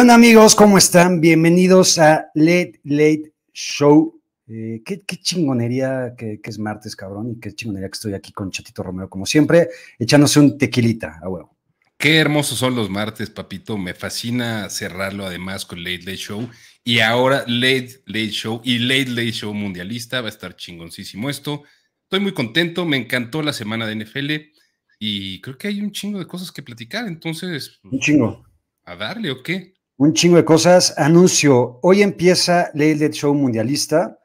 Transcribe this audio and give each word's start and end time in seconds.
¿Qué 0.00 0.02
onda 0.02 0.14
amigos? 0.14 0.54
¿Cómo 0.54 0.78
están? 0.78 1.20
Bienvenidos 1.20 1.98
a 1.98 2.30
Late 2.34 2.80
Late 2.84 3.34
Show. 3.52 4.18
Eh, 4.48 4.80
qué, 4.82 5.02
chingonería 5.04 6.14
que, 6.16 6.40
es 6.42 6.58
martes, 6.58 6.96
cabrón, 6.96 7.32
y 7.32 7.38
qué 7.38 7.54
chingonería 7.54 7.90
que 7.90 7.96
estoy 7.96 8.14
aquí 8.14 8.32
con 8.32 8.50
Chatito 8.50 8.82
Romero, 8.82 9.10
como 9.10 9.26
siempre, 9.26 9.68
echándose 9.98 10.40
un 10.40 10.56
tequilita 10.56 11.20
a 11.22 11.28
huevo. 11.28 11.54
Qué 11.98 12.16
hermosos 12.16 12.58
son 12.58 12.74
los 12.76 12.88
martes, 12.88 13.28
papito. 13.28 13.76
Me 13.76 13.92
fascina 13.92 14.70
cerrarlo 14.70 15.26
además 15.26 15.66
con 15.66 15.84
Late 15.84 15.98
Late 15.98 16.16
Show. 16.16 16.48
Y 16.82 17.00
ahora 17.00 17.44
Late 17.46 18.00
Late 18.06 18.30
Show 18.30 18.62
y 18.64 18.78
Late 18.78 19.10
Late 19.10 19.32
Show 19.32 19.52
mundialista. 19.52 20.22
Va 20.22 20.28
a 20.28 20.30
estar 20.30 20.56
chingoncísimo 20.56 21.28
esto. 21.28 21.64
Estoy 22.04 22.20
muy 22.20 22.32
contento. 22.32 22.86
Me 22.86 22.96
encantó 22.96 23.42
la 23.42 23.52
semana 23.52 23.86
de 23.86 23.96
NFL 23.96 24.30
y 24.98 25.42
creo 25.42 25.58
que 25.58 25.68
hay 25.68 25.82
un 25.82 25.92
chingo 25.92 26.18
de 26.18 26.26
cosas 26.26 26.50
que 26.50 26.62
platicar. 26.62 27.06
Entonces, 27.06 27.80
un 27.84 28.00
chingo. 28.00 28.46
¿A 28.86 28.96
darle 28.96 29.30
o 29.30 29.42
qué? 29.42 29.74
Un 30.00 30.14
chingo 30.14 30.38
de 30.38 30.46
cosas. 30.46 30.94
Anuncio. 30.96 31.78
Hoy 31.82 32.00
empieza 32.00 32.70
Late 32.72 32.94
Late 32.94 33.12
Show 33.12 33.34
mundialista. 33.34 34.18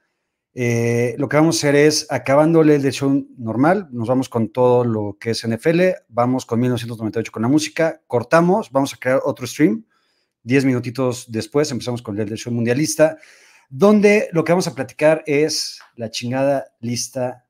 Eh, 0.54 1.16
lo 1.18 1.28
que 1.28 1.36
vamos 1.36 1.58
a 1.58 1.60
hacer 1.60 1.76
es, 1.76 2.08
acabando 2.10 2.62
el 2.62 2.82
show 2.94 3.28
normal, 3.38 3.90
nos 3.92 4.08
vamos 4.08 4.30
con 4.30 4.54
todo 4.54 4.86
lo 4.86 5.18
que 5.20 5.32
es 5.32 5.46
NFL, 5.46 5.82
vamos 6.08 6.46
con 6.46 6.62
1998 6.62 7.30
con 7.30 7.42
la 7.42 7.50
música, 7.50 8.02
cortamos, 8.08 8.72
vamos 8.72 8.94
a 8.94 8.98
crear 8.98 9.20
otro 9.26 9.46
stream, 9.46 9.84
10 10.44 10.64
minutitos 10.64 11.30
después 11.30 11.70
empezamos 11.72 12.02
con 12.02 12.18
el 12.18 12.30
show 12.38 12.54
mundialista, 12.54 13.18
donde 13.68 14.30
lo 14.32 14.46
que 14.46 14.54
vamos 14.54 14.68
a 14.68 14.76
platicar 14.76 15.26
es 15.26 15.82
la 15.98 16.10
chingada 16.10 16.68
lista 16.80 17.46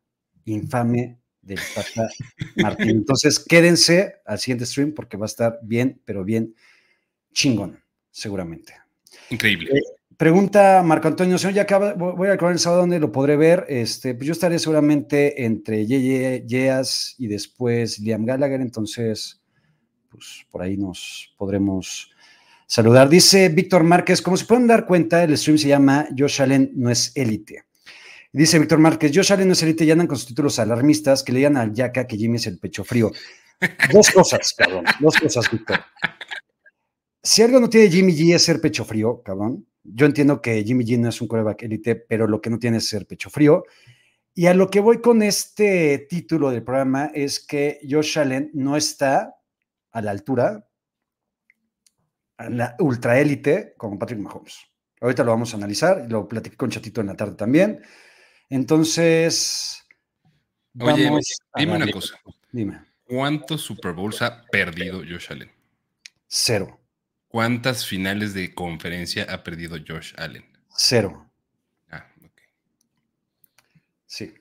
infame 0.45 1.19
del 1.43 1.59
Tata 1.75 2.09
Martín. 2.55 2.89
Entonces, 2.89 3.37
quédense 3.37 4.15
al 4.25 4.39
siguiente 4.39 4.65
stream 4.65 4.95
porque 4.95 5.15
va 5.15 5.25
a 5.25 5.27
estar 5.27 5.59
bien, 5.61 6.01
pero 6.05 6.23
bien 6.23 6.55
chingón, 7.31 7.84
seguramente. 8.15 8.73
Increíble. 9.29 9.71
Eh, 9.73 9.81
Pregunta 10.17 10.81
Marco 10.81 11.09
Antonio, 11.09 11.37
señor, 11.37 11.55
ya 11.55 11.63
acaba, 11.63 11.93
voy 11.93 12.29
a 12.29 12.33
acabar 12.33 12.53
el 12.53 12.59
sábado 12.59 12.81
donde 12.81 13.01
lo 13.01 13.11
podré 13.11 13.35
ver. 13.35 13.65
Este, 13.67 14.15
pues 14.15 14.27
yo 14.27 14.31
estaré 14.31 14.57
seguramente 14.59 15.43
entre 15.43 15.85
Yeas 15.85 17.15
y 17.17 17.27
después 17.27 17.99
Liam 17.99 18.25
Gallagher, 18.25 18.61
entonces, 18.61 19.41
pues 20.07 20.45
por 20.49 20.61
ahí 20.61 20.77
nos 20.77 21.33
podremos 21.37 22.11
saludar. 22.65 23.09
Dice 23.09 23.49
Víctor 23.49 23.83
Márquez, 23.83 24.21
como 24.21 24.37
se 24.37 24.45
pueden 24.45 24.67
dar 24.67 24.85
cuenta, 24.85 25.21
el 25.21 25.37
stream 25.37 25.57
se 25.57 25.67
llama 25.67 26.07
Josh 26.17 26.41
Allen 26.41 26.71
no 26.75 26.89
es 26.89 27.11
élite. 27.15 27.65
Dice 28.31 28.57
Víctor 28.57 28.79
Márquez, 28.79 29.11
Josh 29.13 29.33
Allen 29.33 29.47
no 29.47 29.53
es 29.53 29.63
élite 29.63 29.83
y 29.83 29.91
andan 29.91 30.07
con 30.07 30.15
sus 30.15 30.27
títulos 30.27 30.59
alarmistas 30.59 31.23
que 31.23 31.33
le 31.33 31.39
digan 31.39 31.57
al 31.57 31.73
Yaka 31.73 32.07
que 32.07 32.15
Jimmy 32.15 32.37
es 32.37 32.47
el 32.47 32.57
pecho 32.57 32.85
frío. 32.85 33.11
Dos 33.91 34.11
cosas, 34.11 34.53
cabrón, 34.57 34.85
dos 35.01 35.17
cosas, 35.17 35.51
Víctor. 35.51 35.79
Si 37.25 37.41
algo 37.41 37.59
no 37.59 37.69
tiene 37.69 37.89
Jimmy 37.89 38.13
G 38.13 38.35
es 38.35 38.43
ser 38.43 38.61
pecho 38.61 38.85
frío, 38.85 39.21
cabrón 39.21 39.67
yo 39.85 40.05
entiendo 40.05 40.41
que 40.41 40.63
Jimmy 40.63 40.83
G 40.83 40.99
no 40.99 41.09
es 41.09 41.21
un 41.21 41.27
coreback 41.27 41.63
élite, 41.63 41.95
pero 41.95 42.27
lo 42.27 42.41
que 42.41 42.49
no 42.49 42.57
tiene 42.57 42.77
es 42.77 42.89
ser 42.89 43.05
pecho 43.05 43.29
frío. 43.29 43.63
Y 44.33 44.47
a 44.47 44.53
lo 44.53 44.69
que 44.69 44.79
voy 44.79 44.99
con 44.99 45.21
este 45.21 46.07
título 46.09 46.49
del 46.49 46.63
programa 46.63 47.11
es 47.13 47.39
que 47.39 47.79
Josh 47.87 48.19
Allen 48.19 48.49
no 48.53 48.75
está 48.75 49.35
a 49.91 50.01
la 50.01 50.11
altura, 50.11 50.67
a 52.37 52.49
la 52.49 52.75
ultra 52.79 53.19
élite 53.19 53.75
como 53.77 53.97
Patrick 53.97 54.19
Mahomes. 54.19 54.57
Ahorita 54.99 55.23
lo 55.23 55.31
vamos 55.31 55.53
a 55.53 55.57
analizar, 55.57 56.07
lo 56.09 56.27
platiqué 56.27 56.57
con 56.57 56.69
Chatito 56.69 57.01
en 57.01 57.07
la 57.07 57.15
tarde 57.15 57.35
también. 57.35 57.81
Entonces. 58.49 59.85
Oye, 60.79 61.09
dime 61.55 61.75
una 61.75 61.91
cosa. 61.91 62.19
Dime. 62.51 62.81
¿Cuántos 63.03 63.61
Super 63.61 63.93
Bowls 63.93 64.21
ha 64.21 64.43
perdido 64.51 64.99
Josh 64.99 65.27
Allen? 65.29 65.51
Cero. 66.27 66.84
¿Cuántas 67.35 67.85
finales 67.85 68.33
de 68.33 68.55
conferencia 68.55 69.27
ha 69.29 69.43
perdido 69.43 69.75
Josh 69.85 70.13
Allen? 70.15 70.45
Cero. 70.69 71.29
Ah, 71.91 72.07
ok. 72.23 72.41
Sí, 74.05 74.33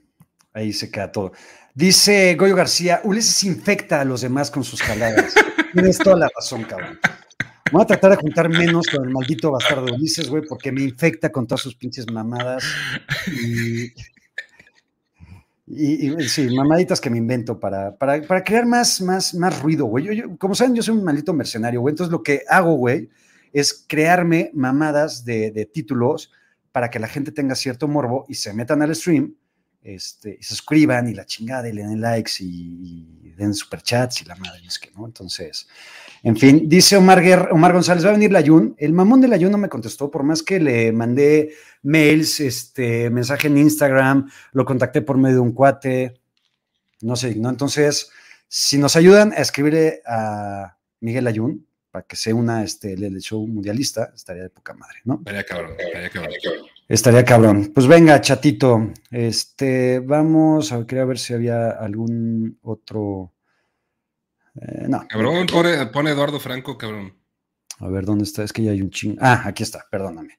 ahí 0.53 0.73
se 0.73 0.93
queda 0.93 1.11
todo. 1.11 1.33
Dice 1.75 2.37
Goyo 2.37 2.55
García, 2.55 3.01
Ulises 3.03 3.43
infecta 3.43 4.01
a 4.01 4.05
los 4.05 4.21
demás 4.21 4.49
con 4.49 4.63
sus 4.63 4.81
jaladas. 4.81 5.35
Tienes 5.73 5.99
toda 5.99 6.15
la 6.19 6.31
razón, 6.37 6.63
cabrón. 6.63 7.01
Voy 7.73 7.83
a 7.83 7.87
tratar 7.87 8.13
de 8.13 8.17
juntar 8.19 8.49
menos 8.49 8.87
con 8.87 9.05
el 9.05 9.13
maldito 9.13 9.51
bastardo 9.51 9.93
Ulises, 9.93 10.29
güey, 10.29 10.45
porque 10.49 10.71
me 10.71 10.83
infecta 10.83 11.33
con 11.33 11.49
todas 11.49 11.63
sus 11.63 11.75
pinches 11.75 12.09
mamadas. 12.09 12.63
Y 13.27 13.93
y, 15.67 16.11
sí, 16.29 16.55
mamaditas 16.55 17.01
que 17.01 17.09
me 17.09 17.17
invento 17.17 17.59
para, 17.59 17.97
para, 17.97 18.45
crear 18.45 18.67
más, 18.67 19.01
más, 19.01 19.35
más 19.35 19.63
ruido, 19.63 19.87
güey. 19.87 20.23
como 20.39 20.55
saben, 20.55 20.75
yo 20.75 20.83
soy 20.83 20.97
un 20.97 21.05
maldito 21.05 21.33
mercenario, 21.33 21.81
güey. 21.81 21.93
Entonces 21.93 22.13
lo 22.13 22.23
que 22.23 22.43
hago, 22.49 22.75
güey, 22.75 23.09
es 23.53 23.85
crearme 23.89 24.51
mamadas 24.53 25.25
de, 25.25 25.69
títulos 25.73 26.33
para 26.71 26.91
que 26.91 26.99
la 26.99 27.09
gente 27.09 27.33
tenga 27.33 27.55
cierto 27.55 27.89
morbo 27.89 28.27
y 28.29 28.35
se 28.35 28.53
metan 28.53 28.83
al 28.83 28.95
stream, 28.95 29.37
este, 29.85 30.39
y 30.41 30.43
suscriban 30.43 31.09
y 31.09 31.15
la 31.15 31.27
chingada 31.27 31.69
y 31.69 31.73
le 31.73 31.83
den 31.83 32.01
likes 32.01 32.33
y, 32.41 33.21
den 33.37 33.53
superchats 33.53 34.23
y 34.23 34.25
la 34.27 34.37
madre 34.37 34.63
es 34.65 34.79
que, 34.79 34.93
¿no? 34.93 35.07
Entonces, 35.07 35.67
en 36.23 36.37
fin, 36.37 36.69
dice 36.69 36.97
Omar, 36.97 37.49
Omar 37.51 37.73
González, 37.73 38.05
va 38.05 38.11
a 38.11 38.13
venir 38.13 38.31
la 38.31 38.41
Yun. 38.41 38.77
El 38.79 38.93
mamón 38.93 39.21
de 39.21 39.27
la 39.27 39.37
Yun 39.37 39.51
no 39.51 39.59
me 39.59 39.69
contestó, 39.69 40.09
por 40.09 40.23
más 40.23 40.45
que 40.45 40.61
le 40.61 40.93
mandé 40.93 41.53
mails, 41.83 42.39
este, 42.39 43.11
mensaje 43.11 43.49
en 43.49 43.59
Instagram, 43.59 44.31
lo 44.53 44.65
contacté 44.65 45.03
por 45.03 45.19
medio 45.19 45.37
de 45.37 45.41
un 45.41 45.53
cuate, 45.53 46.21
no 47.01 47.17
sé, 47.17 47.35
¿no? 47.35 47.51
Entonces, 47.51 48.09
si 48.47 48.79
nos 48.79 48.95
ayudan 48.95 49.33
a 49.33 49.39
escribirle 49.39 50.01
a 50.07 50.77
Miguel 51.01 51.27
Ayun 51.27 51.67
para 51.91 52.07
que 52.07 52.15
sea 52.15 52.37
una, 52.37 52.63
este, 52.63 52.93
el 52.93 53.21
show 53.21 53.45
mundialista, 53.49 54.13
estaría 54.15 54.45
de 54.45 54.51
poca 54.51 54.75
madre, 54.75 55.01
¿no? 55.05 55.17
Estaría 55.17 55.45
cabrón. 55.45 55.75
Estaría 55.77 56.11
cabrón. 56.11 56.35
Pues 57.73 57.87
venga, 57.87 58.21
chatito, 58.21 58.93
este, 59.11 60.01
vamos 60.01 60.73
a 60.73 60.87
quería 60.87 61.05
ver 61.05 61.19
si 61.19 61.35
había 61.35 61.71
algún 61.71 62.59
otro 62.63 63.35
eh, 64.61 64.87
no. 64.89 65.07
Cabrón, 65.09 65.47
pone, 65.93 66.11
Eduardo 66.11 66.39
Franco, 66.39 66.79
cabrón. 66.79 67.15
A 67.81 67.89
ver, 67.89 68.05
¿dónde 68.05 68.25
está? 68.25 68.43
Es 68.45 68.53
que 68.53 68.63
ya 68.63 68.71
hay 68.71 68.81
un 68.81 68.91
ching. 68.91 69.17
Ah, 69.21 69.43
aquí 69.45 69.63
está, 69.63 69.85
perdóname. 69.91 70.39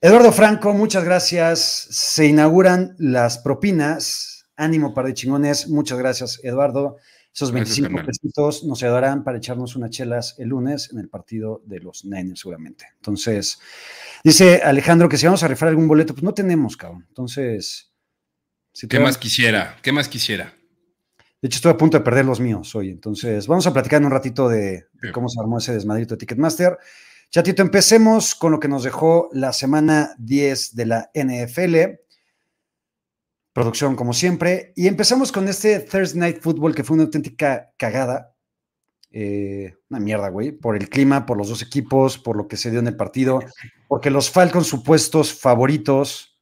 Eduardo 0.00 0.32
Franco, 0.32 0.72
muchas 0.72 1.04
gracias. 1.04 1.88
Se 1.90 2.26
inauguran 2.26 2.94
las 2.98 3.38
propinas. 3.38 4.46
Ánimo 4.56 4.94
para 4.94 5.08
de 5.08 5.14
chingones. 5.14 5.68
Muchas 5.68 5.98
gracias, 5.98 6.40
Eduardo. 6.42 6.96
Esos 7.32 7.52
25 7.52 8.04
pesitos 8.04 8.64
nos 8.64 8.82
ayudarán 8.82 9.22
para 9.22 9.38
echarnos 9.38 9.76
unas 9.76 9.90
chelas 9.90 10.34
el 10.38 10.48
lunes 10.48 10.90
en 10.92 10.98
el 10.98 11.08
partido 11.08 11.62
de 11.64 11.78
los 11.78 12.04
Niners, 12.04 12.40
seguramente. 12.40 12.86
Entonces, 12.96 13.60
dice 14.24 14.62
Alejandro 14.64 15.08
que 15.08 15.16
si 15.16 15.26
vamos 15.26 15.42
a 15.42 15.48
rifar 15.48 15.68
algún 15.68 15.86
boleto, 15.86 16.12
pues 16.12 16.24
no 16.24 16.34
tenemos, 16.34 16.76
cabrón. 16.76 17.06
Entonces, 17.08 17.92
¿qué 18.88 18.98
más 18.98 19.16
quisiera? 19.16 19.76
¿Qué 19.80 19.92
más 19.92 20.08
quisiera? 20.08 20.54
De 21.40 21.46
hecho, 21.46 21.56
estoy 21.56 21.72
a 21.72 21.76
punto 21.76 21.96
de 21.96 22.04
perder 22.04 22.26
los 22.26 22.40
míos 22.40 22.74
hoy. 22.74 22.90
Entonces, 22.90 23.46
vamos 23.46 23.66
a 23.66 23.72
platicar 23.72 24.00
en 24.00 24.06
un 24.06 24.12
ratito 24.12 24.48
de, 24.48 24.86
cómo 25.12 25.28
se 25.28 25.40
armó 25.40 25.58
ese 25.58 25.72
desmadrito 25.72 26.14
de 26.14 26.18
Ticketmaster. 26.18 26.78
Chatito, 27.30 27.62
empecemos 27.62 28.34
con 28.34 28.52
lo 28.52 28.60
que 28.60 28.68
nos 28.68 28.82
dejó 28.82 29.30
la 29.32 29.52
semana 29.52 30.14
10 30.18 30.74
de 30.74 30.86
la 30.86 31.10
NFL. 31.14 32.00
Producción, 33.60 33.94
como 33.94 34.14
siempre. 34.14 34.72
Y 34.74 34.86
empezamos 34.86 35.30
con 35.30 35.46
este 35.46 35.80
Thursday 35.80 36.18
Night 36.18 36.40
Football, 36.40 36.74
que 36.74 36.82
fue 36.82 36.94
una 36.94 37.04
auténtica 37.04 37.70
cagada. 37.76 38.34
Eh, 39.10 39.74
una 39.90 40.00
mierda, 40.00 40.30
güey. 40.30 40.50
Por 40.50 40.76
el 40.76 40.88
clima, 40.88 41.26
por 41.26 41.36
los 41.36 41.50
dos 41.50 41.60
equipos, 41.60 42.16
por 42.16 42.36
lo 42.38 42.48
que 42.48 42.56
se 42.56 42.70
dio 42.70 42.80
en 42.80 42.86
el 42.86 42.96
partido. 42.96 43.40
Porque 43.86 44.08
los 44.08 44.30
Falcons, 44.30 44.66
supuestos 44.66 45.34
favoritos, 45.34 46.38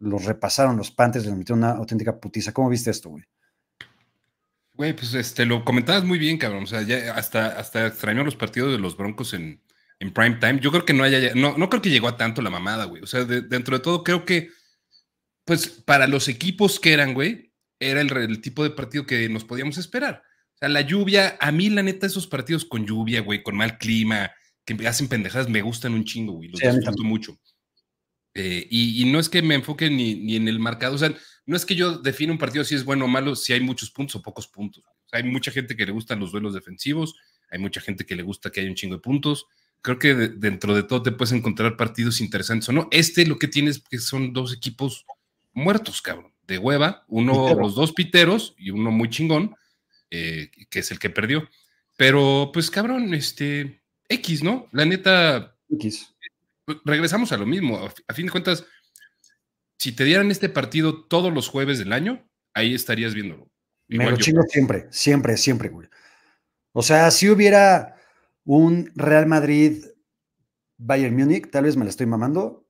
los 0.00 0.26
repasaron 0.26 0.76
los 0.76 0.90
Panthers, 0.90 1.24
les 1.24 1.34
metieron 1.34 1.60
una 1.60 1.70
auténtica 1.70 2.20
putiza. 2.20 2.52
¿Cómo 2.52 2.68
viste 2.68 2.90
esto, 2.90 3.08
güey? 3.08 3.24
Güey, 4.74 4.92
pues 4.92 5.14
este, 5.14 5.46
lo 5.46 5.64
comentabas 5.64 6.04
muy 6.04 6.18
bien, 6.18 6.36
cabrón. 6.36 6.64
O 6.64 6.66
sea, 6.66 6.82
ya 6.82 7.14
hasta, 7.14 7.58
hasta 7.58 7.86
extrañó 7.86 8.22
los 8.22 8.36
partidos 8.36 8.70
de 8.70 8.78
los 8.78 8.98
Broncos 8.98 9.32
en, 9.32 9.62
en 9.98 10.12
prime 10.12 10.36
time. 10.36 10.60
Yo 10.60 10.70
creo 10.72 10.84
que 10.84 10.92
no 10.92 11.04
haya, 11.04 11.34
no, 11.34 11.56
no 11.56 11.70
creo 11.70 11.80
que 11.80 11.88
llegó 11.88 12.08
a 12.08 12.18
tanto 12.18 12.42
la 12.42 12.50
mamada, 12.50 12.84
güey. 12.84 13.02
O 13.02 13.06
sea, 13.06 13.24
dentro 13.24 13.78
de 13.78 13.82
todo, 13.82 14.04
creo 14.04 14.26
que, 14.26 14.50
pues, 15.44 15.68
para 15.68 16.06
los 16.06 16.28
equipos 16.28 16.80
que 16.80 16.92
eran, 16.92 17.14
güey, 17.14 17.52
era 17.80 18.00
el, 18.00 18.40
tipo 18.40 18.62
de 18.62 18.70
partido 18.70 19.06
que 19.06 19.28
nos 19.28 19.44
podíamos 19.44 19.78
esperar. 19.78 20.22
O 20.54 20.58
sea, 20.58 20.68
la 20.68 20.82
lluvia, 20.82 21.36
a 21.40 21.50
mí, 21.50 21.68
la 21.70 21.82
neta, 21.82 22.06
esos 22.06 22.26
partidos 22.26 22.64
con 22.64 22.86
lluvia, 22.86 23.20
güey, 23.20 23.42
con 23.42 23.56
mal 23.56 23.78
clima, 23.78 24.30
que 24.64 24.74
hacen 24.86 25.08
pendejadas, 25.08 25.48
me 25.48 25.62
gustan 25.62 25.94
un 25.94 26.04
chingo, 26.04 26.34
güey. 26.34 26.48
Los 26.48 26.60
disfruto 26.60 27.02
mucho. 27.02 27.38
Eh, 28.34 28.66
y, 28.70 29.04
no 29.06 29.18
es 29.18 29.28
que 29.28 29.42
me 29.42 29.54
enfoque 29.54 29.90
ni, 29.90 30.14
ni 30.14 30.36
en 30.36 30.48
el 30.48 30.58
marcado, 30.58 30.94
o 30.94 30.98
sea, 30.98 31.14
no 31.44 31.56
es 31.56 31.66
que 31.66 31.74
yo 31.74 31.98
define 31.98 32.32
un 32.32 32.38
partido 32.38 32.64
si 32.64 32.74
es 32.74 32.84
bueno 32.84 33.04
o 33.04 33.08
malo, 33.08 33.36
si 33.36 33.52
hay 33.52 33.60
muchos 33.60 33.90
puntos 33.90 34.16
o 34.16 34.22
pocos 34.22 34.46
puntos. 34.46 34.84
hay 35.10 35.24
mucha 35.24 35.50
gente 35.50 35.76
que 35.76 35.84
le 35.84 35.92
gustan 35.92 36.20
los 36.20 36.32
duelos 36.32 36.54
defensivos, 36.54 37.14
hay 37.50 37.58
mucha 37.58 37.80
gente 37.80 38.06
que 38.06 38.16
le 38.16 38.22
gusta 38.22 38.50
que 38.50 38.60
haya 38.60 38.70
un 38.70 38.76
chingo 38.76 38.96
de 38.96 39.02
puntos. 39.02 39.46
Creo 39.82 39.98
que 39.98 40.14
dentro 40.14 40.74
de 40.74 40.84
todo 40.84 41.02
te 41.02 41.12
puedes 41.12 41.32
encontrar 41.32 41.76
partidos 41.76 42.20
interesantes 42.20 42.68
o 42.68 42.72
no. 42.72 42.88
Este 42.92 43.26
lo 43.26 43.38
que 43.38 43.48
tienes 43.48 43.80
que 43.80 43.98
son 43.98 44.32
dos 44.32 44.54
equipos 44.54 45.04
muertos, 45.52 46.02
cabrón, 46.02 46.32
de 46.46 46.58
hueva, 46.58 47.04
uno, 47.08 47.54
los 47.54 47.74
dos 47.74 47.92
piteros 47.92 48.54
y 48.58 48.70
uno 48.70 48.90
muy 48.90 49.10
chingón, 49.10 49.54
eh, 50.10 50.50
que 50.68 50.80
es 50.80 50.90
el 50.90 50.98
que 50.98 51.10
perdió. 51.10 51.48
Pero, 51.96 52.50
pues, 52.52 52.70
cabrón, 52.70 53.14
este, 53.14 53.82
X, 54.08 54.42
¿no? 54.42 54.68
La 54.72 54.84
neta. 54.84 55.56
X. 55.70 56.14
Regresamos 56.84 57.32
a 57.32 57.36
lo 57.36 57.46
mismo. 57.46 57.88
A 58.08 58.14
fin 58.14 58.26
de 58.26 58.32
cuentas, 58.32 58.64
si 59.78 59.92
te 59.92 60.04
dieran 60.04 60.30
este 60.30 60.48
partido 60.48 61.04
todos 61.04 61.32
los 61.32 61.48
jueves 61.48 61.78
del 61.78 61.92
año, 61.92 62.28
ahí 62.54 62.74
estarías 62.74 63.14
viéndolo. 63.14 63.50
Me 63.88 64.10
lo 64.10 64.16
chingo 64.16 64.42
siempre, 64.48 64.86
siempre, 64.90 65.36
siempre, 65.36 65.68
güey. 65.68 65.88
O 66.72 66.82
sea, 66.82 67.10
si 67.10 67.28
hubiera 67.28 67.96
un 68.44 68.90
Real 68.94 69.26
Madrid 69.26 69.84
Bayern 70.78 71.16
Múnich, 71.16 71.50
tal 71.50 71.64
vez 71.64 71.76
me 71.76 71.84
la 71.84 71.90
estoy 71.90 72.06
mamando. 72.06 72.61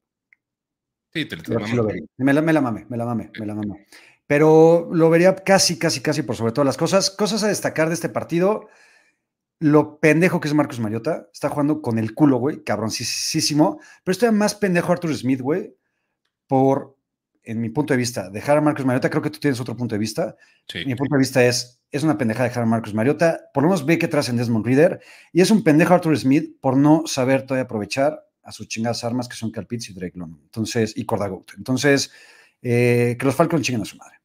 Sí, 1.15 1.27
te 1.27 1.37
lo 1.37 1.61
mamando. 1.61 1.89
me, 2.17 2.33
la, 2.33 2.43
me 2.43 2.53
la 2.53 2.61
mame, 2.61 2.87
me 2.89 2.97
la 2.97 3.05
mame, 3.05 3.31
me 3.39 3.47
la 3.47 3.55
mame. 3.55 3.87
Pero 4.27 4.89
lo 4.93 5.11
vería 5.11 5.35
casi, 5.37 5.79
casi, 5.79 6.01
casi 6.01 6.23
por 6.23 6.37
sobre 6.37 6.53
todas 6.53 6.67
las 6.67 6.77
cosas. 6.77 7.11
Cosas 7.11 7.43
a 7.43 7.49
destacar 7.49 7.89
de 7.89 7.95
este 7.95 8.09
partido. 8.09 8.69
Lo 9.59 9.99
pendejo 10.01 10.41
que 10.41 10.49
es 10.49 10.55
Marcos 10.55 10.81
Mariota. 10.81 11.29
Está 11.33 11.51
jugando 11.51 11.83
con 11.83 11.99
el 11.99 12.15
culo, 12.15 12.39
güey. 12.39 12.65
Cabroncísimo. 12.65 13.81
Pero 14.05 14.13
estoy 14.13 14.31
más 14.31 14.55
pendejo 14.55 14.91
Arthur 14.91 15.15
Smith, 15.15 15.41
güey. 15.41 15.77
Por 16.47 16.97
en 17.45 17.61
mi 17.61 17.71
punto 17.71 17.93
de 17.93 17.99
vista, 17.99 18.31
dejar 18.31 18.59
a 18.59 18.61
Marcos 18.61 18.87
Mariota, 18.87 19.11
creo 19.11 19.23
que 19.23 19.31
tú 19.31 19.41
tienes 19.41 19.61
otro 19.61 19.77
punto 19.77 19.95
de 19.95 19.99
vista. 19.99 20.37
Mi 20.87 20.95
punto 20.95 21.17
de 21.17 21.19
vista 21.19 21.45
es, 21.45 21.81
es 21.91 22.03
una 22.03 22.17
pendeja 22.17 22.45
dejar 22.45 22.63
a 22.63 22.67
Marcos 22.67 22.95
Mariota, 22.95 23.51
por 23.53 23.65
lo 23.65 23.69
menos 23.69 23.85
ve 23.85 23.99
que 23.99 24.09
traes 24.09 24.29
en 24.29 24.37
Desmond 24.37 24.65
Reader, 24.65 25.01
y 25.33 25.41
es 25.41 25.51
un 25.51 25.65
pendejo 25.65 25.95
Arthur 25.95 26.17
Smith 26.17 26.57
por 26.61 26.77
no 26.77 27.03
saber 27.07 27.43
todavía 27.43 27.65
aprovechar 27.65 28.25
a 28.43 28.53
sus 28.53 28.69
chingadas 28.69 29.05
armas 29.05 29.29
que 29.29 29.37
son 29.37 29.51
Calpitz 29.51 29.89
y 29.91 29.95
Drake 29.95 30.19
London, 30.19 30.41
entonces, 30.43 30.93
y 30.97 31.05
Cordagout. 31.05 31.53
Entonces, 31.57 32.11
eh, 32.61 33.17
que 33.19 33.27
los 33.27 33.35
Falcons 33.35 33.63
chinguen 33.63 33.83
a 33.83 33.87
su 33.87 33.97
madre. 33.97 34.17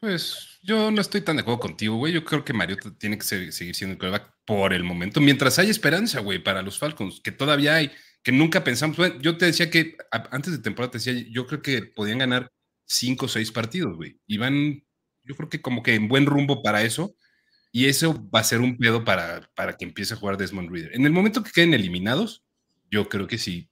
Pues 0.00 0.58
yo 0.62 0.90
no 0.90 1.00
estoy 1.00 1.22
tan 1.22 1.36
de 1.36 1.42
acuerdo 1.42 1.60
contigo, 1.60 1.96
güey. 1.96 2.12
Yo 2.12 2.24
creo 2.24 2.44
que 2.44 2.52
Mariota 2.52 2.94
tiene 2.96 3.18
que 3.18 3.24
seguir 3.24 3.74
siendo 3.74 3.92
el 3.94 3.98
quarterback 3.98 4.32
por 4.44 4.72
el 4.72 4.84
momento, 4.84 5.20
mientras 5.20 5.58
hay 5.58 5.70
esperanza, 5.70 6.20
güey, 6.20 6.42
para 6.42 6.62
los 6.62 6.78
Falcons, 6.78 7.20
que 7.20 7.32
todavía 7.32 7.74
hay 7.74 7.90
que 8.22 8.32
nunca 8.32 8.64
pensamos. 8.64 8.96
yo 9.20 9.36
te 9.36 9.46
decía 9.46 9.70
que 9.70 9.96
antes 10.30 10.52
de 10.52 10.58
temporada 10.58 10.90
te 10.92 10.98
decía, 10.98 11.14
yo 11.30 11.46
creo 11.46 11.62
que 11.62 11.82
podían 11.82 12.18
ganar 12.18 12.52
cinco 12.84 13.26
o 13.26 13.28
seis 13.28 13.52
partidos, 13.52 13.96
güey. 13.96 14.20
Y 14.26 14.38
van, 14.38 14.84
yo 15.24 15.36
creo 15.36 15.48
que 15.48 15.60
como 15.60 15.82
que 15.82 15.94
en 15.94 16.08
buen 16.08 16.26
rumbo 16.26 16.62
para 16.62 16.82
eso. 16.82 17.14
Y 17.70 17.86
eso 17.86 18.28
va 18.30 18.40
a 18.40 18.44
ser 18.44 18.60
un 18.60 18.78
pedo 18.78 19.04
para, 19.04 19.50
para 19.54 19.76
que 19.76 19.84
empiece 19.84 20.14
a 20.14 20.16
jugar 20.16 20.36
Desmond 20.36 20.70
Reader. 20.70 20.94
En 20.94 21.04
el 21.04 21.12
momento 21.12 21.42
que 21.42 21.50
queden 21.50 21.74
eliminados, 21.74 22.44
yo 22.90 23.08
creo 23.08 23.26
que 23.26 23.38
sí 23.38 23.68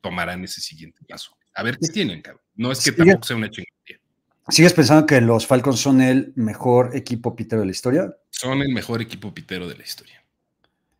tomarán 0.00 0.44
ese 0.44 0.60
siguiente 0.60 1.00
paso. 1.08 1.36
A 1.54 1.62
ver 1.62 1.78
qué 1.78 1.88
tienen, 1.88 2.22
cabrón. 2.22 2.42
No 2.54 2.72
es 2.72 2.84
que 2.84 2.92
tampoco 2.92 3.24
sea 3.24 3.36
una 3.36 3.50
chingadera. 3.50 4.00
¿Sigues 4.48 4.72
pensando 4.72 5.06
que 5.06 5.20
los 5.20 5.46
Falcons 5.46 5.78
son 5.80 6.00
el 6.00 6.32
mejor 6.36 6.96
equipo 6.96 7.36
pitero 7.36 7.60
de 7.60 7.66
la 7.66 7.72
historia? 7.72 8.16
Son 8.30 8.62
el 8.62 8.72
mejor 8.72 9.02
equipo 9.02 9.34
pitero 9.34 9.68
de 9.68 9.76
la 9.76 9.82
historia. 9.82 10.24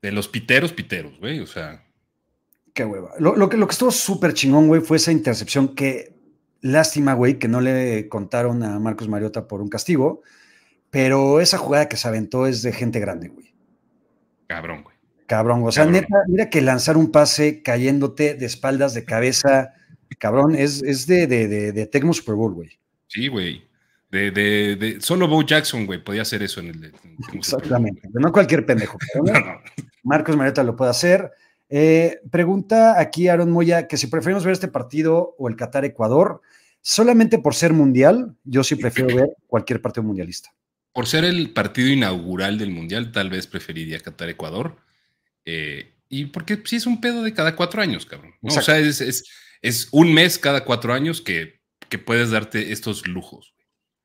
De 0.02 0.12
los 0.12 0.28
piteros, 0.28 0.72
piteros, 0.72 1.18
güey. 1.18 1.40
O 1.40 1.46
sea, 1.46 1.82
Qué 2.78 2.84
hueva. 2.84 3.12
Lo, 3.18 3.48
que, 3.48 3.56
lo 3.56 3.66
que 3.66 3.72
estuvo 3.72 3.90
súper 3.90 4.34
chingón, 4.34 4.68
güey, 4.68 4.80
fue 4.80 4.98
esa 4.98 5.10
intercepción 5.10 5.74
que, 5.74 6.14
lástima, 6.60 7.14
güey, 7.14 7.38
que 7.38 7.48
no 7.48 7.60
le 7.60 8.08
contaron 8.08 8.62
a 8.62 8.78
Marcos 8.78 9.08
Mariota 9.08 9.48
por 9.48 9.60
un 9.60 9.68
castigo, 9.68 10.22
pero 10.90 11.40
esa 11.40 11.58
jugada 11.58 11.88
que 11.88 11.96
se 11.96 12.06
aventó 12.06 12.46
es 12.46 12.62
de 12.62 12.72
gente 12.72 13.00
grande, 13.00 13.28
güey. 13.28 13.52
Cabrón, 14.46 14.84
güey. 14.84 14.96
Cabrón, 15.28 15.62
o 15.62 15.70
sea, 15.70 15.84
neta, 15.84 16.24
mira 16.26 16.48
que 16.48 16.62
lanzar 16.62 16.96
un 16.96 17.12
pase 17.12 17.62
cayéndote 17.62 18.32
de 18.32 18.46
espaldas, 18.46 18.94
de 18.94 19.04
cabeza, 19.04 19.74
cabrón, 20.18 20.54
es, 20.54 20.82
es 20.82 21.06
de, 21.06 21.26
de, 21.26 21.70
de, 21.70 21.86
Tecmo 21.86 22.14
Super 22.14 22.34
Bowl, 22.34 22.54
güey. 22.54 22.70
Sí, 23.08 23.28
güey. 23.28 23.62
De, 24.10 24.30
de, 24.30 24.76
de, 24.76 25.00
solo 25.02 25.28
Bo 25.28 25.42
Jackson, 25.42 25.84
güey, 25.84 26.02
podía 26.02 26.22
hacer 26.22 26.42
eso 26.42 26.60
en 26.60 26.68
el. 26.68 26.94
Exactamente. 27.34 28.08
No 28.14 28.32
cualquier 28.32 28.64
pendejo. 28.64 28.96
Marcos 30.02 30.34
Mariota 30.34 30.64
lo 30.64 30.74
puede 30.74 30.92
hacer. 30.92 31.30
Eh, 31.68 32.20
pregunta 32.30 32.98
aquí 32.98 33.28
Aaron 33.28 33.50
Moya 33.50 33.86
que 33.86 33.98
si 33.98 34.06
preferimos 34.06 34.46
ver 34.46 34.54
este 34.54 34.68
partido 34.68 35.34
o 35.36 35.50
el 35.50 35.56
Qatar-Ecuador, 35.56 36.40
solamente 36.80 37.38
por 37.38 37.54
ser 37.54 37.74
mundial, 37.74 38.34
yo 38.44 38.64
sí 38.64 38.76
prefiero 38.76 39.14
ver 39.14 39.28
cualquier 39.46 39.82
partido 39.82 40.04
mundialista. 40.04 40.48
Por 40.94 41.06
ser 41.06 41.26
el 41.26 41.52
partido 41.52 41.88
inaugural 41.88 42.56
del 42.56 42.70
mundial, 42.70 43.12
tal 43.12 43.28
vez 43.28 43.46
preferiría 43.46 44.00
Qatar-Ecuador. 44.00 44.87
Eh, 45.50 45.94
y 46.10 46.26
porque 46.26 46.60
sí 46.66 46.76
es 46.76 46.86
un 46.86 47.00
pedo 47.00 47.22
de 47.22 47.32
cada 47.32 47.56
cuatro 47.56 47.80
años, 47.80 48.04
cabrón. 48.04 48.34
O 48.42 48.50
sea, 48.50 48.78
es, 48.78 49.00
es, 49.62 49.88
un 49.92 50.12
mes 50.12 50.38
cada 50.38 50.62
cuatro 50.62 50.92
años 50.92 51.22
que, 51.22 51.62
que 51.88 51.98
puedes 51.98 52.30
darte 52.30 52.70
estos 52.70 53.08
lujos. 53.08 53.54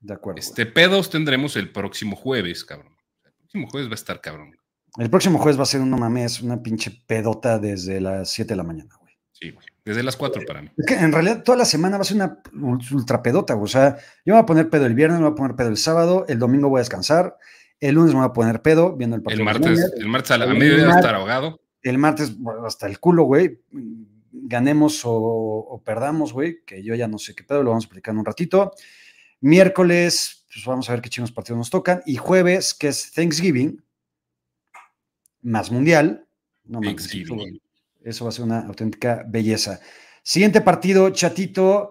De 0.00 0.14
acuerdo. 0.14 0.40
Este 0.40 0.64
pedos 0.64 1.10
tendremos 1.10 1.56
el 1.56 1.70
próximo 1.70 2.16
jueves, 2.16 2.64
cabrón. 2.64 2.96
El 3.26 3.32
próximo 3.32 3.68
jueves 3.68 3.90
va 3.90 3.92
a 3.92 3.94
estar 3.94 4.20
cabrón. 4.22 4.56
El 4.96 5.10
próximo 5.10 5.38
jueves 5.38 5.58
va 5.58 5.64
a 5.64 5.66
ser 5.66 5.82
un 5.82 5.90
no 5.90 5.98
mames, 5.98 6.40
una 6.40 6.62
pinche 6.62 6.90
pedota 7.06 7.58
desde 7.58 8.00
las 8.00 8.30
7 8.30 8.48
de 8.48 8.56
la 8.56 8.62
mañana, 8.62 8.94
güey. 8.98 9.12
Sí, 9.32 9.50
güey. 9.50 9.66
Desde 9.84 10.02
las 10.02 10.16
4 10.16 10.44
para 10.46 10.62
mí. 10.62 10.70
Es 10.78 10.86
que 10.86 10.94
en 10.94 11.12
realidad 11.12 11.42
toda 11.42 11.58
la 11.58 11.66
semana 11.66 11.98
va 11.98 12.02
a 12.02 12.04
ser 12.06 12.16
una 12.16 12.38
ultra 12.90 13.22
pedota, 13.22 13.52
güey. 13.52 13.64
O 13.64 13.68
sea, 13.68 13.96
yo 14.24 14.32
me 14.32 14.32
voy 14.32 14.42
a 14.42 14.46
poner 14.46 14.70
pedo 14.70 14.86
el 14.86 14.94
viernes, 14.94 15.18
me 15.18 15.26
voy 15.26 15.32
a 15.32 15.36
poner 15.36 15.56
pedo 15.56 15.68
el 15.68 15.76
sábado, 15.76 16.24
el 16.26 16.38
domingo 16.38 16.70
voy 16.70 16.78
a 16.78 16.80
descansar, 16.80 17.36
el 17.88 17.96
lunes 17.96 18.14
me 18.14 18.20
voy 18.20 18.28
a 18.28 18.32
poner 18.32 18.62
pedo 18.62 18.96
viendo 18.96 19.16
el 19.16 19.22
partido. 19.22 19.40
El 19.40 19.44
martes, 19.44 19.92
el 19.98 20.08
martes 20.08 20.30
a, 20.30 20.38
la, 20.38 20.46
mediodía 20.46 20.88
a 20.88 20.96
estar 20.96 21.14
ahogado. 21.14 21.60
El 21.82 21.98
martes 21.98 22.34
hasta 22.64 22.86
el 22.86 22.98
culo, 22.98 23.24
güey. 23.24 23.60
Ganemos 24.32 25.02
o, 25.04 25.82
perdamos, 25.84 26.32
güey, 26.32 26.64
que 26.64 26.82
yo 26.82 26.94
ya 26.94 27.08
no 27.08 27.18
sé 27.18 27.34
qué 27.34 27.44
pedo, 27.44 27.62
lo 27.62 27.70
vamos 27.70 27.84
a 27.84 27.86
explicar 27.86 28.12
en 28.12 28.20
un 28.20 28.24
ratito. 28.24 28.72
Miércoles, 29.40 30.46
pues 30.52 30.64
vamos 30.64 30.88
a 30.88 30.92
ver 30.94 31.02
qué 31.02 31.10
chingos 31.10 31.30
partidos 31.30 31.58
nos 31.58 31.70
tocan. 31.70 32.02
Y 32.06 32.16
jueves, 32.16 32.72
que 32.72 32.88
es 32.88 33.12
Thanksgiving, 33.12 33.82
más 35.42 35.70
mundial. 35.70 36.26
No 36.64 36.80
eso 38.02 38.24
va 38.24 38.28
a 38.30 38.32
ser 38.32 38.44
una 38.44 38.60
auténtica 38.60 39.24
belleza. 39.26 39.80
Siguiente 40.22 40.62
partido, 40.62 41.10
chatito. 41.10 41.90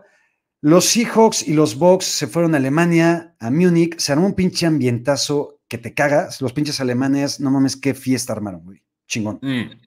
Los 0.62 0.86
Seahawks 0.86 1.48
y 1.48 1.54
los 1.54 1.76
Bucks 1.78 2.06
se 2.06 2.28
fueron 2.28 2.56
a 2.56 2.58
Alemania, 2.58 3.36
a 3.40 3.52
Múnich. 3.52 4.00
Se 4.00 4.12
armó 4.12 4.26
un 4.26 4.34
pinche 4.34 4.66
ambientazo 4.66 5.60
que 5.74 5.80
te 5.80 5.96
cagas. 5.96 6.40
Los 6.40 6.54
pinches 6.54 6.80
alemanes, 6.80 7.40
no 7.40 7.50
mames, 7.50 7.76
qué 7.76 7.96
fiesta 7.96 8.32
armaron, 8.34 8.64
güey. 8.64 8.84
Chingón. 9.08 9.40
Mm. 9.42 9.82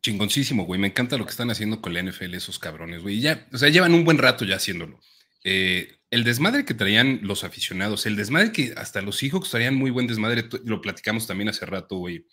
Chingoncísimo, 0.00 0.64
güey. 0.64 0.80
Me 0.80 0.86
encanta 0.86 1.18
lo 1.18 1.26
que 1.26 1.30
están 1.30 1.50
haciendo 1.50 1.82
con 1.82 1.92
la 1.92 2.02
NFL 2.02 2.34
esos 2.34 2.58
cabrones, 2.58 3.02
güey. 3.02 3.20
Ya, 3.20 3.46
o 3.52 3.58
sea, 3.58 3.68
llevan 3.68 3.92
un 3.92 4.04
buen 4.04 4.16
rato 4.16 4.46
ya 4.46 4.56
haciéndolo. 4.56 4.98
Eh, 5.44 5.98
el 6.10 6.24
desmadre 6.24 6.64
que 6.64 6.72
traían 6.72 7.20
los 7.22 7.44
aficionados, 7.44 8.06
el 8.06 8.16
desmadre 8.16 8.50
que 8.50 8.72
hasta 8.78 9.02
los 9.02 9.18
Seahawks 9.18 9.50
traían 9.50 9.74
muy 9.74 9.90
buen 9.90 10.06
desmadre, 10.06 10.48
lo 10.64 10.80
platicamos 10.80 11.26
también 11.26 11.50
hace 11.50 11.66
rato, 11.66 11.98
güey 11.98 12.24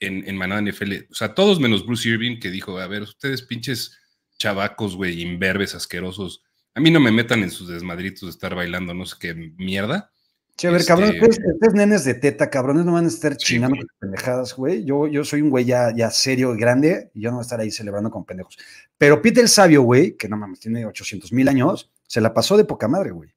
en, 0.00 0.28
en 0.28 0.36
Manada 0.36 0.60
NFL. 0.62 0.92
O 1.10 1.14
sea, 1.14 1.34
todos 1.34 1.60
menos 1.60 1.86
Bruce 1.86 2.08
Irving, 2.08 2.40
que 2.40 2.50
dijo, 2.50 2.78
a 2.78 2.86
ver, 2.86 3.02
ustedes 3.02 3.42
pinches 3.42 3.96
chavacos, 4.38 4.96
güey, 4.96 5.22
imberbes, 5.22 5.74
asquerosos. 5.74 6.42
A 6.74 6.80
mí 6.80 6.90
no 6.90 7.00
me 7.00 7.12
metan 7.12 7.42
en 7.42 7.50
sus 7.50 7.68
desmadritos 7.68 8.22
de 8.22 8.30
estar 8.30 8.54
bailando 8.54 8.92
no 8.92 9.06
sé 9.06 9.16
qué 9.20 9.34
mierda. 9.34 10.12
Che, 10.56 10.68
a 10.68 10.70
ver, 10.70 10.84
cabrón, 10.84 11.10
este 11.10 11.26
ustedes, 11.26 11.74
nenes 11.74 12.04
de 12.04 12.14
teta, 12.14 12.48
cabrones, 12.48 12.84
no 12.84 12.92
van 12.92 13.06
a 13.06 13.08
estar 13.08 13.36
chingando 13.36 13.76
con 13.76 13.86
pendejadas, 13.98 14.54
güey. 14.54 14.84
Yo, 14.84 15.08
yo 15.08 15.24
soy 15.24 15.42
un 15.42 15.50
güey 15.50 15.64
ya, 15.64 15.92
ya 15.94 16.10
serio 16.10 16.54
y 16.54 16.58
grande 16.58 17.10
y 17.12 17.22
yo 17.22 17.30
no 17.30 17.36
voy 17.36 17.42
a 17.42 17.46
estar 17.46 17.58
ahí 17.58 17.72
celebrando 17.72 18.10
con 18.10 18.24
pendejos. 18.24 18.56
Pero 18.96 19.20
Pete 19.20 19.40
el 19.40 19.48
Sabio, 19.48 19.82
güey, 19.82 20.16
que 20.16 20.28
no 20.28 20.36
mames, 20.36 20.60
tiene 20.60 20.86
800 20.86 21.32
mil 21.32 21.48
años, 21.48 21.90
se 22.06 22.20
la 22.20 22.32
pasó 22.32 22.56
de 22.56 22.64
poca 22.64 22.86
madre, 22.86 23.10
güey. 23.10 23.34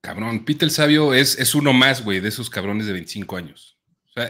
Cabrón, 0.00 0.44
Pete 0.44 0.64
el 0.64 0.72
Sabio 0.72 1.14
es, 1.14 1.38
es 1.38 1.54
uno 1.54 1.72
más, 1.72 2.02
güey, 2.02 2.18
de 2.18 2.28
esos 2.28 2.50
cabrones 2.50 2.86
de 2.86 2.92
25 2.92 3.36
años 3.36 3.76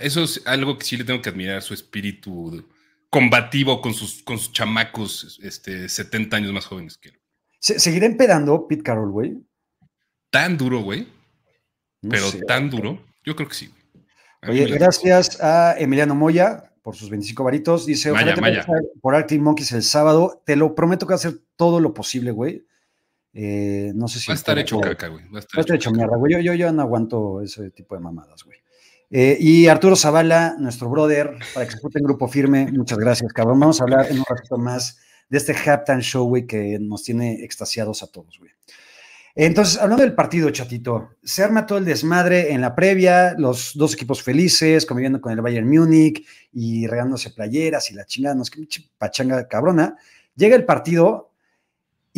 eso 0.03 0.25
es 0.25 0.43
algo 0.47 0.79
que 0.79 0.85
sí 0.85 0.97
le 0.97 1.05
tengo 1.05 1.23
que 1.23 1.29
admirar, 1.29 1.63
su 1.63 1.75
espíritu 1.75 2.67
combativo 3.09 3.81
con 3.81 3.95
sus, 3.95 4.23
con 4.23 4.39
sus 4.39 4.53
chamacos 4.53 5.39
este, 5.43 5.89
70 5.89 6.37
años 6.37 6.53
más 6.53 6.67
jóvenes 6.67 6.99
que 6.99 7.11
él. 7.11 7.21
¿Seguirá 7.61 8.07
empedando 8.07 8.67
Pete 8.67 8.83
Carroll, 8.83 9.11
güey? 9.11 9.37
Tan 10.31 10.57
duro, 10.57 10.81
güey. 10.81 11.07
Pero 12.09 12.27
tan 12.47 12.71
duro. 12.71 12.99
Yo 13.25 13.35
creo 13.37 13.49
que 13.49 13.55
sí. 13.55 13.71
Oye, 14.49 14.67
gracias 14.67 15.41
a 15.41 15.77
Emiliano 15.79 16.15
Moya 16.15 16.73
por 16.83 16.95
sus 16.95 17.11
25 17.11 17.43
varitos. 17.43 17.87
Dice, 17.87 18.13
Maya, 18.13 18.37
Maya. 18.37 18.67
por 19.01 19.15
Arctic 19.15 19.41
Monkeys 19.41 19.73
el 19.73 19.83
sábado. 19.83 20.43
Te 20.47 20.55
lo 20.55 20.75
prometo 20.75 21.07
que 21.07 21.11
va 21.11 21.17
a 21.17 21.19
hacer 21.19 21.41
todo 21.57 21.81
lo 21.81 21.93
posible, 21.93 22.31
güey. 22.31 22.65
Eh, 23.33 23.93
no 23.95 24.09
sé 24.09 24.21
si... 24.21 24.29
Va 24.29 24.35
a 24.35 24.37
estar 24.37 24.59
hecho 24.59 24.81
caca, 24.81 25.09
güey. 25.09 25.25
Va 25.29 25.39
a 25.39 25.41
estar, 25.41 25.75
hecho, 25.75 25.91
mierda, 25.91 26.17
güey. 26.17 26.35
Yo, 26.35 26.41
yo, 26.41 26.55
yo 26.55 26.73
no 26.73 26.83
aguanto 26.83 27.43
ese 27.43 27.71
tipo 27.71 27.95
de 27.95 28.01
mamadas, 28.01 28.45
güey. 28.45 28.59
Eh, 29.11 29.37
y 29.39 29.67
Arturo 29.67 29.95
Zavala, 29.95 30.57
nuestro 30.59 30.89
brother, 30.89 31.37
para 31.55 31.67
que 31.67 31.73
se 31.73 31.79
en 31.95 32.05
grupo 32.05 32.29
firme, 32.29 32.71
muchas 32.73 32.99
gracias, 32.99 33.33
cabrón. 33.33 33.61
Vamos 33.61 33.81
a 33.81 33.85
hablar 33.85 34.11
en 34.11 34.19
un 34.19 34.25
ratito 34.29 34.57
más 34.57 34.99
de 35.29 35.39
este 35.39 35.55
halftime 35.55 36.03
show, 36.03 36.27
güey, 36.27 36.47
que 36.47 36.79
nos 36.81 37.03
tiene 37.03 37.45
extasiados 37.45 38.03
a 38.03 38.09
todos, 38.09 38.39
güey. 38.39 38.53
Entonces, 39.39 39.79
hablando 39.79 40.03
del 40.03 40.15
partido, 40.15 40.49
chatito, 40.49 41.11
se 41.23 41.45
arma 41.45 41.67
todo 41.67 41.77
el 41.77 41.85
desmadre 41.85 42.53
en 42.53 42.63
la 42.63 42.75
previa, 42.75 43.35
los 43.37 43.73
dos 43.75 43.93
equipos 43.93 44.23
felices, 44.23 44.87
conviviendo 44.87 45.21
con 45.21 45.31
el 45.31 45.43
Bayern 45.43 45.69
Múnich 45.69 46.27
y 46.55 46.87
regándose 46.87 47.29
playeras 47.29 47.91
y 47.91 47.95
la 47.95 48.07
chingada, 48.07 48.35
no 48.35 48.43
es 48.43 48.51
que 48.51 48.67
pachanga 48.97 49.47
cabrona. 49.47 49.99
Llega 50.37 50.57
el 50.57 50.65
partido 50.65 51.26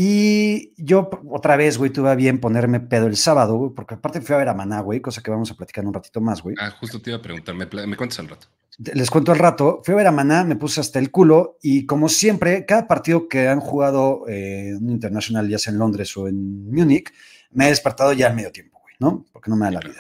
Y 0.01 0.75
yo 0.77 1.11
otra 1.29 1.57
vez, 1.57 1.77
güey, 1.77 1.91
tuve 1.91 2.15
bien 2.15 2.39
ponerme 2.39 2.79
pedo 2.79 3.09
el 3.09 3.17
sábado, 3.17 3.57
güey, 3.57 3.73
porque 3.75 3.95
aparte 3.95 4.21
fui 4.21 4.33
a 4.33 4.39
ver 4.39 4.49
a 4.49 4.55
Maná, 4.55 4.79
güey, 4.79 5.01
cosa 5.01 5.25
que 5.25 5.31
vamos 5.33 5.51
a 5.51 5.57
platicar 5.57 5.85
un 5.85 5.93
ratito 5.93 6.21
más, 6.21 6.41
güey. 6.41 6.55
Ah, 6.57 6.71
justo 6.71 7.03
te 7.03 7.11
iba 7.11 7.19
a 7.19 7.21
preguntar, 7.21 7.53
me, 7.57 7.67
me 7.67 7.97
cuentas 7.97 8.21
al 8.21 8.29
rato. 8.29 8.47
Les 8.79 9.11
cuento 9.11 9.33
al 9.33 9.41
rato, 9.41 9.83
fui 9.85 9.95
a 9.95 9.97
ver 9.97 10.07
a 10.07 10.13
Maná, 10.13 10.45
me 10.45 10.55
puse 10.55 10.81
hasta 10.81 11.01
el 11.01 11.11
culo 11.11 11.59
y 11.63 11.85
como 11.85 12.09
siempre, 12.09 12.65
cada 12.65 12.87
partido 12.87 13.27
que 13.27 13.49
han 13.49 13.59
jugado 13.59 14.23
eh, 14.29 14.73
un 14.81 14.89
internacional, 14.89 15.49
ya 15.49 15.59
sea 15.59 15.73
en 15.73 15.81
Londres 15.81 16.17
o 16.17 16.29
en 16.29 16.71
Múnich, 16.71 17.13
me 17.51 17.67
he 17.67 17.71
despertado 17.71 18.13
ya 18.13 18.29
al 18.29 18.37
medio 18.37 18.53
tiempo, 18.53 18.79
güey, 18.81 18.95
¿no? 19.01 19.27
Porque 19.33 19.51
no 19.51 19.57
me 19.57 19.65
da 19.65 19.73
la 19.73 19.81
vida. 19.81 19.97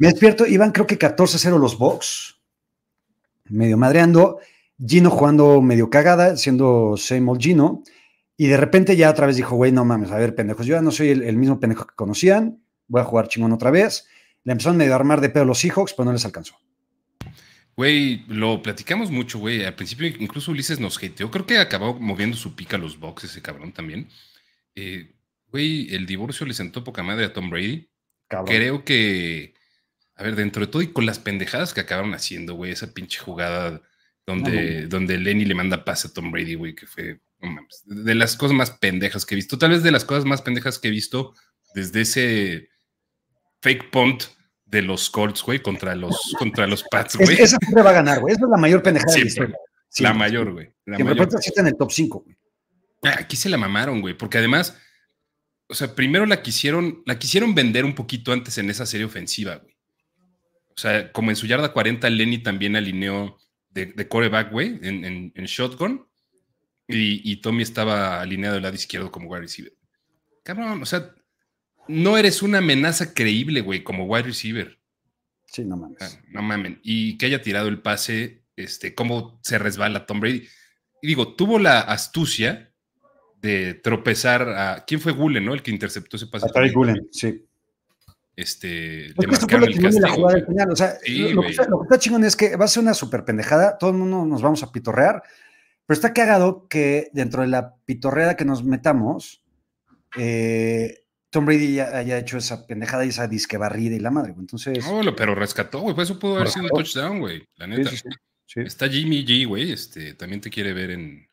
Me 0.00 0.08
despierto, 0.08 0.46
iban 0.48 0.72
creo 0.72 0.88
que 0.88 0.98
14-0 0.98 1.60
los 1.60 1.78
Bucks, 1.78 2.40
medio 3.44 3.78
madreando, 3.78 4.40
Gino 4.84 5.10
jugando 5.10 5.62
medio 5.62 5.90
cagada, 5.90 6.36
siendo 6.36 6.96
old 6.96 7.40
Gino, 7.40 7.84
y 8.36 8.46
de 8.46 8.56
repente 8.56 8.96
ya 8.96 9.10
otra 9.10 9.26
vez 9.26 9.36
dijo, 9.36 9.56
güey, 9.56 9.72
no 9.72 9.84
mames, 9.84 10.10
a 10.10 10.18
ver, 10.18 10.34
pendejos, 10.34 10.66
yo 10.66 10.74
ya 10.74 10.82
no 10.82 10.90
soy 10.90 11.10
el, 11.10 11.36
mismo 11.36 11.60
pendejo 11.60 11.86
que 11.86 11.94
conocían, 11.94 12.64
voy 12.88 13.02
a 13.02 13.04
jugar 13.04 13.28
chingón 13.28 13.52
otra 13.52 13.70
vez. 13.70 14.08
Le 14.44 14.52
empezaron 14.52 14.76
medio 14.76 14.92
a 14.92 14.96
armar 14.96 15.20
de 15.20 15.28
pedo 15.28 15.44
los 15.44 15.58
Seahawks, 15.58 15.94
pero 15.94 16.06
no 16.06 16.12
les 16.12 16.24
alcanzó. 16.24 16.56
Güey, 17.76 18.24
lo 18.26 18.60
platicamos 18.62 19.10
mucho, 19.10 19.38
güey. 19.38 19.64
Al 19.64 19.74
principio 19.74 20.06
incluso 20.06 20.50
Ulises 20.50 20.80
nos 20.80 20.98
hateó. 20.98 21.30
Creo 21.30 21.46
que 21.46 21.58
acabó 21.58 21.98
moviendo 21.98 22.36
su 22.36 22.54
pica 22.54 22.76
a 22.76 22.80
los 22.80 22.98
boxes 22.98 23.30
ese 23.30 23.42
cabrón 23.42 23.72
también. 23.72 24.08
Eh, 24.74 25.14
güey, 25.48 25.94
el 25.94 26.06
divorcio 26.06 26.44
le 26.44 26.54
sentó 26.54 26.84
poca 26.84 27.02
madre 27.02 27.24
a 27.24 27.32
Tom 27.32 27.48
Brady. 27.48 27.88
Creo 28.46 28.84
que, 28.84 29.54
a 30.16 30.22
ver, 30.22 30.36
dentro 30.36 30.64
de 30.64 30.72
todo 30.72 30.82
y 30.82 30.88
con 30.88 31.06
las 31.06 31.18
pendejadas 31.18 31.74
que 31.74 31.80
acabaron 31.80 32.14
haciendo, 32.14 32.54
güey, 32.54 32.72
esa 32.72 32.92
pinche 32.92 33.18
jugada 33.20 33.82
donde, 34.26 34.86
donde 34.86 35.18
Lenny 35.18 35.44
le 35.44 35.54
manda 35.54 35.84
pase 35.84 36.08
a 36.08 36.12
Tom 36.12 36.30
Brady, 36.30 36.54
güey, 36.54 36.74
que 36.74 36.86
fue 36.86 37.20
de 37.84 38.14
las 38.14 38.36
cosas 38.36 38.56
más 38.56 38.70
pendejas 38.70 39.26
que 39.26 39.34
he 39.34 39.36
visto. 39.36 39.58
Tal 39.58 39.70
vez 39.70 39.82
de 39.82 39.90
las 39.90 40.04
cosas 40.04 40.24
más 40.24 40.42
pendejas 40.42 40.78
que 40.78 40.88
he 40.88 40.90
visto 40.90 41.34
desde 41.74 42.02
ese 42.02 42.68
fake 43.60 43.90
punt 43.90 44.24
de 44.64 44.82
los 44.82 45.10
Colts, 45.10 45.42
güey, 45.42 45.60
contra 45.60 45.94
los, 45.94 46.16
contra 46.38 46.66
los 46.66 46.84
Pats, 46.90 47.16
güey. 47.16 47.40
esa 47.40 47.56
siempre 47.58 47.82
va 47.82 47.90
a 47.90 47.94
ganar, 47.94 48.20
güey. 48.20 48.34
Esa 48.34 48.44
es 48.44 48.50
la 48.50 48.56
mayor 48.56 48.82
pendejada 48.82 49.12
de 49.12 49.20
la 49.20 49.26
historia. 49.26 49.56
la 49.98 50.14
mayor, 50.14 50.52
güey. 50.52 50.72
La 50.86 50.96
que 50.96 51.04
mayor. 51.04 51.28
está 51.38 51.60
en 51.60 51.66
el 51.66 51.76
top 51.76 51.92
5, 51.92 52.20
güey. 52.24 52.36
Ah, 53.02 53.16
aquí 53.18 53.36
se 53.36 53.48
la 53.48 53.58
mamaron, 53.58 54.00
güey, 54.00 54.16
porque 54.16 54.38
además, 54.38 54.78
o 55.68 55.74
sea, 55.74 55.94
primero 55.94 56.24
la 56.24 56.40
quisieron, 56.40 57.02
la 57.04 57.18
quisieron 57.18 57.54
vender 57.54 57.84
un 57.84 57.94
poquito 57.94 58.32
antes 58.32 58.56
en 58.58 58.70
esa 58.70 58.86
serie 58.86 59.06
ofensiva, 59.06 59.56
güey. 59.56 59.76
O 60.74 60.80
sea, 60.80 61.12
como 61.12 61.30
en 61.30 61.36
su 61.36 61.46
yarda 61.46 61.72
40, 61.72 62.08
Lenny 62.08 62.38
también 62.38 62.76
alineó 62.76 63.36
de, 63.70 63.86
de 63.86 64.08
coreback, 64.08 64.52
güey, 64.52 64.78
en, 64.82 65.04
en, 65.04 65.32
en 65.34 65.44
shotgun 65.44 66.06
y, 66.92 67.36
Tommy 67.36 67.62
estaba 67.62 68.20
alineado 68.20 68.54
del 68.54 68.62
lado 68.62 68.74
izquierdo 68.74 69.10
como 69.10 69.28
wide 69.28 69.42
receiver. 69.42 69.72
Cabrón, 70.42 70.82
o 70.82 70.86
sea, 70.86 71.14
no 71.88 72.16
eres 72.16 72.42
una 72.42 72.58
amenaza 72.58 73.14
creíble, 73.14 73.60
güey, 73.60 73.82
como 73.82 74.04
wide 74.04 74.24
receiver. 74.24 74.78
Sí, 75.46 75.64
no 75.64 75.76
mames. 75.76 76.18
no 76.28 76.42
mames. 76.42 76.78
Y 76.82 77.18
que 77.18 77.26
haya 77.26 77.42
tirado 77.42 77.68
el 77.68 77.82
pase, 77.82 78.44
este, 78.56 78.94
cómo 78.94 79.38
se 79.42 79.58
resbala 79.58 80.06
Tom 80.06 80.20
Brady. 80.20 80.48
Y 81.02 81.08
digo, 81.08 81.34
tuvo 81.34 81.58
la 81.58 81.80
astucia 81.80 82.72
de 83.40 83.74
tropezar 83.74 84.48
a. 84.48 84.84
¿Quién 84.86 85.00
fue 85.00 85.12
Gulen, 85.12 85.44
no? 85.44 85.52
El 85.52 85.62
que 85.62 85.70
interceptó 85.70 86.16
ese 86.16 86.28
pase. 86.28 86.46
A 86.46 86.72
Gulen, 86.72 87.08
sí. 87.10 87.44
Este, 88.34 89.12
le 89.18 89.26
marcaron 89.26 89.64
el 89.64 89.78
castigo. 89.78 90.26
O 90.26 90.76
sea, 90.76 90.94
lo, 91.06 91.42
que 91.42 91.48
está, 91.48 91.68
lo, 91.68 91.80
que 91.80 91.84
está, 91.84 91.98
chingón 91.98 92.24
es 92.24 92.34
que 92.34 92.56
va 92.56 92.64
a 92.64 92.68
ser 92.68 92.82
una 92.82 92.94
super 92.94 93.24
pendejada. 93.24 93.76
Todo 93.76 93.90
el 93.90 93.96
mundo 93.96 94.24
nos 94.24 94.40
vamos 94.40 94.62
a 94.62 94.72
pitorrear. 94.72 95.22
Pero 95.92 96.06
está 96.06 96.14
cagado 96.14 96.68
que 96.68 97.10
dentro 97.12 97.42
de 97.42 97.48
la 97.48 97.76
pitorreada 97.84 98.34
que 98.34 98.46
nos 98.46 98.64
metamos, 98.64 99.44
eh, 100.16 101.04
Tom 101.28 101.44
Brady 101.44 101.80
haya 101.80 102.16
hecho 102.16 102.38
esa 102.38 102.66
pendejada 102.66 103.04
y 103.04 103.10
esa 103.10 103.28
disque 103.28 103.58
barrida 103.58 103.94
y 103.96 103.98
la 103.98 104.10
madre, 104.10 104.32
Entonces. 104.38 104.82
No, 104.86 105.14
pero 105.14 105.34
rescató, 105.34 105.80
güey. 105.80 105.94
Pues 105.94 106.08
eso 106.08 106.18
pudo 106.18 106.36
haber 106.36 106.48
sido 106.48 106.64
un 106.64 106.70
touchdown, 106.70 107.20
güey. 107.20 107.46
La 107.56 107.66
neta. 107.66 107.90
Está 108.56 108.88
Jimmy 108.88 109.22
G, 109.26 109.46
güey. 109.46 109.70
Este, 109.70 110.14
también 110.14 110.40
te 110.40 110.48
quiere 110.48 110.72
ver 110.72 110.92
en. 110.92 111.28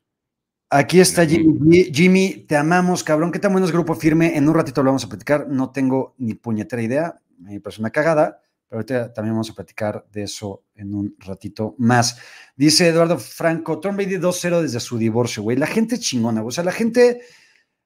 Aquí 0.70 1.00
está 1.00 1.26
Jimmy 1.26 1.86
Jimmy, 1.94 2.44
te 2.46 2.58
amamos, 2.58 3.02
cabrón. 3.06 3.32
¿Qué 3.32 3.40
tan 3.40 3.54
bueno 3.54 3.66
es 3.66 3.72
Grupo 3.72 3.96
Firme? 3.96 4.36
En 4.36 4.50
un 4.50 4.56
ratito 4.56 4.84
lo 4.84 4.90
vamos 4.90 5.06
a 5.06 5.08
platicar. 5.08 5.48
No 5.48 5.70
tengo 5.72 6.16
ni 6.18 6.34
puñetera 6.34 6.82
idea. 6.82 7.22
Me 7.38 7.62
parece 7.62 7.80
una 7.80 7.92
cagada. 7.92 8.42
Pero 8.70 8.80
ahorita 8.80 9.14
también 9.14 9.34
vamos 9.34 9.50
a 9.50 9.56
platicar 9.56 10.06
de 10.12 10.24
eso 10.24 10.66
en 10.76 10.94
un 10.94 11.16
ratito 11.18 11.76
más. 11.80 12.20
Dice 12.56 12.88
Eduardo 12.88 13.18
Franco, 13.18 13.82
Brady 13.82 14.18
2-0 14.18 14.62
desde 14.62 14.80
su 14.80 15.00
divorcio, 15.00 15.42
güey. 15.42 15.58
La 15.58 15.66
gente 15.66 15.98
chingona, 15.98 16.42
güey. 16.42 16.50
O 16.50 16.52
sea, 16.52 16.64
la 16.64 16.72
gente, 16.72 17.22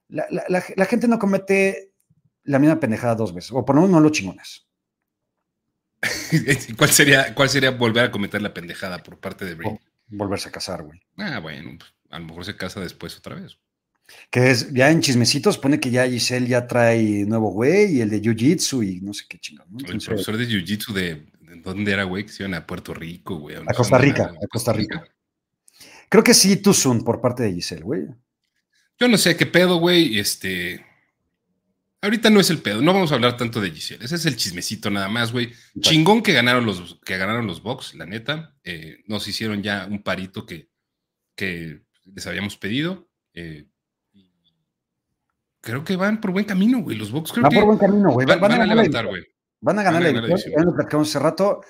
la, 0.10 0.86
gente 0.86 1.08
no 1.08 1.18
comete 1.18 1.94
la 2.44 2.60
misma 2.60 2.82
pendejada 2.82 3.16
dos 3.16 3.34
veces, 3.34 3.52
o 3.54 3.64
por 3.64 3.76
lo 3.76 3.84
menos 3.84 3.96
no 3.96 4.02
lo 4.02 4.10
chingones. 4.10 4.68
¿Cuál 6.78 6.90
sería, 6.90 7.34
¿Cuál 7.34 7.48
sería 7.48 7.72
volver 7.72 8.04
a 8.04 8.12
cometer 8.12 8.42
la 8.42 8.54
pendejada 8.54 9.02
por 9.02 9.18
parte 9.20 9.46
de 9.46 9.56
Brady? 9.56 9.80
volverse 10.08 10.50
a 10.50 10.52
casar, 10.52 10.84
güey. 10.84 11.02
Ah, 11.18 11.40
bueno, 11.40 11.78
pues, 11.80 11.94
a 12.10 12.20
lo 12.20 12.26
mejor 12.26 12.46
se 12.46 12.58
casa 12.58 12.82
después 12.82 13.18
otra 13.18 13.36
vez. 13.36 13.58
Que 14.30 14.52
es, 14.52 14.74
ya 14.74 14.92
en 14.92 15.02
chismecitos 15.02 15.58
pone 15.58 15.80
que 15.80 15.92
ya 15.92 16.08
Giselle 16.08 16.48
ya 16.48 16.68
trae 16.68 17.26
nuevo 17.26 17.52
güey 17.52 17.98
y 17.98 18.02
el 18.02 18.10
de 18.10 18.22
Jiu-Jitsu 18.22 18.88
y 18.88 19.02
no 19.02 19.14
sé 19.14 19.26
qué 19.30 19.40
chingón. 19.40 19.68
el 19.88 20.00
profesor 20.00 20.38
de 20.38 20.48
Jiu-Jitsu 20.48 20.94
de, 20.94 21.26
dónde 21.64 21.92
era, 21.92 22.04
güey, 22.04 22.26
que 22.26 22.32
se 22.32 22.44
iban 22.44 22.54
a 22.54 22.66
Puerto 22.66 22.94
Rico, 22.94 23.38
güey. 23.38 23.56
A, 23.56 23.74
Costa 23.74 23.98
Rica, 23.98 24.34
a 24.42 24.48
Costa 24.48 24.74
Rica. 24.74 25.04
Creo 26.10 26.24
que 26.24 26.34
sí, 26.34 26.58
Tuzun 26.58 27.04
por 27.04 27.22
parte 27.22 27.44
de 27.44 27.54
Giselle, 27.54 27.84
güey. 27.84 28.04
Yo 29.00 29.08
no 29.08 29.18
sé 29.18 29.36
qué 29.36 29.46
pedo, 29.46 29.78
güey. 29.78 30.20
Este. 30.20 30.86
Ahorita 32.02 32.30
no 32.30 32.42
es 32.42 32.50
el 32.50 32.60
pedo, 32.60 32.82
no 32.82 32.94
vamos 32.94 33.12
a 33.12 33.16
hablar 33.16 33.38
tanto 33.38 33.62
de 33.62 33.72
Giselle. 33.72 34.04
Ese 34.04 34.16
es 34.16 34.26
el 34.26 34.36
chismecito 34.36 34.90
nada 34.90 35.08
más, 35.08 35.32
güey. 35.32 35.54
Chingón 35.80 36.22
que 36.22 36.34
ganaron 36.34 36.66
los, 36.66 37.00
que 37.06 37.18
ganaron 37.18 37.48
los 37.48 37.64
Bucks, 37.64 37.96
la 37.96 38.06
neta. 38.06 38.56
Eh, 38.64 38.98
nos 39.08 39.28
hicieron 39.28 39.64
ya 39.64 39.88
un 39.90 40.04
parito 40.04 40.46
que, 40.46 40.70
que 41.36 41.82
les 42.14 42.28
habíamos 42.28 42.58
pedido. 42.58 43.10
Eh, 43.34 43.68
creo 45.64 45.84
que 45.84 45.96
van 45.96 46.20
por 46.20 46.32
buen 46.32 46.46
camino, 46.46 46.80
güey. 46.82 46.98
Los 46.98 47.12
Bucks 47.12 47.32
creo 47.32 47.44
van 47.44 47.52
que 47.52 47.58
por 47.58 47.66
buen 47.66 47.80
camino, 47.80 48.12
güey. 48.12 48.28
Van, 48.28 48.52
a, 48.52 48.66
levantar, 48.66 49.08
güey. 49.08 49.24
Van 49.62 49.80
a 49.80 49.84
ganar 49.84 50.02
la 50.04 50.10
edición. 50.10 50.54
Ya 50.58 50.64
lo 50.64 50.76
platicamos 50.76 51.10
hace 51.10 51.20
rato. 51.20 51.62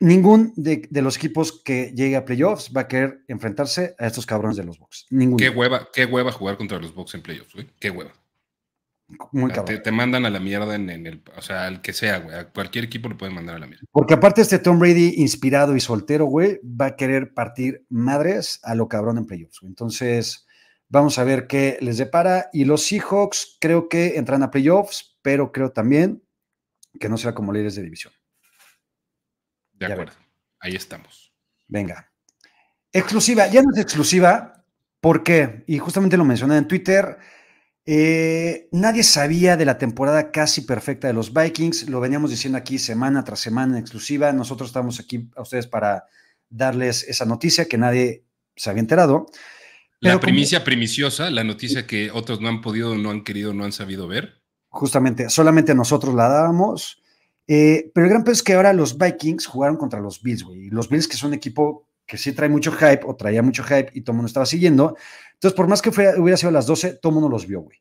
Ningún 0.00 0.52
de, 0.56 0.88
los 1.00 1.16
equipos 1.16 1.62
que 1.64 1.92
llegue 1.96 2.16
a 2.16 2.24
playoffs 2.24 2.70
va 2.76 2.82
a 2.82 2.88
querer 2.88 3.22
enfrentarse 3.28 3.94
a 3.98 4.06
estos 4.06 4.26
cabrones 4.26 4.56
de 4.56 4.64
los 4.64 4.78
Bucks. 4.78 5.06
Ningún. 5.10 5.38
Qué 5.38 5.48
hueva, 5.48 5.88
qué 5.92 6.04
hueva 6.04 6.30
jugar 6.30 6.58
contra 6.58 6.78
los 6.78 6.94
Bucks 6.94 7.14
en 7.14 7.22
playoffs, 7.22 7.54
güey. 7.54 7.68
Qué 7.80 7.90
hueva. 7.90 8.12
Muy 9.32 9.50
cabrón. 9.50 9.82
Te, 9.82 9.92
mandan 9.92 10.26
a 10.26 10.30
la 10.30 10.40
mierda 10.40 10.74
en, 10.74 10.88
el, 10.90 11.22
o 11.36 11.42
sea, 11.42 11.66
al 11.66 11.80
que 11.80 11.92
sea, 11.92 12.18
güey. 12.18 12.36
A 12.36 12.50
cualquier 12.50 12.84
equipo 12.84 13.08
lo 13.08 13.16
pueden 13.16 13.34
mandar 13.34 13.56
a 13.56 13.58
la 13.60 13.66
mierda. 13.66 13.84
Porque 13.90 14.14
aparte 14.14 14.42
este 14.42 14.58
Tom 14.58 14.78
Brady 14.78 15.14
inspirado 15.16 15.74
y 15.74 15.80
soltero, 15.80 16.26
güey, 16.26 16.60
va 16.64 16.86
a 16.86 16.96
querer 16.96 17.32
partir 17.32 17.86
madres 17.88 18.60
a 18.62 18.74
lo 18.74 18.88
cabrón 18.88 19.18
en 19.18 19.26
playoffs. 19.26 19.60
Entonces, 19.62 20.46
Vamos 20.92 21.18
a 21.18 21.24
ver 21.24 21.46
qué 21.46 21.78
les 21.80 21.96
depara. 21.96 22.50
Y 22.52 22.66
los 22.66 22.82
Seahawks 22.82 23.56
creo 23.58 23.88
que 23.88 24.18
entran 24.18 24.42
a 24.42 24.50
playoffs, 24.50 25.16
pero 25.22 25.50
creo 25.50 25.72
también 25.72 26.22
que 27.00 27.08
no 27.08 27.16
será 27.16 27.34
como 27.34 27.50
líderes 27.50 27.76
de 27.76 27.82
división. 27.82 28.12
De 29.72 29.86
acuerdo. 29.86 30.12
Ahí 30.60 30.76
estamos. 30.76 31.32
Venga. 31.66 32.12
Exclusiva. 32.92 33.46
Ya 33.46 33.62
no 33.62 33.70
es 33.72 33.80
exclusiva. 33.80 34.66
¿Por 35.00 35.22
qué? 35.22 35.64
Y 35.66 35.78
justamente 35.78 36.18
lo 36.18 36.26
mencioné 36.26 36.58
en 36.58 36.68
Twitter. 36.68 37.16
Eh, 37.86 38.68
nadie 38.70 39.02
sabía 39.02 39.56
de 39.56 39.64
la 39.64 39.78
temporada 39.78 40.30
casi 40.30 40.60
perfecta 40.60 41.06
de 41.06 41.14
los 41.14 41.32
Vikings. 41.32 41.88
Lo 41.88 42.00
veníamos 42.00 42.30
diciendo 42.30 42.58
aquí 42.58 42.78
semana 42.78 43.24
tras 43.24 43.40
semana 43.40 43.78
en 43.78 43.80
exclusiva. 43.80 44.30
Nosotros 44.34 44.68
estamos 44.68 45.00
aquí 45.00 45.30
a 45.36 45.40
ustedes 45.40 45.66
para 45.66 46.04
darles 46.50 47.02
esa 47.04 47.24
noticia 47.24 47.64
que 47.64 47.78
nadie 47.78 48.26
se 48.56 48.68
había 48.68 48.80
enterado 48.80 49.28
la 50.02 50.20
primicia 50.20 50.64
primiciosa, 50.64 51.30
la 51.30 51.44
noticia 51.44 51.86
que 51.86 52.10
otros 52.10 52.40
no 52.40 52.48
han 52.48 52.60
podido, 52.60 52.96
no 52.96 53.10
han 53.10 53.22
querido, 53.22 53.54
no 53.54 53.64
han 53.64 53.72
sabido 53.72 54.08
ver. 54.08 54.42
Justamente, 54.68 55.30
solamente 55.30 55.74
nosotros 55.74 56.14
la 56.14 56.28
dábamos. 56.28 57.02
Eh, 57.46 57.90
pero 57.94 58.06
el 58.06 58.10
gran 58.10 58.24
peor 58.24 58.34
es 58.34 58.42
que 58.42 58.54
ahora 58.54 58.72
los 58.72 58.98
Vikings 58.98 59.46
jugaron 59.46 59.76
contra 59.76 60.00
los 60.00 60.22
Bills, 60.22 60.42
güey. 60.42 60.70
Los 60.70 60.88
Bills, 60.88 61.06
que 61.06 61.16
son 61.16 61.28
un 61.28 61.34
equipo 61.34 61.88
que 62.06 62.18
sí 62.18 62.32
trae 62.32 62.48
mucho 62.48 62.72
hype 62.72 63.00
o 63.04 63.14
traía 63.16 63.42
mucho 63.42 63.62
hype 63.62 63.90
y 63.94 64.02
todo 64.02 64.12
el 64.12 64.16
mundo 64.16 64.26
estaba 64.26 64.46
siguiendo. 64.46 64.96
Entonces, 65.34 65.56
por 65.56 65.68
más 65.68 65.82
que 65.82 65.90
hubiera 65.90 66.36
sido 66.36 66.50
a 66.50 66.52
las 66.52 66.66
12, 66.66 66.94
todo 66.94 67.10
el 67.10 67.14
mundo 67.14 67.28
los 67.28 67.46
vio, 67.46 67.60
güey. 67.60 67.78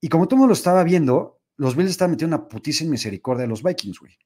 Y 0.00 0.08
como 0.08 0.26
todo 0.26 0.36
el 0.36 0.38
mundo 0.38 0.48
lo 0.48 0.54
estaba 0.54 0.84
viendo, 0.84 1.40
los 1.56 1.76
Bills 1.76 1.90
estaban 1.90 2.12
metiendo 2.12 2.36
una 2.36 2.48
putísima 2.48 2.90
misericordia 2.90 3.42
de 3.42 3.48
los 3.48 3.62
Vikings, 3.62 3.98
güey. 3.98 4.16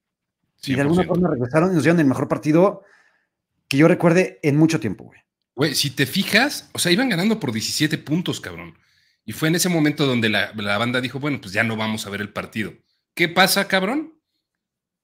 Y 0.65 0.75
de 0.75 0.81
alguna 0.81 1.05
forma 1.05 1.29
regresaron 1.29 1.73
y 1.73 1.75
nos 1.75 1.83
dieron 1.83 1.99
el 1.99 2.07
mejor 2.07 2.29
partido 2.29 2.83
que 3.67 3.79
yo 3.79 3.89
recuerde 3.89 4.39
en 4.43 4.57
mucho 4.57 4.79
tiempo, 4.79 5.05
güey. 5.05 5.22
Güey, 5.55 5.75
si 5.75 5.91
te 5.91 6.07
fijas, 6.07 6.71
o 6.73 6.79
sea, 6.79 6.93
iban 6.93 7.09
ganando 7.09 7.39
por 7.39 7.53
17 7.53 7.99
puntos, 7.99 8.41
cabrón. 8.41 8.79
Y 9.25 9.33
fue 9.33 9.49
en 9.49 9.55
ese 9.55 9.69
momento 9.69 10.07
donde 10.07 10.29
la, 10.29 10.53
banda 10.53 11.01
dijo, 11.01 11.21
bueno, 11.21 11.41
pues 11.41 11.53
ya 11.53 11.63
no 11.63 11.77
vamos 11.77 12.07
a 12.07 12.11
ver 12.11 12.21
el 12.21 12.33
partido. 12.33 12.75
¿Qué 13.15 13.29
pasa, 13.29 13.69
cabrón? 13.69 14.19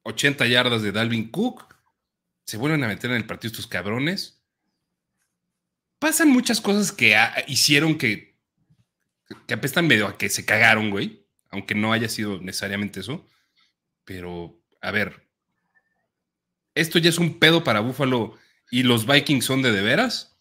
80 0.04 0.46
yardas 0.46 0.82
de 0.82 0.92
Dalvin 0.92 1.30
Cook. 1.30 1.74
Se 2.44 2.56
vuelven 2.56 2.82
a 2.82 2.88
meter 2.88 3.10
en 3.10 3.16
el 3.18 3.26
partido 3.26 3.52
estos 3.52 3.66
cabrones. 3.66 4.42
Pasan 5.98 6.30
muchas 6.30 6.60
cosas 6.60 6.92
que 6.92 7.16
hicieron 7.46 7.98
que 7.98 8.28
que 9.46 9.54
apestan 9.54 9.86
medio 9.86 10.06
a 10.06 10.16
que 10.16 10.28
se 10.28 10.44
cagaron, 10.44 10.90
güey, 10.90 11.26
aunque 11.50 11.74
no 11.74 11.92
haya 11.92 12.08
sido 12.08 12.40
necesariamente 12.40 13.00
eso. 13.00 13.26
Pero, 14.04 14.60
a 14.80 14.90
ver, 14.90 15.28
¿esto 16.74 16.98
ya 16.98 17.10
es 17.10 17.18
un 17.18 17.38
pedo 17.38 17.64
para 17.64 17.80
Búfalo 17.80 18.38
y 18.70 18.82
los 18.82 19.06
Vikings 19.06 19.44
son 19.44 19.62
de 19.62 19.72
de 19.72 19.82
veras? 19.82 20.37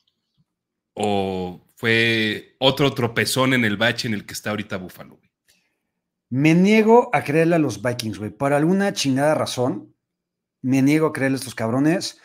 ¿O 0.99 1.61
fue 1.75 2.55
otro 2.57 2.91
tropezón 2.95 3.53
en 3.53 3.63
el 3.63 3.77
bache 3.77 4.07
en 4.07 4.15
el 4.15 4.25
que 4.25 4.33
está 4.33 4.49
ahorita 4.49 4.77
Búfalo? 4.77 5.19
Me 6.29 6.55
niego 6.55 7.11
a 7.13 7.23
creerle 7.23 7.55
a 7.55 7.59
los 7.59 7.83
Vikings, 7.83 8.17
güey. 8.17 8.31
Por 8.31 8.51
alguna 8.51 8.93
chingada 8.93 9.35
razón, 9.35 9.93
me 10.63 10.81
niego 10.81 11.05
a 11.05 11.13
creerle 11.13 11.35
a 11.35 11.39
estos 11.39 11.53
cabrones. 11.53 12.19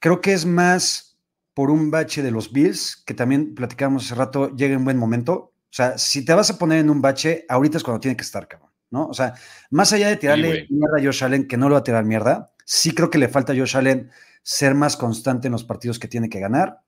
Creo 0.00 0.20
que 0.20 0.32
es 0.32 0.44
más 0.44 1.18
por 1.54 1.70
un 1.70 1.92
bache 1.92 2.20
de 2.22 2.32
los 2.32 2.52
Bills, 2.52 2.96
que 3.06 3.14
también 3.14 3.54
platicamos 3.54 4.06
hace 4.06 4.16
rato, 4.16 4.54
llega 4.56 4.74
en 4.74 4.84
buen 4.84 4.98
momento. 4.98 5.32
O 5.34 5.70
sea, 5.70 5.96
si 5.96 6.24
te 6.24 6.34
vas 6.34 6.50
a 6.50 6.58
poner 6.58 6.80
en 6.80 6.90
un 6.90 7.00
bache, 7.00 7.46
ahorita 7.48 7.78
es 7.78 7.84
cuando 7.84 8.00
tiene 8.00 8.16
que 8.16 8.24
estar, 8.24 8.48
cabrón, 8.48 8.72
¿no? 8.90 9.06
O 9.06 9.14
sea, 9.14 9.34
más 9.70 9.92
allá 9.92 10.08
de 10.08 10.16
tirarle 10.16 10.66
mierda 10.68 10.98
a 10.98 11.04
Josh 11.04 11.22
Allen, 11.22 11.46
que 11.46 11.56
no 11.56 11.68
lo 11.68 11.74
va 11.74 11.78
a 11.78 11.84
tirar 11.84 12.04
mierda, 12.04 12.52
sí 12.64 12.92
creo 12.92 13.08
que 13.08 13.18
le 13.18 13.28
falta 13.28 13.52
a 13.52 13.56
Josh 13.56 13.76
Allen 13.76 14.10
ser 14.42 14.74
más 14.74 14.96
constante 14.96 15.46
en 15.46 15.52
los 15.52 15.62
partidos 15.62 16.00
que 16.00 16.08
tiene 16.08 16.28
que 16.28 16.40
ganar. 16.40 16.80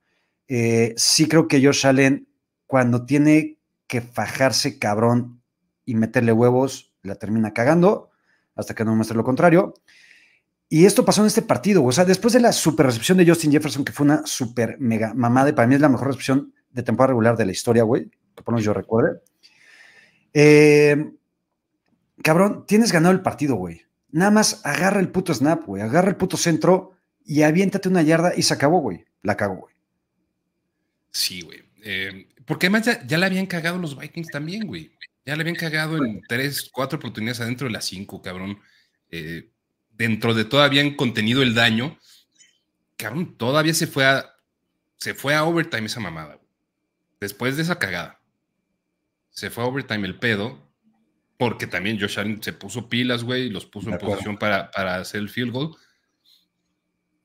Eh, 0.49 0.95
sí 0.97 1.29
creo 1.29 1.47
que 1.47 1.65
Josh 1.65 1.87
Allen, 1.87 2.27
cuando 2.67 3.05
tiene 3.05 3.59
que 3.87 4.01
fajarse 4.01 4.79
cabrón 4.79 5.43
y 5.85 5.95
meterle 5.95 6.33
huevos, 6.33 6.93
la 7.03 7.15
termina 7.15 7.53
cagando, 7.53 8.11
hasta 8.55 8.75
que 8.75 8.85
no 8.85 8.95
muestre 8.95 9.17
lo 9.17 9.25
contrario. 9.25 9.75
Y 10.69 10.85
esto 10.85 11.05
pasó 11.05 11.23
en 11.23 11.29
este 11.29 11.43
partido, 11.43 11.83
o 11.83 11.93
sea, 11.93 12.05
después 12.05 12.35
de 12.35 12.41
la 12.41 12.53
super 12.53 12.85
recepción 12.87 13.17
de 13.17 13.27
Justin 13.27 13.53
Jefferson, 13.53 13.85
que 13.85 13.93
fue 13.93 14.05
una 14.05 14.27
super 14.27 14.77
mega 14.79 15.15
mamada, 15.15 15.55
para 15.55 15.67
mí 15.67 15.75
es 15.75 15.81
la 15.81 15.89
mejor 15.89 16.09
recepción 16.09 16.53
de 16.71 16.83
temporada 16.83 17.09
regular 17.13 17.37
de 17.37 17.47
la 17.47 17.53
historia, 17.53 17.85
güey, 17.85 18.11
que 18.35 18.43
por 18.43 18.49
lo 18.49 18.57
menos 18.57 18.65
yo 18.65 18.75
recuerde. 18.75 19.21
Eh, 20.35 21.11
cabrón, 22.23 22.65
tienes 22.67 22.93
ganado 22.93 23.15
el 23.15 23.23
partido, 23.23 23.55
güey. 23.55 23.83
Nada 24.11 24.31
más 24.31 24.61
agarra 24.65 25.01
el 25.01 25.09
puto 25.09 25.33
snap, 25.33 25.65
güey, 25.65 25.83
agarra 25.83 26.11
el 26.11 26.17
puto 26.17 26.37
centro 26.37 26.93
y 27.25 27.43
aviéntate 27.43 27.89
una 27.89 28.03
yarda 28.03 28.33
y 28.37 28.43
se 28.43 28.53
acabó, 28.53 28.81
güey. 28.81 29.07
La 29.23 29.37
cago, 29.37 29.57
güey. 29.57 29.78
Sí, 31.19 31.41
güey. 31.41 31.65
Eh, 31.83 32.29
porque 32.47 32.67
además 32.67 32.87
ya, 32.87 33.05
ya, 33.05 33.19
le 33.19 33.27
habían 33.27 33.47
cagado 33.47 33.77
los 33.77 33.99
Vikings 33.99 34.29
también, 34.29 34.69
güey. 34.69 34.93
Ya 35.27 35.35
le 35.35 35.41
habían 35.41 35.57
cagado 35.57 35.97
en 35.97 36.23
tres, 36.29 36.71
cuatro 36.73 36.97
oportunidades 36.97 37.41
adentro 37.41 37.67
de 37.67 37.73
las 37.73 37.87
cinco, 37.87 38.23
cabrón. 38.23 38.61
Eh, 39.11 39.51
dentro 39.91 40.33
de 40.33 40.45
todavía 40.45 40.81
han 40.81 40.95
contenido 40.95 41.43
el 41.43 41.57
daño. 41.57 41.99
Cabrón, 42.97 43.37
todavía 43.37 43.75
se 43.75 43.89
fue 43.89 44.07
a, 44.07 44.33
se 44.97 45.13
fue 45.13 45.35
a 45.35 45.43
overtime 45.43 45.87
esa 45.87 45.99
mamada, 45.99 46.37
güey. 46.37 46.49
Después 47.21 47.57
de 47.57 47.65
esa 47.65 47.81
cagada. 47.81 48.21
Se 49.31 49.51
fue 49.51 49.65
a 49.65 49.67
overtime 49.67 50.07
el 50.07 50.21
pedo. 50.21 50.71
Porque 51.37 51.67
también 51.67 51.99
Josh 51.99 52.21
Allen 52.21 52.41
se 52.41 52.53
puso 52.53 52.89
pilas, 52.89 53.25
güey, 53.25 53.47
y 53.47 53.51
los 53.51 53.67
puso 53.67 53.91
en 53.91 53.99
posición 53.99 54.39
para, 54.39 54.71
para 54.71 54.97
hacer 54.97 55.21
el 55.21 55.31
field 55.31 55.51
goal. 55.51 55.77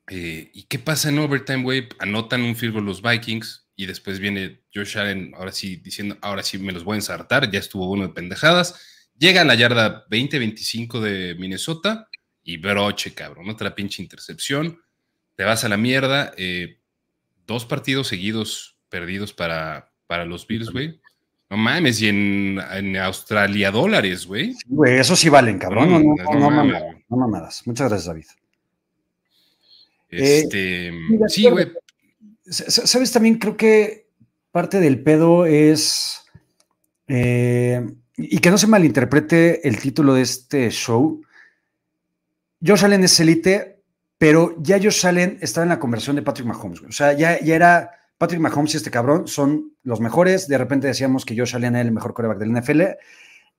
Eh, 0.08 0.50
¿Y 0.52 0.64
qué 0.64 0.80
pasa 0.80 1.10
en 1.10 1.20
overtime, 1.20 1.62
güey? 1.62 1.90
Anotan 2.00 2.42
un 2.42 2.56
field 2.56 2.74
goal 2.74 2.86
los 2.86 3.04
Vikings 3.04 3.63
y 3.76 3.86
después 3.86 4.20
viene 4.20 4.62
Josh 4.74 4.98
Allen, 4.98 5.34
ahora 5.36 5.52
sí, 5.52 5.78
diciendo, 5.78 6.18
ahora 6.22 6.44
sí 6.44 6.58
me 6.58 6.72
los 6.72 6.84
voy 6.84 6.94
a 6.94 6.98
ensartar, 6.98 7.50
ya 7.50 7.60
estuvo 7.60 7.90
uno 7.90 8.08
de 8.08 8.14
pendejadas. 8.14 9.10
Llega 9.18 9.42
a 9.42 9.46
la 9.46 9.56
yarda 9.56 10.06
20-25 10.10 11.00
de 11.00 11.36
Minnesota 11.36 12.08
y 12.44 12.58
broche, 12.58 13.14
cabrón, 13.14 13.50
otra 13.50 13.74
pinche 13.74 14.02
intercepción. 14.02 14.82
Te 15.36 15.44
vas 15.44 15.64
a 15.64 15.70
la 15.70 15.78
mierda. 15.78 16.34
Eh, 16.38 16.80
dos 17.48 17.66
partidos 17.66 18.08
seguidos 18.08 18.78
perdidos 18.90 19.34
para, 19.34 19.92
para 20.08 20.26
los 20.26 20.46
Bills, 20.46 20.70
güey. 20.70 21.00
No 21.50 21.58
mames, 21.58 22.02
y 22.02 22.10
en, 22.10 22.98
Australia 22.98 23.70
dólares, 23.70 24.26
güey. 24.26 24.56
güey, 24.66 24.98
eso 24.98 25.16
sí 25.16 25.30
valen, 25.30 25.60
cabrón. 25.60 25.90
No, 25.90 26.00
no, 26.00 26.50
no, 26.50 26.80
no, 27.10 27.18
mamadas. 27.18 27.62
Muchas 27.68 27.90
gracias, 27.90 28.08
David. 28.08 28.26
Este, 30.10 30.92
sí, 31.28 31.50
güey. 31.50 31.72
Sabes, 32.46 33.12
también 33.12 33.38
creo 33.38 33.56
que 33.56 34.10
parte 34.52 34.80
del 34.80 35.02
pedo 35.02 35.46
es, 35.46 36.26
eh, 37.08 37.86
y 38.18 38.40
que 38.40 38.52
no 38.52 38.58
se 38.58 38.68
malinterprete 38.68 39.68
el 39.68 39.80
título 39.80 40.14
de 40.14 40.24
este 40.24 40.70
show, 40.70 41.22
Josh 42.66 42.86
Allen 42.86 43.04
es 43.04 43.20
elite, 43.20 43.82
pero 44.18 44.56
ya 44.62 44.78
Josh 44.78 45.06
Allen 45.06 45.38
estaba 45.42 45.64
en 45.64 45.70
la 45.70 45.80
conversión 45.80 46.16
de 46.16 46.22
Patrick 46.22 46.48
Mahomes. 46.48 46.82
O 46.82 46.92
sea, 46.92 47.14
ya, 47.14 47.40
ya 47.42 47.56
era 47.56 47.92
Patrick 48.18 48.40
Mahomes 48.40 48.74
y 48.74 48.78
este 48.78 48.90
cabrón 48.92 49.28
son 49.28 49.74
los 49.84 50.00
mejores. 50.00 50.48
De 50.48 50.58
repente 50.58 50.88
decíamos 50.88 51.26
que 51.26 51.38
Josh 51.38 51.56
Allen 51.56 51.76
era 51.76 51.82
el 51.82 51.92
mejor 51.92 52.14
coreback 52.14 52.38
del 52.38 52.54
NFL. 52.54 52.82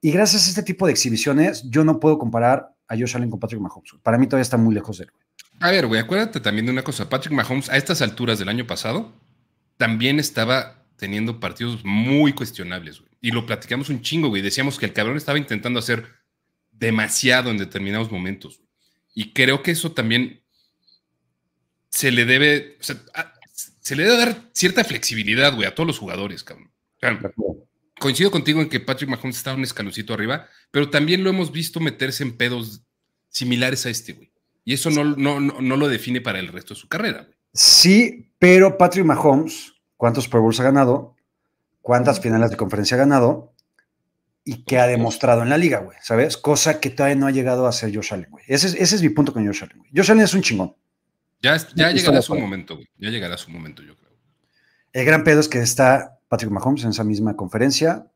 Y 0.00 0.10
gracias 0.10 0.46
a 0.46 0.48
este 0.48 0.62
tipo 0.62 0.86
de 0.86 0.92
exhibiciones, 0.92 1.68
yo 1.68 1.84
no 1.84 2.00
puedo 2.00 2.18
comparar 2.18 2.74
a 2.88 2.96
Josh 2.96 3.16
Allen 3.16 3.28
con 3.28 3.40
Patrick 3.40 3.60
Mahomes. 3.60 3.92
Para 4.02 4.16
mí 4.16 4.26
todavía 4.26 4.42
está 4.42 4.56
muy 4.56 4.74
lejos 4.74 4.98
de 4.98 5.04
él. 5.04 5.10
A 5.60 5.70
ver, 5.70 5.86
güey, 5.86 6.00
acuérdate 6.00 6.40
también 6.40 6.66
de 6.66 6.72
una 6.72 6.84
cosa. 6.84 7.08
Patrick 7.08 7.32
Mahomes, 7.32 7.70
a 7.70 7.76
estas 7.76 8.02
alturas 8.02 8.38
del 8.38 8.48
año 8.48 8.66
pasado, 8.66 9.12
también 9.76 10.20
estaba 10.20 10.84
teniendo 10.96 11.40
partidos 11.40 11.84
muy 11.84 12.32
cuestionables, 12.32 13.00
güey. 13.00 13.10
Y 13.20 13.30
lo 13.30 13.46
platicamos 13.46 13.88
un 13.88 14.02
chingo, 14.02 14.28
güey. 14.28 14.42
Decíamos 14.42 14.78
que 14.78 14.86
el 14.86 14.92
cabrón 14.92 15.16
estaba 15.16 15.38
intentando 15.38 15.78
hacer 15.78 16.06
demasiado 16.70 17.50
en 17.50 17.58
determinados 17.58 18.10
momentos. 18.10 18.60
Y 19.14 19.32
creo 19.32 19.62
que 19.62 19.70
eso 19.70 19.92
también 19.92 20.42
se 21.88 22.10
le 22.10 22.24
debe, 22.24 22.76
o 22.80 22.82
sea, 22.82 22.96
se 23.80 23.96
le 23.96 24.02
debe 24.02 24.16
dar 24.16 24.50
cierta 24.52 24.82
flexibilidad, 24.82 25.54
güey, 25.54 25.68
a 25.68 25.74
todos 25.74 25.86
los 25.86 25.98
jugadores, 25.98 26.42
cabrón. 26.42 26.70
coincido 27.98 28.30
contigo 28.30 28.60
en 28.60 28.68
que 28.68 28.80
Patrick 28.80 29.08
Mahomes 29.08 29.36
está 29.36 29.54
un 29.54 29.62
escaloncito 29.62 30.12
arriba, 30.12 30.48
pero 30.70 30.90
también 30.90 31.22
lo 31.22 31.30
hemos 31.30 31.52
visto 31.52 31.80
meterse 31.80 32.24
en 32.24 32.36
pedos 32.36 32.82
similares 33.28 33.86
a 33.86 33.90
este, 33.90 34.12
güey. 34.12 34.33
Y 34.64 34.74
eso 34.74 34.90
no, 34.90 35.04
no, 35.04 35.40
no, 35.40 35.76
lo 35.76 35.88
define 35.88 36.20
para 36.20 36.38
el 36.38 36.48
resto 36.48 36.74
de 36.74 36.80
su 36.80 36.88
carrera. 36.88 37.28
Sí, 37.52 38.30
pero 38.38 38.78
Patrick 38.78 39.04
Mahomes, 39.04 39.74
¿cuántos 39.96 40.28
Pro 40.28 40.40
Bowls 40.40 40.60
ha 40.60 40.64
ganado? 40.64 41.14
¿Cuántas 41.82 42.20
finales 42.20 42.50
de 42.50 42.56
conferencia 42.56 42.96
ha 42.96 43.00
ganado? 43.00 43.54
y 44.44 44.64
que 44.64 44.78
ha 44.78 44.86
demostrado 44.86 45.42
en 45.42 45.48
la 45.48 45.56
liga, 45.56 45.78
güey, 45.78 45.96
¿sabes? 46.02 46.36
Cosa 46.36 46.78
que 46.78 46.90
todavía 46.90 47.16
no 47.16 47.26
ha 47.26 47.30
llegado 47.30 47.66
a 47.66 47.72
ser 47.72 47.94
Josh 47.94 48.12
Allen, 48.12 48.30
güey. 48.30 48.44
Ese, 48.46 48.78
es, 48.80 49.02
mi 49.02 49.08
punto 49.08 49.32
con 49.32 49.44
Josh 49.46 49.62
Allen, 49.62 49.78
güey. 49.78 49.90
Josh 49.94 50.10
Allen 50.10 50.24
es 50.24 50.34
un 50.34 50.42
chingón. 50.42 50.76
Ya, 51.40 51.56
ya 51.74 51.90
llegará 51.90 52.20
su 52.20 52.34
momento, 52.34 52.74
güey. 52.76 52.88
Ya 52.98 53.08
llegará 53.08 53.38
su 53.38 53.50
momento, 53.50 53.82
yo 53.82 53.96
creo. 53.96 54.12
El 54.92 55.04
gran 55.06 55.24
pedo 55.24 55.40
es 55.40 55.48
que 55.48 55.60
está 55.60 56.18
Patrick 56.28 56.50
Mahomes 56.50 56.84
en 56.84 56.90
esa 56.90 57.04
misma 57.04 57.36
conferencia 57.36 58.06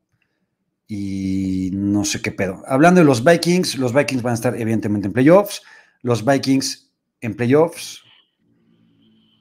y 0.87 1.71
no 1.73 2.05
sé 2.05 2.21
qué 2.21 2.31
pedo. 2.31 2.63
Hablando 2.67 3.01
de 3.01 3.05
los 3.05 3.23
Vikings, 3.23 3.77
los 3.77 3.93
Vikings 3.93 4.21
van 4.21 4.31
a 4.31 4.35
estar 4.35 4.55
evidentemente 4.55 5.07
en 5.07 5.13
playoffs. 5.13 5.63
Los 6.01 6.23
Vikings 6.23 6.91
en 7.21 7.35
playoffs, 7.35 8.03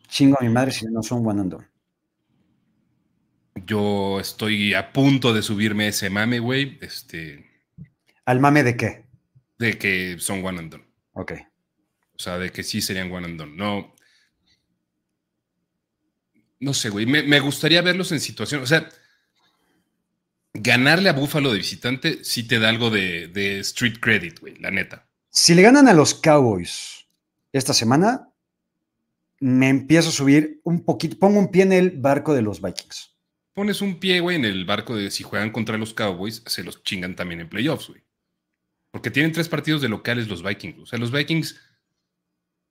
chingo 0.08 0.36
a 0.40 0.44
mi 0.44 0.50
madre 0.50 0.72
si 0.72 0.86
no 0.86 1.02
son 1.02 1.26
one 1.26 1.40
and 1.40 1.52
done. 1.52 1.66
Yo 3.66 4.18
estoy 4.20 4.74
a 4.74 4.92
punto 4.92 5.32
de 5.32 5.42
subirme 5.42 5.84
a 5.84 5.88
ese 5.88 6.10
mame, 6.10 6.38
güey. 6.38 6.78
Este. 6.80 7.46
¿Al 8.24 8.40
mame 8.40 8.62
de 8.62 8.76
qué? 8.76 9.04
De 9.58 9.78
que 9.78 10.16
son 10.18 10.44
one 10.44 10.58
and 10.58 10.72
done. 10.72 10.84
Ok. 11.12 11.32
O 12.14 12.18
sea, 12.18 12.38
de 12.38 12.50
que 12.50 12.62
sí 12.62 12.80
serían 12.80 13.12
one 13.12 13.26
and 13.26 13.38
done. 13.38 13.56
No. 13.56 13.94
No 16.60 16.74
sé, 16.74 16.90
güey. 16.90 17.06
Me, 17.06 17.40
gustaría 17.40 17.82
verlos 17.82 18.10
en 18.10 18.20
situación. 18.20 18.62
O 18.62 18.66
sea, 18.66 18.88
ganarle 20.54 21.08
a 21.08 21.12
Buffalo 21.12 21.52
de 21.52 21.58
visitante 21.58 22.24
sí 22.24 22.48
te 22.48 22.58
da 22.58 22.68
algo 22.68 22.90
de, 22.90 23.28
de 23.28 23.60
street 23.60 23.98
credit, 24.00 24.40
güey, 24.40 24.56
la 24.56 24.70
neta. 24.70 25.07
Si 25.30 25.54
le 25.54 25.62
ganan 25.62 25.88
a 25.88 25.94
los 25.94 26.14
Cowboys 26.14 27.06
esta 27.52 27.72
semana, 27.72 28.28
me 29.40 29.68
empiezo 29.68 30.08
a 30.08 30.12
subir 30.12 30.60
un 30.64 30.84
poquito, 30.84 31.18
pongo 31.18 31.38
un 31.38 31.50
pie 31.50 31.62
en 31.62 31.72
el 31.72 31.90
barco 31.90 32.34
de 32.34 32.42
los 32.42 32.60
Vikings 32.60 33.18
pones 33.58 33.80
un 33.80 33.98
pie, 33.98 34.20
güey, 34.20 34.36
en 34.36 34.44
el 34.44 34.64
barco 34.64 34.94
de 34.94 35.10
si 35.10 35.24
juegan 35.24 35.50
contra 35.50 35.76
los 35.76 35.92
Cowboys, 35.92 36.44
se 36.46 36.62
los 36.62 36.84
chingan 36.84 37.16
también 37.16 37.40
en 37.40 37.48
playoffs, 37.48 37.88
güey. 37.88 38.00
Porque 38.92 39.10
tienen 39.10 39.32
tres 39.32 39.48
partidos 39.48 39.82
de 39.82 39.88
locales 39.88 40.28
los 40.28 40.44
Vikings. 40.44 40.78
O 40.78 40.86
sea, 40.86 40.96
los 40.96 41.10
Vikings 41.10 41.60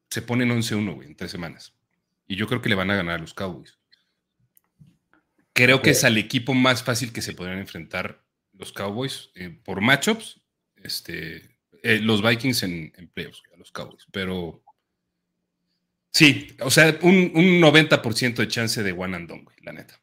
se 0.10 0.22
ponen 0.22 0.48
11-1, 0.48 0.96
güey, 0.96 1.10
en 1.10 1.18
tres 1.18 1.30
semanas. 1.30 1.74
Y 2.26 2.38
yo 2.38 2.48
creo 2.48 2.62
que 2.62 2.70
le 2.70 2.76
van 2.76 2.90
a 2.90 2.96
ganar 2.96 3.16
a 3.16 3.20
los 3.22 3.34
Cowboys. 3.34 3.78
Creo 5.52 5.82
que 5.82 5.90
es 5.90 6.06
al 6.06 6.18
equipo 6.18 6.54
más 6.54 6.84
fácil 6.84 7.12
que 7.12 7.22
se 7.22 7.34
podrían 7.34 7.60
enfrentar 7.60 8.24
los 8.54 8.72
Cowboys 8.72 9.32
eh, 9.36 9.50
por 9.50 9.82
matchups. 9.82 10.40
Este, 10.78 11.57
eh, 11.88 12.00
los 12.02 12.22
Vikings 12.22 12.64
en, 12.64 12.92
playoffs, 13.14 13.44
a 13.54 13.58
los 13.58 13.72
Cowboys. 13.72 14.06
Pero 14.12 14.62
sí, 16.12 16.56
o 16.62 16.70
sea, 16.70 16.98
un, 17.02 17.32
un 17.34 17.62
90% 17.62 18.36
de 18.36 18.48
chance 18.50 18.84
de 18.84 18.92
one 18.92 19.16
and 19.16 19.30
done, 19.30 19.44
güey, 19.44 19.56
la 19.62 19.72
neta. 19.72 19.98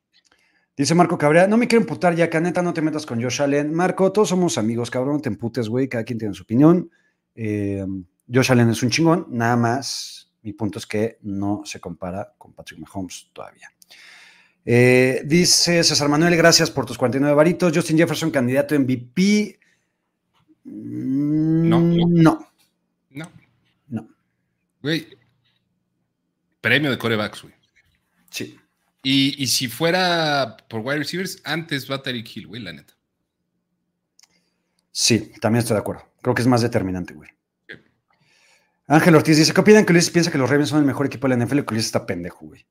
Dice 0.77 0.95
Marco 0.95 1.19
Cabrera, 1.19 1.47
no 1.47 1.59
me 1.59 1.69
quiero 1.69 1.83
emputar 1.83 2.17
ya, 2.17 2.31
caneta, 2.31 2.63
no 2.63 2.73
te 2.73 2.81
metas 2.81 3.05
con 3.05 3.23
Josh 3.23 3.43
Allen. 3.43 3.75
Marco, 3.75 4.11
todos 4.13 4.31
somos 4.31 4.57
amigos, 4.57 4.91
cabrón, 4.91 5.17
no 5.17 5.21
te 5.21 5.29
emputes, 5.29 5.69
güey, 5.69 5.87
cada 5.87 6.05
quien 6.05 6.19
tiene 6.19 6.33
su 6.33 6.45
opinión. 6.45 6.91
Eh, 7.35 7.85
Josh 8.33 8.51
Allen 8.51 8.71
es 8.71 8.83
un 8.83 8.89
chingón, 8.89 9.27
nada 9.29 9.57
más. 9.57 10.33
Mi 10.43 10.55
punto 10.55 10.79
es 10.79 10.87
que 10.87 11.19
no 11.21 11.63
se 11.67 11.81
compara 11.81 12.33
con 12.39 12.55
Patrick 12.55 12.81
Mahomes 12.81 13.29
todavía. 13.35 13.69
Eh, 14.65 15.23
dice 15.27 15.85
César 15.85 16.09
Manuel, 16.09 16.35
gracias 16.35 16.71
por 16.71 16.87
tus 16.87 16.97
49 16.97 17.37
varitos. 17.37 17.73
Justin 17.75 17.99
Jefferson, 17.99 18.31
candidato 18.31 18.75
MVP. 18.75 19.59
No. 20.65 21.81
No. 21.81 22.49
No. 23.11 23.31
No. 23.89 24.09
Güey. 24.83 25.07
Premio 26.61 26.91
de 26.91 26.99
corebacks, 26.99 27.43
güey. 27.43 27.55
Sí. 28.31 28.59
Y, 29.03 29.43
y 29.43 29.47
si 29.47 29.69
fuera 29.69 30.57
por 30.69 30.81
wide 30.81 30.99
receivers, 30.99 31.41
antes 31.45 31.91
va 31.91 32.03
Tyreek 32.03 32.37
Hill, 32.37 32.47
güey, 32.47 32.63
la 32.63 32.73
neta. 32.73 32.95
Sí, 34.91 35.33
también 35.41 35.61
estoy 35.61 35.75
de 35.75 35.81
acuerdo. 35.81 36.05
Creo 36.23 36.35
que 36.35 36.43
es 36.43 36.49
más 36.49 36.63
determinante, 36.63 37.13
güey. 37.13 37.29
Sí. 37.69 37.75
Ángel 38.87 39.15
Ortiz 39.15 39.37
dice: 39.37 39.53
¿Qué 39.53 39.61
opinan 39.61 39.85
que 39.85 39.93
Ulises 39.93 40.11
piensa 40.11 40.31
que 40.31 40.39
los 40.39 40.49
Ravens 40.49 40.71
son 40.71 40.79
el 40.79 40.87
mejor 40.87 41.07
equipo 41.07 41.29
de 41.29 41.37
la 41.37 41.45
NFL? 41.45 41.61
Que 41.61 41.75
Ulises 41.75 41.87
está 41.87 42.07
pendejo, 42.07 42.47
güey. 42.47 42.65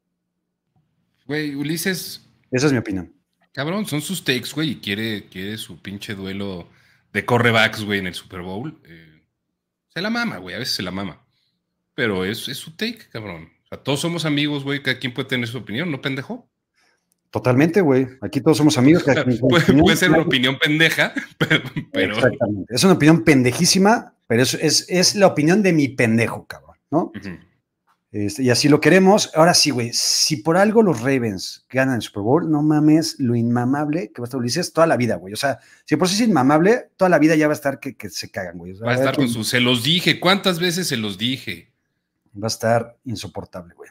Güey, 1.28 1.54
Ulises, 1.56 2.28
Esa 2.52 2.66
es 2.68 2.72
mi 2.72 2.80
opinión. 2.80 3.14
cabrón, 3.54 3.86
son 3.86 4.02
sus 4.02 4.24
takes, 4.24 4.50
güey, 4.54 4.72
y 4.72 4.76
quiere, 4.80 5.28
quiere 5.30 5.58
su 5.58 5.80
pinche 5.82 6.16
duelo 6.16 6.68
de 7.14 7.26
correbacks, 7.26 7.84
güey, 7.84 8.00
en 8.00 8.08
el 8.08 8.14
Super 8.16 8.42
Bowl. 8.42 8.82
Eh, 8.86 9.22
se 9.94 10.02
la 10.02 10.10
mama, 10.10 10.38
güey, 10.38 10.56
a 10.56 10.60
veces 10.60 10.76
se 10.76 10.84
la 10.84 10.92
mama. 10.92 11.24
Pero 11.96 12.26
es, 12.26 12.48
es 12.50 12.58
su 12.58 12.76
take, 12.76 13.08
cabrón. 13.12 13.50
O 13.66 13.68
sea, 13.68 13.78
todos 13.78 14.00
somos 14.02 14.26
amigos, 14.26 14.64
güey, 14.64 14.82
cada 14.82 15.00
quien 15.00 15.14
puede 15.14 15.30
tener 15.30 15.48
su 15.48 15.60
opinión, 15.60 15.92
¿no, 15.92 16.02
pendejo? 16.02 16.50
Totalmente, 17.30 17.82
güey. 17.82 18.08
Aquí 18.22 18.42
todos 18.42 18.58
somos 18.58 18.78
amigos. 18.78 19.04
cada 19.06 19.24
quien 19.24 19.38
puede, 19.40 19.64
opinión. 19.64 19.84
puede 19.84 19.98
ser 19.98 20.10
una 20.10 20.22
opinión 20.22 20.58
pendeja, 20.60 21.14
pero, 21.38 21.64
pero- 21.92 22.16
Exactamente. 22.16 22.74
Es 22.76 22.84
una 22.84 22.94
opinión 22.94 23.24
pendejísima, 23.24 24.16
pero 24.28 24.42
es, 24.44 24.54
es, 24.56 24.86
es 24.90 25.16
la 25.16 25.28
opinión 25.28 25.62
de 25.64 25.74
mi 25.74 25.88
pendejo, 25.90 26.48
cabrón, 26.48 26.78
¿no? 26.92 27.12
Ujú. 27.16 27.38
Este, 28.14 28.44
y 28.44 28.52
así 28.52 28.70
lo 28.70 28.80
queremos. 28.80 29.32
Ahora 29.34 29.56
sí, 29.56 29.72
güey, 29.72 29.90
si 29.92 30.38
por 30.38 30.56
algo 30.56 30.84
los 30.84 31.00
Ravens 31.00 31.66
ganan 31.68 31.96
el 31.96 32.04
Super 32.04 32.22
Bowl, 32.22 32.50
no 32.50 32.62
mames 32.62 33.16
lo 33.18 33.36
inmamable 33.36 34.12
que 34.14 34.22
va 34.22 34.26
a 34.26 34.28
estar 34.28 34.40
Ulises 34.40 34.72
toda 34.72 34.86
la 34.86 34.98
vida, 34.98 35.16
güey. 35.16 35.34
O 35.34 35.36
sea, 35.36 35.58
si 35.84 35.96
por 35.96 36.08
sí 36.08 36.14
es 36.22 36.30
inmamable, 36.30 36.92
toda 36.96 37.10
la 37.10 37.18
vida 37.18 37.36
ya 37.36 37.48
va 37.48 37.54
a 37.54 37.56
estar 37.56 37.80
que, 37.80 37.98
que 37.98 38.12
se 38.12 38.30
cagan, 38.30 38.60
güey. 38.60 38.74
O 38.74 38.76
sea, 38.76 38.86
Va 38.86 38.92
a 38.92 38.96
estar 38.96 39.16
con 39.16 39.28
sus. 39.28 39.50
Se 39.50 39.60
los 39.60 39.84
dije. 39.84 40.20
¿Cuántas 40.20 40.60
veces 40.60 40.88
se 40.88 40.96
los 40.96 41.18
dije? 41.18 41.72
Va 42.36 42.46
a 42.46 42.48
estar 42.48 43.00
insoportable, 43.04 43.74
güey. 43.74 43.90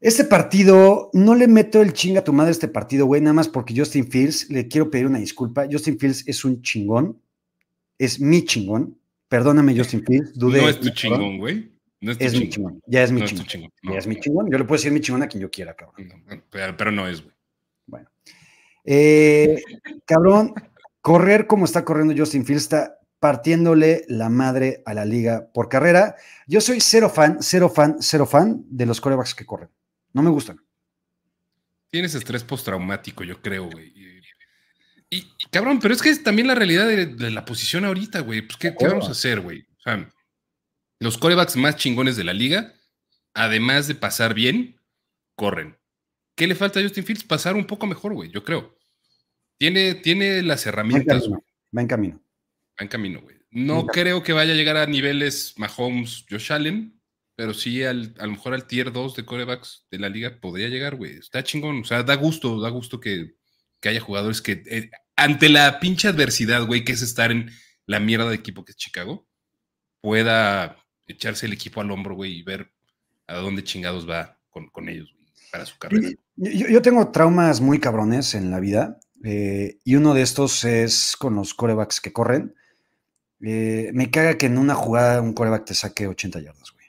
Este 0.00 0.24
partido, 0.24 1.10
no 1.12 1.36
le 1.36 1.46
meto 1.46 1.80
el 1.80 1.92
chinga 1.92 2.20
a 2.20 2.24
tu 2.24 2.32
madre 2.32 2.48
a 2.48 2.52
este 2.52 2.68
partido, 2.68 3.06
güey, 3.06 3.20
nada 3.20 3.34
más 3.34 3.46
porque 3.46 3.74
Justin 3.76 4.10
Fields, 4.10 4.50
le 4.50 4.66
quiero 4.66 4.90
pedir 4.90 5.06
una 5.06 5.18
disculpa. 5.20 5.68
Justin 5.70 6.00
Fields 6.00 6.26
es 6.26 6.44
un 6.44 6.62
chingón, 6.62 7.20
es 7.96 8.18
mi 8.18 8.44
chingón. 8.44 8.98
Perdóname, 9.28 9.76
Justin 9.76 10.04
Fields, 10.04 10.34
dudé. 10.34 10.62
no 10.62 10.68
es 10.68 10.80
tu 10.80 10.90
chingón, 10.90 11.38
güey. 11.38 11.77
No 12.00 12.12
es 12.12 12.18
tu 12.18 12.24
Es 12.24 12.32
mi 12.38 12.48
chingón. 12.48 12.80
ya 12.86 13.02
es 13.02 13.10
mi 13.12 13.20
No 13.20 13.24
es 13.26 13.30
chingón. 13.32 13.46
chingón. 13.46 13.70
Ya 13.82 13.98
es 13.98 14.06
mi 14.06 14.20
chingón. 14.20 14.50
Yo 14.50 14.58
le 14.58 14.64
puedo 14.64 14.78
decir 14.78 14.92
mi 14.92 15.00
chingón 15.00 15.22
a 15.22 15.28
quien 15.28 15.42
yo 15.42 15.50
quiera, 15.50 15.74
cabrón. 15.74 16.08
No, 16.08 16.36
no, 16.36 16.42
pero, 16.50 16.76
pero 16.76 16.92
no 16.92 17.08
es, 17.08 17.22
güey. 17.22 17.34
Bueno. 17.86 18.08
Eh, 18.84 19.62
cabrón, 20.06 20.54
correr 21.00 21.46
como 21.46 21.64
está 21.64 21.84
corriendo 21.84 22.14
Justin 22.16 22.44
Fields 22.46 22.62
está 22.64 22.98
partiéndole 23.18 24.04
la 24.08 24.28
madre 24.28 24.82
a 24.86 24.94
la 24.94 25.04
liga 25.04 25.48
por 25.52 25.68
carrera. 25.68 26.14
Yo 26.46 26.60
soy 26.60 26.80
cero 26.80 27.10
fan, 27.10 27.38
cero 27.40 27.68
fan, 27.68 27.96
cero 28.00 28.26
fan 28.26 28.64
de 28.68 28.86
los 28.86 29.00
corebacks 29.00 29.34
que 29.34 29.44
corren. 29.44 29.68
No 30.12 30.22
me 30.22 30.30
gustan. 30.30 30.60
Tienes 31.90 32.14
estrés 32.14 32.44
postraumático, 32.44 33.24
yo 33.24 33.40
creo, 33.42 33.68
güey. 33.70 33.92
Y, 35.10 35.26
cabrón, 35.50 35.78
pero 35.80 35.94
es 35.94 36.02
que 36.02 36.10
es 36.10 36.22
también 36.22 36.46
la 36.46 36.54
realidad 36.54 36.86
de, 36.86 37.06
de 37.06 37.30
la 37.30 37.44
posición 37.44 37.84
ahorita, 37.86 38.20
güey. 38.20 38.42
Pues, 38.42 38.56
¿qué, 38.58 38.74
qué 38.78 38.86
vamos 38.88 39.08
a 39.08 39.12
hacer, 39.12 39.40
güey? 39.40 39.62
O 39.78 39.80
sea, 39.82 40.08
los 41.00 41.18
corebacks 41.18 41.56
más 41.56 41.76
chingones 41.76 42.16
de 42.16 42.24
la 42.24 42.32
liga, 42.32 42.74
además 43.34 43.88
de 43.88 43.94
pasar 43.94 44.34
bien, 44.34 44.80
corren. 45.36 45.78
¿Qué 46.36 46.46
le 46.46 46.54
falta 46.54 46.80
a 46.80 46.82
Justin 46.82 47.04
Fields? 47.04 47.24
Pasar 47.24 47.56
un 47.56 47.66
poco 47.66 47.86
mejor, 47.86 48.14
güey, 48.14 48.30
yo 48.30 48.44
creo. 48.44 48.76
Tiene, 49.58 49.94
tiene 49.94 50.42
las 50.42 50.66
herramientas. 50.66 51.28
Va 51.76 51.80
en 51.80 51.88
camino. 51.88 52.22
Va 52.80 52.84
en 52.84 52.88
camino, 52.88 53.20
güey. 53.20 53.36
No 53.50 53.86
creo 53.86 54.22
que 54.22 54.32
vaya 54.32 54.52
a 54.52 54.56
llegar 54.56 54.76
a 54.76 54.86
niveles 54.86 55.54
Mahomes, 55.56 56.26
Josh 56.28 56.52
Allen, 56.52 57.00
pero 57.34 57.54
sí 57.54 57.82
al, 57.82 58.14
a 58.18 58.26
lo 58.26 58.32
mejor 58.32 58.54
al 58.54 58.66
tier 58.66 58.92
2 58.92 59.16
de 59.16 59.24
corebacks 59.24 59.86
de 59.90 59.98
la 59.98 60.08
liga 60.08 60.38
podría 60.40 60.68
llegar, 60.68 60.96
güey. 60.96 61.16
Está 61.16 61.42
chingón. 61.42 61.80
O 61.80 61.84
sea, 61.84 62.02
da 62.02 62.14
gusto, 62.14 62.60
da 62.60 62.68
gusto 62.68 63.00
que, 63.00 63.36
que 63.80 63.88
haya 63.88 64.00
jugadores 64.00 64.42
que 64.42 64.62
eh, 64.66 64.90
ante 65.16 65.48
la 65.48 65.80
pinche 65.80 66.08
adversidad, 66.08 66.66
güey, 66.66 66.84
que 66.84 66.92
es 66.92 67.02
estar 67.02 67.32
en 67.32 67.50
la 67.86 68.00
mierda 68.00 68.28
de 68.28 68.36
equipo 68.36 68.64
que 68.64 68.72
es 68.72 68.76
Chicago, 68.76 69.26
pueda 70.00 70.76
echarse 71.08 71.46
el 71.46 71.52
equipo 71.52 71.80
al 71.80 71.90
hombro, 71.90 72.14
güey, 72.14 72.38
y 72.38 72.42
ver 72.42 72.70
a 73.26 73.36
dónde 73.38 73.64
chingados 73.64 74.08
va 74.08 74.38
con, 74.50 74.68
con 74.68 74.88
ellos 74.88 75.12
güey, 75.12 75.26
para 75.50 75.66
su 75.66 75.76
carrera. 75.78 76.10
Yo, 76.36 76.50
yo- 76.50 76.68
yo 76.68 76.82
tengo 76.82 77.10
traumas 77.10 77.60
muy 77.60 77.80
cabrones 77.80 78.34
en 78.34 78.50
la 78.50 78.60
vida 78.60 78.98
eh, 79.24 79.78
y 79.84 79.96
uno 79.96 80.14
de 80.14 80.22
estos 80.22 80.64
es 80.64 81.16
con 81.18 81.34
los 81.34 81.54
corebacks 81.54 82.00
que 82.00 82.12
corren. 82.12 82.54
Eh, 83.40 83.90
me 83.94 84.10
caga 84.10 84.36
que 84.38 84.46
en 84.46 84.58
una 84.58 84.74
jugada 84.74 85.20
un 85.20 85.32
coreback 85.32 85.64
te 85.64 85.74
saque 85.74 86.06
80 86.06 86.40
yardas, 86.40 86.70
güey. 86.72 86.86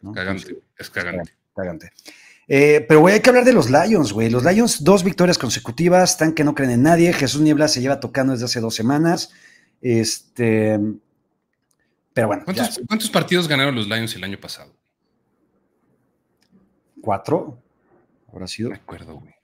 ¿No? 0.00 0.12
Cagante, 0.12 0.56
es 0.78 0.90
cagante. 0.90 1.32
Cagante. 1.54 1.92
Eh, 2.48 2.84
pero, 2.88 3.00
güey, 3.00 3.14
hay 3.14 3.20
que 3.20 3.30
hablar 3.30 3.44
de 3.44 3.52
los 3.52 3.70
Lions, 3.70 4.12
güey. 4.12 4.28
Los 4.28 4.44
Lions, 4.44 4.82
dos 4.84 5.04
victorias 5.04 5.38
consecutivas, 5.38 6.10
están 6.12 6.32
que 6.32 6.44
no 6.44 6.54
creen 6.54 6.72
en 6.72 6.82
nadie. 6.82 7.12
Jesús 7.12 7.40
Niebla 7.40 7.68
se 7.68 7.80
lleva 7.80 8.00
tocando 8.00 8.32
desde 8.32 8.44
hace 8.46 8.60
dos 8.60 8.74
semanas. 8.74 9.30
Este. 9.80 10.78
Pero 12.14 12.26
bueno, 12.26 12.42
ya, 12.42 12.54
¿Cuántos, 12.54 12.80
cuántos 12.86 13.10
partidos 13.10 13.48
ganaron 13.48 13.74
los 13.74 13.88
Lions 13.88 14.14
el 14.16 14.24
año 14.24 14.38
pasado? 14.38 14.74
cuatro 17.02 17.58
habrá 18.32 18.46
sido. 18.46 18.70
me 18.70 18.76
acuerdo, 18.76 19.16
güey. 19.16 19.34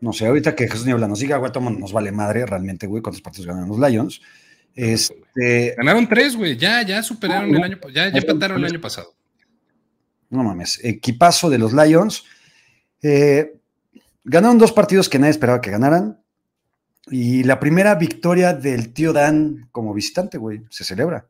No 0.00 0.12
sé, 0.12 0.26
ahorita 0.26 0.54
que 0.54 0.68
Jesús 0.68 0.84
Niebla 0.84 1.08
nos 1.08 1.20
diga, 1.20 1.38
güey, 1.38 1.50
todo 1.50 1.70
nos 1.70 1.92
vale 1.92 2.12
madre 2.12 2.44
realmente, 2.44 2.86
güey, 2.86 3.02
cuántos 3.02 3.22
partidos 3.22 3.46
ganaron 3.46 3.70
los 3.70 3.78
Lions. 3.78 4.20
Este, 4.74 5.74
Ganaron 5.76 6.06
tres, 6.08 6.36
güey. 6.36 6.56
Ya, 6.58 6.82
ya 6.82 7.02
superaron 7.02 7.50
No, 7.50 7.58
el 7.58 7.64
año, 7.64 7.78
ya, 7.92 8.10
ya 8.10 8.18
empataron 8.18 8.58
el 8.58 8.66
año 8.66 8.80
pasado. 8.80 9.14
no 10.28 10.42
mames, 10.42 10.84
equipazo 10.84 11.48
de 11.48 11.58
los 11.58 11.72
Lions. 11.72 12.24
Eh, 13.00 13.54
ganaron 14.24 14.58
dos 14.58 14.72
partidos 14.72 15.08
que 15.08 15.18
nadie 15.18 15.30
esperaba 15.30 15.60
que 15.60 15.70
ganaran. 15.70 16.20
Y 17.06 17.44
la 17.44 17.60
primera 17.60 17.94
victoria 17.96 18.54
del 18.54 18.92
tío 18.92 19.12
Dan 19.12 19.68
como 19.72 19.92
visitante, 19.92 20.38
güey, 20.38 20.62
se 20.70 20.84
celebra. 20.84 21.28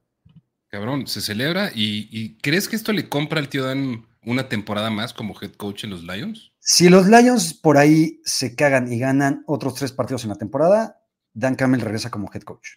Cabrón, 0.68 1.06
se 1.06 1.20
celebra. 1.20 1.70
¿Y, 1.74 2.08
y 2.10 2.36
crees 2.38 2.68
que 2.68 2.76
esto 2.76 2.92
le 2.92 3.08
compra 3.08 3.40
al 3.40 3.48
tío 3.48 3.64
Dan 3.64 4.06
una 4.22 4.48
temporada 4.48 4.90
más 4.90 5.12
como 5.12 5.34
head 5.40 5.52
coach 5.52 5.84
en 5.84 5.90
los 5.90 6.04
Lions? 6.04 6.52
Si 6.60 6.88
los 6.88 7.06
Lions 7.06 7.54
por 7.54 7.76
ahí 7.76 8.20
se 8.24 8.54
cagan 8.54 8.90
y 8.92 8.98
ganan 8.98 9.44
otros 9.46 9.74
tres 9.74 9.92
partidos 9.92 10.24
en 10.24 10.30
la 10.30 10.36
temporada, 10.36 11.00
Dan 11.32 11.56
Campbell 11.56 11.80
regresa 11.80 12.10
como 12.10 12.30
head 12.32 12.42
coach. 12.42 12.76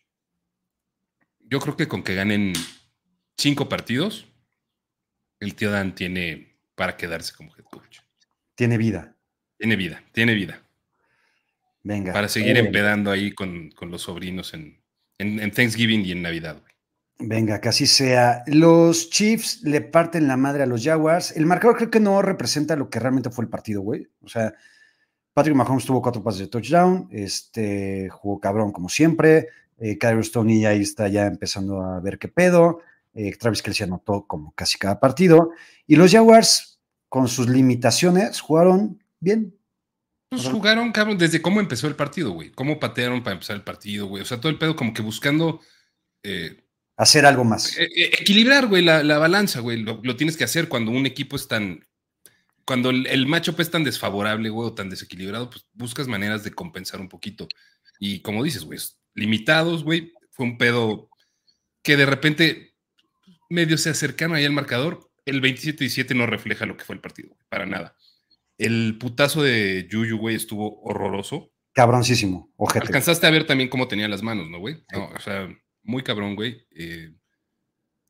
Yo 1.40 1.60
creo 1.60 1.78
que 1.78 1.88
con 1.88 2.04
que 2.04 2.16
ganen 2.16 2.54
cinco 3.38 3.70
partidos, 3.70 4.28
el 5.40 5.56
tío 5.56 5.72
Dan 5.72 5.96
tiene 5.96 6.60
para 6.76 6.98
quedarse 6.98 7.34
como 7.34 7.56
head 7.56 7.66
coach. 7.66 8.00
Tiene 8.56 8.78
vida. 8.78 9.16
Tiene 9.58 9.76
vida, 9.76 10.04
tiene 10.12 10.34
vida. 10.34 10.67
Venga. 11.88 12.12
Para 12.14 12.28
seguir 12.28 12.58
empedando 12.58 13.12
ahí 13.12 13.32
con, 13.32 13.72
con 13.72 13.90
los 13.90 14.02
sobrinos 14.02 14.54
en, 14.54 14.82
en- 15.18 15.40
en 15.40 15.52
Thanksgiving 15.52 16.06
y 16.06 16.12
en 16.12 16.22
Navidad, 16.22 16.58
güey. 16.60 16.74
Venga, 17.20 17.60
que 17.62 17.70
así 17.70 17.88
sea. 17.88 18.44
Los 18.46 19.10
Chiefs 19.10 19.62
le 19.64 19.82
parten 19.82 20.28
la 20.28 20.38
madre 20.38 20.64
a 20.64 20.66
los 20.68 20.84
Jaguars. 20.84 21.36
El 21.36 21.46
marcador 21.48 21.78
creo 21.78 21.90
que 21.90 22.00
no 22.00 22.22
representa 22.22 22.76
lo 22.76 22.90
que 22.90 23.00
realmente 23.00 23.30
fue 23.32 23.46
el 23.46 23.50
partido, 23.50 23.82
güey. 23.82 24.08
O 24.22 24.28
sea, 24.28 24.54
Patrick 25.34 25.56
Mahomes 25.56 25.86
tuvo 25.86 26.02
cuatro 26.02 26.22
pases 26.22 26.42
de 26.42 26.48
touchdown, 26.48 27.08
este, 27.12 28.10
jugó 28.10 28.40
cabrón 28.40 28.72
como 28.72 28.90
siempre. 28.90 29.48
Eh, 29.80 29.98
Kyler 29.98 30.24
Stoney 30.26 30.66
ahí 30.66 30.82
está 30.82 31.08
ya 31.08 31.26
empezando 31.26 31.82
a 31.82 32.00
ver 32.02 32.20
qué 32.20 32.28
pedo. 32.28 32.82
Eh, 33.14 33.36
Travis 33.40 33.64
Kelsey 33.64 33.86
anotó 33.86 34.26
como 34.28 34.52
casi 34.54 34.78
cada 34.78 35.00
partido. 35.00 35.52
Y 35.88 35.96
los 35.96 36.12
Jaguars, 36.12 36.80
con 37.10 37.28
sus 37.30 37.48
limitaciones, 37.50 38.42
jugaron 38.42 39.02
bien. 39.20 39.57
Pues 40.30 40.42
Ajá. 40.44 40.52
jugaron, 40.52 40.92
cabrón, 40.92 41.18
desde 41.18 41.42
cómo 41.42 41.60
empezó 41.60 41.88
el 41.88 41.96
partido, 41.96 42.32
güey. 42.32 42.52
Cómo 42.52 42.80
patearon 42.80 43.24
para 43.24 43.34
empezar 43.36 43.56
el 43.56 43.64
partido, 43.64 44.08
güey. 44.08 44.22
O 44.24 44.26
sea, 44.26 44.40
todo 44.40 44.50
el 44.52 44.58
pedo 44.58 44.76
como 44.76 44.94
que 44.94 45.02
buscando 45.02 45.62
eh, 46.24 46.64
Hacer 46.98 47.26
algo 47.26 47.44
más. 47.44 47.78
eh, 47.78 47.88
eh, 47.96 48.12
equilibrar, 48.20 48.68
güey, 48.68 48.84
la, 48.84 49.04
la 49.04 49.20
balanza, 49.20 49.60
güey. 49.62 49.78
Lo, 49.82 50.00
lo 50.04 50.16
tienes 50.16 50.36
que 50.36 50.44
hacer 50.44 50.68
cuando 50.68 50.92
un 50.92 51.06
equipo 51.06 51.36
es 51.36 51.48
tan. 51.48 51.88
Cuando 52.66 52.90
el, 52.90 53.08
el 53.08 53.28
matchup 53.28 53.60
es 53.62 53.72
tan 53.72 53.84
desfavorable, 53.86 54.50
güey, 54.50 54.68
o 54.68 54.74
tan 54.74 54.90
desequilibrado, 54.90 55.50
pues 55.50 55.66
buscas 55.74 56.08
maneras 56.08 56.44
de 56.44 56.52
compensar 56.52 57.00
un 57.00 57.08
poquito. 57.08 57.48
Y 58.00 58.20
como 58.22 58.44
dices, 58.44 58.66
güey, 58.66 58.80
limitados, 59.14 59.84
güey. 59.84 60.12
Fue 60.32 60.46
un 60.46 60.58
pedo 60.58 61.10
que 61.82 61.96
de 61.98 62.06
repente 62.06 62.76
medio 63.50 63.78
se 63.78 63.90
acercaron 63.92 64.36
ahí 64.36 64.44
al 64.46 64.52
marcador. 64.52 65.10
El 65.26 65.42
27-17 65.42 66.16
no 66.16 66.26
refleja 66.26 66.66
lo 66.66 66.78
que 66.78 66.84
fue 66.86 66.96
el 66.96 67.02
partido, 67.02 67.30
güey, 67.30 67.42
para 67.50 67.66
nada. 67.66 67.96
El 68.58 68.98
putazo 69.00 69.44
de 69.44 69.88
Yuyu, 69.90 70.18
güey, 70.18 70.36
estuvo 70.36 70.82
horroroso. 70.82 71.52
Cabroncísimo. 71.74 72.52
Ojete. 72.58 72.88
Alcanzaste 72.88 73.28
a 73.28 73.30
ver 73.30 73.46
también 73.46 73.70
cómo 73.70 73.88
tenía 73.88 74.08
las 74.08 74.24
manos, 74.24 74.50
¿no, 74.50 74.60
güey? 74.60 74.84
No, 74.92 75.10
o 75.10 75.20
sea, 75.20 75.48
muy 75.84 76.04
cabrón, 76.04 76.36
güey. 76.36 76.66
Eh, 76.76 77.14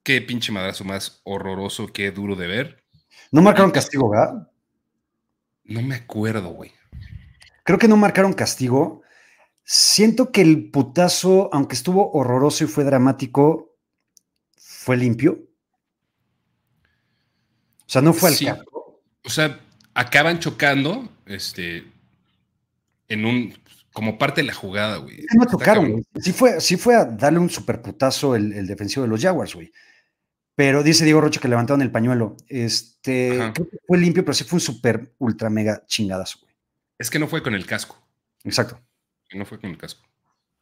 qué 0.03 0.21
pinche 0.21 0.53
madrazo 0.53 0.85
más 0.85 1.21
horroroso, 1.25 1.87
qué 1.87 2.11
duro 2.11 2.35
de 2.35 2.47
ver. 2.47 2.85
No 3.31 3.41
marcaron 3.41 3.71
castigo, 3.71 4.09
¿verdad? 4.09 4.49
No 5.65 5.81
me 5.81 5.95
acuerdo, 5.95 6.49
güey. 6.49 6.71
Creo 7.63 7.77
que 7.77 7.89
no 7.89 7.97
marcaron 7.97 8.31
castigo. 8.31 9.01
Siento 9.65 10.31
que 10.31 10.39
el 10.39 10.71
putazo, 10.71 11.49
aunque 11.51 11.75
estuvo 11.75 12.09
horroroso 12.13 12.63
y 12.63 12.67
fue 12.67 12.85
dramático, 12.85 13.75
fue 14.55 14.95
limpio. 14.95 15.43
O 17.81 17.89
sea, 17.89 18.01
no 18.01 18.13
fue 18.13 18.29
al 18.29 18.35
Sí. 18.35 18.47
O 19.25 19.29
sea, 19.29 19.59
acaban 19.97 20.37
chocando, 20.37 21.09
este, 21.25 21.83
en 23.07 23.25
un, 23.25 23.53
como 23.91 24.19
parte 24.19 24.41
de 24.41 24.47
la 24.47 24.53
jugada, 24.53 24.97
güey. 24.97 25.25
No 25.35 25.47
tocaron, 25.47 25.91
güey. 25.91 26.03
Sí 26.21 26.33
fue, 26.33 26.61
sí 26.61 26.77
fue 26.77 26.95
a 26.95 27.03
darle 27.03 27.39
un 27.39 27.49
super 27.49 27.81
putazo 27.81 28.35
el, 28.35 28.53
el 28.53 28.67
defensivo 28.67 29.03
de 29.03 29.09
los 29.09 29.21
Jaguars, 29.21 29.55
güey. 29.55 29.71
Pero 30.53 30.83
dice 30.83 31.03
Diego 31.03 31.19
Rocha 31.19 31.41
que 31.41 31.47
levantaron 31.47 31.81
el 31.81 31.89
pañuelo. 31.89 32.37
Este, 32.47 33.41
Ajá. 33.41 33.53
creo 33.53 33.69
que 33.69 33.77
fue 33.87 33.97
limpio, 33.97 34.23
pero 34.23 34.35
sí 34.35 34.43
fue 34.43 34.57
un 34.57 34.61
super 34.61 35.13
ultra 35.17 35.49
mega 35.49 35.83
chingadazo, 35.87 36.39
güey. 36.41 36.53
Es 36.99 37.09
que 37.09 37.17
no 37.17 37.27
fue 37.27 37.41
con 37.41 37.55
el 37.55 37.65
casco. 37.65 37.97
Exacto. 38.43 38.79
No 39.33 39.45
fue 39.45 39.59
con 39.59 39.71
el 39.71 39.79
casco. 39.79 40.03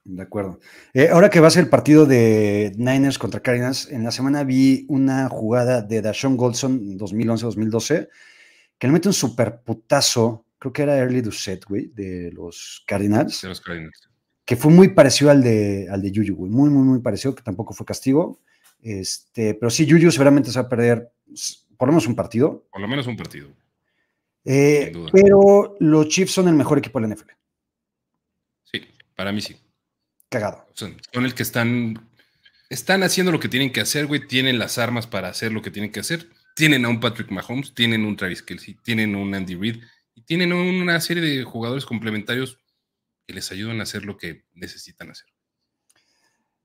De 0.05 0.23
acuerdo. 0.23 0.61
Eh, 0.93 1.09
ahora 1.09 1.29
que 1.29 1.41
va 1.41 1.47
a 1.47 1.51
ser 1.51 1.65
el 1.65 1.69
partido 1.69 2.05
de 2.05 2.71
Niners 2.77 3.17
contra 3.17 3.41
Cardinals, 3.41 3.89
en 3.91 4.05
la 4.05 4.11
semana 4.11 4.45
vi 4.45 4.85
una 4.87 5.27
jugada 5.27 5.81
de 5.81 6.01
Dashon 6.01 6.37
Goldson 6.37 6.97
2011-2012 6.97 8.07
que 8.77 8.87
le 8.87 8.93
mete 8.93 9.07
un 9.07 9.13
super 9.13 9.61
putazo, 9.61 10.45
creo 10.59 10.73
que 10.73 10.81
era 10.83 10.97
Early 10.97 11.21
Doucet, 11.21 11.65
güey, 11.65 11.87
de 11.87 12.31
los 12.33 12.83
Cardinals, 12.85 13.41
De 13.41 13.47
los 13.49 13.61
Cardinals. 13.61 14.09
que 14.45 14.55
fue 14.55 14.71
muy 14.71 14.89
parecido 14.89 15.31
al 15.31 15.41
de, 15.43 15.87
al 15.89 16.01
de 16.01 16.11
Yuyu, 16.11 16.35
güey, 16.35 16.51
muy, 16.51 16.69
muy, 16.69 16.83
muy 16.83 16.99
parecido, 16.99 17.33
que 17.35 17.43
tampoco 17.43 17.73
fue 17.73 17.85
castigo. 17.85 18.39
Este, 18.81 19.53
pero 19.55 19.69
sí, 19.69 19.85
Yuyu 19.85 20.11
seguramente 20.11 20.51
se 20.51 20.59
va 20.59 20.65
a 20.65 20.69
perder 20.69 21.11
por 21.77 21.87
lo 21.87 21.93
menos 21.93 22.07
un 22.07 22.15
partido. 22.15 22.65
Por 22.71 22.81
lo 22.81 22.87
menos 22.87 23.07
un 23.07 23.17
partido. 23.17 23.49
Eh, 24.43 24.83
Sin 24.85 24.93
duda. 24.93 25.11
pero 25.11 25.75
los 25.79 26.07
Chiefs 26.07 26.31
son 26.33 26.47
el 26.47 26.53
mejor 26.53 26.77
equipo 26.77 26.99
de 27.01 27.07
la 27.07 27.15
NFL. 27.15 27.31
Sí, 28.63 28.81
para 29.15 29.31
mí 29.31 29.41
sí. 29.41 29.55
Cagado. 30.29 30.65
Sea, 30.73 30.89
son 31.11 31.25
el 31.25 31.33
que 31.33 31.43
están, 31.43 32.07
están 32.69 33.01
haciendo 33.03 33.31
lo 33.31 33.39
que 33.39 33.49
tienen 33.49 33.71
que 33.71 33.81
hacer, 33.81 34.05
güey. 34.05 34.27
Tienen 34.27 34.59
las 34.59 34.77
armas 34.77 35.07
para 35.07 35.29
hacer 35.29 35.51
lo 35.51 35.61
que 35.63 35.71
tienen 35.71 35.91
que 35.91 35.99
hacer. 36.01 36.27
Tienen 36.55 36.85
a 36.85 36.89
un 36.89 36.99
Patrick 36.99 37.29
Mahomes, 37.31 37.75
tienen 37.75 38.05
un 38.05 38.15
Travis 38.15 38.41
Kelsey, 38.41 38.75
tienen 38.81 39.15
un 39.15 39.35
Andy 39.35 39.55
Reid 39.55 39.83
y 40.15 40.21
tienen 40.21 40.53
una 40.53 40.99
serie 41.01 41.21
de 41.21 41.43
jugadores 41.43 41.85
complementarios 41.85 42.59
que 43.27 43.33
les 43.33 43.51
ayudan 43.51 43.81
a 43.81 43.83
hacer 43.83 44.05
lo 44.05 44.17
que 44.17 44.45
necesitan 44.53 45.11
hacer. 45.11 45.27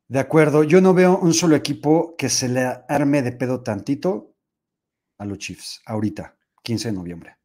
De 0.07 0.19
acuerdo, 0.19 0.65
yo 0.65 0.81
no 0.81 0.95
veo 0.95 1.19
un 1.19 1.35
solo 1.35 1.57
equipo 1.57 2.15
que 2.17 2.29
se 2.29 2.49
le 2.49 2.63
arme 2.89 3.23
de 3.23 3.33
pedo 3.33 3.63
tantito 3.63 4.37
a 5.19 5.25
los 5.25 5.39
Chiefs, 5.39 5.83
ahorita, 5.87 6.37
15 6.63 6.89
de 6.89 6.95
noviembre. 6.95 7.37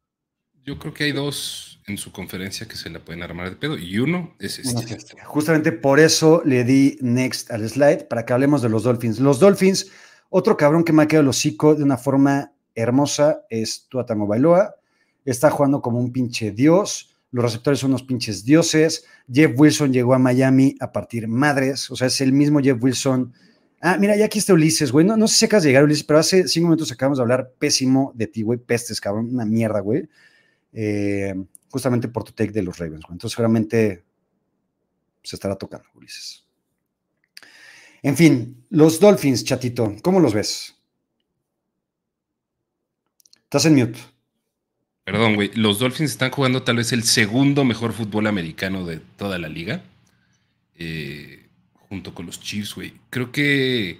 Yo 0.64 0.78
creo 0.78 0.92
que 0.92 1.04
hay 1.04 1.12
dos 1.12 1.80
en 1.86 1.96
su 1.96 2.10
conferencia 2.10 2.66
que 2.66 2.74
se 2.74 2.90
la 2.90 2.98
pueden 2.98 3.22
armar 3.22 3.50
de 3.50 3.56
pedo 3.56 3.78
y 3.78 3.98
uno 3.98 4.34
es 4.40 4.58
este. 4.58 4.84
es 4.84 4.90
este. 4.90 5.22
Justamente 5.22 5.70
por 5.70 6.00
eso 6.00 6.42
le 6.44 6.64
di 6.64 6.98
next 7.00 7.50
al 7.52 7.68
slide, 7.68 8.06
para 8.08 8.26
que 8.26 8.32
hablemos 8.32 8.62
de 8.62 8.68
los 8.68 8.82
Dolphins. 8.82 9.20
Los 9.20 9.38
Dolphins, 9.38 9.92
otro 10.36 10.54
cabrón 10.54 10.84
que 10.84 10.92
me 10.92 11.02
ha 11.02 11.08
quedado 11.08 11.22
el 11.22 11.28
hocico 11.28 11.74
de 11.74 11.82
una 11.82 11.96
forma 11.96 12.52
hermosa 12.74 13.46
es 13.48 13.86
Tua 13.88 14.04
Tagovailoa. 14.04 14.76
Está 15.24 15.50
jugando 15.50 15.80
como 15.80 15.98
un 15.98 16.12
pinche 16.12 16.50
dios. 16.50 17.16
Los 17.30 17.42
receptores 17.42 17.80
son 17.80 17.92
unos 17.92 18.02
pinches 18.02 18.44
dioses. 18.44 19.06
Jeff 19.32 19.52
Wilson 19.56 19.94
llegó 19.94 20.12
a 20.12 20.18
Miami 20.18 20.76
a 20.78 20.92
partir 20.92 21.26
madres. 21.26 21.90
O 21.90 21.96
sea, 21.96 22.08
es 22.08 22.20
el 22.20 22.34
mismo 22.34 22.60
Jeff 22.60 22.76
Wilson. 22.78 23.32
Ah, 23.80 23.96
mira, 23.98 24.14
ya 24.14 24.26
aquí 24.26 24.38
está 24.38 24.52
Ulises, 24.52 24.92
güey. 24.92 25.06
No, 25.06 25.16
no 25.16 25.26
sé 25.26 25.38
si 25.38 25.44
acabas 25.46 25.62
de 25.62 25.70
llegar, 25.70 25.84
Ulises, 25.84 26.04
pero 26.04 26.18
hace 26.18 26.46
cinco 26.48 26.68
minutos 26.68 26.92
acabamos 26.92 27.16
de 27.16 27.22
hablar 27.22 27.54
pésimo 27.58 28.12
de 28.14 28.26
ti, 28.26 28.42
güey. 28.42 28.58
Pestes, 28.58 29.00
cabrón. 29.00 29.30
Una 29.32 29.46
mierda, 29.46 29.80
güey. 29.80 30.06
Eh, 30.74 31.34
justamente 31.70 32.08
por 32.08 32.24
tu 32.24 32.32
take 32.32 32.52
de 32.52 32.62
los 32.62 32.78
Ravens, 32.78 33.04
güey. 33.06 33.14
Entonces, 33.14 33.34
seguramente 33.34 34.04
se 35.22 35.36
estará 35.36 35.56
tocando, 35.56 35.88
Ulises. 35.94 36.45
En 38.06 38.16
fin, 38.16 38.64
los 38.70 39.00
Dolphins, 39.00 39.44
chatito, 39.44 39.96
¿cómo 40.00 40.20
los 40.20 40.32
ves? 40.32 40.76
Estás 43.42 43.66
en 43.66 43.74
mute. 43.74 43.98
Perdón, 45.02 45.34
güey. 45.34 45.50
Los 45.54 45.80
Dolphins 45.80 46.12
están 46.12 46.30
jugando 46.30 46.62
tal 46.62 46.76
vez 46.76 46.92
el 46.92 47.02
segundo 47.02 47.64
mejor 47.64 47.92
fútbol 47.92 48.28
americano 48.28 48.86
de 48.86 49.00
toda 49.16 49.40
la 49.40 49.48
liga. 49.48 49.82
eh, 50.78 51.48
junto 51.88 52.14
con 52.14 52.26
los 52.26 52.40
Chiefs, 52.40 52.76
güey. 52.76 52.92
Creo 53.10 53.32
que 53.32 53.98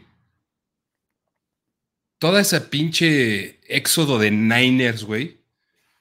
toda 2.19 2.41
esa 2.41 2.71
pinche 2.71 3.59
éxodo 3.67 4.21
de 4.21 4.31
Niners, 4.31 5.03
güey. 5.03 5.39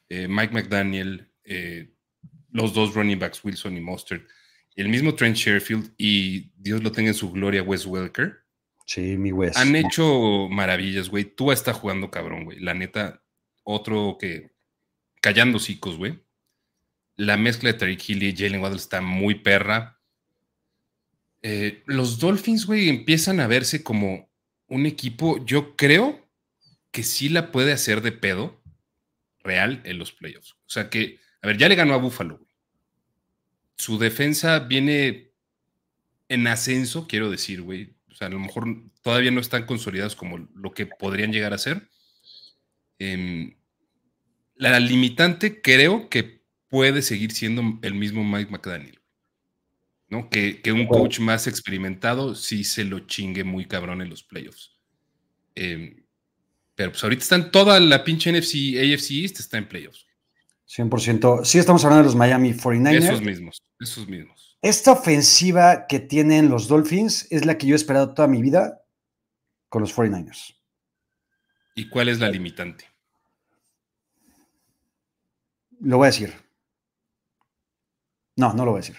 eh, 0.09 0.27
Mike 0.27 0.53
McDaniel, 0.53 1.27
eh, 1.43 1.89
los 2.51 2.73
dos 2.75 2.93
running 2.93 3.17
backs, 3.17 3.43
Wilson 3.43 3.77
y 3.77 3.81
Mustard, 3.81 4.21
el 4.75 4.89
mismo 4.89 5.15
Trent 5.15 5.37
Sherfield 5.37 5.93
y 5.97 6.51
Dios 6.57 6.83
lo 6.83 6.91
tenga 6.91 7.09
en 7.09 7.15
su 7.15 7.31
gloria, 7.31 7.63
Wes 7.63 7.85
Welker. 7.85 8.43
Sí, 8.85 9.17
mi 9.17 9.31
Wes. 9.31 9.57
Han 9.57 9.75
hecho 9.75 10.47
maravillas, 10.49 11.09
güey. 11.09 11.23
Tú 11.23 11.51
está 11.51 11.73
jugando 11.73 12.11
cabrón, 12.11 12.45
güey. 12.45 12.59
La 12.59 12.73
neta, 12.73 13.23
otro 13.63 14.17
que 14.19 14.51
callando 15.21 15.57
hocicos, 15.57 15.97
güey. 15.97 16.19
La 17.15 17.37
mezcla 17.37 17.71
de 17.71 17.77
Tariq 17.79 18.09
Hill 18.09 18.23
y 18.23 18.35
Jalen 18.35 18.61
Waddle 18.61 18.77
está 18.77 19.01
muy 19.01 19.35
perra. 19.35 19.99
Eh, 21.41 21.83
los 21.85 22.19
Dolphins, 22.19 22.65
güey, 22.65 22.89
empiezan 22.89 23.39
a 23.39 23.47
verse 23.47 23.83
como 23.83 24.29
un 24.67 24.85
equipo, 24.85 25.43
yo 25.45 25.75
creo 25.75 26.27
que 26.91 27.03
sí 27.03 27.29
la 27.29 27.51
puede 27.51 27.71
hacer 27.71 28.01
de 28.01 28.11
pedo 28.11 28.61
real 29.39 29.81
en 29.85 29.97
los 29.97 30.11
playoffs. 30.11 30.53
O 30.53 30.69
sea 30.69 30.89
que, 30.89 31.19
a 31.41 31.47
ver, 31.47 31.57
ya 31.57 31.69
le 31.69 31.75
ganó 31.75 31.93
a 31.93 31.97
Buffalo. 31.97 32.44
Su 33.77 33.97
defensa 33.97 34.59
viene 34.59 35.31
en 36.29 36.47
ascenso, 36.47 37.07
quiero 37.07 37.29
decir, 37.29 37.61
güey. 37.61 37.95
O 38.09 38.15
sea, 38.15 38.27
a 38.27 38.29
lo 38.31 38.39
mejor 38.39 38.65
todavía 39.01 39.31
no 39.31 39.41
están 39.41 39.65
consolidados 39.65 40.15
como 40.15 40.37
lo 40.55 40.71
que 40.71 40.85
podrían 40.85 41.31
llegar 41.31 41.53
a 41.53 41.57
ser. 41.57 41.89
Em, 42.97 43.55
la 44.55 44.79
limitante 44.79 45.61
creo 45.61 46.09
que 46.09 46.41
puede 46.69 47.01
seguir 47.01 47.31
siendo 47.31 47.79
el 47.81 47.93
mismo 47.93 48.23
Mike 48.23 48.51
McDaniel. 48.51 48.99
¿no? 50.07 50.29
Que, 50.29 50.61
que 50.61 50.71
un 50.71 50.87
coach 50.87 51.19
más 51.19 51.47
experimentado 51.47 52.35
sí 52.35 52.63
se 52.63 52.83
lo 52.83 52.99
chingue 53.01 53.43
muy 53.43 53.65
cabrón 53.65 54.01
en 54.01 54.09
los 54.09 54.23
playoffs. 54.23 54.71
Em, 55.55 56.05
pero 56.75 56.91
pues 56.91 57.03
ahorita 57.03 57.23
están 57.23 57.51
toda 57.51 57.79
la 57.79 58.03
pinche 58.03 58.31
NFC, 58.31 58.77
AFC 58.77 59.11
East 59.11 59.39
está 59.39 59.57
en 59.57 59.67
playoffs. 59.67 60.04
100%. 60.67 61.45
Sí, 61.45 61.59
estamos 61.59 61.83
hablando 61.85 62.03
de 62.03 62.07
los 62.07 62.15
Miami 62.15 62.53
49ers. 62.53 63.03
Esos 63.03 63.21
mismos, 63.21 63.61
esos 63.79 64.07
mismos. 64.07 64.57
Esta 64.61 64.93
ofensiva 64.93 65.85
que 65.87 65.99
tienen 65.99 66.49
los 66.49 66.67
Dolphins 66.67 67.27
es 67.29 67.45
la 67.45 67.57
que 67.57 67.67
yo 67.67 67.75
he 67.75 67.77
esperado 67.77 68.13
toda 68.13 68.27
mi 68.27 68.41
vida 68.41 68.81
con 69.69 69.81
los 69.81 69.95
49ers. 69.95 70.55
¿Y 71.75 71.89
cuál 71.89 72.09
es 72.09 72.19
la 72.19 72.29
limitante? 72.29 72.85
Lo 75.81 75.97
voy 75.97 76.05
a 76.05 76.11
decir. 76.11 76.33
No, 78.37 78.53
no 78.53 78.65
lo 78.65 78.71
voy 78.71 78.79
a 78.79 78.81
decir. 78.81 78.97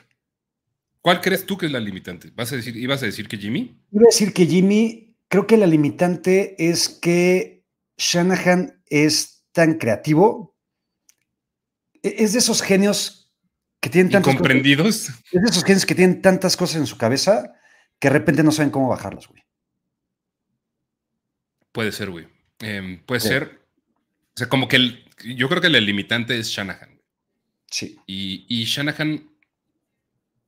¿Cuál 1.01 1.21
crees 1.21 1.47
tú 1.47 1.57
que 1.57 1.67
es 1.67 1.73
la 1.73 1.81
limitante? 1.81 2.33
¿Vas 2.35 2.53
a 2.53 2.57
decir, 2.57 2.77
¿Ibas 2.77 3.03
a 3.03 3.07
decir 3.07 3.29
que 3.29 3.39
Jimmy? 3.39 3.81
Iba 3.93 4.03
a 4.03 4.11
decir 4.11 4.33
que 4.33 4.47
Jimmy, 4.47 5.17
creo 5.29 5.47
que 5.47 5.57
la 5.57 5.67
limitante 5.67 6.57
es 6.59 6.89
que 6.89 7.65
Shanahan 7.97 8.83
es 8.87 9.47
tan 9.53 9.75
creativo. 9.75 10.56
E- 12.09 12.15
Es 12.25 12.33
de 12.33 12.39
esos 12.39 12.63
genios 12.63 13.33
que 13.81 13.91
tienen 13.91 14.11
tantas 14.11 14.35
cosas, 14.35 14.41
¿Incomprendidos? 14.41 15.09
es 15.33 15.43
de 15.43 15.51
esos 15.51 15.65
genios 15.65 15.87
que 15.87 15.95
tienen 15.95 16.23
tantas 16.23 16.57
cosas 16.57 16.77
en 16.77 16.87
su 16.87 16.97
cabeza 16.97 17.53
que 17.99 18.09
de 18.09 18.13
repente 18.19 18.43
no 18.43 18.53
saben 18.53 18.71
cómo 18.71 18.89
bajarlas, 18.89 19.27
güey. 19.27 19.43
Puede 21.73 21.93
ser, 21.93 22.11
güey. 22.11 22.27
Em, 22.61 23.03
puede 23.05 23.21
Sí. 23.21 23.29
ser. 23.29 23.61
O 24.35 24.39
sea, 24.39 24.49
como 24.49 24.69
que 24.69 24.77
el, 24.77 25.05
yo 25.37 25.49
creo 25.49 25.61
que 25.61 25.69
la 25.69 25.81
limitante 25.81 26.39
es 26.39 26.49
Shanahan. 26.49 27.01
Sí. 27.71 27.99
Y, 28.07 28.47
y 28.49 28.65
Shanahan 28.65 29.29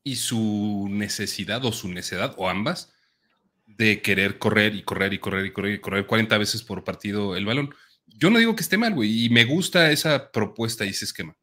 y 0.04 0.16
su 0.16 0.86
necesidad 0.90 1.64
o 1.64 1.72
su 1.72 1.88
necedad, 1.88 2.34
o 2.38 2.48
ambas, 2.48 2.92
de 3.66 4.00
querer 4.00 4.38
correr 4.38 4.74
y 4.74 4.82
correr 4.82 5.12
y 5.12 5.18
correr 5.18 5.46
y 5.46 5.52
correr 5.52 5.74
y 5.74 5.80
correr 5.80 6.06
40 6.06 6.38
veces 6.38 6.62
por 6.62 6.84
partido 6.84 7.36
el 7.36 7.44
balón. 7.44 7.74
Yo 8.06 8.30
no 8.30 8.38
digo 8.38 8.56
que 8.56 8.62
esté 8.62 8.78
mal, 8.78 8.94
güey, 8.94 9.26
y 9.26 9.28
me 9.30 9.44
gusta 9.44 9.90
esa 9.92 10.30
propuesta 10.32 10.84
y 10.86 10.90
ese 10.90 11.04
esquema. 11.04 11.36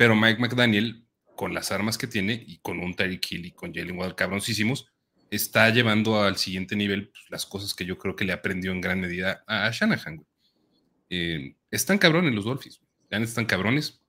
Pero 0.00 0.16
Mike 0.16 0.40
McDaniel, 0.40 1.04
con 1.36 1.52
las 1.52 1.70
armas 1.72 1.98
que 1.98 2.06
tiene 2.06 2.32
y 2.32 2.56
con 2.60 2.78
un 2.78 2.94
Tyreek 2.94 3.32
Hill 3.32 3.44
y 3.44 3.52
con 3.52 3.74
Jalen 3.74 3.98
Waddle 3.98 4.14
cabroncísimos, 4.14 4.90
está 5.30 5.68
llevando 5.68 6.22
al 6.22 6.38
siguiente 6.38 6.74
nivel 6.74 7.10
pues, 7.10 7.24
las 7.28 7.44
cosas 7.44 7.74
que 7.74 7.84
yo 7.84 7.98
creo 7.98 8.16
que 8.16 8.24
le 8.24 8.32
aprendió 8.32 8.72
en 8.72 8.80
gran 8.80 8.98
medida 8.98 9.44
a 9.46 9.70
Shanahan. 9.70 10.24
Eh, 11.10 11.54
están 11.70 11.98
cabrones 11.98 12.32
los 12.34 12.46
Dolphins. 12.46 12.80
Ya 13.10 13.18
están 13.18 13.44
cabrones. 13.44 14.00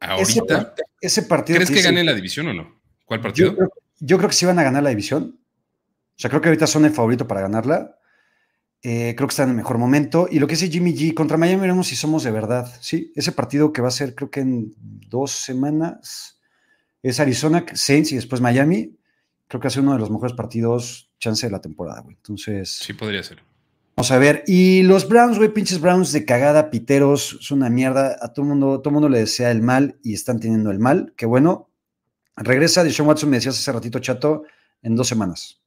Ahorita, 0.00 0.74
ese 1.00 1.22
partido. 1.22 1.58
¿crees 1.58 1.70
que 1.70 1.82
ganen 1.82 2.04
la 2.04 2.14
división 2.14 2.48
o 2.48 2.52
no? 2.52 2.82
¿Cuál 3.04 3.20
partido? 3.20 3.50
Yo 3.50 3.56
creo, 3.56 3.72
yo 4.00 4.16
creo 4.18 4.28
que 4.28 4.34
sí 4.34 4.44
van 4.44 4.58
a 4.58 4.64
ganar 4.64 4.82
la 4.82 4.90
división. 4.90 5.38
O 6.16 6.16
sea, 6.16 6.30
creo 6.30 6.42
que 6.42 6.48
ahorita 6.48 6.66
son 6.66 6.84
el 6.84 6.90
favorito 6.90 7.28
para 7.28 7.42
ganarla. 7.42 7.97
Eh, 8.82 9.14
creo 9.16 9.26
que 9.26 9.32
está 9.32 9.42
en 9.42 9.50
el 9.50 9.56
mejor 9.56 9.78
momento. 9.78 10.28
Y 10.30 10.38
lo 10.38 10.46
que 10.46 10.54
dice 10.54 10.70
Jimmy 10.70 10.94
G, 10.94 11.14
contra 11.14 11.36
Miami 11.36 11.60
veremos 11.60 11.88
si 11.88 11.96
somos 11.96 12.22
de 12.22 12.30
verdad. 12.30 12.72
Sí, 12.80 13.12
ese 13.14 13.32
partido 13.32 13.72
que 13.72 13.82
va 13.82 13.88
a 13.88 13.92
ser 13.92 14.14
creo 14.14 14.30
que 14.30 14.40
en 14.40 14.74
dos 14.78 15.32
semanas 15.32 16.40
es 17.02 17.20
Arizona 17.20 17.64
Saints 17.74 18.12
y 18.12 18.16
después 18.16 18.40
Miami. 18.40 18.96
Creo 19.48 19.60
que 19.60 19.70
ser 19.70 19.82
uno 19.82 19.94
de 19.94 19.98
los 19.98 20.10
mejores 20.10 20.34
partidos, 20.34 21.10
chance 21.18 21.46
de 21.46 21.50
la 21.50 21.60
temporada, 21.60 22.02
güey. 22.02 22.16
Entonces. 22.16 22.70
Sí, 22.70 22.92
podría 22.92 23.22
ser. 23.22 23.42
Vamos 23.96 24.10
a 24.12 24.18
ver. 24.18 24.44
Y 24.46 24.82
los 24.82 25.08
Browns, 25.08 25.38
güey, 25.38 25.52
pinches 25.52 25.80
Browns 25.80 26.12
de 26.12 26.24
cagada, 26.24 26.70
piteros, 26.70 27.38
es 27.40 27.50
una 27.50 27.68
mierda. 27.70 28.16
A 28.20 28.32
todo 28.32 28.44
mundo, 28.44 28.80
todo 28.80 28.92
mundo 28.92 29.08
le 29.08 29.18
desea 29.18 29.50
el 29.50 29.62
mal 29.62 29.98
y 30.04 30.14
están 30.14 30.38
teniendo 30.38 30.70
el 30.70 30.78
mal. 30.78 31.14
Qué 31.16 31.26
bueno. 31.26 31.70
Regresa 32.36 32.84
de 32.84 32.92
Sean 32.92 33.08
Watson, 33.08 33.30
me 33.30 33.38
decías 33.38 33.58
hace 33.58 33.72
ratito, 33.72 33.98
chato, 33.98 34.44
en 34.82 34.94
dos 34.94 35.08
semanas. 35.08 35.60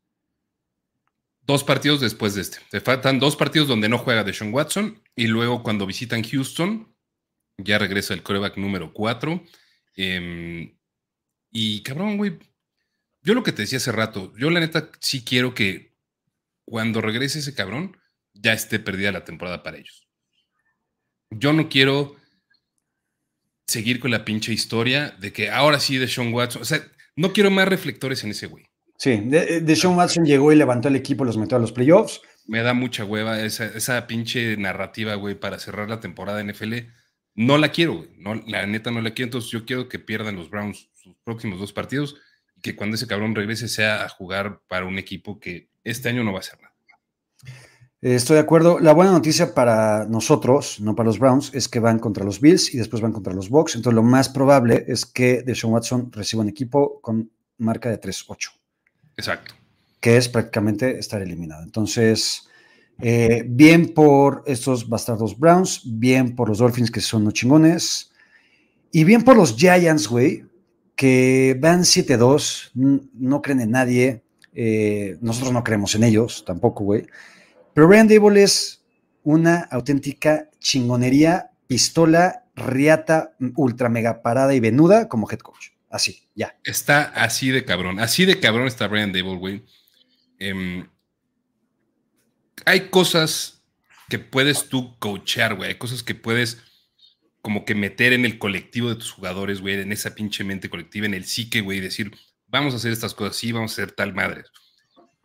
Dos 1.41 1.63
partidos 1.63 1.99
después 1.99 2.36
de 2.36 2.41
este. 2.41 2.60
Te 2.69 2.82
faltan 2.82 3.19
dos 3.19 3.36
partidos 3.36 3.67
donde 3.67 3.89
no 3.89 3.97
juega 3.97 4.23
de 4.23 4.34
Sean 4.34 4.54
Watson 4.54 5.01
y 5.15 5.27
luego 5.27 5.63
cuando 5.63 5.86
visitan 5.86 6.23
Houston, 6.23 6.95
ya 7.58 7.77
regresa 7.77 8.13
el 8.13 8.23
coreback 8.23 8.58
número 8.58 8.93
4. 8.93 9.43
Em, 9.95 10.77
y 11.51 11.82
cabrón, 11.84 12.17
güey, 12.17 12.39
yo 13.21 13.34
lo 13.34 13.43
que 13.43 13.51
te 13.51 13.63
decía 13.63 13.77
hace 13.77 13.91
rato, 13.91 14.34
yo 14.38 14.49
la 14.49 14.60
neta 14.60 14.89
sí 14.99 15.23
quiero 15.23 15.54
que 15.54 15.95
cuando 16.65 17.01
regrese 17.01 17.39
ese 17.39 17.54
cabrón, 17.54 17.97
ya 18.34 18.54
esté 18.54 18.80
perdida 18.80 19.12
la 19.12 19.25
temporada 19.25 19.63
para 19.63 19.77
ellos. 19.77 20.08
Yo 21.30 21.54
no 21.54 21.69
quiero 21.69 22.15
seguir 23.67 23.99
con 23.99 24.12
la 24.12 24.25
pinche 24.25 24.54
historia 24.54 25.12
de 25.12 25.34
que 25.34 25.49
ahora 25.49 25.80
sí 25.80 25.97
de 25.97 26.08
Sean 26.08 26.34
Watson, 26.34 26.62
o 26.62 26.65
sea, 26.65 26.86
no 27.15 27.34
quiero 27.34 27.51
más 27.51 27.67
reflectores 27.67 28.23
en 28.23 28.32
ese 28.32 28.47
güey. 28.47 28.70
Sí, 29.01 29.19
de, 29.19 29.75
Sean 29.75 29.97
Watson 29.97 30.25
llegó 30.25 30.51
y 30.51 30.55
levantó 30.55 30.87
el 30.87 30.95
equipo, 30.95 31.25
los 31.25 31.35
metió 31.35 31.57
a 31.57 31.59
los 31.59 31.71
playoffs. 31.71 32.21
Me 32.45 32.61
da 32.61 32.75
mucha 32.75 33.03
hueva 33.03 33.41
esa, 33.41 33.65
esa 33.65 34.05
pinche 34.05 34.55
narrativa, 34.57 35.15
güey, 35.15 35.33
para 35.33 35.57
cerrar 35.57 35.89
la 35.89 35.99
temporada 35.99 36.43
NFL. 36.43 36.75
No 37.33 37.57
la 37.57 37.71
quiero, 37.71 37.95
güey. 37.95 38.09
No, 38.19 38.35
la 38.45 38.67
neta 38.67 38.91
no 38.91 39.01
la 39.01 39.15
quiero. 39.15 39.29
Entonces 39.29 39.49
yo 39.49 39.65
quiero 39.65 39.89
que 39.89 39.97
pierdan 39.97 40.35
los 40.35 40.51
Browns 40.51 40.91
sus 40.93 41.15
próximos 41.23 41.59
dos 41.59 41.73
partidos 41.73 42.15
y 42.55 42.61
que 42.61 42.75
cuando 42.75 42.93
ese 42.93 43.07
cabrón 43.07 43.33
regrese 43.33 43.67
sea 43.69 44.05
a 44.05 44.09
jugar 44.09 44.61
para 44.67 44.85
un 44.85 44.99
equipo 44.99 45.39
que 45.39 45.71
este 45.83 46.09
año 46.09 46.23
no 46.23 46.33
va 46.33 46.41
a 46.41 46.43
ser 46.43 46.59
nada. 46.61 46.75
Eh, 48.03 48.13
estoy 48.13 48.35
de 48.35 48.41
acuerdo. 48.41 48.77
La 48.79 48.93
buena 48.93 49.13
noticia 49.13 49.55
para 49.55 50.05
nosotros, 50.05 50.79
no 50.79 50.93
para 50.95 51.07
los 51.07 51.17
Browns, 51.17 51.55
es 51.55 51.67
que 51.67 51.79
van 51.79 51.97
contra 51.97 52.23
los 52.23 52.39
Bills 52.39 52.71
y 52.71 52.77
después 52.77 53.01
van 53.01 53.13
contra 53.13 53.33
los 53.33 53.49
Bucks. 53.49 53.75
Entonces, 53.75 53.95
lo 53.95 54.03
más 54.03 54.29
probable 54.29 54.85
es 54.87 55.07
que 55.07 55.41
Deshaun 55.41 55.73
Watson 55.73 56.11
reciba 56.11 56.43
un 56.43 56.49
equipo 56.49 57.01
con 57.01 57.31
marca 57.57 57.89
de 57.89 57.99
3-8. 57.99 58.61
Exacto. 59.21 59.53
Que 59.99 60.17
es 60.17 60.27
prácticamente 60.27 60.97
estar 60.97 61.21
eliminado. 61.21 61.63
Entonces, 61.63 62.49
eh, 62.99 63.43
bien 63.47 63.93
por 63.93 64.43
estos 64.47 64.89
bastardos 64.89 65.38
Browns, 65.38 65.81
bien 65.86 66.36
por 66.36 66.49
los 66.49 66.57
Dolphins 66.57 66.89
que 66.89 67.01
son 67.01 67.23
los 67.23 67.34
chingones, 67.34 68.12
y 68.91 69.03
bien 69.03 69.23
por 69.23 69.38
los 69.38 69.55
Giants, 69.55 70.07
güey, 70.07 70.43
que 70.95 71.55
van 71.60 71.81
7-2, 71.81 72.71
no 72.73 73.41
creen 73.41 73.62
en 73.62 73.71
nadie. 73.71 74.23
Eh, 74.53 75.17
nosotros 75.21 75.53
no 75.53 75.63
creemos 75.63 75.95
en 75.95 76.03
ellos 76.03 76.43
tampoco, 76.45 76.84
güey. 76.84 77.05
Pero 77.73 77.88
Brian 77.88 78.07
Dable 78.07 78.43
es 78.43 78.84
una 79.23 79.60
auténtica 79.71 80.49
chingonería, 80.60 81.51
pistola, 81.67 82.45
riata, 82.55 83.36
ultra 83.55 83.88
mega 83.88 84.21
parada 84.21 84.53
y 84.53 84.60
venuda 84.60 85.07
como 85.07 85.29
head 85.29 85.39
coach. 85.39 85.70
Así, 85.91 86.27
ya. 86.34 86.58
Está 86.63 87.04
así 87.04 87.51
de 87.51 87.65
cabrón. 87.65 87.99
Así 87.99 88.25
de 88.25 88.39
cabrón 88.39 88.67
está 88.67 88.88
Brian 88.88 89.12
Dable, 89.12 89.36
güey. 89.36 89.63
Em, 90.39 90.88
hay 92.65 92.89
cosas 92.89 93.63
que 94.10 94.17
puedes 94.17 94.69
tú 94.69 94.97
coachear, 94.99 95.56
güey. 95.56 95.69
Hay 95.69 95.75
cosas 95.75 96.01
que 96.01 96.15
puedes 96.15 96.60
como 97.41 97.65
que 97.65 97.75
meter 97.75 98.13
en 98.13 98.25
el 98.25 98.39
colectivo 98.39 98.89
de 98.89 98.95
tus 98.95 99.12
jugadores, 99.12 99.62
güey, 99.62 99.80
en 99.80 99.91
esa 99.91 100.15
pinche 100.15 100.43
mente 100.43 100.69
colectiva, 100.69 101.08
en 101.08 101.13
el 101.13 101.25
psique, 101.25 101.62
güey, 101.62 101.80
decir, 101.80 102.12
vamos 102.47 102.73
a 102.73 102.77
hacer 102.77 102.91
estas 102.91 103.13
cosas, 103.13 103.36
sí, 103.36 103.51
vamos 103.51 103.71
a 103.71 103.73
hacer 103.73 103.91
tal 103.93 104.13
madre. 104.13 104.43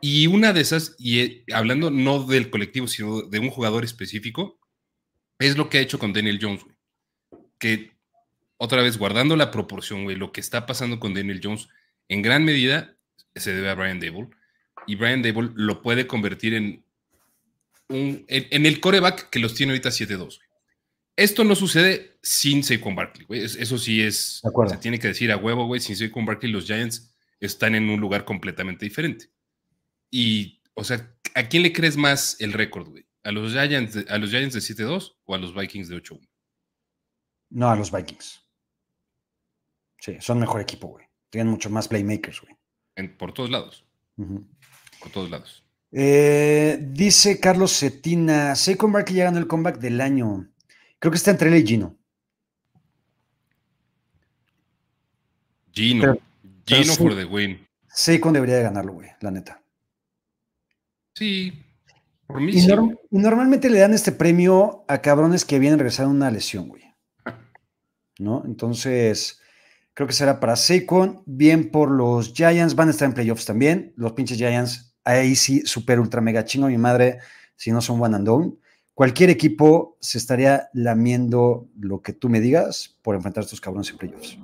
Y 0.01 0.27
una 0.27 0.53
de 0.53 0.61
esas, 0.63 0.95
y 0.99 1.21
eh, 1.21 1.45
hablando 1.53 1.91
no 1.91 2.25
del 2.25 2.51
colectivo, 2.51 2.87
sino 2.87 3.23
de 3.23 3.39
un 3.39 3.51
jugador 3.51 3.85
específico, 3.85 4.59
es 5.39 5.57
lo 5.57 5.69
que 5.69 5.79
ha 5.79 5.83
hecho 5.83 5.99
con 5.99 6.13
Daniel 6.13 6.39
Jones, 6.41 6.65
güey. 6.65 6.77
Que, 7.59 7.96
otra 8.59 8.83
vez, 8.83 8.99
guardando 8.99 9.37
la 9.37 9.51
proporción, 9.51 10.05
güey, 10.05 10.17
lo 10.17 10.33
que 10.33 10.41
está 10.41 10.67
pasando 10.67 10.99
con 10.99 11.15
Daniel 11.15 11.41
Jones, 11.43 11.69
en 12.09 12.23
gran 12.23 12.45
medida 12.45 12.97
se 13.35 13.55
debe 13.55 13.69
a 13.69 13.75
Brian 13.75 14.01
Dable. 14.01 14.29
Y 14.87 14.97
Brian 14.97 15.23
Dable 15.23 15.51
lo 15.55 15.83
puede 15.83 16.07
convertir 16.07 16.55
en, 16.55 16.85
un, 17.89 18.25
en, 18.29 18.67
el 18.67 18.81
coreback 18.81 19.31
que 19.31 19.39
los 19.39 19.55
tiene 19.55 19.73
ahorita 19.73 19.91
7-2. 19.91 20.41
Esto 21.17 21.45
no 21.45 21.55
sucede 21.55 22.19
sin 22.23 22.63
Saquon 22.63 22.95
Barkley, 22.95 23.27
güey. 23.27 23.43
Eso 23.43 23.79
sí 23.79 24.03
es, 24.03 24.43
se 24.69 24.77
tiene 24.79 24.99
que 24.99 25.09
decir 25.09 25.33
a 25.33 25.37
huevo, 25.37 25.67
güey. 25.67 25.81
Sin 25.81 25.97
Saquon 25.97 26.27
Barkley, 26.27 26.53
los 26.53 26.67
Giants 26.67 27.15
están 27.41 27.75
en 27.75 27.89
un 27.89 28.01
lugar 28.01 28.25
completamente 28.25 28.85
diferente. 28.85 29.31
Y, 30.11 30.61
o 30.75 30.85
sea, 30.85 31.15
¿a 31.35 31.49
quién 31.49 31.63
le 31.63 31.73
crees 31.73 31.97
más 31.97 32.37
el 32.41 32.53
récord, 32.53 32.89
güey? 32.89 33.07
¿A 33.25 33.33
los 33.33 33.53
Giants 33.53 34.05
a 34.09 34.19
los 34.19 34.31
Giants 34.31 34.55
de 34.55 34.61
7-2 34.61 35.17
o 35.25 35.35
a 35.35 35.39
los 35.39 35.55
Vikings 35.55 35.89
de 35.89 35.97
8-1? 35.97 36.29
No, 37.51 37.71
a 37.71 37.77
los 37.77 37.91
Vikings. 37.91 38.46
Sí, 39.99 40.17
son 40.21 40.39
mejor 40.39 40.61
equipo, 40.61 40.89
güey. 40.89 41.07
Tienen 41.31 41.51
mucho 41.51 41.71
más 41.71 41.89
playmakers, 41.89 42.43
güey. 42.43 43.09
por 43.17 43.33
todos 43.33 43.51
lados. 43.51 43.85
Por 44.17 45.11
todos 45.13 45.31
lados. 45.31 45.67
Eh, 45.93 46.79
dice 46.91 47.41
Carlos 47.41 47.79
Cetina, 47.79 48.55
Saquon 48.55 48.93
Barkley 48.93 49.17
ya 49.17 49.25
ganó 49.25 49.39
el 49.39 49.47
comeback 49.47 49.79
del 49.79 50.01
año. 50.01 50.49
Creo 50.99 51.11
que 51.11 51.17
está 51.17 51.31
entre 51.31 51.49
él 51.49 51.63
y 51.63 51.67
Gino. 51.67 51.97
Gino. 55.73 56.19
Gino 56.67 56.97
por 56.97 57.15
the 57.15 57.25
win. 57.25 57.67
Saquon 57.89 58.33
debería 58.33 58.57
de 58.57 58.63
ganarlo, 58.65 58.95
güey, 58.95 59.11
la 59.21 59.31
neta. 59.31 59.63
Sí, 61.15 61.65
por 62.27 62.41
mí 62.41 62.53
y, 62.53 62.61
sí, 62.61 62.71
y 63.11 63.19
normalmente 63.19 63.71
le 63.71 63.79
dan 63.79 63.95
este 63.95 64.13
premio 64.13 64.85
a 64.89 65.01
cabrones 65.01 65.45
que 65.45 65.59
vienen 65.59 65.79
regresando 65.79 66.11
una 66.11 66.31
lesión, 66.31 66.69
güey. 66.69 66.83
¿No? 68.19 68.43
Entonces, 68.45 69.41
creo 69.97 70.07
que 70.07 70.13
será 70.13 70.39
para 70.39 70.57
Saquon. 70.57 71.23
Bien 71.25 71.71
por 71.71 71.91
los 71.91 72.35
Giants, 72.35 72.75
van 72.75 72.89
a 72.89 72.91
estar 72.91 73.09
en 73.09 73.15
playoffs 73.15 73.47
también. 73.47 73.95
Los 73.97 74.13
pinches 74.13 74.37
Giants, 74.37 74.95
ahí 75.05 75.35
sí, 75.35 75.63
super 75.65 75.99
ultra 75.99 76.21
mega 76.21 76.45
chingo, 76.45 76.69
mi 76.69 76.77
madre, 76.77 77.19
si 77.57 77.73
no 77.73 77.81
son 77.81 78.01
one 78.01 78.15
and 78.15 78.27
done. 78.27 78.53
Cualquier 78.93 79.31
equipo 79.31 79.97
se 79.99 80.19
estaría 80.19 80.69
lamiendo 80.75 81.69
lo 81.81 82.03
que 82.03 82.13
tú 82.13 82.29
me 82.29 82.41
digas 82.41 82.99
por 83.01 83.15
enfrentar 83.15 83.43
a 83.43 83.45
estos 83.47 83.61
cabrones 83.61 83.91
en 83.91 83.97
playoffs. 83.97 84.39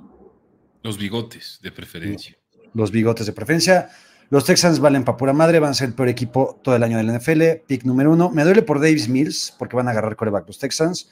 Los 0.81 0.97
bigotes, 0.97 1.59
de 1.61 1.71
preferencia. 1.71 2.35
Los 2.73 2.89
bigotes 2.89 3.27
de 3.27 3.33
preferencia. 3.33 3.89
Los 4.31 4.45
Texans 4.45 4.79
valen 4.79 5.03
para 5.03 5.17
pura 5.17 5.33
madre, 5.33 5.59
van 5.59 5.71
a 5.71 5.73
ser 5.75 5.89
el 5.89 5.93
peor 5.93 6.09
equipo 6.09 6.59
todo 6.63 6.75
el 6.75 6.81
año 6.81 6.97
del 6.97 7.15
NFL, 7.15 7.65
pick 7.67 7.83
número 7.83 8.11
uno. 8.11 8.31
Me 8.31 8.43
duele 8.43 8.63
por 8.63 8.79
Davis 8.79 9.07
Mills, 9.07 9.53
porque 9.59 9.75
van 9.75 9.87
a 9.87 9.91
agarrar 9.91 10.15
coreback 10.15 10.47
los 10.47 10.57
Texans, 10.57 11.09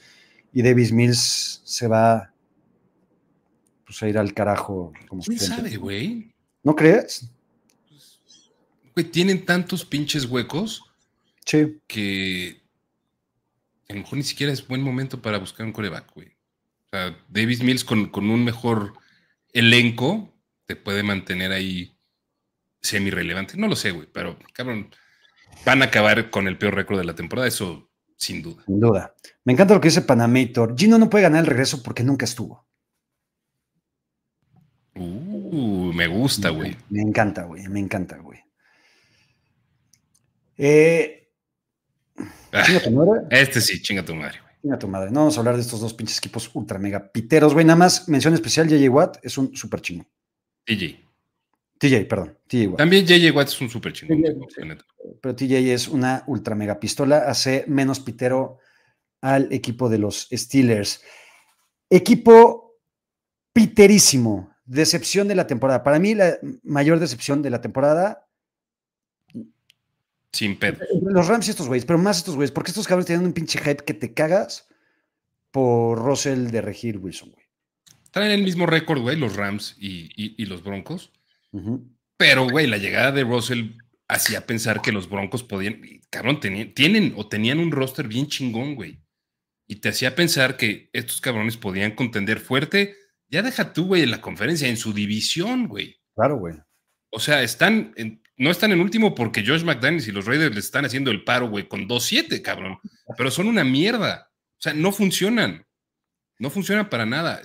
y 0.52 0.62
Davis 0.62 0.90
Mills 0.90 1.62
se 1.64 1.86
va 1.86 2.31
pues, 3.92 4.02
a 4.02 4.08
ir 4.08 4.18
al 4.18 4.32
carajo. 4.32 4.92
Como 5.08 5.22
¿Quién 5.22 5.38
sabe, 5.38 5.76
güey? 5.76 6.32
¿No 6.62 6.74
crees? 6.74 7.28
Güey, 8.94 9.10
tienen 9.10 9.44
tantos 9.44 9.84
pinches 9.84 10.24
huecos 10.24 10.82
sí. 11.44 11.78
que 11.86 12.62
a 13.88 13.94
lo 13.94 14.00
mejor 14.00 14.16
ni 14.16 14.24
siquiera 14.24 14.52
es 14.52 14.66
buen 14.66 14.82
momento 14.82 15.20
para 15.20 15.38
buscar 15.38 15.66
un 15.66 15.72
coreback, 15.72 16.14
güey. 16.14 16.28
O 16.28 16.88
sea, 16.90 17.16
Davis 17.28 17.62
Mills 17.62 17.84
con, 17.84 18.08
con 18.08 18.30
un 18.30 18.44
mejor 18.44 18.94
elenco 19.52 20.32
te 20.64 20.76
puede 20.76 21.02
mantener 21.02 21.52
ahí 21.52 21.94
semi-relevante. 22.80 23.58
No 23.58 23.68
lo 23.68 23.76
sé, 23.76 23.90
güey, 23.90 24.08
pero 24.10 24.38
cabrón, 24.54 24.90
van 25.66 25.82
a 25.82 25.86
acabar 25.86 26.30
con 26.30 26.48
el 26.48 26.56
peor 26.56 26.74
récord 26.74 26.98
de 26.98 27.04
la 27.04 27.14
temporada, 27.14 27.48
eso 27.48 27.90
sin 28.16 28.40
duda. 28.40 28.62
Sin 28.64 28.80
duda. 28.80 29.14
Me 29.44 29.52
encanta 29.52 29.74
lo 29.74 29.80
que 29.80 29.88
dice 29.88 30.00
Panamator. 30.00 30.74
Gino 30.78 30.96
no 30.96 31.10
puede 31.10 31.24
ganar 31.24 31.40
el 31.40 31.46
regreso 31.46 31.82
porque 31.82 32.04
nunca 32.04 32.24
estuvo. 32.24 32.66
Uh, 34.94 35.81
me 35.92 36.06
gusta, 36.06 36.50
güey. 36.50 36.76
Me 36.90 37.00
encanta, 37.00 37.44
güey. 37.44 37.68
Me 37.68 37.80
encanta, 37.80 38.18
güey. 38.18 38.40
Eh, 40.56 41.30
ah, 42.52 42.64
este 43.30 43.60
sí, 43.60 43.80
chinga 43.82 44.04
tu 44.04 44.14
madre, 44.14 44.40
güey. 44.40 44.54
Chinga 44.62 44.78
tu 44.78 44.88
madre. 44.88 45.10
No 45.10 45.20
vamos 45.20 45.36
a 45.36 45.40
hablar 45.40 45.56
de 45.56 45.62
estos 45.62 45.80
dos 45.80 45.94
pinches 45.94 46.18
equipos 46.18 46.50
ultra 46.54 46.78
mega 46.78 47.10
piteros, 47.10 47.52
güey. 47.52 47.64
Nada 47.64 47.78
más, 47.78 48.08
mención 48.08 48.34
especial, 48.34 48.68
JJ 48.68 48.88
Watt 48.88 49.18
es 49.22 49.38
un 49.38 49.56
súper 49.56 49.80
chingo. 49.80 50.06
DJ. 50.66 51.04
TJ, 51.78 52.06
perdón. 52.06 52.38
TJ 52.46 52.68
Watt. 52.68 52.78
También 52.78 53.06
JJ 53.06 53.34
Watt 53.34 53.48
es 53.48 53.60
un 53.60 53.68
súper 53.70 53.92
chingón. 53.92 54.22
pero 55.20 55.34
TJ 55.34 55.72
es 55.72 55.88
una 55.88 56.22
ultra 56.26 56.54
mega 56.54 56.78
pistola. 56.78 57.24
Hace 57.26 57.64
menos 57.66 57.98
pitero 57.98 58.58
al 59.20 59.52
equipo 59.52 59.88
de 59.88 59.98
los 59.98 60.28
Steelers. 60.30 61.02
Equipo 61.90 62.78
piterísimo. 63.52 64.51
Decepción 64.64 65.28
de 65.28 65.34
la 65.34 65.46
temporada. 65.46 65.82
Para 65.82 65.98
mí, 65.98 66.14
la 66.14 66.38
mayor 66.62 66.98
decepción 66.98 67.42
de 67.42 67.50
la 67.50 67.60
temporada. 67.60 68.28
Sin 70.32 70.58
pedo. 70.58 70.78
Los 71.02 71.28
Rams 71.28 71.48
y 71.48 71.50
estos 71.50 71.68
güeyes, 71.68 71.84
pero 71.84 71.98
más 71.98 72.18
estos 72.18 72.36
güeyes, 72.36 72.52
porque 72.52 72.70
estos 72.70 72.86
cabrones 72.86 73.06
tienen 73.06 73.26
un 73.26 73.32
pinche 73.32 73.58
hype 73.58 73.84
que 73.84 73.94
te 73.94 74.14
cagas 74.14 74.68
por 75.50 75.98
Russell 75.98 76.46
de 76.46 76.62
regir 76.62 76.98
Wilson, 76.98 77.30
güey. 77.30 77.44
Traen 78.10 78.32
el 78.32 78.42
mismo 78.42 78.66
récord, 78.66 79.00
güey, 79.00 79.16
los 79.16 79.36
Rams 79.36 79.76
y, 79.78 80.44
los 80.44 80.62
Broncos. 80.62 81.12
Pero, 82.16 82.48
güey, 82.48 82.66
la 82.66 82.78
llegada 82.78 83.12
de 83.12 83.24
Russell 83.24 83.72
hacía 84.08 84.46
pensar 84.46 84.82
que 84.82 84.92
los 84.92 85.08
Broncos 85.08 85.42
podían, 85.42 85.80
cabrón, 86.10 86.40
tienen 86.40 87.14
o 87.16 87.28
tenían 87.28 87.58
un 87.58 87.72
roster 87.72 88.08
bien 88.08 88.26
chingón, 88.26 88.74
güey. 88.74 89.00
Y 89.66 89.76
te 89.76 89.88
hacía 89.88 90.14
pensar 90.14 90.56
que 90.56 90.90
estos 90.92 91.20
cabrones 91.20 91.56
podían 91.56 91.92
contender 91.92 92.38
fuerte. 92.38 92.96
Ya 93.32 93.42
deja 93.42 93.72
tú, 93.72 93.86
güey, 93.86 94.02
en 94.02 94.12
la 94.12 94.20
conferencia, 94.20 94.68
en 94.68 94.76
su 94.76 94.92
división, 94.92 95.66
güey. 95.66 95.98
Claro, 96.14 96.36
güey. 96.36 96.54
O 97.10 97.18
sea, 97.18 97.42
están 97.42 97.94
no 98.42 98.50
están 98.50 98.72
en 98.72 98.80
último 98.80 99.14
porque 99.14 99.44
Josh 99.46 99.62
McDaniels 99.62 100.08
y 100.08 100.12
los 100.12 100.26
Raiders 100.26 100.52
le 100.52 100.60
están 100.60 100.84
haciendo 100.84 101.12
el 101.12 101.22
paro, 101.22 101.48
güey, 101.48 101.68
con 101.68 101.88
2-7, 101.88 102.42
cabrón. 102.42 102.80
Pero 103.16 103.30
son 103.30 103.46
una 103.46 103.62
mierda. 103.62 104.30
O 104.58 104.60
sea, 104.62 104.74
no 104.74 104.90
funcionan. 104.90 105.64
No 106.38 106.50
funcionan 106.50 106.88
para 106.88 107.06
nada. 107.06 107.42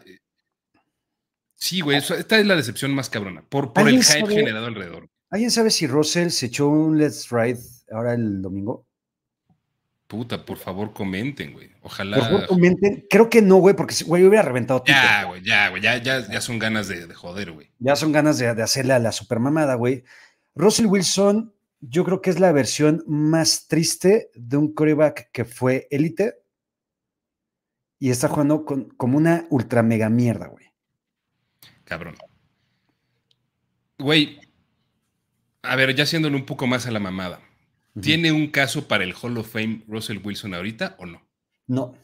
Sí, 1.53 1.81
güey, 1.81 1.97
esta 1.97 2.39
es 2.39 2.45
la 2.47 2.55
decepción 2.55 2.95
más 2.95 3.11
cabrona. 3.11 3.43
Por, 3.47 3.73
por 3.73 3.87
el 3.87 4.03
hype 4.03 4.27
generado 4.27 4.65
alrededor. 4.65 5.07
¿Alguien 5.29 5.51
sabe 5.51 5.69
si 5.69 5.85
Russell 5.85 6.29
se 6.29 6.47
echó 6.47 6.67
un 6.67 6.97
Let's 6.97 7.29
Ride 7.29 7.59
ahora 7.91 8.13
el 8.13 8.41
domingo? 8.41 8.86
Puta, 10.07 10.45
por 10.45 10.57
favor, 10.57 10.93
comenten, 10.93 11.53
güey. 11.53 11.69
Ojalá. 11.81 12.17
Por 12.17 12.25
favor, 12.25 12.47
comenten. 12.47 13.05
Creo 13.09 13.29
que 13.29 13.41
no, 13.41 13.57
güey, 13.57 13.75
porque, 13.75 13.93
güey, 14.05 14.23
hubiera 14.23 14.43
reventado 14.43 14.81
todo. 14.81 14.95
Ya, 14.95 15.25
güey, 15.25 15.43
ya, 15.43 15.69
güey. 15.69 15.81
Ya, 15.81 15.97
ya, 15.97 16.25
ya 16.31 16.39
son 16.39 16.59
ganas 16.59 16.87
de, 16.87 17.13
joder, 17.13 17.51
güey. 17.51 17.69
Ya 17.79 17.95
son 17.97 18.13
ganas 18.13 18.37
de, 18.37 18.55
de 18.55 18.63
hacerle 18.63 18.93
a 18.93 18.99
la 18.99 19.11
supermamada, 19.11 19.75
güey. 19.75 20.05
Russell 20.55 20.85
Wilson, 20.85 21.53
yo 21.81 22.05
creo 22.05 22.21
que 22.21 22.29
es 22.29 22.39
la 22.39 22.53
versión 22.53 23.03
más 23.05 23.67
triste 23.67 24.31
de 24.33 24.57
un 24.57 24.73
coreback 24.73 25.29
que 25.31 25.43
fue 25.43 25.87
élite 25.91 26.35
y 27.99 28.09
está 28.09 28.27
jugando 28.27 28.63
con, 28.65 28.89
como 28.89 29.17
una 29.17 29.45
ultra 29.49 29.83
mega 29.83 30.09
mierda, 30.09 30.47
güey. 30.47 30.65
Cabrón. 31.83 32.15
Güey, 33.99 34.39
a 35.63 35.75
ver, 35.75 35.95
ya 35.95 36.03
haciéndole 36.03 36.35
un 36.35 36.45
poco 36.45 36.67
más 36.67 36.85
a 36.85 36.91
la 36.91 36.99
mamada. 36.99 37.41
¿Tiene 38.01 38.31
un 38.31 38.47
caso 38.47 38.87
para 38.87 39.03
el 39.03 39.13
Hall 39.13 39.37
of 39.37 39.51
Fame 39.51 39.83
Russell 39.87 40.19
Wilson 40.23 40.53
ahorita 40.53 40.95
o 40.99 41.05
no? 41.05 41.27
No. 41.67 41.95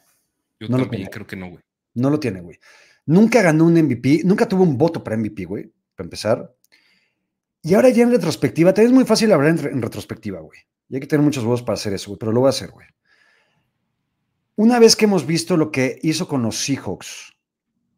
Yo 0.59 0.67
también 0.67 1.07
creo 1.11 1.27
que 1.27 1.35
no, 1.35 1.49
güey. 1.49 1.63
No 1.93 2.09
lo 2.09 2.19
tiene, 2.19 2.41
güey. 2.41 2.59
Nunca 3.05 3.41
ganó 3.41 3.65
un 3.65 3.73
MVP, 3.73 4.21
nunca 4.23 4.47
tuvo 4.47 4.63
un 4.63 4.77
voto 4.77 5.03
para 5.03 5.17
MVP, 5.17 5.45
güey, 5.45 5.71
para 5.95 6.05
empezar. 6.05 6.55
Y 7.61 7.73
ahora 7.73 7.89
ya 7.89 8.03
en 8.03 8.11
retrospectiva, 8.11 8.73
también 8.73 8.91
es 8.91 8.95
muy 8.95 9.05
fácil 9.05 9.31
hablar 9.31 9.49
en, 9.49 9.81
retrospectiva, 9.81 10.39
güey. 10.39 10.59
Y 10.89 10.95
hay 10.95 11.01
que 11.01 11.07
tener 11.07 11.23
muchos 11.23 11.43
huevos 11.43 11.61
para 11.61 11.75
hacer 11.75 11.93
eso, 11.93 12.11
güey, 12.11 12.19
pero 12.19 12.31
lo 12.31 12.41
voy 12.41 12.47
a 12.47 12.51
hacer, 12.51 12.71
güey. 12.71 12.87
Una 14.55 14.79
vez 14.79 14.95
que 14.95 15.05
hemos 15.05 15.25
visto 15.25 15.57
lo 15.57 15.71
que 15.71 15.99
hizo 16.03 16.27
con 16.27 16.43
los 16.43 16.57
Seahawks, 16.57 17.33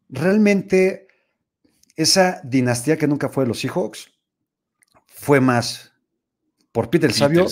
realmente 0.08 1.06
esa 1.94 2.40
dinastía 2.44 2.96
que 2.96 3.06
nunca 3.06 3.28
fue 3.28 3.44
de 3.44 3.48
los 3.48 3.60
Seahawks 3.60 4.10
fue 5.06 5.40
más 5.40 5.95
por 6.76 6.90
Peter, 6.90 7.10
Sabio, 7.10 7.48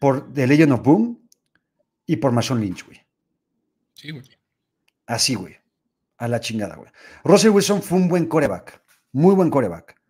por 0.00 0.32
The 0.32 0.46
Legend 0.46 0.72
of 0.72 0.82
Boom 0.82 1.28
y 2.06 2.16
por 2.16 2.32
Mason 2.32 2.58
Lynch, 2.58 2.86
güey. 2.86 2.98
Sí, 3.92 4.10
güey. 4.10 4.24
Así, 5.04 5.34
güey. 5.34 5.58
A 6.16 6.28
la 6.28 6.40
chingada, 6.40 6.76
güey. 6.76 6.90
Russell 7.24 7.50
Wilson 7.50 7.82
fue 7.82 7.98
un 7.98 8.08
buen 8.08 8.24
coreback, 8.24 8.82
muy 9.12 9.34
buen 9.34 9.50
coreback 9.50 10.00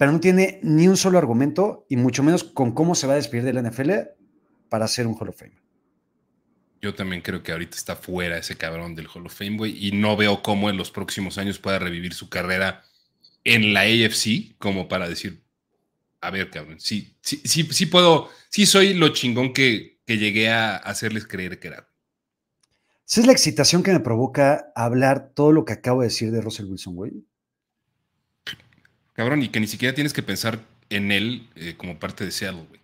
pero 0.00 0.12
no 0.12 0.20
tiene 0.20 0.60
ni 0.62 0.88
un 0.88 0.96
solo 0.96 1.18
argumento 1.18 1.84
y 1.90 1.96
mucho 1.96 2.22
menos 2.22 2.42
con 2.42 2.72
cómo 2.72 2.94
se 2.94 3.06
va 3.06 3.12
a 3.12 3.16
despedir 3.16 3.44
de 3.44 3.52
la 3.52 3.60
NFL 3.60 3.90
para 4.70 4.88
ser 4.88 5.06
un 5.06 5.14
Hall 5.14 5.28
of 5.28 5.38
Fame. 5.38 5.60
Yo 6.80 6.94
también 6.94 7.20
creo 7.20 7.42
que 7.42 7.52
ahorita 7.52 7.76
está 7.76 7.96
fuera 7.96 8.38
ese 8.38 8.56
cabrón 8.56 8.94
del 8.94 9.08
Hall 9.08 9.26
of 9.26 9.34
Fame, 9.34 9.58
güey, 9.58 9.86
y 9.86 9.92
no 9.92 10.16
veo 10.16 10.42
cómo 10.42 10.70
en 10.70 10.78
los 10.78 10.90
próximos 10.90 11.36
años 11.36 11.58
pueda 11.58 11.78
revivir 11.78 12.14
su 12.14 12.30
carrera 12.30 12.82
en 13.44 13.74
la 13.74 13.82
AFC 13.82 14.56
como 14.56 14.88
para 14.88 15.06
decir, 15.06 15.42
a 16.20 16.30
ver, 16.30 16.50
cabrón, 16.50 16.80
sí, 16.80 17.16
sí, 17.22 17.40
sí, 17.44 17.68
sí 17.70 17.86
puedo, 17.86 18.30
sí 18.48 18.66
soy 18.66 18.94
lo 18.94 19.08
chingón 19.10 19.52
que, 19.52 20.00
que 20.06 20.18
llegué 20.18 20.50
a 20.50 20.76
hacerles 20.76 21.26
creer 21.26 21.58
que 21.58 21.68
era. 21.68 21.88
Esa 23.08 23.22
es 23.22 23.26
la 23.26 23.32
excitación 23.32 23.82
que 23.82 23.92
me 23.92 24.00
provoca 24.00 24.72
hablar 24.76 25.32
todo 25.34 25.50
lo 25.50 25.64
que 25.64 25.72
acabo 25.72 26.02
de 26.02 26.08
decir 26.08 26.30
de 26.30 26.40
Russell 26.40 26.66
Wilson, 26.66 26.94
güey. 26.94 27.24
Cabrón, 29.14 29.42
y 29.42 29.48
que 29.48 29.60
ni 29.60 29.66
siquiera 29.66 29.94
tienes 29.94 30.12
que 30.12 30.22
pensar 30.22 30.60
en 30.90 31.10
él 31.10 31.50
eh, 31.56 31.74
como 31.76 31.98
parte 31.98 32.24
de 32.24 32.30
Seattle, 32.30 32.66
güey. 32.68 32.80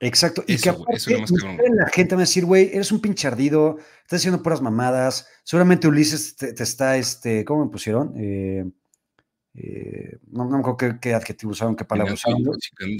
Exacto. 0.00 0.44
y 0.46 0.58
que 0.58 0.70
la 0.70 1.88
gente 1.92 2.14
va 2.14 2.20
a 2.20 2.24
decir, 2.24 2.44
güey, 2.44 2.70
eres 2.72 2.92
un 2.92 3.00
pinche 3.00 3.26
ardido, 3.26 3.78
estás 4.02 4.20
haciendo 4.20 4.42
puras 4.42 4.60
mamadas. 4.60 5.26
Seguramente 5.44 5.88
Ulises 5.88 6.36
te, 6.36 6.62
está, 6.62 6.96
este, 6.96 7.44
¿cómo 7.44 7.64
me 7.64 7.70
pusieron? 7.70 8.12
Eh, 8.16 8.64
eh, 9.56 10.18
no, 10.30 10.44
me 10.48 10.58
acuerdo 10.58 10.98
qué, 11.00 11.14
adjetivo 11.14 11.52
usaron, 11.52 11.76
qué 11.76 11.84
palabra 11.84 12.14
usaron. 12.14 12.42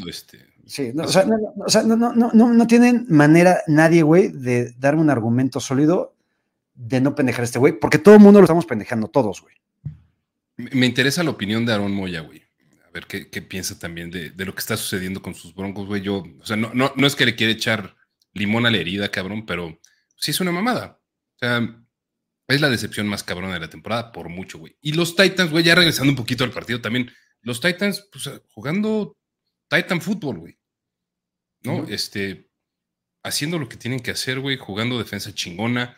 Este, 0.09 0.39
sí, 0.67 0.91
no, 0.95 1.05
o 1.05 1.09
sea, 1.09 1.25
no, 1.25 1.37
o 1.65 1.69
sea 1.69 1.83
no, 1.83 1.97
no, 1.97 2.33
no, 2.33 2.67
tienen 2.67 3.07
manera 3.09 3.63
nadie, 3.67 4.03
güey, 4.03 4.29
de 4.29 4.73
darme 4.79 5.03
un 5.03 5.11
argumento 5.11 5.61
sólido 5.61 6.15
de 6.75 7.01
no 7.01 7.15
pendejar 7.15 7.43
a 7.43 7.45
este 7.45 7.59
güey, 7.59 7.79
porque 7.79 7.99
todo 7.99 8.15
el 8.15 8.21
mundo 8.21 8.41
lo 8.41 8.45
estamos 8.45 8.67
pendejando, 8.67 9.09
todos, 9.09 9.43
güey. 9.43 9.55
Me 10.57 10.87
interesa 10.87 11.23
la 11.23 11.31
opinión 11.31 11.67
de 11.67 11.75
Aaron 11.75 11.93
Moya, 11.93 12.21
güey 12.21 12.47
ver 12.97 13.07
qué, 13.07 13.43
piensa 13.43 13.79
también 13.79 14.11
de, 14.11 14.33
lo 14.45 14.55
que 14.55 14.61
está 14.61 14.77
sucediendo 14.77 15.21
con 15.21 15.35
sus 15.35 15.55
broncos, 15.55 15.87
güey. 15.87 16.01
Yo, 16.01 16.25
o 16.41 16.47
sea, 16.47 16.57
no, 16.57 16.71
no, 16.73 16.93
no 16.97 17.07
es 17.07 17.15
que 17.15 17.27
le 17.27 17.37
quiere 17.37 17.53
echar 17.53 17.95
limón 18.33 18.65
a 18.65 18.71
la 18.71 18.79
herida, 18.79 19.11
cabrón, 19.11 19.45
pero 19.45 19.79
sí 20.17 20.31
es 20.31 20.41
una 20.41 20.51
mamada. 20.51 20.99
O 21.35 21.39
sea, 21.39 21.86
es 22.49 22.61
la 22.61 22.71
decepción 22.71 23.09
más 23.09 23.23
cabrona 23.23 23.55
de 23.55 23.61
la 23.61 23.71
temporada, 23.71 24.13
por 24.13 24.29
mucho, 24.29 24.59
güey. 24.59 24.77
Y 24.81 24.93
los 24.93 25.17
Titans, 25.17 25.51
güey, 25.51 25.65
ya 25.65 25.75
regresando 25.75 26.13
un 26.13 26.17
poquito 26.17 26.45
al 26.45 26.53
partido 26.53 26.81
también, 26.81 27.11
los 27.43 27.61
Titans, 27.61 28.09
pues 28.13 28.31
jugando 28.49 29.17
Titan 29.69 30.01
Fútbol, 30.01 30.39
güey. 30.39 30.59
¿No? 31.63 31.87
Este, 31.89 32.49
haciendo 33.23 33.59
lo 33.59 33.69
que 33.69 33.77
tienen 33.77 34.01
que 34.01 34.13
hacer, 34.13 34.39
güey, 34.39 34.57
jugando 34.57 34.99
defensa 34.99 35.35
chingona. 35.35 35.97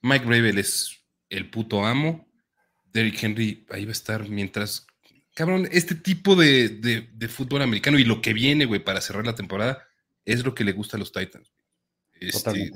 Mike 0.00 0.24
Ravel 0.24 0.58
es 0.58 1.04
el 1.28 1.50
puto 1.50 1.84
amo. 1.84 2.26
Derrick 2.92 3.22
Henry 3.22 3.66
ahí 3.70 3.84
va 3.84 3.90
a 3.90 3.92
estar 3.92 4.28
mientras 4.28 4.86
cabrón, 5.34 5.68
este 5.72 5.94
tipo 5.94 6.36
de, 6.36 7.08
fútbol 7.28 7.62
americano 7.62 7.98
y 7.98 8.04
lo 8.04 8.20
que 8.20 8.32
viene, 8.32 8.66
güey, 8.66 8.82
para 8.82 9.00
cerrar 9.00 9.24
la 9.24 9.34
temporada, 9.34 9.86
es 10.24 10.44
lo 10.44 10.54
que 10.54 10.64
le 10.64 10.72
gusta 10.72 10.96
a 10.96 11.00
los 11.00 11.12
Titans. 11.12 11.52
Este, 12.20 12.70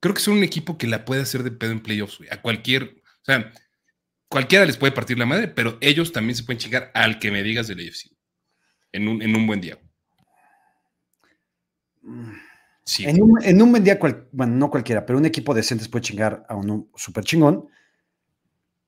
creo 0.00 0.14
que 0.14 0.20
son 0.20 0.38
un 0.38 0.44
equipo 0.44 0.78
que 0.78 0.86
la 0.86 1.04
puede 1.04 1.22
hacer 1.22 1.42
de 1.42 1.50
pedo 1.50 1.72
en 1.72 1.80
playoffs, 1.80 2.18
güey. 2.18 2.30
A 2.30 2.40
cualquier, 2.42 2.82
o 2.82 3.24
sea, 3.24 3.52
cualquiera 4.28 4.64
les 4.64 4.76
puede 4.76 4.92
partir 4.92 5.18
la 5.18 5.26
madre, 5.26 5.48
pero 5.48 5.78
ellos 5.80 6.12
también 6.12 6.36
se 6.36 6.44
pueden 6.44 6.58
chingar 6.58 6.90
al 6.94 7.18
que 7.18 7.30
me 7.30 7.42
digas 7.42 7.68
del 7.68 7.80
AFC. 7.80 8.10
En 8.92 9.08
un, 9.08 9.22
en 9.22 9.36
un 9.36 9.46
buen 9.46 9.60
día. 9.60 9.78
Sí. 12.84 13.04
En 13.04 13.20
un, 13.20 13.42
en 13.42 13.60
un 13.60 13.70
buen 13.72 13.82
día, 13.82 13.98
bueno, 14.32 14.54
no 14.54 14.70
cualquiera, 14.70 15.04
pero 15.04 15.18
un 15.18 15.26
equipo 15.26 15.52
decente 15.52 15.84
se 15.84 15.90
puede 15.90 16.04
chingar 16.04 16.46
a 16.48 16.54
uno 16.54 16.88
súper 16.94 17.24
chingón. 17.24 17.68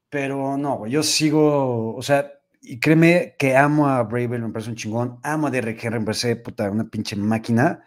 Pero 0.08 0.56
no, 0.56 0.78
güey, 0.78 0.92
yo 0.92 1.02
sigo, 1.02 1.94
o 1.94 2.02
sea, 2.02 2.32
y 2.62 2.78
créeme 2.78 3.34
que 3.38 3.56
amo 3.56 3.88
a 3.88 4.02
Bravel, 4.02 4.42
me 4.42 4.50
parece 4.50 4.70
un 4.70 4.76
chingón. 4.76 5.18
Amo 5.22 5.48
a 5.48 5.50
Derek 5.50 5.82
Henry, 5.82 5.98
me 5.98 6.06
parece 6.06 6.36
puta, 6.36 6.70
una 6.70 6.84
pinche 6.84 7.16
máquina. 7.16 7.84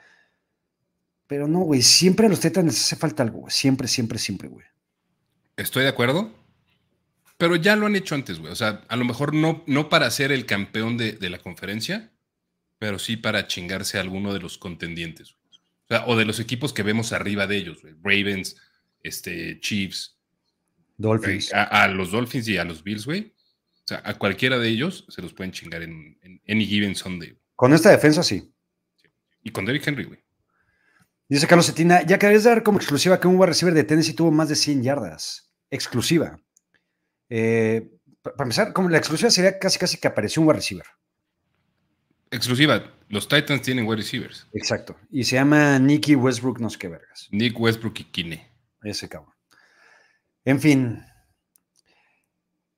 Pero 1.31 1.47
no, 1.47 1.59
güey, 1.59 1.81
siempre 1.81 2.25
a 2.25 2.29
los 2.29 2.41
Titans 2.41 2.65
les 2.65 2.83
hace 2.83 2.97
falta 2.97 3.23
algo, 3.23 3.39
güey. 3.39 3.51
Siempre, 3.53 3.87
siempre, 3.87 4.19
siempre, 4.19 4.49
güey. 4.49 4.65
Estoy 5.55 5.83
de 5.83 5.87
acuerdo. 5.87 6.35
Pero 7.37 7.55
ya 7.55 7.77
lo 7.77 7.85
han 7.85 7.95
hecho 7.95 8.15
antes, 8.15 8.37
güey. 8.37 8.51
O 8.51 8.55
sea, 8.57 8.83
a 8.89 8.97
lo 8.97 9.05
mejor 9.05 9.33
no, 9.33 9.63
no 9.65 9.87
para 9.87 10.11
ser 10.11 10.33
el 10.33 10.45
campeón 10.45 10.97
de, 10.97 11.17
la 11.29 11.37
conferencia, 11.37 12.11
pero 12.79 12.99
sí 12.99 13.15
para 13.15 13.47
chingarse 13.47 13.97
a 13.97 14.01
alguno 14.01 14.33
de 14.33 14.41
los 14.41 14.57
contendientes. 14.57 15.31
O, 15.31 15.87
sea, 15.87 16.05
o 16.05 16.17
de 16.17 16.25
los 16.25 16.41
equipos 16.41 16.73
que 16.73 16.83
vemos 16.83 17.13
arriba 17.13 17.47
de 17.47 17.55
ellos, 17.55 17.81
güey. 17.81 17.93
Ravens, 18.03 18.57
este, 19.01 19.57
Chiefs. 19.61 20.17
Dolphins. 20.97 21.53
A, 21.53 21.63
a, 21.63 21.87
los 21.87 22.11
Dolphins 22.11 22.49
y 22.49 22.57
a 22.57 22.65
los 22.65 22.83
Bills, 22.83 23.05
güey 23.05 23.33
a 24.03 24.17
cualquiera 24.17 24.57
de 24.57 24.69
ellos 24.69 25.05
se 25.09 25.21
los 25.21 25.33
pueden 25.33 25.51
chingar 25.51 25.81
en, 25.81 26.17
any 26.47 26.65
given 26.65 26.95
Sunday. 26.95 27.37
Con 27.55 27.73
esta 27.73 27.89
defensa, 27.89 28.23
sí. 28.23 28.53
Y 29.43 29.51
con 29.51 29.65
Derrick 29.65 29.87
Henry, 29.87 30.05
güey. 30.05 30.19
Dice 31.31 31.47
Carlos 31.47 31.65
Cetina, 31.65 32.05
ya 32.05 32.19
querías 32.19 32.43
dar 32.43 32.61
como 32.61 32.77
exclusiva 32.77 33.17
que 33.17 33.25
un 33.25 33.37
wide 33.37 33.45
receiver 33.45 33.73
de 33.73 33.85
Tennessee 33.85 34.13
tuvo 34.13 34.31
más 34.31 34.49
de 34.49 34.55
100 34.57 34.83
yardas. 34.83 35.49
Exclusiva. 35.69 36.37
Eh, 37.29 37.89
para 38.21 38.43
empezar, 38.43 38.73
como 38.73 38.89
la 38.89 38.97
exclusiva 38.97 39.31
sería 39.31 39.57
casi 39.57 39.79
casi 39.79 39.97
que 39.97 40.09
apareció 40.09 40.41
un 40.41 40.49
wide 40.49 40.57
receiver. 40.57 40.85
Exclusiva. 42.31 42.83
Los 43.07 43.29
Titans 43.29 43.61
tienen 43.61 43.87
wide 43.87 44.01
receivers. 44.01 44.45
Exacto. 44.51 44.97
Y 45.09 45.23
se 45.23 45.37
llama 45.37 45.79
Nicky 45.79 46.15
Westbrook, 46.15 46.59
no 46.59 46.69
sé 46.69 46.77
qué 46.77 46.89
vergas. 46.89 47.29
Nick 47.31 47.57
Westbrook 47.57 47.97
y 48.01 48.03
Kine. 48.11 48.51
Ese 48.83 49.07
cabrón. 49.07 49.33
En 50.43 50.59
fin, 50.59 51.01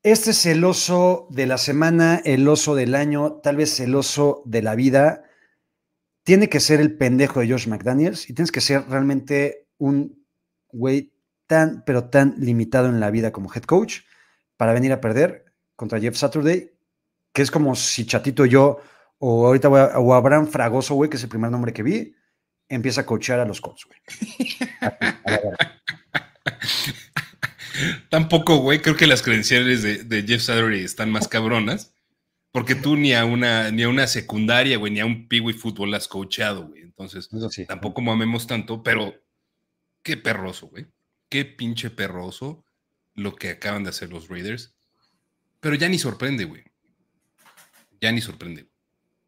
este 0.04 0.30
es 0.30 0.46
el 0.46 0.64
oso 0.64 1.28
de 1.32 1.48
la 1.48 1.58
semana, 1.58 2.22
el 2.24 2.48
oso 2.48 2.76
del 2.76 2.94
año, 2.94 3.40
tal 3.42 3.56
vez 3.56 3.80
el 3.80 3.96
oso 3.96 4.44
de 4.46 4.62
la 4.62 4.76
vida. 4.76 5.24
Tiene 6.24 6.50
que 6.50 6.60
ser 6.60 6.80
el 6.80 6.98
pendejo 6.98 7.40
de 7.40 7.50
Josh 7.50 7.68
McDaniels 7.68 8.30
y 8.30 8.34
tienes 8.34 8.52
que 8.52 8.62
ser 8.62 8.88
realmente 8.88 9.68
un 9.78 10.26
güey 10.72 11.14
tan, 11.48 11.84
pero 11.86 12.10
tan 12.10 12.36
limitado 12.40 12.88
en 12.88 13.00
la 13.00 13.12
vida 13.12 13.32
como 13.32 13.54
head 13.54 13.64
coach 13.64 14.02
para 14.58 14.74
venir 14.74 14.92
a 14.92 15.02
perder 15.02 15.46
contra 15.76 16.00
Jeff 16.00 16.16
Saturday, 16.16 16.72
que 17.34 17.42
es 17.42 17.52
como 17.52 17.76
si 17.76 18.06
Chatito 18.06 18.46
yo, 18.46 18.80
o 19.18 19.48
ahorita 19.48 19.68
voy 19.68 19.82
a, 19.82 20.00
o 20.00 20.14
Abraham 20.14 20.48
Fragoso, 20.48 20.96
güey, 20.96 21.10
que 21.10 21.18
es 21.18 21.24
el 21.24 21.30
primer 21.30 21.52
nombre 21.52 21.74
que 21.74 21.84
vi, 21.84 22.16
empieza 22.70 23.02
a 23.02 23.06
coachar 23.06 23.40
a 23.40 23.46
los 23.46 23.62
Colts, 23.62 23.86
güey. 23.86 24.00
Tampoco, 28.10 28.58
güey, 28.58 28.82
creo 28.82 28.96
que 28.96 29.08
las 29.08 29.22
credenciales 29.22 29.84
de, 29.84 30.24
Jeff 30.28 30.42
Saturday 30.42 30.84
están 30.84 31.12
más 31.12 31.28
cabronas, 31.28 31.94
porque 32.54 32.76
tú 32.76 32.96
ni 32.96 33.14
a 33.14 33.26
una, 33.26 33.72
ni 33.72 33.82
a 33.82 33.90
una 33.90 34.06
secundaria, 34.06 34.78
güey, 34.78 34.94
ni 34.94 35.00
a 35.00 35.08
un 35.08 35.28
Peewee 35.28 35.56
fútbol 35.56 35.92
has 35.96 36.08
coachado, 36.08 36.68
güey. 36.68 36.84
Entonces, 36.84 37.28
tampoco 37.68 38.00
mamemos 38.02 38.46
tanto, 38.46 38.84
pero 38.84 39.16
qué 40.04 40.18
perroso, 40.18 40.68
güey. 40.68 40.86
Qué 41.30 41.46
pinche 41.46 41.90
perroso 41.90 42.64
lo 43.16 43.36
que 43.36 43.50
acaban 43.50 43.84
de 43.84 43.90
hacer 43.90 44.12
los 44.12 44.28
Raiders. 44.28 44.76
Pero 45.62 45.74
ya 45.74 45.90
ni 45.90 45.98
sorprende, 45.98 46.46
güey. 46.46 46.64
Ya 48.00 48.12
ni 48.12 48.22
sorprende. 48.22 48.70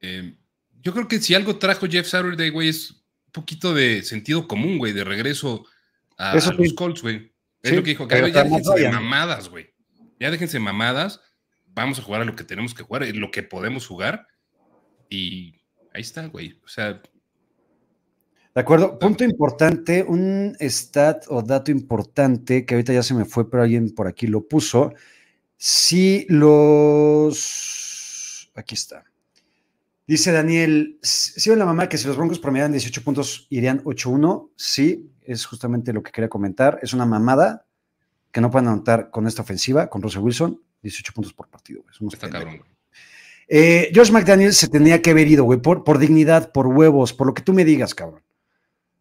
Eh, 0.02 0.36
yo 0.84 0.94
creo 0.94 1.08
que 1.08 1.20
si 1.20 1.34
algo 1.34 1.58
trajo 1.58 1.88
Jeff 1.88 2.08
Saturday, 2.08 2.52
güey, 2.52 2.70
es 2.70 2.92
un 2.92 3.32
poquito 3.32 3.74
de 3.74 4.04
sentido 4.04 4.48
común, 4.48 4.78
güey, 4.78 4.94
de 4.94 5.04
regreso 5.04 5.66
a, 6.16 6.36
los 6.36 6.74
Colts, 6.74 7.02
güey. 7.02 7.34
Es 7.64 7.72
lo 7.72 7.82
que 7.82 7.90
dijo, 7.90 8.08
ya 8.08 8.22
déjense 8.22 8.76
de 8.76 8.92
mamadas, 8.92 9.50
güey. 9.50 9.74
Ya 10.20 10.30
déjense 10.30 10.60
mamadas. 10.60 11.22
Vamos 11.76 12.00
a 12.00 12.02
jugar 12.02 12.22
a 12.22 12.26
lo 12.26 12.36
que 12.36 12.46
tenemos 12.46 12.74
que 12.74 12.84
jugar, 12.84 13.06
lo 13.14 13.30
que 13.30 13.44
podemos 13.44 13.86
jugar. 13.86 14.28
Y 15.10 15.60
ahí 15.94 16.02
está, 16.02 16.26
güey. 16.28 16.58
O 16.64 16.68
sea. 16.68 16.94
De 16.94 18.62
acuerdo. 18.62 18.98
Punto 18.98 19.26
importante, 19.26 20.04
un 20.04 20.56
stat 20.62 21.26
o 21.28 21.42
dato 21.42 21.72
importante 21.72 22.66
que 22.66 22.76
ahorita 22.76 22.94
ya 22.94 23.04
se 23.04 23.14
me 23.14 23.26
fue, 23.26 23.50
pero 23.50 23.64
alguien 23.64 23.94
por 23.94 24.08
aquí 24.08 24.26
lo 24.28 24.48
puso. 24.48 24.94
Si 25.58 26.26
los. 26.30 27.34
Aquí 28.56 28.76
está. 28.76 29.04
Dice 30.08 30.32
Daniel, 30.32 30.98
si 31.02 31.50
ven 31.50 31.60
la 31.60 31.66
mamá 31.66 31.90
que 31.90 31.98
si 31.98 32.08
los 32.08 32.16
Broncos 32.16 32.40
promedian 32.40 32.72
18 32.72 33.04
puntos 33.04 33.48
irían 33.50 33.84
8-1, 33.84 34.52
sí, 34.56 35.12
es 35.24 35.46
justamente 35.46 35.92
lo 35.92 36.04
que 36.04 36.12
quería 36.12 36.30
comentar. 36.30 36.80
Es 36.84 36.94
una 36.94 37.06
mamada 37.06 37.66
que 38.32 38.40
no 38.40 38.52
pueden 38.52 38.70
anotar 38.70 39.10
con 39.10 39.26
esta 39.28 39.42
ofensiva, 39.42 39.90
con 39.90 40.04
Russell 40.04 40.22
Wilson, 40.22 40.62
18 40.86 41.14
puntos 41.14 41.34
por 41.34 41.48
partido. 41.50 41.84
Está 42.12 42.30
cabrón. 42.30 42.64
Eh, 43.48 43.92
Josh 43.94 44.12
McDaniel 44.12 44.54
se 44.54 44.68
tenía 44.68 45.02
que 45.02 45.12
haber 45.12 45.28
ido, 45.28 45.44
güey, 45.44 45.60
por, 45.60 45.84
por 45.84 46.00
dignidad, 46.00 46.52
por 46.52 46.68
huevos, 46.68 47.14
por 47.14 47.28
lo 47.28 47.34
que 47.34 47.44
tú 47.44 47.54
me 47.54 47.66
digas, 47.66 47.94
cabrón. 47.94 48.24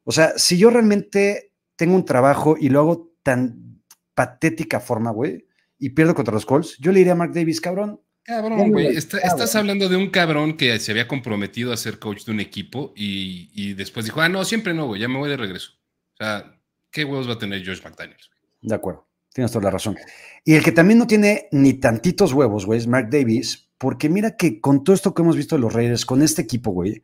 O 0.05 0.13
sea, 0.13 0.37
si 0.37 0.59
yo 0.59 0.71
realmente 0.71 1.53
tengo 1.77 1.95
un 1.95 2.05
trabajo 2.05 2.57
y 2.59 2.69
lo 2.69 2.81
hago 2.81 3.15
tan 3.23 3.81
patética 4.15 4.81
forma, 4.81 5.11
güey, 5.11 5.47
y 5.79 5.91
pierdo 5.91 6.15
contra 6.15 6.35
los 6.35 6.45
Colts, 6.45 6.77
yo 6.79 6.93
le 6.93 6.99
diría 6.99 7.13
a 7.13 7.17
Mark 7.17 7.33
Davis, 7.33 7.61
cabrón, 7.61 8.01
Cabrón, 8.25 8.73
güey. 8.73 8.97
estás 8.97 9.55
hablando 9.55 9.87
de 9.91 9.97
un 9.97 10.09
cabrón 10.09 10.57
que 10.57 10.79
se 10.79 10.93
había 10.93 11.07
comprometido 11.07 11.75
a 11.75 11.77
ser 11.77 11.99
coach 11.99 12.25
de 12.25 12.33
un 12.33 12.41
equipo 12.41 12.95
y, 12.97 13.75
después 13.75 14.07
dijo, 14.07 14.23
ah, 14.23 14.31
no, 14.31 14.45
siempre 14.47 14.73
no, 14.73 14.87
güey, 14.87 15.03
ya 15.03 15.09
me 15.09 15.19
voy 15.19 15.29
de 15.29 15.37
regreso. 15.37 15.73
O 16.15 16.17
sea, 16.17 16.59
¿qué 16.91 17.05
huevos 17.05 17.29
va 17.29 17.35
a 17.35 17.39
tener 17.39 17.63
George 17.63 17.83
McDaniels? 17.87 18.31
De 18.63 18.75
acuerdo, 18.75 19.07
tienes 19.35 19.51
toda 19.51 19.65
la 19.65 19.71
razón. 19.71 19.97
Y 20.45 20.55
el 20.55 20.63
que 20.63 20.73
también 20.73 20.99
no 20.99 21.07
tiene 21.07 21.49
ni 21.51 21.75
tantitos 21.75 22.33
huevos, 22.33 22.65
güey, 22.65 22.79
es 22.79 22.87
Mark 22.87 23.09
Davis, 23.11 23.69
porque 23.79 24.09
mira 24.09 24.37
que 24.37 24.61
con 24.61 24.85
todo 24.85 24.95
esto 24.95 25.13
que 25.13 25.23
hemos 25.23 25.37
visto 25.37 25.57
de 25.57 25.61
los 25.61 25.73
Raiders, 25.73 26.07
con 26.07 26.23
este 26.23 26.41
equipo, 26.41 26.71
güey, 26.71 27.03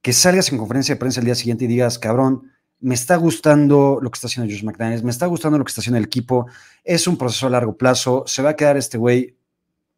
que 0.00 0.14
salgas 0.14 0.50
en 0.50 0.58
conferencia 0.58 0.94
de 0.94 0.98
prensa 0.98 1.20
el 1.20 1.26
día 1.26 1.34
siguiente 1.34 1.66
y 1.66 1.68
digas, 1.68 1.98
cabrón, 1.98 2.50
me 2.80 2.94
está 2.94 3.16
gustando 3.16 3.98
lo 4.00 4.10
que 4.10 4.16
está 4.16 4.28
haciendo 4.28 4.48
George 4.48 4.64
McDaniels, 4.64 5.02
me 5.02 5.10
está 5.10 5.26
gustando 5.26 5.58
lo 5.58 5.64
que 5.64 5.68
está 5.68 5.82
haciendo 5.82 5.98
el 5.98 6.04
equipo, 6.04 6.46
es 6.84 7.06
un 7.06 7.18
proceso 7.18 7.46
a 7.46 7.50
largo 7.50 7.76
plazo, 7.76 8.24
se 8.26 8.40
va 8.40 8.50
a 8.50 8.56
quedar 8.56 8.78
este 8.78 8.96
güey 8.96 9.36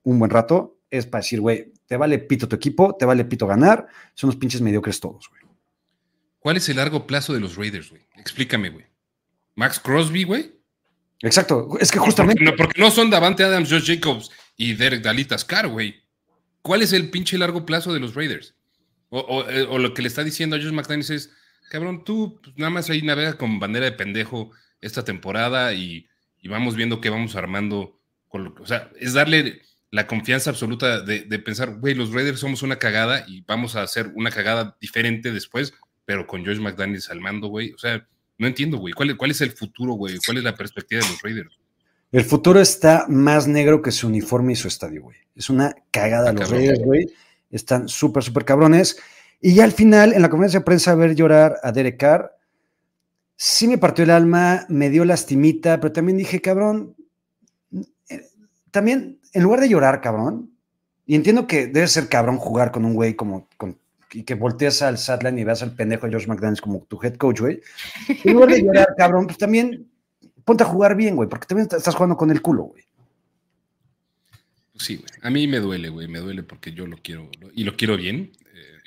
un 0.02 0.18
buen 0.18 0.30
rato, 0.30 0.78
es 0.90 1.06
para 1.06 1.22
decir, 1.22 1.40
güey, 1.40 1.72
te 1.86 1.96
vale 1.96 2.18
pito 2.18 2.48
tu 2.48 2.56
equipo, 2.56 2.96
te 2.96 3.04
vale 3.04 3.24
pito 3.24 3.46
ganar, 3.46 3.86
son 4.14 4.28
los 4.28 4.36
pinches 4.36 4.60
mediocres 4.60 4.98
todos, 4.98 5.28
güey. 5.28 5.42
¿Cuál 6.40 6.56
es 6.56 6.68
el 6.68 6.78
largo 6.78 7.06
plazo 7.06 7.32
de 7.32 7.40
los 7.40 7.56
Raiders, 7.56 7.90
güey? 7.90 8.02
Explícame, 8.16 8.70
güey. 8.70 8.86
Max 9.54 9.78
Crosby, 9.78 10.24
güey. 10.24 10.59
Exacto, 11.22 11.68
es 11.78 11.90
que 11.90 11.98
justamente. 11.98 12.42
No, 12.42 12.56
porque 12.56 12.80
no 12.80 12.90
son 12.90 13.10
Davante 13.10 13.44
Adams, 13.44 13.70
Josh 13.70 13.86
Jacobs 13.86 14.30
y 14.56 14.74
Derek 14.74 15.02
Dalitas 15.02 15.44
Carr, 15.44 15.68
güey. 15.68 16.02
¿Cuál 16.62 16.82
es 16.82 16.92
el 16.92 17.10
pinche 17.10 17.38
largo 17.38 17.66
plazo 17.66 17.92
de 17.92 18.00
los 18.00 18.14
Raiders? 18.14 18.54
O, 19.10 19.44
eh, 19.48 19.66
lo 19.78 19.92
que 19.92 20.02
le 20.02 20.08
está 20.08 20.22
diciendo 20.22 20.56
a 20.56 20.58
Josh 20.58 20.72
McDaniels 20.72 21.10
es, 21.10 21.32
cabrón, 21.70 22.04
tú 22.04 22.40
pues, 22.42 22.56
nada 22.56 22.70
más 22.70 22.88
ahí 22.90 23.02
navega 23.02 23.36
con 23.36 23.58
bandera 23.58 23.86
de 23.86 23.92
pendejo 23.92 24.52
esta 24.80 25.04
temporada 25.04 25.74
y, 25.74 26.06
vamos 26.44 26.76
viendo 26.76 27.00
qué 27.00 27.10
vamos 27.10 27.36
armando. 27.36 28.00
Con 28.28 28.44
lo, 28.44 28.54
o 28.60 28.66
sea, 28.66 28.90
es 28.98 29.12
darle 29.12 29.62
la 29.90 30.06
confianza 30.06 30.50
absoluta 30.50 31.00
de, 31.00 31.38
pensar, 31.40 31.74
güey, 31.76 31.94
los 31.94 32.12
Raiders 32.12 32.38
somos 32.38 32.62
una 32.62 32.78
cagada 32.78 33.24
y 33.26 33.42
vamos 33.42 33.74
a 33.74 33.82
hacer 33.82 34.12
una 34.14 34.30
cagada 34.30 34.76
diferente 34.80 35.32
después, 35.32 35.74
pero 36.04 36.26
con 36.28 36.46
Josh 36.46 36.60
McDaniels 36.60 37.10
al 37.10 37.20
mando, 37.20 37.48
güey. 37.48 37.72
O 37.72 37.78
sea, 37.78 38.06
no 38.41 38.47
entiendo, 38.47 38.78
güey. 38.78 38.95
¿Cuál, 38.95 39.16
¿Cuál, 39.18 39.30
es 39.32 39.43
el 39.43 39.53
futuro, 39.53 39.93
güey? 39.93 40.16
¿Cuál 40.24 40.38
es 40.38 40.45
la 40.45 40.55
perspectiva 40.55 41.03
de 41.03 41.09
los 41.09 41.20
Raiders? 41.20 41.59
El 42.11 42.24
futuro 42.24 42.59
está 42.59 43.05
más 43.07 43.47
negro 43.47 43.82
que 43.82 43.93
su 43.93 44.07
uniforme 44.07 44.55
y 44.55 44.57
su 44.57 44.66
estadio, 44.66 45.03
güey. 45.03 45.18
Es 45.36 45.51
una 45.51 45.76
cagada. 45.91 46.32
los 46.32 46.51
Raiders, 46.51 46.80
güey, 46.80 47.07
están 47.51 47.86
súper, 47.86 48.22
súper 48.22 48.47
cabrones. 48.47 48.99
Y 49.43 49.55
ya 49.55 49.64
al 49.64 49.72
final, 49.72 50.14
en 50.14 50.22
la 50.22 50.30
conferencia 50.30 50.61
de 50.61 50.64
prensa, 50.64 50.95
ver 50.95 51.14
llorar 51.14 51.59
a 51.62 51.70
Derek 51.70 51.99
Carr, 51.99 52.34
sí 53.36 53.68
me 53.68 53.76
partió 53.76 54.05
el 54.05 54.11
alma, 54.11 54.64
me 54.70 54.88
dio 54.88 55.05
lastimita, 55.05 55.78
pero 55.78 55.93
también 55.93 56.16
dije, 56.16 56.41
cabrón, 56.41 56.97
eh, 58.09 58.22
también 58.70 59.20
en 59.34 59.43
lugar 59.43 59.61
de 59.61 59.68
llorar, 59.68 60.01
cabrón, 60.01 60.51
y 61.05 61.14
entiendo 61.14 61.47
que 61.47 61.66
debe 61.66 61.88
ser 61.88 62.09
cabrón 62.09 62.38
jugar 62.38 62.70
con 62.72 62.86
un 62.86 62.95
güey 62.95 63.16
como 63.16 63.49
con, 63.59 63.78
y 64.12 64.24
que 64.24 64.34
volteas 64.34 64.82
al 64.82 64.98
Satland 64.98 65.38
y 65.38 65.44
veas 65.44 65.62
al 65.62 65.74
pendejo 65.74 66.06
de 66.06 66.12
George 66.12 66.26
McDaniels 66.26 66.61
como 66.61 66.84
tu 66.88 66.98
head 67.02 67.14
coach, 67.16 67.40
güey. 67.40 67.61
En 68.24 68.34
lugar 68.34 68.50
de 68.50 68.62
llorar, 68.62 68.94
cabrón, 68.96 69.26
pues 69.26 69.38
también 69.38 69.90
ponte 70.44 70.64
a 70.64 70.66
jugar 70.66 70.96
bien, 70.96 71.16
güey, 71.16 71.28
porque 71.28 71.46
también 71.46 71.68
estás 71.70 71.94
jugando 71.94 72.16
con 72.16 72.30
el 72.30 72.42
culo, 72.42 72.64
güey. 72.64 72.84
Sí, 74.76 74.96
güey. 74.96 75.11
A 75.22 75.30
mí 75.30 75.46
me 75.46 75.58
duele, 75.58 75.90
güey. 75.90 76.08
Me 76.08 76.20
duele 76.20 76.42
porque 76.42 76.72
yo 76.72 76.86
lo 76.86 76.96
quiero 76.96 77.28
y 77.54 77.64
lo 77.64 77.76
quiero 77.76 77.96
bien. 77.96 78.32
Eh, 78.54 78.78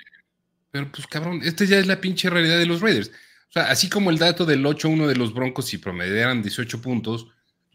pero 0.71 0.91
pues, 0.91 1.05
cabrón, 1.07 1.41
esta 1.43 1.65
ya 1.65 1.78
es 1.78 1.88
la 1.88 2.01
pinche 2.01 2.30
realidad 2.30 2.57
de 2.57 2.65
los 2.65 2.82
Raiders. 2.82 3.09
O 3.09 3.53
sea, 3.53 3.69
así 3.69 3.89
como 3.89 4.09
el 4.09 4.17
dato 4.17 4.45
del 4.45 4.65
8-1 4.65 5.05
de 5.05 5.15
los 5.15 5.34
Broncos, 5.34 5.67
si 5.67 5.78
promediaran 5.78 6.41
18 6.41 6.82
puntos, 6.82 7.28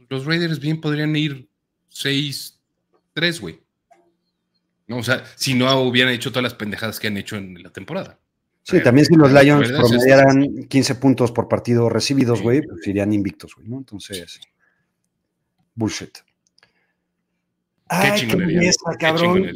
los 0.08 0.26
Raiders 0.26 0.58
bien 0.58 0.80
podrían 0.80 1.14
ir 1.14 1.48
6 1.90 2.58
tres, 3.18 3.40
güey. 3.40 3.58
No, 4.88 4.98
o 4.98 5.02
sea, 5.02 5.22
si 5.36 5.54
no 5.54 5.80
hubieran 5.82 6.12
hecho 6.12 6.30
todas 6.30 6.42
las 6.42 6.54
pendejadas 6.54 6.98
que 6.98 7.08
han 7.08 7.16
hecho 7.16 7.36
en 7.36 7.62
la 7.62 7.70
temporada. 7.70 8.18
Sí, 8.62 8.82
también 8.82 9.06
si 9.06 9.14
los 9.14 9.32
Lions 9.32 9.70
promediaran 9.70 10.66
15 10.68 10.94
puntos 10.96 11.32
por 11.32 11.48
partido 11.48 11.88
recibidos, 11.88 12.42
güey, 12.42 12.60
pues 12.60 12.86
irían 12.86 13.12
invictos, 13.12 13.54
güey, 13.54 13.68
¿no? 13.68 13.78
Entonces, 13.78 14.40
bullshit. 15.74 16.18
Ay, 17.88 18.28
qué, 18.28 18.72
cabrón. 18.98 19.46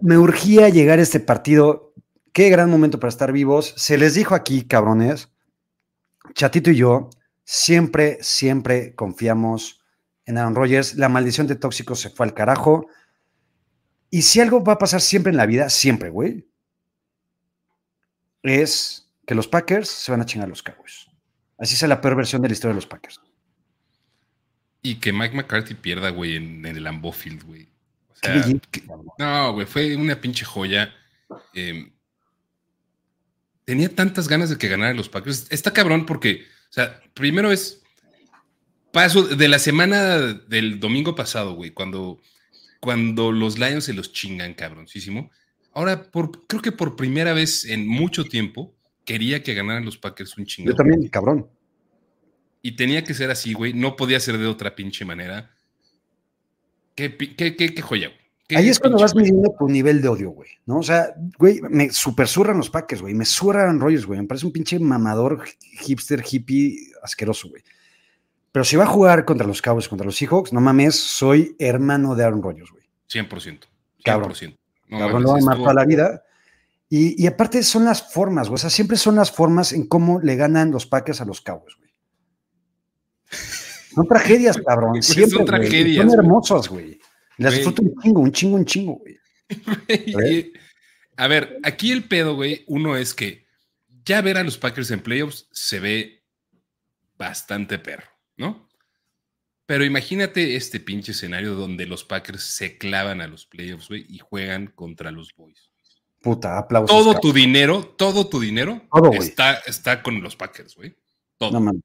me 0.00 0.16
urgía 0.16 0.70
llegar 0.70 0.98
a 0.98 1.02
este 1.02 1.20
partido. 1.20 1.92
Qué 2.32 2.48
gran 2.48 2.70
momento 2.70 2.98
para 2.98 3.10
estar 3.10 3.32
vivos. 3.32 3.74
Se 3.76 3.98
les 3.98 4.14
dijo 4.14 4.34
aquí, 4.34 4.62
cabrones, 4.62 5.28
Chatito 6.34 6.70
y 6.70 6.76
yo 6.76 7.10
siempre, 7.44 8.18
siempre 8.22 8.94
confiamos 8.94 9.82
en 10.24 10.38
Aaron 10.38 10.54
Rodgers. 10.54 10.94
La 10.94 11.10
maldición 11.10 11.46
de 11.46 11.56
tóxicos 11.56 12.00
se 12.00 12.08
fue 12.08 12.24
al 12.24 12.32
carajo. 12.32 12.86
Y 14.14 14.20
si 14.20 14.40
algo 14.40 14.62
va 14.62 14.74
a 14.74 14.78
pasar 14.78 15.00
siempre 15.00 15.30
en 15.30 15.38
la 15.38 15.46
vida, 15.46 15.70
siempre, 15.70 16.10
güey, 16.10 16.46
es 18.42 19.10
que 19.26 19.34
los 19.34 19.48
Packers 19.48 19.88
se 19.88 20.12
van 20.12 20.20
a 20.20 20.26
chingar 20.26 20.48
a 20.48 20.50
los 20.50 20.62
Cowboys. 20.62 21.06
Así 21.56 21.74
es 21.74 21.82
la 21.88 22.02
peor 22.02 22.14
versión 22.14 22.42
de 22.42 22.48
la 22.48 22.52
historia 22.52 22.72
de 22.72 22.76
los 22.76 22.86
Packers. 22.86 23.22
Y 24.82 24.96
que 24.96 25.14
Mike 25.14 25.34
McCarthy 25.34 25.72
pierda, 25.72 26.10
güey, 26.10 26.36
en, 26.36 26.66
el 26.66 26.84
Lambeau 26.84 27.10
Field, 27.10 27.42
güey. 27.44 27.70
no, 29.16 29.54
güey, 29.54 29.66
fue 29.66 29.96
una 29.96 30.20
pinche 30.20 30.44
joya. 30.44 30.92
Em, 31.54 31.90
tenía 33.64 33.94
tantas 33.94 34.28
ganas 34.28 34.50
de 34.50 34.58
que 34.58 34.68
ganara 34.68 34.92
los 34.92 35.08
Packers. 35.08 35.46
Está 35.48 35.72
cabrón 35.72 36.04
porque, 36.04 36.44
o 36.68 36.72
sea, 36.72 37.00
primero 37.14 37.50
es 37.50 37.80
paso 38.92 39.22
de 39.22 39.48
la 39.48 39.58
semana 39.58 40.18
del 40.18 40.80
domingo 40.80 41.14
pasado, 41.14 41.54
güey, 41.54 41.70
cuando 41.70 42.20
cuando 42.82 43.30
los 43.30 43.60
Lions 43.60 43.84
se 43.84 43.92
los 43.92 44.12
chingan, 44.12 44.54
cabroncísimo. 44.54 45.30
Ahora, 45.72 46.10
por, 46.10 46.46
creo 46.48 46.60
que 46.60 46.72
por 46.72 46.96
primera 46.96 47.32
vez 47.32 47.64
en 47.64 47.86
mucho 47.86 48.24
tiempo, 48.24 48.74
quería 49.04 49.40
que 49.44 49.54
ganaran 49.54 49.84
los 49.84 49.96
Packers 49.96 50.36
un 50.36 50.46
chingón. 50.46 50.72
Yo 50.72 50.76
también, 50.76 51.06
cabrón. 51.06 51.48
Y 52.60 52.72
tenía 52.72 53.04
que 53.04 53.14
ser 53.14 53.30
así, 53.30 53.52
güey. 53.52 53.72
No 53.72 53.94
podía 53.94 54.18
ser 54.18 54.36
de 54.36 54.48
otra 54.48 54.74
pinche 54.74 55.04
manera. 55.04 55.54
Qué, 56.96 57.16
qué, 57.16 57.54
qué, 57.56 57.72
qué 57.72 57.82
joya, 57.82 58.08
güey. 58.08 58.20
Ahí 58.56 58.68
es 58.68 58.80
cuando 58.80 58.98
vas 58.98 59.14
midiendo 59.14 59.54
tu 59.56 59.68
nivel 59.68 60.02
de 60.02 60.08
odio, 60.08 60.30
güey, 60.30 60.50
¿no? 60.66 60.78
O 60.78 60.82
sea, 60.82 61.14
güey, 61.38 61.60
me 61.62 61.90
super 61.90 62.26
surran 62.26 62.58
los 62.58 62.68
Packers, 62.68 63.00
güey, 63.00 63.14
me 63.14 63.24
surran 63.24 63.80
Rogers, 63.80 64.04
güey, 64.04 64.20
me 64.20 64.26
parece 64.26 64.44
un 64.44 64.52
pinche 64.52 64.78
mamador 64.78 65.44
hipster, 65.80 66.22
hippie, 66.28 66.92
asqueroso, 67.02 67.48
güey. 67.48 67.62
Pero 68.52 68.64
si 68.64 68.76
va 68.76 68.84
a 68.84 68.86
jugar 68.86 69.24
contra 69.24 69.46
los 69.46 69.62
Cowboys, 69.62 69.88
contra 69.88 70.04
los 70.04 70.16
Seahawks, 70.16 70.52
no 70.52 70.60
mames, 70.60 70.94
soy 70.94 71.56
hermano 71.58 72.14
de 72.14 72.24
Aaron 72.24 72.42
Rodgers, 72.42 72.70
güey. 72.70 72.84
100%. 73.10 73.60
Cabrón. 74.04 74.32
No, 74.88 74.98
Cabrón, 74.98 75.22
lo 75.22 75.28
va 75.30 75.36
a 75.36 75.40
amar 75.40 75.56
toda 75.56 75.74
la 75.74 75.84
vida. 75.84 76.22
Y, 76.88 77.22
y, 77.22 77.26
aparte 77.26 77.62
son 77.62 77.86
las 77.86 78.12
formas, 78.12 78.48
güey. 78.48 78.56
O 78.56 78.58
sea, 78.58 78.68
siempre 78.68 78.98
son 78.98 79.16
las 79.16 79.32
formas 79.32 79.72
en 79.72 79.86
cómo 79.86 80.20
le 80.20 80.36
ganan 80.36 80.70
los 80.70 80.86
Packers 80.86 81.22
a 81.22 81.24
los 81.24 81.40
Cowboys, 81.40 81.74
güey. 81.76 81.90
Son 83.94 84.06
tragedias, 84.06 84.58
cabrón. 84.66 85.02
Siempre, 85.02 85.38
son 85.38 85.46
tragedias. 85.46 86.04
Son 86.04 86.18
hermosas, 86.18 86.68
güey. 86.68 87.00
Las 87.38 87.54
disfruto 87.54 87.82
un 87.82 87.96
chingo, 88.02 88.20
un 88.20 88.32
chingo, 88.32 88.56
un 88.56 88.64
chingo, 88.66 89.00
güey. 89.00 89.18
A 91.16 91.28
ver, 91.28 91.58
aquí 91.62 91.92
el 91.92 92.08
pedo, 92.08 92.34
güey, 92.34 92.64
uno 92.66 92.96
es 92.96 93.14
que 93.14 93.44
ya 94.04 94.20
ver 94.22 94.38
a 94.38 94.42
los 94.42 94.58
Packers 94.58 94.90
en 94.90 95.00
playoffs 95.00 95.46
se 95.52 95.78
ve 95.78 96.24
bastante 97.16 97.78
perro, 97.78 98.06
¿no? 98.42 98.68
Pero 99.64 99.84
imagínate 99.84 100.56
este 100.56 100.80
pinche 100.80 101.12
escenario 101.12 101.54
donde 101.54 101.86
los 101.86 102.04
Packers 102.04 102.42
se 102.42 102.76
clavan 102.76 103.22
a 103.22 103.28
los 103.28 103.46
playoffs, 103.46 103.88
güey, 103.88 104.04
y 104.08 104.18
juegan 104.18 104.66
contra 104.66 105.10
los 105.10 105.34
Boys. 105.34 105.70
Puta, 106.20 106.58
aplausos. 106.58 106.90
Todo 106.90 107.18
tu 107.18 107.32
dinero, 107.32 107.82
todo 107.84 108.28
tu 108.28 108.38
dinero 108.38 108.82
está, 109.12 109.54
está 109.66 110.02
con 110.02 110.20
los 110.20 110.36
Packers, 110.36 110.76
güey. 110.76 110.94
Todo. 111.38 111.52
No 111.52 111.60
mames. 111.60 111.82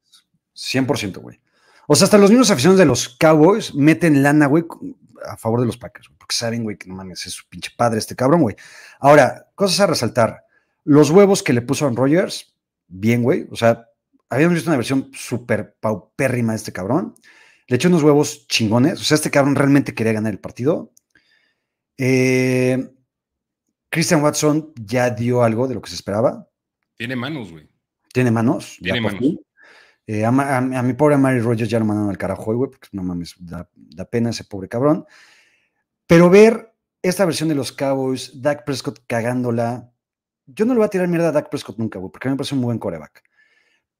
100%, 0.56 1.18
güey. 1.20 1.40
O 1.88 1.96
sea, 1.96 2.06
hasta 2.06 2.18
los 2.18 2.30
mismos 2.30 2.52
aficionados 2.52 2.80
de 2.80 2.86
los 2.86 3.10
Cowboys 3.10 3.74
meten 3.74 4.22
lana, 4.22 4.48
güey, 4.48 4.66
a 5.26 5.38
favor 5.38 5.62
de 5.62 5.68
los 5.68 5.78
Packers, 5.78 6.10
porque 6.18 6.36
saben, 6.36 6.64
güey, 6.64 6.78
que 6.78 6.90
no 6.90 6.96
mames, 6.96 7.26
es 7.26 7.34
su 7.34 7.48
pinche 7.48 7.72
padre 7.76 8.00
este 8.00 8.16
cabrón, 8.16 8.42
güey. 8.42 8.56
Ahora, 9.00 9.48
cosas 9.56 9.80
a 9.80 9.88
resaltar. 9.88 10.44
Los 10.84 11.10
huevos 11.10 11.44
que 11.44 11.54
le 11.54 11.62
puso 11.62 11.88
a 11.88 11.92
Rogers, 11.92 12.54
bien, 12.88 13.24
güey. 13.24 13.48
O 13.52 13.56
sea, 13.56 13.87
habíamos 14.30 14.56
visto 14.56 14.70
una 14.70 14.78
versión 14.78 15.12
súper 15.14 15.76
paupérrima 15.80 16.54
de 16.54 16.58
este 16.58 16.74
cabrón. 16.74 17.16
Le 17.68 17.76
echó 17.76 17.90
unos 17.90 18.04
huevos 18.04 18.48
chingones. 18.48 19.02
O 19.02 19.04
sea, 19.04 19.16
este 19.16 19.32
cabrón 19.32 19.56
realmente 19.56 19.94
quería 19.94 20.14
ganar 20.14 20.32
el 20.32 20.40
partido. 20.40 20.94
Eh, 21.98 22.94
Christian 23.90 24.22
Watson 24.22 24.74
ya 24.76 25.10
dio 25.10 25.44
algo 25.44 25.68
de 25.68 25.76
lo 25.76 25.82
que 25.82 25.90
se 25.90 25.96
esperaba. 25.96 26.48
Tiene 26.98 27.16
manos, 27.16 27.52
güey. 27.52 27.70
Tiene 28.14 28.32
manos. 28.32 28.78
Tiene 28.82 29.02
manos. 29.02 29.22
Eh, 30.08 30.24
a, 30.24 30.32
mi 30.32 30.94
pobre 30.94 31.18
Mary 31.18 31.42
Rogers 31.42 31.70
ya 31.70 31.80
lo 31.80 31.86
mandaron 31.86 32.10
al 32.10 32.18
carajo, 32.18 32.56
güey, 32.56 32.72
porque 32.72 32.88
no 32.94 33.04
mames, 33.04 33.36
da, 33.40 33.70
pena 34.10 34.30
ese 34.30 34.46
pobre 34.46 34.70
cabrón. 34.70 35.06
Pero 36.08 36.30
ver 36.30 36.74
esta 37.02 37.26
versión 37.26 37.50
de 37.50 37.56
los 37.56 37.74
Cowboys, 37.74 38.42
Dak 38.42 38.64
Prescott 38.64 39.02
cagándola, 39.06 39.92
yo 40.46 40.66
no 40.66 40.74
le 40.74 40.78
voy 40.78 40.86
a 40.86 40.90
tirar 40.90 41.10
mierda 41.10 41.30
a 41.30 41.32
Dak 41.34 41.50
Prescott 41.50 41.78
nunca, 41.78 42.00
güey, 42.00 42.10
porque 42.10 42.28
a 42.28 42.32
mí 42.32 42.36
me 42.36 42.38
parece 42.38 42.56
un 42.56 42.62
buen 42.62 42.80
coreback. 42.80 43.27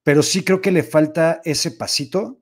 Pero 0.08 0.24
sí 0.24 0.46
creo 0.46 0.62
que 0.62 0.72
le 0.72 0.84
falta 0.84 1.42
ese 1.44 1.72
pasito 1.72 2.42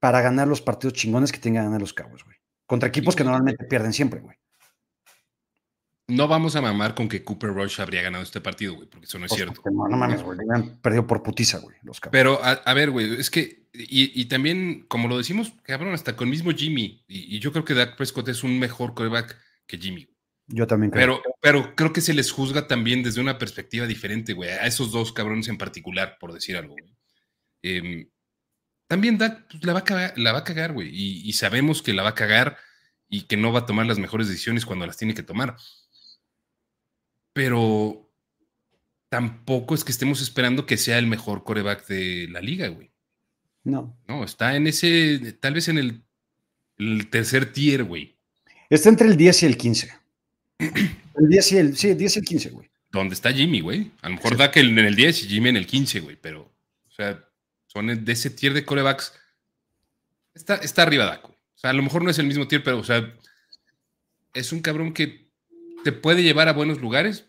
para 0.00 0.20
ganar 0.20 0.48
los 0.48 0.60
partidos 0.60 0.94
chingones 0.94 1.30
que 1.30 1.38
tengan 1.38 1.62
que 1.62 1.66
ganar 1.66 1.80
los 1.80 1.94
Cowboys, 1.94 2.24
güey. 2.24 2.38
Contra 2.66 2.88
equipos 2.88 3.14
que 3.14 3.22
normalmente 3.22 3.66
pierden 3.66 3.92
siempre, 3.92 4.18
güey 4.18 4.36
no 6.10 6.28
vamos 6.28 6.56
a 6.56 6.60
mamar 6.60 6.94
con 6.94 7.08
que 7.08 7.22
Cooper 7.22 7.50
Rush 7.50 7.80
habría 7.80 8.02
ganado 8.02 8.22
este 8.22 8.40
partido, 8.40 8.74
güey, 8.74 8.88
porque 8.88 9.06
eso 9.06 9.18
no 9.18 9.26
es 9.26 9.30
pues, 9.30 9.42
cierto. 9.42 9.62
No, 9.70 9.88
no 9.88 9.96
mames, 9.96 10.22
güey, 10.22 10.38
le 10.38 10.54
han 10.54 10.76
perdido 10.80 11.06
por 11.06 11.22
putiza, 11.22 11.58
güey, 11.58 11.76
los 11.82 12.00
Pero, 12.10 12.40
a, 12.42 12.74
ver, 12.74 12.90
güey, 12.90 13.18
es 13.18 13.30
que, 13.30 13.68
y, 13.72 14.24
también, 14.26 14.84
como 14.88 15.08
lo 15.08 15.16
decimos, 15.16 15.54
cabrón, 15.62 15.94
hasta 15.94 16.16
con 16.16 16.28
mismo 16.28 16.50
Jimmy, 16.50 17.04
y, 17.06 17.38
yo 17.38 17.52
creo 17.52 17.64
que 17.64 17.74
Dak 17.74 17.96
Prescott 17.96 18.28
es 18.28 18.44
un 18.44 18.58
mejor 18.58 18.94
coreback 18.94 19.38
que 19.66 19.78
Jimmy. 19.78 20.08
Yo 20.50 20.66
también 20.66 20.90
creo. 20.90 21.20
Pero, 21.22 21.36
pero 21.40 21.74
creo 21.76 21.92
que 21.92 22.00
se 22.00 22.14
les 22.14 22.30
juzga 22.30 22.66
también 22.66 23.02
desde 23.02 23.20
una 23.20 23.38
perspectiva 23.38 23.86
diferente, 23.86 24.32
güey, 24.32 24.50
a 24.50 24.66
esos 24.66 24.92
dos 24.92 25.12
cabrones 25.12 25.48
en 25.48 25.58
particular, 25.58 26.16
por 26.20 26.32
decir 26.32 26.56
algo, 26.56 26.74
güey. 26.74 26.94
Em, 27.62 28.08
también 28.86 29.18
Dak 29.18 29.46
pues, 29.50 29.64
la, 29.64 29.72
va 29.72 29.80
a 29.80 29.84
cagar, 29.84 30.18
la 30.18 30.32
va 30.32 30.38
a 30.40 30.44
cagar, 30.44 30.72
güey, 30.72 30.88
y, 30.88 31.28
y 31.28 31.32
sabemos 31.34 31.82
que 31.82 31.92
la 31.92 32.02
va 32.02 32.10
a 32.10 32.14
cagar 32.14 32.56
y 33.08 33.22
que 33.22 33.36
no 33.36 33.52
va 33.52 33.60
a 33.60 33.66
tomar 33.66 33.86
las 33.86 33.98
mejores 33.98 34.28
decisiones 34.28 34.66
cuando 34.66 34.86
las 34.86 34.96
tiene 34.96 35.14
que 35.14 35.22
tomar 35.22 35.56
pero 37.32 38.12
tampoco 39.08 39.74
es 39.74 39.84
que 39.84 39.92
estemos 39.92 40.20
esperando 40.20 40.66
que 40.66 40.76
sea 40.76 40.98
el 40.98 41.06
mejor 41.06 41.44
coreback 41.44 41.86
de 41.86 42.28
la 42.30 42.40
liga, 42.40 42.68
güey. 42.68 42.92
No. 43.64 43.98
No, 44.08 44.24
está 44.24 44.56
en 44.56 44.66
ese, 44.66 45.38
tal 45.40 45.54
vez 45.54 45.68
en 45.68 45.78
el, 45.78 47.10
tercer 47.10 47.52
tier, 47.52 47.84
güey. 47.84 48.18
Está 48.68 48.88
entre 48.88 49.08
el 49.08 49.16
10 49.16 49.42
y 49.42 49.46
el 49.46 49.56
15. 49.56 49.92
El 50.60 51.28
10 51.28 51.52
y 51.52 51.56
el, 51.56 51.76
sí, 51.76 51.88
el 51.88 51.98
10 51.98 52.16
y 52.16 52.18
el 52.18 52.24
15, 52.24 52.50
güey. 52.50 52.70
¿Dónde 52.92 53.14
está 53.14 53.32
Jimmy, 53.32 53.60
güey? 53.60 53.90
A 54.02 54.08
lo 54.08 54.16
mejor 54.16 54.36
da 54.36 54.50
que 54.50 54.60
en 54.60 54.78
el 54.78 54.94
10 54.94 55.24
y 55.24 55.28
Jimmy 55.28 55.50
en 55.50 55.56
el 55.56 55.66
15, 55.66 56.00
güey, 56.00 56.16
pero, 56.20 56.42
o 56.42 56.90
sea, 56.90 57.24
son 57.66 58.04
de 58.04 58.12
ese 58.12 58.30
tier 58.30 58.52
de 58.52 58.64
corebacks. 58.64 59.12
Está, 60.34 60.56
está 60.56 60.82
arriba 60.82 61.04
Daco. 61.04 61.28
O 61.28 61.58
sea, 61.58 61.70
a 61.70 61.72
lo 61.72 61.82
mejor 61.82 62.02
no 62.02 62.10
es 62.10 62.18
el 62.18 62.26
mismo 62.26 62.48
tier, 62.48 62.62
pero, 62.64 62.78
o 62.78 62.84
sea, 62.84 63.14
es 64.34 64.52
un 64.52 64.60
cabrón 64.60 64.92
que 64.92 65.30
te 65.84 65.92
puede 65.92 66.22
llevar 66.22 66.48
a 66.48 66.52
buenos 66.52 66.80
lugares 66.80 67.26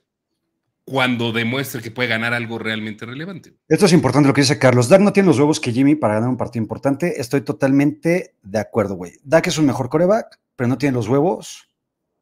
cuando 0.84 1.32
demuestre 1.32 1.82
que 1.82 1.92
puede 1.92 2.10
ganar 2.10 2.34
algo 2.34 2.58
realmente 2.58 3.06
relevante. 3.06 3.54
Esto 3.68 3.86
es 3.86 3.94
importante 3.94 4.28
lo 4.28 4.34
que 4.34 4.42
dice 4.42 4.58
Carlos. 4.58 4.90
Dak 4.90 5.02
no 5.02 5.14
tiene 5.14 5.28
los 5.28 5.40
huevos 5.40 5.60
que 5.60 5.72
Jimmy 5.72 5.96
para 5.96 6.16
ganar 6.16 6.30
un 6.30 6.38
partido 6.38 6.64
importante. 6.64 7.20
Estoy 7.22 7.42
totalmente 7.42 8.36
de 8.42 8.60
acuerdo, 8.60 8.96
güey. 8.96 9.14
Dak 9.24 9.48
es 9.48 9.58
un 9.58 9.68
mejor 9.68 9.90
coreback, 9.90 10.40
pero 10.56 10.68
no 10.68 10.78
tiene 10.78 10.96
los 10.96 11.08
huevos 11.08 11.70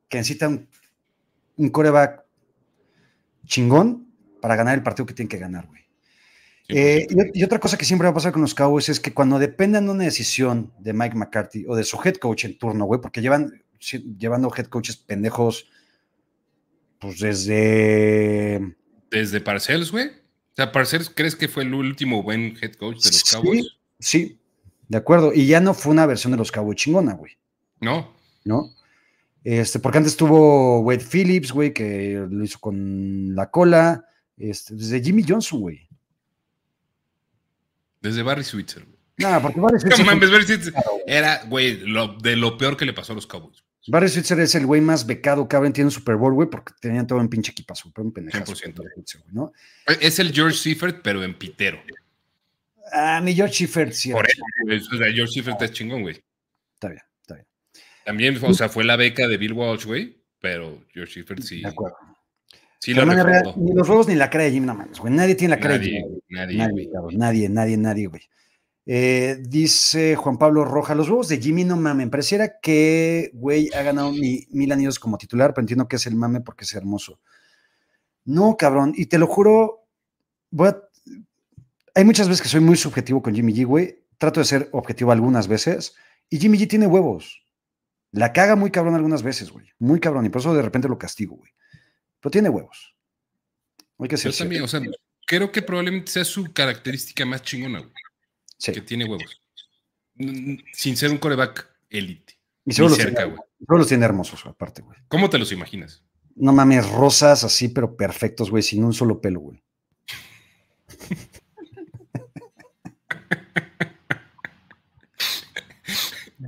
que 0.07 0.17
necesitan 0.17 0.51
un 0.51 0.67
coreback 1.67 2.23
chingón 3.45 4.07
para 4.41 4.55
ganar 4.55 4.75
el 4.77 4.83
partido 4.83 5.05
que 5.05 5.13
tiene 5.13 5.27
que 5.27 5.37
ganar, 5.37 5.67
güey. 5.67 5.79
Eh, 6.71 7.07
y, 7.33 7.43
otra 7.43 7.59
cosa 7.59 7.77
que 7.77 7.83
siempre 7.83 8.05
va 8.05 8.11
a 8.11 8.13
pasar 8.13 8.31
con 8.31 8.43
los 8.43 8.53
Cowboys 8.53 8.89
es 8.89 8.99
que 8.99 9.11
cuando 9.11 9.39
dependan 9.39 9.85
de 9.85 9.91
una 9.91 10.03
decisión 10.03 10.71
de 10.77 10.93
Mike 10.93 11.15
McCarthy 11.15 11.65
o 11.67 11.75
de 11.75 11.83
su 11.83 11.99
head 12.03 12.15
coach 12.17 12.45
en 12.45 12.59
turno, 12.59 12.85
güey, 12.85 13.01
porque 13.01 13.21
llevan 13.21 13.63
llevando 14.17 14.53
head 14.55 14.67
coaches 14.67 14.95
pendejos 14.95 15.67
pues 16.99 17.19
desde. 17.19 18.75
Desde 19.09 19.41
Parcells, 19.41 19.91
güey. 19.91 20.07
O 20.07 20.55
sea, 20.55 20.71
Parcells, 20.71 21.09
¿crees 21.09 21.35
que 21.35 21.47
fue 21.47 21.63
el 21.63 21.73
último 21.73 22.21
buen 22.21 22.55
head 22.61 22.73
coach 22.73 23.01
de 23.01 23.11
los 23.11 23.23
Cowboys? 23.23 23.77
Sí, 23.99 24.39
de 24.87 24.97
acuerdo. 24.97 25.33
Y 25.33 25.47
ya 25.47 25.59
no 25.59 25.73
fue 25.73 25.91
una 25.91 26.05
versión 26.05 26.31
de 26.31 26.37
los 26.37 26.51
Cowboys 26.51 26.77
chingona, 26.77 27.13
güey. 27.13 27.37
No. 27.79 28.13
¿No? 28.43 28.69
Este, 29.43 29.79
porque 29.79 29.99
antes 29.99 30.17
tuvo 30.17 30.81
Wade 30.81 31.05
Phillips, 31.05 31.51
güey, 31.51 31.73
que 31.73 32.25
lo 32.29 32.43
hizo 32.43 32.59
con 32.59 33.35
la 33.35 33.49
cola. 33.49 34.05
Este, 34.37 34.75
desde 34.75 35.01
Jimmy 35.01 35.23
Johnson, 35.27 35.61
güey. 35.61 35.87
Desde 38.01 38.23
Barry 38.23 38.43
Switzer, 38.43 38.85
güey. 38.85 38.97
No, 39.17 39.41
porque 39.41 39.59
Barry 39.59 39.79
Switzer. 39.81 40.05
Barry 40.05 40.45
Switzer 40.45 40.73
era, 41.05 41.43
güey, 41.45 41.81
de 42.21 42.35
lo 42.35 42.57
peor 42.57 42.77
que 42.77 42.85
le 42.85 42.93
pasó 42.93 43.13
a 43.13 43.15
los 43.15 43.27
Cowboys. 43.27 43.63
Barry 43.87 44.09
Switzer 44.09 44.39
es 44.39 44.53
el 44.55 44.65
güey 44.65 44.81
más 44.81 45.05
becado 45.05 45.47
que 45.47 45.55
ahora 45.55 45.71
tiene 45.71 45.87
un 45.87 45.91
Super 45.91 46.15
Bowl, 46.15 46.33
güey, 46.33 46.49
porque 46.49 46.73
tenían 46.79 47.07
todo 47.07 47.19
en 47.21 47.29
pinche 47.29 47.51
equipazo, 47.51 47.91
pero 47.93 48.05
un 48.05 48.13
pendejazo. 48.13 48.53
100%. 48.53 49.23
¿no? 49.31 49.51
Es 49.99 50.19
el 50.19 50.31
George 50.31 50.57
Seifert, 50.57 51.01
pero 51.01 51.23
en 51.23 51.37
pitero. 51.37 51.81
Ah, 52.91 53.19
mi 53.21 53.33
George 53.33 53.55
Seifert, 53.55 53.93
sí. 53.93 54.11
Por 54.11 54.27
eso, 54.27 54.43
o 54.93 54.97
sea, 54.97 55.11
George 55.11 55.33
Seifert 55.33 55.61
es 55.61 55.71
chingón, 55.71 56.01
güey. 56.01 56.23
Está 56.75 56.89
bien. 56.89 57.01
También, 58.05 58.37
o 58.43 58.53
sea, 58.53 58.69
fue 58.69 58.83
la 58.83 58.95
beca 58.95 59.27
de 59.27 59.37
Bill 59.37 59.53
Walsh, 59.53 59.85
güey, 59.85 60.23
pero 60.39 60.83
George 60.93 61.13
Seifert 61.13 61.41
sí. 61.41 61.61
De 61.61 61.67
acuerdo. 61.67 61.97
Sí 62.79 62.93
lo 62.93 63.05
ni 63.05 63.73
los 63.73 63.89
huevos 63.89 64.07
ni 64.07 64.15
la 64.15 64.29
cara 64.29 64.45
de 64.45 64.51
Jim, 64.51 64.65
no 64.65 64.73
mames, 64.73 64.99
güey. 64.99 65.13
Nadie 65.13 65.35
tiene 65.35 65.55
la 65.55 65.61
cara 65.61 65.77
de 65.77 65.85
Jim. 65.85 66.05
Nadie, 66.29 66.57
nadie, 66.57 66.89
nadie, 67.11 67.49
nadie, 67.49 67.77
nadie, 67.77 68.07
güey. 68.07 68.21
Eh, 68.85 69.37
dice 69.41 70.15
Juan 70.15 70.37
Pablo 70.37 70.63
Roja, 70.63 70.95
los 70.95 71.09
huevos 71.09 71.27
de 71.27 71.39
Jimmy 71.39 71.65
no 71.65 71.75
mamen. 71.75 72.09
Pareciera 72.09 72.59
que, 72.61 73.31
güey, 73.33 73.69
ha 73.75 73.83
ganado 73.83 74.11
mil 74.11 74.71
anillos 74.71 74.97
como 74.97 75.17
titular, 75.17 75.53
pero 75.53 75.63
entiendo 75.63 75.87
que 75.87 75.97
es 75.97 76.07
el 76.07 76.15
mame 76.15 76.41
porque 76.41 76.63
es 76.63 76.73
hermoso. 76.73 77.19
No, 78.23 78.55
cabrón, 78.57 78.93
y 78.95 79.07
te 79.07 79.19
lo 79.19 79.27
juro, 79.27 79.85
voy 80.49 80.71
hay 81.95 82.05
muchas 82.05 82.29
veces 82.29 82.41
que 82.41 82.49
soy 82.49 82.61
muy 82.61 82.77
subjetivo 82.77 83.21
con 83.21 83.35
Jimmy 83.35 83.53
G, 83.53 83.65
güey. 83.65 84.05
Trato 84.17 84.39
de 84.39 84.45
ser 84.45 84.69
objetivo 84.71 85.11
algunas 85.11 85.47
veces. 85.47 85.95
Y 86.29 86.39
Jimmy 86.39 86.57
G 86.57 86.67
tiene 86.67 86.87
huevos. 86.87 87.38
La 88.11 88.33
caga 88.33 88.55
muy 88.55 88.71
cabrón 88.71 88.95
algunas 88.95 89.23
veces, 89.23 89.51
güey. 89.51 89.67
Muy 89.77 89.99
cabrón. 89.99 90.25
Y 90.25 90.29
por 90.29 90.41
eso 90.41 90.53
de 90.53 90.61
repente 90.61 90.87
lo 90.87 90.97
castigo, 90.97 91.35
güey. 91.35 91.51
Pero 92.19 92.31
tiene 92.31 92.49
huevos. 92.49 92.95
Hay 93.99 94.07
que 94.07 94.17
ser 94.17 94.31
Yo 94.31 94.37
también, 94.37 94.63
o 94.63 94.67
sea, 94.67 94.81
creo 95.25 95.51
que 95.51 95.61
probablemente 95.61 96.11
sea 96.11 96.25
su 96.25 96.51
característica 96.53 97.25
más 97.25 97.41
chingona, 97.43 97.79
güey 97.79 97.93
que 98.59 98.81
tiene 98.81 99.05
huevos. 99.05 99.41
Sin 100.73 100.97
ser 100.97 101.11
un 101.11 101.17
coreback 101.17 101.69
élite. 101.89 102.37
Y 102.65 102.73
solo, 102.73 102.89
los, 102.89 102.97
tiene, 103.87 104.05
hermosos, 104.05 104.45
aparte, 104.45 104.81
güey. 104.81 104.99
¿Cómo 105.07 105.29
te 105.29 105.37
los 105.39 105.53
imaginas? 105.53 106.03
No 106.35 106.53
mames, 106.53 106.87
rosas 106.89 107.43
así, 107.43 107.69
pero 107.69 107.95
perfectos, 107.97 108.51
güey, 108.51 108.61
sin 108.61 108.83
un 108.83 108.93
solo 108.93 109.21
pelo, 109.21 109.39
güey. 109.39 109.63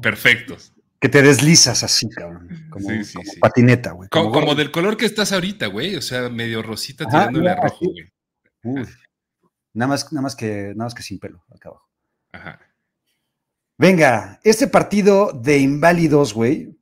Perfectos. 0.02 0.71
Que 1.02 1.10
te 1.10 1.24
deslizas 1.24 1.84
así, 1.84 2.08
cabrón. 2.10 2.48
Como, 2.70 2.88
patineta, 3.40 3.92
güey. 3.92 4.08
Como, 4.10 4.54
del 4.54 4.72
color 4.72 4.96
que 4.96 5.08
estás 5.08 5.32
ahorita, 5.32 5.66
güey. 5.66 5.96
O 5.96 6.02
sea, 6.02 6.30
medio 6.30 6.62
rosita 6.62 7.06
tirándole 7.06 7.50
a 7.50 7.56
rojo, 7.56 7.88
güey. 7.88 8.86
Nada 9.74 9.90
más, 9.90 10.14
nada 10.14 10.22
más 10.22 10.36
que, 10.36 10.74
nada 10.76 10.86
más 10.86 10.94
que 10.94 11.02
sin 11.02 11.20
pelo 11.20 11.44
acá 11.54 11.70
abajo. 11.70 11.90
Ajá. 12.34 12.60
Venga, 13.80 14.40
este 14.44 14.68
partido 14.68 15.32
de 15.34 15.58
inválidos, 15.58 16.36
güey, 16.36 16.78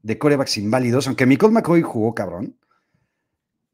de 0.00 0.18
corebacks 0.18 0.56
inválidos, 0.56 1.06
aunque 1.06 1.26
Michael 1.26 1.52
McCoy 1.52 1.82
jugó 1.82 2.14
cabrón. 2.14 2.56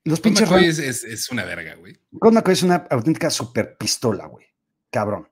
Los 0.02 0.20
pinches 0.20 0.50
McCoy 0.50 0.66
es, 0.66 1.28
una 1.30 1.44
verga, 1.44 1.76
güey. 1.76 1.96
Michael 2.10 2.34
McCoy 2.34 2.52
es 2.54 2.62
una 2.64 2.86
auténtica 2.90 3.30
super 3.30 3.76
pistola, 3.76 4.26
güey. 4.26 4.44
Cabrón. 4.90 5.28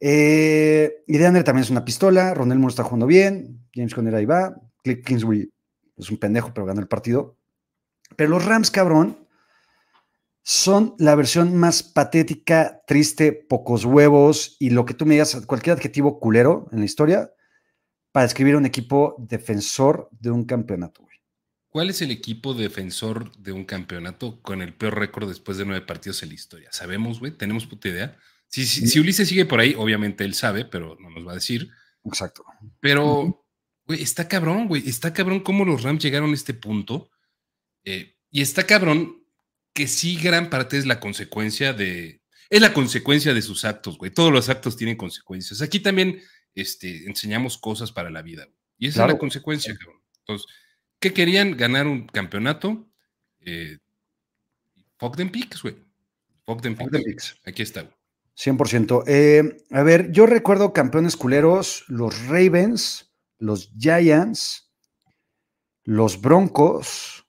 Eh, 0.00 1.04
también 1.44 1.58
es 1.58 1.70
una 1.70 1.84
pistola. 1.84 2.34
Ronel 2.34 2.58
Moore 2.58 2.72
está 2.72 2.84
jugando 2.84 3.06
bien. 3.06 3.66
James 3.74 3.94
Conner 3.94 4.14
ahí 4.14 4.24
va. 4.24 4.54
Cliff 4.82 5.04
Kingsbury 5.04 5.52
es 5.96 6.10
un 6.10 6.16
pendejo, 6.16 6.52
pero 6.54 6.66
ganó 6.66 6.80
el 6.80 6.88
partido. 6.88 7.36
Pero 8.16 8.30
los 8.30 8.44
Rams, 8.44 8.70
cabrón, 8.70 9.28
son 10.42 10.94
la 10.98 11.14
versión 11.14 11.56
más 11.56 11.82
patética, 11.82 12.82
triste, 12.86 13.32
pocos 13.32 13.84
huevos 13.84 14.56
y 14.58 14.70
lo 14.70 14.84
que 14.84 14.94
tú 14.94 15.06
me 15.06 15.14
digas, 15.14 15.36
cualquier 15.46 15.76
adjetivo 15.76 16.18
culero 16.18 16.66
en 16.72 16.80
la 16.80 16.86
historia 16.86 17.30
para 18.10 18.24
describir 18.24 18.56
un 18.56 18.66
equipo 18.66 19.14
defensor 19.18 20.08
de 20.10 20.30
un 20.30 20.44
campeonato. 20.44 21.06
¿Cuál 21.70 21.90
es 21.90 22.02
el 22.02 22.10
equipo 22.10 22.52
defensor 22.52 23.30
de 23.36 23.52
un 23.52 23.64
campeonato 23.64 24.42
con 24.42 24.60
el 24.60 24.74
peor 24.74 24.98
récord 24.98 25.28
después 25.28 25.56
de 25.56 25.64
nueve 25.64 25.86
partidos 25.86 26.20
en 26.24 26.30
la 26.30 26.34
historia? 26.34 26.68
¿Sabemos, 26.72 27.20
güey? 27.20 27.30
¿Tenemos 27.30 27.64
puta 27.64 27.88
idea? 27.88 28.16
Si, 28.50 28.66
si, 28.66 28.98
Ulises 28.98 29.28
sigue 29.28 29.44
por 29.44 29.60
ahí, 29.60 29.74
obviamente 29.78 30.24
él 30.24 30.34
sabe, 30.34 30.64
pero 30.64 30.96
no 31.00 31.08
nos 31.08 31.26
va 31.26 31.32
a 31.32 31.36
decir. 31.36 31.70
Exacto. 32.04 32.44
Pero, 32.80 33.46
güey, 33.86 34.02
está 34.02 34.26
cabrón, 34.26 34.66
güey. 34.66 34.88
Está 34.88 35.12
cabrón 35.12 35.40
cómo 35.40 35.64
los 35.64 35.82
Rams 35.82 36.02
llegaron 36.02 36.32
a 36.32 36.34
este 36.34 36.52
punto. 36.52 37.10
Eh, 37.84 38.16
y 38.30 38.42
está 38.42 38.66
cabrón 38.66 39.24
que 39.72 39.86
sí 39.86 40.16
gran 40.16 40.50
parte 40.50 40.76
es 40.78 40.86
la 40.86 40.98
consecuencia 40.98 41.72
de, 41.72 42.22
es 42.50 42.60
la 42.60 42.72
consecuencia 42.72 43.32
de 43.32 43.42
sus 43.42 43.64
actos, 43.64 43.96
güey. 43.96 44.10
Todos 44.10 44.32
los 44.32 44.48
actos 44.48 44.76
tienen 44.76 44.96
consecuencias. 44.96 45.62
Aquí 45.62 45.78
también 45.78 46.20
este, 46.54 47.06
enseñamos 47.06 47.56
cosas 47.56 47.92
para 47.92 48.10
la 48.10 48.22
vida, 48.22 48.48
Y 48.78 48.88
esa 48.88 49.04
es 49.04 49.12
la 49.12 49.18
consecuencia, 49.18 49.76
cabrón. 49.78 50.02
Entonces, 50.18 50.48
¿qué 50.98 51.12
querían? 51.12 51.56
Ganar 51.56 51.86
un 51.86 52.08
campeonato. 52.08 52.90
Eh, 53.40 53.78
Fuck 54.98 55.16
them 55.16 55.30
picks, 55.30 55.62
güey. 55.62 55.76
Fuck 56.44 56.60
them 56.60 56.76
picks. 56.76 57.40
Aquí 57.46 57.62
está, 57.62 57.82
güey. 57.82 57.94
100%. 58.40 59.04
Eh, 59.06 59.64
a 59.70 59.82
ver, 59.82 60.10
yo 60.12 60.24
recuerdo 60.24 60.72
campeones 60.72 61.16
culeros, 61.16 61.84
los 61.88 62.26
Ravens, 62.26 63.12
los 63.38 63.70
Giants, 63.78 64.72
los 65.84 66.20
Broncos, 66.20 67.26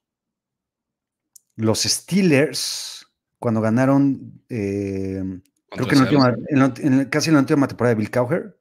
los 1.58 1.82
Steelers, 1.82 3.06
cuando 3.40 3.60
ganaron, 3.60 4.42
eh, 4.48 5.22
creo 5.70 5.88
que 5.88 5.96
en, 5.96 7.06
casi 7.06 7.30
en 7.30 7.34
la 7.34 7.42
última 7.42 7.68
temporada 7.68 7.96
de 7.96 8.00
Bill 8.00 8.12
Cowher. 8.12 8.58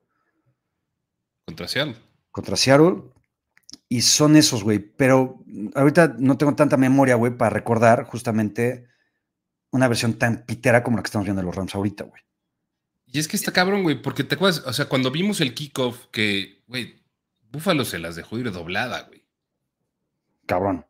Contra 1.44 1.68
Seattle. 1.68 1.96
Contra 2.32 2.56
Seattle. 2.56 3.02
Y 3.88 4.02
son 4.02 4.34
esos, 4.34 4.64
güey. 4.64 4.78
Pero 4.80 5.44
ahorita 5.74 6.16
no 6.18 6.36
tengo 6.36 6.56
tanta 6.56 6.76
memoria, 6.76 7.14
güey, 7.14 7.36
para 7.36 7.50
recordar 7.50 8.04
justamente 8.04 8.88
una 9.70 9.86
versión 9.86 10.14
tan 10.14 10.44
pitera 10.44 10.82
como 10.82 10.96
la 10.96 11.04
que 11.04 11.08
estamos 11.08 11.26
viendo 11.26 11.42
de 11.42 11.46
los 11.46 11.54
Rams 11.54 11.74
ahorita, 11.74 12.04
güey. 12.04 12.22
Y 13.12 13.18
es 13.18 13.28
que 13.28 13.36
está 13.36 13.52
cabrón, 13.52 13.82
güey, 13.82 14.00
porque 14.00 14.24
te 14.24 14.36
acuerdas, 14.36 14.62
o 14.66 14.72
sea, 14.72 14.86
cuando 14.86 15.10
vimos 15.10 15.40
el 15.40 15.54
kickoff, 15.54 16.06
que, 16.12 16.62
güey, 16.68 17.02
Búfalo 17.50 17.84
se 17.84 17.98
las 17.98 18.16
dejó 18.16 18.38
ir 18.38 18.50
doblada, 18.52 19.02
güey. 19.02 19.24
Cabrón 20.46 20.84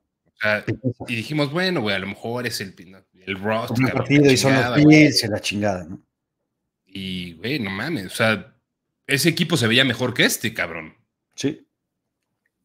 y 1.06 1.16
dijimos, 1.16 1.52
bueno, 1.52 1.80
güey, 1.80 1.94
a 1.94 1.98
lo 1.98 2.06
mejor 2.06 2.46
es 2.46 2.60
el, 2.60 2.74
el 3.26 3.38
Ross. 3.38 3.70
Un 3.70 3.88
partido 3.88 4.30
y 4.30 4.36
son 4.36 4.54
los 4.54 4.84
pies 4.84 5.28
la 5.28 5.40
chingada, 5.40 5.84
¿no? 5.84 6.00
Y, 6.86 7.34
güey, 7.34 7.58
no 7.60 7.70
mames, 7.70 8.06
o 8.06 8.16
sea, 8.16 8.54
ese 9.06 9.28
equipo 9.28 9.56
se 9.56 9.66
veía 9.66 9.84
mejor 9.84 10.14
que 10.14 10.24
este, 10.24 10.54
cabrón. 10.54 10.96
Sí. 11.34 11.66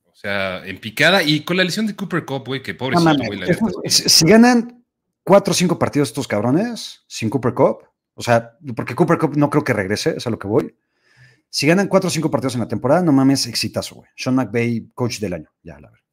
O 0.05 0.15
sea, 0.15 0.65
en 0.65 0.79
picada 0.79 1.21
y 1.21 1.41
con 1.41 1.57
la 1.57 1.63
lesión 1.63 1.85
de 1.85 1.95
Cooper 1.95 2.25
Cup, 2.25 2.45
güey, 2.47 2.63
que 2.63 2.73
pobrecito, 2.73 3.23
güey. 3.27 3.89
si 3.89 4.25
ganan 4.25 4.83
cuatro 5.23 5.51
o 5.51 5.55
cinco 5.55 5.77
partidos 5.77 6.09
estos 6.09 6.27
cabrones 6.27 7.03
sin 7.07 7.29
Cooper 7.29 7.53
Cup, 7.53 7.83
o 8.15 8.23
sea, 8.23 8.57
porque 8.75 8.95
Cooper 8.95 9.17
Cup 9.17 9.37
no 9.37 9.49
creo 9.49 9.63
que 9.63 9.73
regrese, 9.73 10.15
es 10.17 10.25
a 10.25 10.29
lo 10.29 10.39
que 10.39 10.47
voy. 10.47 10.75
Si 11.49 11.67
ganan 11.67 11.87
cuatro 11.87 12.07
o 12.07 12.11
cinco 12.11 12.31
partidos 12.31 12.55
en 12.55 12.61
la 12.61 12.67
temporada, 12.67 13.01
no 13.01 13.11
mames, 13.11 13.47
exitazo, 13.47 13.95
güey. 13.95 14.09
Sean 14.15 14.35
McVay, 14.35 14.89
coach 14.93 15.19
del 15.19 15.33
año, 15.33 15.49
ya, 15.63 15.79
la 15.79 15.89
verdad. 15.89 16.05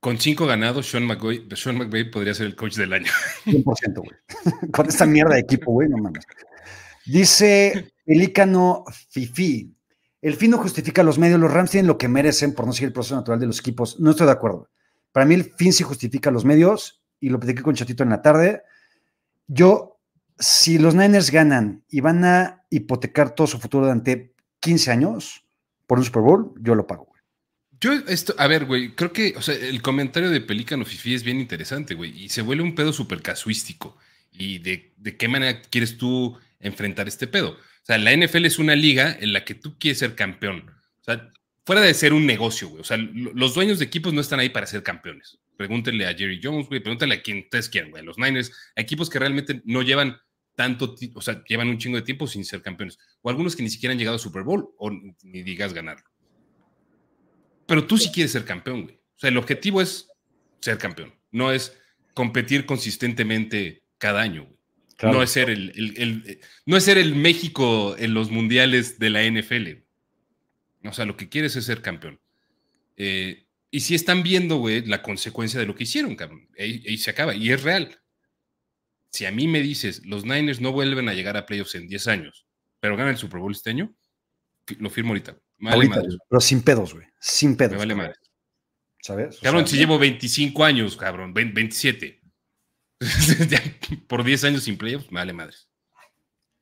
Con 0.00 0.18
cinco 0.18 0.46
ganados, 0.46 0.88
Sean 0.88 1.06
McVay, 1.06 1.48
Sean 1.54 1.78
podría 2.10 2.34
ser 2.34 2.46
el 2.46 2.56
coach 2.56 2.76
del 2.76 2.92
año. 2.92 3.10
100%, 3.46 3.94
güey. 3.96 4.10
Con 4.72 4.86
esta 4.88 5.06
mierda 5.06 5.34
de 5.34 5.40
equipo, 5.40 5.72
güey, 5.72 5.88
no 5.88 5.96
mames. 5.96 6.24
Dice 7.06 7.92
Pelícano 8.04 8.84
Fifi. 9.10 9.74
El 10.20 10.36
fin 10.36 10.50
no 10.50 10.58
justifica 10.58 11.02
los 11.02 11.18
medios. 11.18 11.38
Los 11.38 11.52
Rams 11.52 11.70
tienen 11.70 11.86
lo 11.86 11.98
que 11.98 12.08
merecen 12.08 12.54
por 12.54 12.66
no 12.66 12.72
seguir 12.72 12.88
el 12.88 12.92
proceso 12.92 13.16
natural 13.16 13.40
de 13.40 13.46
los 13.46 13.60
equipos. 13.60 14.00
No 14.00 14.10
estoy 14.10 14.26
de 14.26 14.32
acuerdo. 14.32 14.70
Para 15.12 15.26
mí, 15.26 15.34
el 15.34 15.44
fin 15.44 15.72
sí 15.72 15.84
justifica 15.84 16.30
los 16.30 16.44
medios. 16.44 17.02
Y 17.20 17.28
lo 17.28 17.38
platiqué 17.38 17.62
con 17.62 17.74
Chatito 17.74 18.02
en 18.02 18.10
la 18.10 18.22
tarde. 18.22 18.62
Yo, 19.46 19.93
si 20.38 20.78
los 20.78 20.94
Niners 20.94 21.30
ganan 21.30 21.84
y 21.88 22.00
van 22.00 22.24
a 22.24 22.64
hipotecar 22.70 23.34
todo 23.34 23.46
su 23.46 23.58
futuro 23.58 23.84
durante 23.84 24.34
15 24.60 24.90
años 24.90 25.44
por 25.86 25.98
un 25.98 26.04
Super 26.04 26.22
Bowl, 26.22 26.54
yo 26.60 26.74
lo 26.74 26.86
pago. 26.86 27.12
Yo, 27.80 27.92
esto, 27.92 28.34
a 28.38 28.46
ver, 28.46 28.64
güey, 28.64 28.94
creo 28.94 29.12
que, 29.12 29.34
o 29.36 29.42
sea, 29.42 29.54
el 29.54 29.82
comentario 29.82 30.30
de 30.30 30.40
Pelícano 30.40 30.84
Fifi 30.84 31.14
es 31.14 31.22
bien 31.22 31.38
interesante, 31.38 31.94
güey, 31.94 32.24
y 32.24 32.28
se 32.30 32.42
vuelve 32.42 32.62
un 32.62 32.74
pedo 32.74 32.92
súper 32.92 33.20
casuístico. 33.20 33.98
¿Y 34.32 34.58
de, 34.58 34.92
qué 35.16 35.28
manera 35.28 35.60
quieres 35.62 35.96
tú 35.96 36.36
enfrentar 36.60 37.06
este 37.06 37.26
pedo? 37.26 37.50
O 37.50 37.86
sea, 37.86 37.98
la 37.98 38.16
NFL 38.16 38.46
es 38.46 38.58
una 38.58 38.74
liga 38.74 39.16
en 39.20 39.32
la 39.32 39.44
que 39.44 39.54
tú 39.54 39.78
quieres 39.78 39.98
ser 39.98 40.14
campeón. 40.14 40.70
O 41.00 41.04
sea, 41.04 41.30
fuera 41.64 41.82
de 41.82 41.94
ser 41.94 42.12
un 42.12 42.26
negocio, 42.26 42.68
güey. 42.68 42.80
O 42.80 42.84
sea, 42.84 42.96
los 42.96 43.54
dueños 43.54 43.78
de 43.78 43.84
equipos 43.84 44.12
no 44.12 44.20
están 44.20 44.40
ahí 44.40 44.48
para 44.48 44.66
ser 44.66 44.82
campeones. 44.82 45.38
Pregúntenle 45.56 46.06
a 46.06 46.14
Jerry 46.14 46.40
Jones, 46.42 46.68
güey, 46.68 46.80
pregúntenle 46.80 47.16
a 47.16 47.22
quien 47.22 47.40
ustedes 47.40 47.68
quieran, 47.68 47.90
güey. 47.90 48.04
Los 48.04 48.18
Niners, 48.18 48.52
equipos 48.74 49.08
que 49.08 49.18
realmente 49.18 49.62
no 49.64 49.82
llevan 49.82 50.18
tanto, 50.54 50.94
o 51.14 51.20
sea, 51.20 51.44
llevan 51.44 51.68
un 51.68 51.78
chingo 51.78 51.96
de 51.96 52.02
tiempo 52.02 52.26
sin 52.26 52.44
ser 52.44 52.62
campeones. 52.62 52.98
O 53.22 53.30
algunos 53.30 53.56
que 53.56 53.62
ni 53.62 53.70
siquiera 53.70 53.92
han 53.92 53.98
llegado 53.98 54.16
a 54.16 54.20
Super 54.20 54.42
Bowl 54.42 54.70
o 54.78 54.90
ni 54.90 55.42
digas 55.42 55.72
ganarlo. 55.72 56.08
Pero 57.66 57.86
tú 57.86 57.98
sí 57.98 58.10
quieres 58.12 58.32
ser 58.32 58.44
campeón, 58.44 58.82
güey. 58.84 58.94
O 58.94 59.18
sea, 59.18 59.30
el 59.30 59.36
objetivo 59.36 59.80
es 59.80 60.08
ser 60.60 60.78
campeón, 60.78 61.14
no 61.30 61.52
es 61.52 61.78
competir 62.14 62.66
consistentemente 62.66 63.82
cada 63.98 64.20
año, 64.20 64.44
güey. 64.44 64.54
No, 65.02 65.22
es 65.22 65.30
ser 65.30 65.50
el, 65.50 66.40
no 66.66 66.76
es 66.76 66.84
ser 66.84 66.98
el 66.98 67.14
México 67.14 67.96
en 67.98 68.14
los 68.14 68.30
mundiales 68.30 68.98
de 68.98 69.10
la 69.10 69.24
NFL. 69.24 69.82
O 70.88 70.92
sea, 70.92 71.04
lo 71.04 71.16
que 71.16 71.28
quieres 71.28 71.56
es 71.56 71.64
ser 71.64 71.82
campeón. 71.82 72.20
Eh, 72.96 73.46
y 73.70 73.80
si 73.80 73.94
están 73.94 74.22
viendo, 74.22 74.56
güey, 74.56 74.86
la 74.86 75.02
consecuencia 75.02 75.58
de 75.58 75.66
lo 75.66 75.74
que 75.74 75.82
hicieron, 75.82 76.14
cabrón. 76.14 76.48
Ahí, 76.58 76.96
se 76.96 77.10
acaba. 77.10 77.34
Y 77.34 77.50
es 77.50 77.62
real. 77.62 78.00
Si 79.14 79.26
a 79.26 79.30
mí 79.30 79.46
me 79.46 79.60
dices, 79.60 80.04
los 80.04 80.24
Niners 80.24 80.60
no 80.60 80.72
vuelven 80.72 81.08
a 81.08 81.14
llegar 81.14 81.36
a 81.36 81.46
playoffs 81.46 81.76
en 81.76 81.86
10 81.86 82.08
años, 82.08 82.48
pero 82.80 82.96
ganan 82.96 83.12
el 83.12 83.16
Super 83.16 83.38
Bowl 83.38 83.52
este 83.52 83.70
año, 83.70 83.94
lo 84.80 84.90
firmo 84.90 85.10
ahorita. 85.10 85.38
Pero 86.28 86.40
sin 86.40 86.62
pedos, 86.62 86.94
güey. 86.94 87.06
Sin 87.20 87.56
pedos. 87.56 87.74
Me 87.74 87.78
vale 87.78 87.94
madre. 87.94 88.14
¿Sabes? 89.00 89.38
cabrón, 89.40 89.68
si 89.68 89.76
llevo 89.76 90.00
25 90.00 90.64
años, 90.64 90.96
cabrón, 90.96 91.32
27. 91.32 92.22
por 94.08 94.24
10 94.24 94.44
años 94.44 94.64
sin 94.64 94.76
playoffs, 94.76 95.12
me 95.12 95.20
vale 95.20 95.32
madre. 95.32 95.54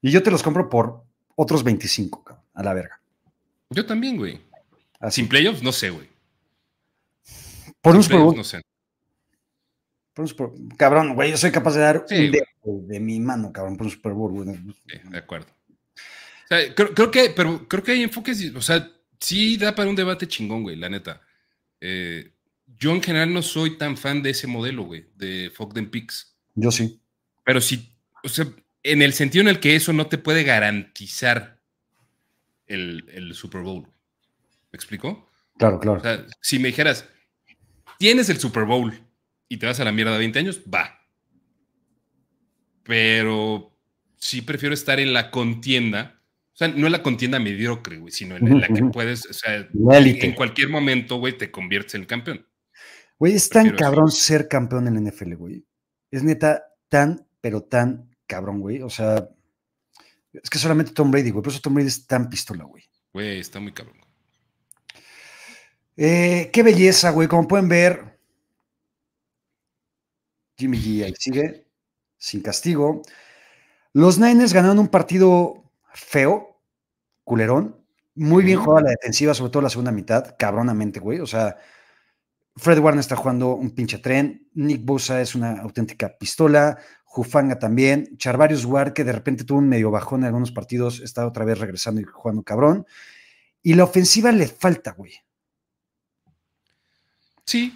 Y 0.02 0.10
yo 0.10 0.22
te 0.22 0.30
los 0.30 0.42
compro 0.42 0.68
por 0.68 1.04
otros 1.34 1.64
25, 1.64 2.22
cabrón, 2.22 2.44
a 2.52 2.62
la 2.62 2.74
verga. 2.74 3.00
Yo 3.70 3.86
también, 3.86 4.18
güey. 4.18 4.42
Sin 5.10 5.26
playoffs, 5.26 5.62
no 5.62 5.72
sé, 5.72 5.88
güey. 5.88 6.06
Por 7.80 7.96
un 7.96 8.02
Super 8.02 8.18
Bowl. 8.18 8.36
No 8.36 8.44
sé. 8.44 8.60
Por 10.14 10.24
un 10.24 10.28
Super 10.28 10.48
Cabrón, 10.76 11.14
güey, 11.14 11.30
yo 11.30 11.36
soy 11.36 11.50
capaz 11.50 11.74
de 11.74 11.80
dar 11.80 12.04
un 12.08 12.30
dedo 12.30 12.44
de 12.64 13.00
mi 13.00 13.18
mano, 13.20 13.52
cabrón, 13.52 13.76
por 13.76 13.86
un 13.86 13.92
Super 13.92 14.12
Bowl, 14.12 14.32
güey. 14.32 14.58
de 15.10 15.18
acuerdo 15.18 15.46
creo, 16.74 17.10
que, 17.10 17.32
pero 17.34 17.66
creo 17.68 17.82
que 17.82 17.92
hay 17.92 18.02
enfoques, 18.02 18.54
o 18.54 18.60
sea, 18.60 18.90
sí 19.18 19.56
da 19.56 19.74
para 19.74 19.88
un 19.88 19.96
debate 19.96 20.26
chingón, 20.26 20.62
güey, 20.62 20.76
la 20.76 20.88
neta. 20.88 21.22
Eh, 21.80 22.32
yo 22.78 22.92
en 22.92 23.02
general 23.02 23.32
no 23.32 23.42
soy 23.42 23.78
tan 23.78 23.96
fan 23.96 24.22
de 24.22 24.30
ese 24.30 24.46
modelo, 24.46 24.84
güey, 24.84 25.06
de 25.16 25.50
Fuck 25.54 25.74
them 25.74 25.90
Picks. 25.90 26.36
Yo 26.54 26.70
sí. 26.70 27.00
Pero 27.44 27.60
sí, 27.60 27.96
o 28.22 28.28
sea, 28.28 28.46
en 28.82 29.02
el 29.02 29.12
sentido 29.12 29.42
en 29.42 29.48
el 29.48 29.60
que 29.60 29.76
eso 29.76 29.92
no 29.92 30.06
te 30.06 30.18
puede 30.18 30.44
garantizar 30.44 31.60
el, 32.66 33.32
Super 33.34 33.62
Bowl. 33.62 33.86
¿Me 34.70 34.76
explico? 34.76 35.28
Claro, 35.58 35.78
claro. 35.78 35.98
O 35.98 36.02
sea, 36.02 36.26
si 36.40 36.58
me 36.58 36.68
dijeras, 36.68 37.06
tienes 37.98 38.28
el 38.28 38.38
Super 38.38 38.64
Bowl 38.64 38.98
y 39.52 39.58
te 39.58 39.66
vas 39.66 39.78
a 39.80 39.84
la 39.84 39.92
mierda 39.92 40.12
de 40.12 40.18
20 40.18 40.38
años, 40.38 40.62
va. 40.62 40.98
Pero 42.84 43.76
sí 44.16 44.40
prefiero 44.40 44.72
estar 44.74 44.98
en 44.98 45.12
la 45.12 45.30
contienda 45.30 46.22
O 46.54 46.56
sea, 46.56 46.68
no 46.68 46.86
es 46.86 46.92
la 46.92 47.02
contienda 47.02 47.38
mediocre, 47.38 47.98
güey, 47.98 48.12
sino 48.12 48.34
en, 48.34 48.62
la 48.62 48.68
que 48.68 48.82
puedes, 48.84 49.26
o 49.26 49.32
sea, 49.34 49.68
en 49.74 50.34
cualquier 50.34 50.70
momento, 50.70 51.16
güey, 51.16 51.36
te 51.36 51.50
conviertes 51.50 51.96
en 51.96 52.06
campeón. 52.06 52.46
Güey, 53.18 53.34
es 53.34 53.50
tan 53.50 53.76
cabrón 53.76 54.10
ser 54.10 54.48
campeón 54.48 54.88
en 54.88 54.94
la 54.94 55.10
NFL, 55.10 55.34
güey. 55.34 55.66
Es 56.10 56.22
neta 56.22 56.64
tan, 56.88 57.26
pero 57.42 57.62
tan 57.62 58.08
cabrón, 58.26 58.58
güey. 58.60 58.80
O 58.80 58.88
sea, 58.88 59.28
es 60.32 60.48
que 60.48 60.58
solamente 60.58 60.92
Tom 60.92 61.10
Brady, 61.10 61.30
güey. 61.30 61.42
Por 61.42 61.52
eso 61.52 61.60
Tom 61.60 61.74
Brady 61.74 61.88
es 61.88 62.06
tan 62.06 62.30
pistola, 62.30 62.64
güey. 62.64 62.84
Güey, 63.12 63.38
está 63.38 63.60
muy 63.60 63.72
cabrón. 63.72 63.98
Eh, 65.98 66.48
qué 66.54 66.62
belleza, 66.62 67.10
güey. 67.10 67.28
Como 67.28 67.46
pueden 67.46 67.68
ver, 67.68 68.11
Jimmy 70.62 70.78
G 70.78 71.04
ahí 71.04 71.14
sigue, 71.18 71.66
sin 72.18 72.40
castigo. 72.40 73.02
Los 73.92 74.20
Niners 74.20 74.52
ganaron 74.52 74.78
un 74.78 74.86
partido 74.86 75.64
feo, 75.92 76.60
culerón. 77.24 77.84
Muy 78.14 78.44
bien 78.44 78.60
jugada 78.60 78.82
la 78.82 78.90
defensiva, 78.90 79.34
sobre 79.34 79.50
todo 79.50 79.62
la 79.62 79.70
segunda 79.70 79.90
mitad, 79.90 80.36
cabronamente, 80.38 81.00
güey. 81.00 81.18
O 81.18 81.26
sea, 81.26 81.56
Fred 82.54 82.78
Warner 82.78 83.00
está 83.00 83.16
jugando 83.16 83.56
un 83.56 83.72
pinche 83.72 83.98
tren. 83.98 84.48
Nick 84.54 84.84
Bosa 84.84 85.20
es 85.20 85.34
una 85.34 85.60
auténtica 85.60 86.16
pistola. 86.16 86.78
Jufanga 87.02 87.58
también. 87.58 88.16
Charvarius 88.18 88.64
Ward, 88.64 88.92
que 88.92 89.02
de 89.02 89.12
repente 89.12 89.42
tuvo 89.42 89.58
un 89.58 89.68
medio 89.68 89.90
bajón 89.90 90.20
en 90.20 90.26
algunos 90.26 90.52
partidos, 90.52 91.00
está 91.00 91.26
otra 91.26 91.44
vez 91.44 91.58
regresando 91.58 92.00
y 92.00 92.04
jugando 92.04 92.44
cabrón. 92.44 92.86
Y 93.64 93.74
la 93.74 93.82
ofensiva 93.82 94.30
le 94.30 94.46
falta, 94.46 94.92
güey. 94.92 95.12
Sí, 97.44 97.74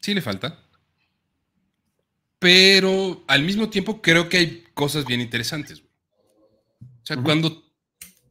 sí 0.00 0.14
le 0.14 0.22
falta. 0.22 0.58
Pero 2.42 3.24
al 3.28 3.44
mismo 3.44 3.70
tiempo 3.70 4.02
creo 4.02 4.28
que 4.28 4.36
hay 4.36 4.64
cosas 4.74 5.06
bien 5.06 5.20
interesantes. 5.20 5.80
O 5.80 7.04
sea, 7.04 7.16
cuando 7.16 7.72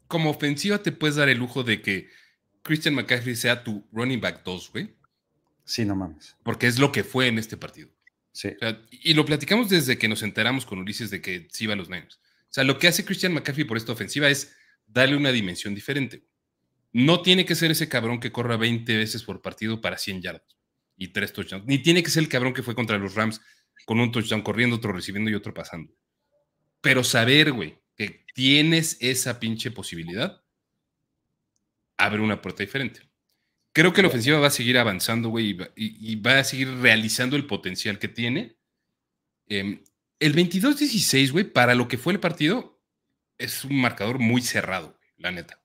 como 0.08 0.30
ofensiva 0.30 0.84
te 0.84 0.92
puedes 0.92 1.16
dar 1.16 1.30
el 1.30 1.38
lujo 1.38 1.64
de 1.64 1.82
que 1.82 2.10
Christian 2.62 2.94
McCaffrey 2.94 3.38
sea 3.38 3.64
tu 3.64 3.88
running 3.94 4.20
back 4.20 4.44
2, 4.44 4.72
güey. 4.74 4.94
Sí, 5.64 5.86
no 5.86 5.96
mames. 5.96 6.36
Porque 6.44 6.68
es 6.68 6.78
lo 6.78 6.92
que 6.92 7.06
fue 7.06 7.28
en 7.28 7.40
este 7.40 7.56
partido. 7.56 7.90
Sí. 8.34 8.50
y 8.92 9.14
lo 9.14 9.26
platicamos 9.26 9.70
desde 9.70 9.98
que 9.98 10.08
nos 10.08 10.24
enteramos 10.24 10.66
con 10.66 10.80
Ulises 10.80 11.10
de 11.10 11.22
que 11.22 11.48
sí 11.52 11.66
iba 11.66 11.74
a 11.74 11.78
los 11.78 11.90
Niners. 11.90 12.16
O 12.16 12.54
sea, 12.54 12.66
lo 12.66 12.78
que 12.78 12.88
hace 12.88 13.06
Christian 13.06 13.34
McCaffrey 13.34 13.66
por 13.66 13.78
esta 13.78 13.94
ofensiva 13.94 14.30
es 14.30 14.54
darle 14.88 15.16
una 15.16 15.32
dimensión 15.32 15.74
diferente. 15.74 16.26
No 16.92 17.22
tiene 17.22 17.46
que 17.46 17.56
ser 17.56 17.72
ese 17.72 17.88
cabrón 17.88 18.20
que 18.20 18.34
corra 18.34 18.58
20 18.58 18.98
veces 18.98 19.24
por 19.24 19.42
partido 19.42 19.80
para 19.80 19.98
100 19.98 20.22
yardas 20.22 20.58
y 20.98 21.10
3 21.10 21.32
touchdowns. 21.32 21.66
Ni 21.66 21.80
tiene 21.80 22.04
que 22.04 22.10
ser 22.10 22.24
el 22.24 22.30
cabrón 22.30 22.54
que 22.54 22.64
fue 22.64 22.76
contra 22.76 22.98
los 22.98 23.16
Rams 23.16 23.40
con 23.86 24.00
un 24.00 24.12
touchdown 24.12 24.42
corriendo, 24.42 24.76
otro 24.76 24.92
recibiendo 24.92 25.30
y 25.30 25.36
otro 25.36 25.54
pasando. 25.54 25.94
Pero 26.82 27.04
saber, 27.04 27.52
güey, 27.52 27.80
que 27.96 28.26
tienes 28.34 28.98
esa 29.00 29.40
pinche 29.40 29.72
posibilidad, 29.72 30.42
abre 31.98 32.22
una 32.22 32.42
puerta 32.42 32.64
diferente. 32.64 33.02
Creo 33.74 33.94
que 33.94 34.02
la 34.02 34.10
ofensiva 34.10 34.40
va 34.40 34.48
a 34.48 34.52
seguir 34.52 34.78
avanzando, 34.78 35.30
güey, 35.30 35.58
y, 35.76 36.16
va 36.18 36.40
a 36.40 36.44
seguir 36.44 36.70
realizando 36.80 37.36
el 37.36 37.46
potencial 37.46 38.00
que 38.00 38.10
tiene. 38.10 38.58
Em, 39.48 39.84
el 40.20 40.36
22-16, 40.36 41.32
güey, 41.32 41.46
para 41.46 41.74
lo 41.74 41.88
que 41.88 41.98
fue 41.98 42.14
el 42.14 42.20
partido, 42.20 42.82
es 43.38 43.64
un 43.64 43.80
marcador 43.80 44.20
muy 44.20 44.42
cerrado, 44.42 45.00
la 45.18 45.32
neta. 45.32 45.64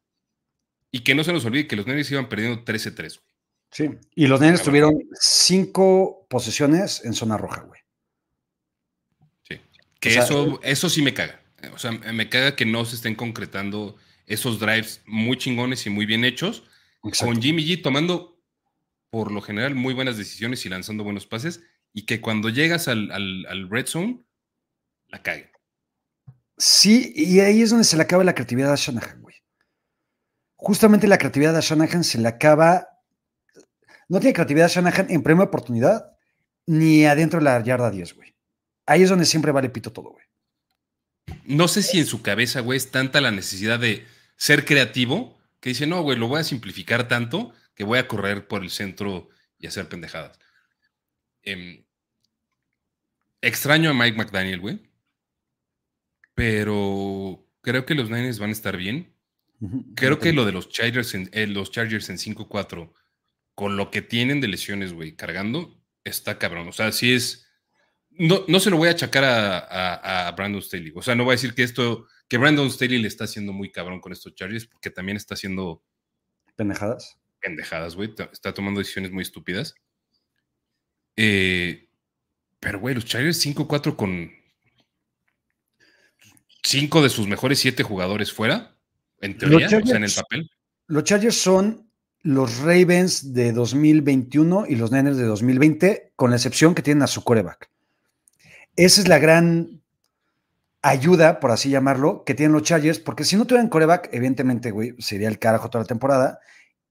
Y 0.90 1.00
que 1.00 1.14
no 1.14 1.24
se 1.24 1.32
nos 1.32 1.44
olvide 1.44 1.66
que 1.66 1.76
los 1.76 1.86
Niners 1.86 2.10
iban 2.10 2.28
perdiendo 2.28 2.64
13-3, 2.64 3.18
güey. 3.18 3.26
Sí, 3.72 3.90
y 4.14 4.26
los 4.28 4.40
Niners 4.40 4.62
tuvieron 4.62 4.94
cinco 5.20 6.26
posesiones 6.30 7.04
en 7.04 7.12
zona 7.12 7.36
roja, 7.36 7.62
güey. 7.62 7.80
Eso, 10.06 10.60
eso 10.62 10.88
sí 10.88 11.02
me 11.02 11.14
caga. 11.14 11.40
O 11.72 11.78
sea, 11.78 11.92
me 11.92 12.28
caga 12.28 12.54
que 12.54 12.64
no 12.64 12.84
se 12.84 12.96
estén 12.96 13.14
concretando 13.14 13.96
esos 14.26 14.58
drives 14.58 15.02
muy 15.06 15.36
chingones 15.36 15.86
y 15.86 15.90
muy 15.90 16.06
bien 16.06 16.24
hechos 16.24 16.64
con 17.18 17.40
Jimmy 17.40 17.64
G 17.64 17.82
tomando, 17.82 18.40
por 19.10 19.30
lo 19.30 19.40
general, 19.40 19.74
muy 19.74 19.94
buenas 19.94 20.16
decisiones 20.16 20.64
y 20.66 20.68
lanzando 20.68 21.04
buenos 21.04 21.26
pases, 21.26 21.62
y 21.92 22.06
que 22.06 22.20
cuando 22.20 22.48
llegas 22.48 22.88
al, 22.88 23.68
red 23.70 23.86
zone, 23.86 24.24
la 25.08 25.22
cague. 25.22 25.50
Sí, 26.58 27.12
y 27.14 27.40
ahí 27.40 27.62
es 27.62 27.70
donde 27.70 27.84
se 27.84 27.96
le 27.96 28.02
acaba 28.02 28.24
la 28.24 28.34
creatividad 28.34 28.72
a 28.72 28.76
Shanahan, 28.76 29.22
güey. 29.22 29.36
Justamente 30.56 31.06
la 31.06 31.18
creatividad 31.18 31.56
a 31.56 31.60
Shanahan 31.60 32.02
se 32.02 32.18
le 32.18 32.28
acaba. 32.28 32.88
No 34.08 34.20
tiene 34.20 34.32
creatividad 34.32 34.68
Shanahan 34.68 35.10
en 35.10 35.22
primera 35.22 35.44
oportunidad, 35.44 36.16
ni 36.66 37.04
adentro 37.04 37.38
de 37.38 37.44
la 37.44 37.62
yarda 37.62 37.90
10, 37.90 38.14
güey. 38.14 38.35
Ahí 38.86 39.02
es 39.02 39.10
donde 39.10 39.24
siempre 39.24 39.52
vale 39.52 39.68
pito 39.68 39.92
todo, 39.92 40.10
güey. 40.10 40.24
No 41.44 41.68
sé 41.68 41.82
si 41.82 41.98
en 41.98 42.06
su 42.06 42.22
cabeza, 42.22 42.60
güey, 42.60 42.76
es 42.76 42.90
tanta 42.90 43.20
la 43.20 43.30
necesidad 43.30 43.80
de 43.80 44.06
ser 44.36 44.64
creativo 44.64 45.36
que 45.60 45.70
dice, 45.70 45.86
no, 45.86 46.02
güey, 46.02 46.18
lo 46.18 46.28
voy 46.28 46.40
a 46.40 46.44
simplificar 46.44 47.08
tanto 47.08 47.52
que 47.74 47.84
voy 47.84 47.98
a 47.98 48.08
correr 48.08 48.46
por 48.46 48.62
el 48.62 48.70
centro 48.70 49.28
y 49.58 49.66
hacer 49.66 49.88
pendejadas. 49.88 50.38
Em, 51.42 51.84
extraño 53.40 53.90
a 53.90 53.94
Mike 53.94 54.16
McDaniel, 54.16 54.60
güey. 54.60 54.80
Pero 56.34 57.46
creo 57.62 57.86
que 57.86 57.94
los 57.94 58.10
Niners 58.10 58.38
van 58.38 58.50
a 58.50 58.52
estar 58.52 58.76
bien. 58.76 59.14
Creo 59.94 60.18
que 60.18 60.34
lo 60.34 60.44
de 60.44 60.52
los 60.52 60.68
Chargers 60.68 61.14
en, 61.14 61.30
eh, 61.32 61.46
los 61.46 61.70
Chargers 61.70 62.10
en 62.10 62.18
5-4, 62.18 62.92
con 63.54 63.78
lo 63.78 63.90
que 63.90 64.02
tienen 64.02 64.42
de 64.42 64.48
lesiones, 64.48 64.92
güey, 64.92 65.16
cargando, 65.16 65.82
está 66.04 66.38
cabrón. 66.38 66.68
O 66.68 66.72
sea, 66.72 66.92
si 66.92 67.14
es. 67.14 67.45
No, 68.18 68.44
no 68.48 68.60
se 68.60 68.70
lo 68.70 68.76
voy 68.76 68.88
a 68.88 68.92
achacar 68.92 69.24
a, 69.24 70.28
a 70.28 70.32
Brandon 70.32 70.62
Staley. 70.62 70.92
O 70.94 71.02
sea, 71.02 71.14
no 71.14 71.24
voy 71.24 71.32
a 71.32 71.36
decir 71.36 71.54
que 71.54 71.62
esto 71.62 72.06
que 72.28 72.38
Brandon 72.38 72.70
Staley 72.70 72.98
le 72.98 73.08
está 73.08 73.24
haciendo 73.24 73.52
muy 73.52 73.70
cabrón 73.70 74.00
con 74.00 74.12
estos 74.12 74.34
Chargers 74.34 74.66
porque 74.66 74.90
también 74.90 75.16
está 75.16 75.34
haciendo 75.34 75.82
pendejadas. 76.56 77.16
Pendejadas, 77.40 77.94
güey. 77.94 78.14
Está 78.32 78.52
tomando 78.52 78.80
decisiones 78.80 79.12
muy 79.12 79.22
estúpidas. 79.22 79.74
Eh, 81.16 81.88
pero, 82.58 82.80
güey, 82.80 82.94
los 82.94 83.04
Chargers 83.04 83.44
5-4 83.44 83.96
con 83.96 84.30
cinco 86.62 87.02
de 87.02 87.10
sus 87.10 87.28
mejores 87.28 87.60
siete 87.60 87.84
jugadores 87.84 88.32
fuera, 88.32 88.76
en 89.20 89.38
teoría, 89.38 89.66
o 89.66 89.86
sea, 89.86 89.96
en 89.96 90.04
el 90.04 90.12
papel. 90.12 90.50
Los 90.88 91.04
Chargers 91.04 91.36
son 91.36 91.90
los 92.22 92.58
Ravens 92.58 93.32
de 93.32 93.52
2021 93.52 94.66
y 94.66 94.74
los 94.74 94.90
Niners 94.90 95.16
de 95.16 95.24
2020, 95.24 96.12
con 96.16 96.30
la 96.30 96.36
excepción 96.36 96.74
que 96.74 96.82
tienen 96.82 97.02
a 97.02 97.06
su 97.06 97.22
coreback. 97.22 97.70
Esa 98.76 99.00
es 99.00 99.08
la 99.08 99.18
gran 99.18 99.82
ayuda, 100.82 101.40
por 101.40 101.50
así 101.50 101.70
llamarlo, 101.70 102.24
que 102.24 102.34
tienen 102.34 102.52
los 102.52 102.62
Chargers, 102.62 102.98
porque 102.98 103.24
si 103.24 103.36
no 103.36 103.46
tuvieran 103.46 103.68
coreback, 103.68 104.10
evidentemente, 104.12 104.70
güey, 104.70 104.94
sería 104.98 105.28
el 105.28 105.38
carajo 105.38 105.68
toda 105.68 105.84
la 105.84 105.88
temporada. 105.88 106.38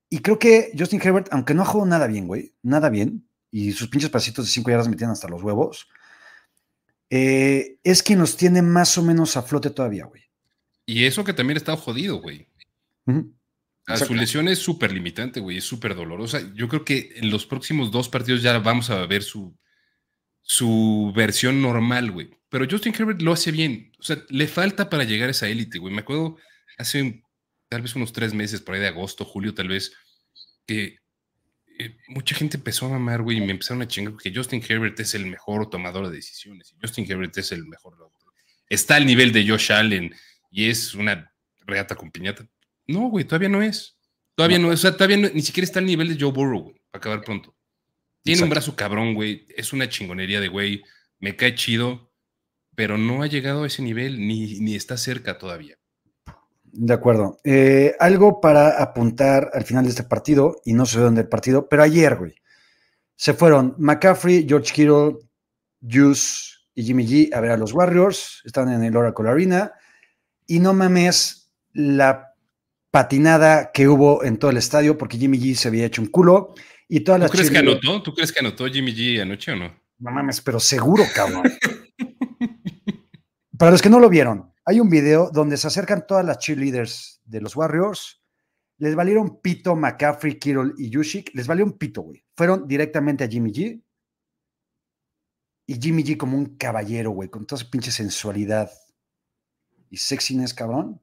Y 0.10 0.20
creo 0.20 0.38
que 0.38 0.72
Justin 0.78 1.02
Herbert, 1.02 1.28
aunque 1.32 1.54
no 1.54 1.62
ha 1.62 1.66
jugado 1.66 1.90
nada 1.90 2.08
bien, 2.08 2.28
güey, 2.28 2.54
nada 2.62 2.90
bien, 2.90 3.28
y 3.52 3.72
sus 3.72 3.88
pinches 3.88 4.10
pasitos 4.10 4.46
de 4.46 4.52
cinco 4.52 4.70
yardas 4.70 4.90
metían 4.90 5.12
hasta 5.12 5.30
los 5.30 5.42
huevos, 5.42 5.88
eh, 7.10 7.78
es 7.84 8.04
quien 8.04 8.20
los 8.20 8.36
tiene 8.36 8.62
más 8.62 8.98
o 8.98 9.04
menos 9.04 9.38
a 9.38 9.44
flote 9.44 9.70
todavía, 9.70 10.06
güey. 10.06 10.24
Y 10.86 11.06
eso 11.06 11.24
que 11.24 11.34
también 11.34 11.58
está 11.58 11.76
jodido, 11.78 12.22
güey. 12.22 12.48
Su 14.06 14.16
lesión 14.16 14.48
es 14.48 14.60
súper 14.60 14.92
limitante, 14.92 15.40
güey, 15.40 15.58
es 15.58 15.64
súper 15.64 15.96
dolorosa. 15.96 16.42
Yo 16.54 16.68
creo 16.68 16.84
que 16.84 17.12
en 17.16 17.30
los 17.30 17.46
próximos 17.46 17.92
dos 17.92 18.10
partidos 18.10 18.42
ya 18.42 18.58
vamos 18.60 18.90
a 18.90 19.06
ver 19.06 19.24
su, 19.24 19.56
su 20.48 21.12
versión 21.16 21.62
normal, 21.62 22.12
güey. 22.12 22.30
Pero 22.50 22.68
Justin 22.70 22.94
Herbert 22.98 23.22
lo 23.22 23.34
hace 23.34 23.52
bien. 23.52 23.92
O 24.00 24.04
sea, 24.04 24.24
le 24.30 24.48
falta 24.48 24.90
para 24.90 25.04
llegar 25.04 25.28
a 25.28 25.32
esa 25.32 25.50
élite, 25.50 25.80
güey. 25.80 25.94
Me 25.94 26.02
acuerdo 26.02 26.38
hace 26.78 27.24
tal 27.68 27.82
vez 27.82 27.96
unos 27.96 28.14
tres 28.14 28.34
meses, 28.34 28.62
por 28.62 28.76
ahí 28.76 28.82
de 28.82 28.88
agosto, 28.88 29.26
julio, 29.26 29.54
tal 29.54 29.68
vez, 29.70 29.94
que 30.68 31.00
eh, 31.80 31.98
mucha 32.08 32.36
gente 32.36 32.58
empezó 32.58 32.86
a 32.86 32.90
mamar, 32.90 33.24
güey, 33.24 33.38
y 33.38 33.42
me 33.42 33.52
empezaron 33.52 33.82
a 33.82 33.88
chingar 33.88 34.14
porque 34.14 34.32
Justin 34.34 34.64
Herbert 34.68 35.00
es 35.00 35.16
el 35.16 35.26
mejor 35.26 35.70
tomador 35.70 36.10
de 36.10 36.16
decisiones. 36.16 36.72
Y 36.72 36.78
Justin 36.80 37.10
Herbert 37.10 37.36
es 37.38 37.52
el 37.52 37.66
mejor. 37.66 37.96
Está 38.70 38.96
al 38.98 39.06
nivel 39.06 39.32
de 39.32 39.48
Josh 39.48 39.72
Allen 39.72 40.14
y 40.52 40.70
es 40.70 40.94
una 40.94 41.34
reata 41.66 41.96
con 41.96 42.12
piñata. 42.12 42.48
No, 42.88 43.10
güey, 43.10 43.26
todavía 43.26 43.50
no 43.50 43.64
es. 43.64 43.98
Todavía 44.36 44.60
no, 44.60 44.72
es. 44.72 44.80
O 44.80 44.82
sea, 44.84 44.92
todavía 44.92 45.18
ni 45.18 45.42
siquiera 45.42 45.66
está 45.66 45.80
al 45.80 45.86
nivel 45.86 46.10
de 46.10 46.24
Joe 46.24 46.32
Burrow, 46.32 46.62
güey, 46.62 46.76
para 46.92 47.00
acabar 47.00 47.22
pronto. 47.22 47.55
Tiene 48.26 48.42
un 48.42 48.50
brazo 48.50 48.76
cabrón, 48.76 49.14
güey. 49.14 49.46
Es 49.56 49.72
una 49.72 49.88
chingonería 49.88 50.42
de 50.42 50.48
güey. 50.48 50.84
Me 51.20 51.36
cae 51.36 51.54
chido, 51.54 52.12
pero 52.74 52.98
no 52.98 53.22
ha 53.22 53.28
llegado 53.28 53.64
a 53.64 53.68
ese 53.68 53.84
nivel 53.84 54.18
ni, 54.18 54.60
ni 54.62 54.74
está 54.74 54.98
cerca 54.98 55.38
todavía. 55.38 55.78
De 56.64 56.92
acuerdo. 56.92 57.38
Eh, 57.44 57.96
algo 58.00 58.42
para 58.42 58.82
apuntar 58.82 59.52
al 59.54 59.64
final 59.64 59.84
de 59.84 59.92
este 59.92 60.04
partido, 60.04 60.60
y 60.66 60.74
no 60.74 60.88
sé 60.88 61.00
dónde 61.00 61.22
el 61.22 61.30
partido, 61.30 61.70
pero 61.70 61.84
ayer, 61.84 62.16
güey, 62.16 62.34
se 63.16 63.36
fueron 63.36 63.76
McCaffrey, 63.78 64.48
George 64.50 64.74
Kittle, 64.74 65.18
Juice 65.88 66.56
y 66.74 66.84
Jimmy 66.84 67.06
G 67.06 67.30
a 67.32 67.40
ver 67.42 67.52
a 67.52 67.58
los 67.58 67.74
Warriors. 67.74 68.42
Están 68.44 68.74
en 68.74 68.84
el 68.84 68.98
Oracle 68.98 69.30
Arena. 69.30 69.72
Y 70.48 70.60
no 70.60 70.74
mames 70.74 71.54
la 71.74 72.34
patinada 72.90 73.72
que 73.72 73.88
hubo 73.88 74.24
en 74.24 74.38
todo 74.38 74.50
el 74.50 74.58
estadio, 74.58 74.98
porque 74.98 75.20
Jimmy 75.20 75.38
G 75.38 75.54
se 75.54 75.68
había 75.68 75.86
hecho 75.86 76.02
un 76.02 76.08
culo 76.08 76.56
y 76.88 77.02
todas 77.02 77.30
¿Tú 77.30 77.38
crees 77.38 77.52
que 77.52 77.58
anotó? 77.58 78.04
¿Tú 78.04 78.14
crees 78.14 78.32
que 78.32 78.40
anotó 78.40 78.68
Jimmy 78.68 78.94
G 78.94 79.22
anoche 79.22 79.52
o 79.52 79.56
no? 79.56 79.86
No 79.98 80.12
mames, 80.12 80.42
pero 80.42 80.60
seguro, 80.60 81.04
cabrón. 81.14 81.44
Para 83.58 83.72
los 83.72 83.82
que 83.82 83.90
no 83.90 84.00
lo 84.00 84.10
vieron, 84.10 84.52
Hay 84.66 84.80
un 84.80 84.90
video 84.90 85.30
donde 85.32 85.58
se 85.58 85.68
acercan 85.68 86.08
todas 86.08 86.26
las 86.26 86.40
cheerleaders 86.40 87.22
de 87.24 87.40
los 87.40 87.56
Warriors. 87.56 88.22
Les 88.78 88.96
valieron 88.96 89.40
pito 89.40 89.76
McCaffrey, 89.76 90.38
Kittle 90.38 90.74
y 90.78 90.90
Yushik. 90.90 91.32
Les 91.34 91.48
valió 91.48 91.64
un 91.64 91.78
pito, 91.78 92.02
güey. 92.02 92.26
Fueron 92.36 92.68
directamente 92.68 93.24
a 93.24 93.28
Jimmy 93.28 93.52
G. 93.52 93.82
Y 95.68 95.82
Jimmy 95.82 96.04
G 96.04 96.18
como 96.18 96.38
un 96.38 96.58
caballero, 96.58 97.12
güey, 97.12 97.30
con 97.30 97.46
toda 97.46 97.62
su 97.62 97.70
pinche 97.70 97.92
sensualidad 97.92 98.70
y 99.90 99.98
sexiness, 99.98 100.54
cabrón. 100.54 101.02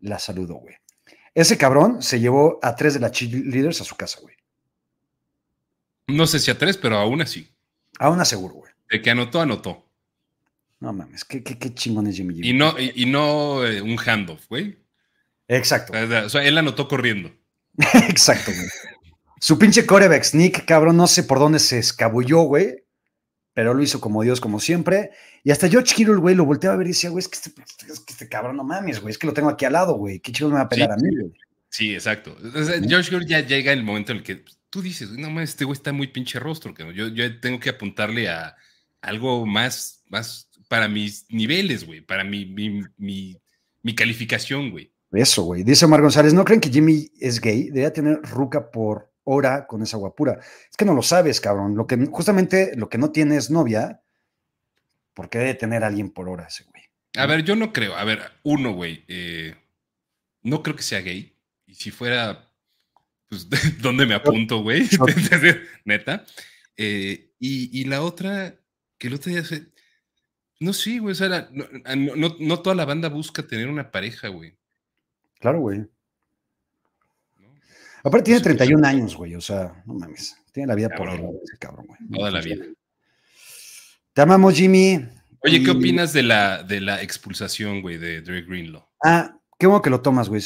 La 0.00 0.18
saludo, 0.18 0.54
güey. 0.54 0.74
Ese 1.34 1.56
cabrón 1.56 2.02
se 2.02 2.18
llevó 2.18 2.58
a 2.62 2.74
tres 2.74 2.94
de 2.94 3.00
las 3.00 3.12
cheerleaders 3.12 3.80
a 3.80 3.84
su 3.84 3.94
casa, 3.94 4.18
güey. 4.20 4.34
No 6.10 6.26
sé 6.26 6.38
si 6.38 6.50
a 6.50 6.58
tres, 6.58 6.76
pero 6.76 6.96
a 6.96 7.06
una 7.06 7.26
sí. 7.26 7.50
A 7.98 8.10
una 8.10 8.24
seguro, 8.24 8.54
güey. 8.54 8.72
De 8.90 9.02
que 9.02 9.10
anotó, 9.10 9.40
anotó. 9.40 9.84
No 10.80 10.92
mames, 10.94 11.24
qué, 11.24 11.42
qué, 11.42 11.74
chingón 11.74 12.06
es 12.06 12.16
Jimmy 12.16 12.34
G. 12.34 12.40
Y 12.42 12.52
no, 12.54 12.74
y, 12.78 13.04
no 13.04 13.66
eh, 13.66 13.82
un 13.82 13.98
handoff, 13.98 14.48
güey. 14.48 14.78
Exacto. 15.46 15.92
O 15.92 16.28
sea, 16.28 16.42
él 16.42 16.56
anotó 16.56 16.88
corriendo. 16.88 17.30
Exacto, 18.08 18.50
güey. 18.50 18.68
Su 19.38 19.58
pinche 19.58 19.84
coreback 19.84 20.22
sneak, 20.22 20.64
cabrón, 20.64 20.96
no 20.96 21.06
sé 21.06 21.24
por 21.24 21.38
dónde 21.38 21.58
se 21.58 21.78
escabulló, 21.78 22.42
güey. 22.42 22.84
Pero 23.52 23.74
lo 23.74 23.82
hizo 23.82 24.00
como 24.00 24.22
Dios, 24.22 24.40
como 24.40 24.60
siempre. 24.60 25.10
Y 25.44 25.50
hasta 25.50 25.68
George 25.68 25.94
Kittle, 25.94 26.16
güey, 26.16 26.34
lo 26.34 26.44
volteaba 26.46 26.74
a 26.74 26.78
ver 26.78 26.86
y 26.86 26.90
decía, 26.90 27.10
güey, 27.10 27.20
es 27.20 27.28
que 27.28 27.36
este, 27.36 27.50
es 27.92 28.00
que 28.00 28.12
este 28.12 28.28
cabrón 28.28 28.56
no 28.56 28.64
mames, 28.64 29.00
güey, 29.00 29.12
es 29.12 29.18
que 29.18 29.26
lo 29.26 29.34
tengo 29.34 29.50
aquí 29.50 29.66
al 29.66 29.74
lado, 29.74 29.94
güey. 29.94 30.20
¿Qué 30.20 30.32
chido 30.32 30.48
me 30.48 30.56
va 30.56 30.62
a 30.62 30.68
pegar 30.68 30.92
a 30.92 30.96
mí, 30.96 31.14
güey? 31.14 31.32
Sí, 31.68 31.94
exacto. 31.94 32.36
George 32.88 33.10
Kittle 33.10 33.26
ya 33.26 33.40
llega 33.40 33.72
el 33.72 33.82
momento 33.84 34.12
en 34.12 34.18
el 34.18 34.24
que 34.24 34.44
tú 34.70 34.80
dices, 34.80 35.10
no 35.10 35.28
mames, 35.28 35.50
este 35.50 35.64
güey 35.64 35.76
está 35.76 35.92
muy 35.92 36.06
pinche 36.06 36.38
rostro, 36.38 36.72
que 36.72 36.94
yo, 36.94 37.08
yo 37.08 37.40
tengo 37.40 37.60
que 37.60 37.70
apuntarle 37.70 38.28
a 38.28 38.56
algo 39.02 39.44
más, 39.44 40.04
más 40.08 40.48
para 40.68 40.88
mis 40.88 41.26
niveles, 41.28 41.84
güey, 41.84 42.00
para 42.00 42.24
mi, 42.24 42.46
mi, 42.46 42.82
mi, 43.82 43.94
calificación, 43.94 44.70
güey. 44.70 44.92
Eso, 45.10 45.42
güey. 45.42 45.64
Dice 45.64 45.84
Omar 45.84 46.00
González, 46.00 46.32
¿no 46.32 46.44
creen 46.44 46.60
que 46.60 46.70
Jimmy 46.70 47.10
es 47.18 47.40
gay? 47.40 47.64
Debería 47.64 47.92
tener 47.92 48.22
ruca 48.22 48.70
por 48.70 49.12
hora 49.24 49.66
con 49.66 49.82
esa 49.82 49.96
guapura. 49.96 50.38
Es 50.70 50.76
que 50.76 50.84
no 50.84 50.94
lo 50.94 51.02
sabes, 51.02 51.40
cabrón. 51.40 51.76
Lo 51.76 51.88
que, 51.88 51.96
justamente 52.06 52.76
lo 52.76 52.88
que 52.88 52.98
no 52.98 53.10
tiene 53.10 53.36
es 53.36 53.50
novia, 53.50 54.02
porque 55.12 55.38
debe 55.38 55.54
tener 55.54 55.82
a 55.82 55.88
alguien 55.88 56.10
por 56.10 56.28
hora 56.28 56.46
ese 56.46 56.64
güey. 56.64 56.84
A 57.16 57.26
ver, 57.26 57.42
yo 57.42 57.56
no 57.56 57.72
creo. 57.72 57.96
A 57.96 58.04
ver, 58.04 58.20
uno, 58.44 58.72
güey, 58.72 59.04
eh, 59.08 59.56
no 60.42 60.62
creo 60.62 60.76
que 60.76 60.84
sea 60.84 61.00
gay. 61.00 61.36
Y 61.66 61.74
si 61.74 61.90
fuera, 61.90 62.49
pues, 63.30 63.48
¿dónde 63.80 64.04
me 64.04 64.14
apunto, 64.14 64.62
güey? 64.62 64.86
Neta. 65.86 66.26
Eh, 66.76 67.32
y, 67.38 67.80
y, 67.80 67.84
la 67.84 68.02
otra, 68.02 68.60
que 68.98 69.08
el 69.08 69.14
otro 69.14 69.32
día 69.32 69.44
se, 69.44 69.70
no, 70.60 70.74
sí, 70.74 70.98
güey. 70.98 71.12
O 71.12 71.14
sea, 71.14 71.48
ah, 71.86 71.96
no, 71.96 72.60
toda 72.60 72.76
la 72.76 72.84
banda 72.84 73.08
busca 73.08 73.42
tener 73.42 73.66
una 73.68 73.90
pareja, 73.90 74.28
güey. 74.28 74.54
Claro, 75.40 75.60
güey. 75.60 75.86
Aparte 78.04 78.26
tiene 78.26 78.40
31 78.40 78.86
años, 78.86 79.16
güey. 79.16 79.34
O 79.34 79.40
sea, 79.40 79.82
no 79.86 79.94
mames. 79.94 80.36
Tiene 80.52 80.66
la 80.66 80.74
vida 80.74 80.90
por 80.90 81.08
él, 81.08 81.22
ese 81.42 81.56
cabrón, 81.58 81.86
güey. 81.86 81.98
Toda 82.12 82.30
la 82.30 82.40
vida. 82.42 82.66
Te 84.12 84.20
amamos, 84.20 84.54
Jimmy. 84.54 85.02
Oye, 85.42 85.62
¿qué 85.62 85.70
opinas 85.70 86.12
de 86.12 86.22
la, 86.22 86.62
de 86.62 86.82
la 86.82 87.00
expulsación, 87.02 87.80
güey, 87.80 87.96
de 87.96 88.20
Drake 88.20 88.46
Greenlaw? 88.46 88.86
Ah, 89.02 89.38
qué 89.58 89.66
bueno 89.66 89.80
que 89.80 89.88
lo 89.88 90.02
tomas, 90.02 90.28
güey. 90.28 90.42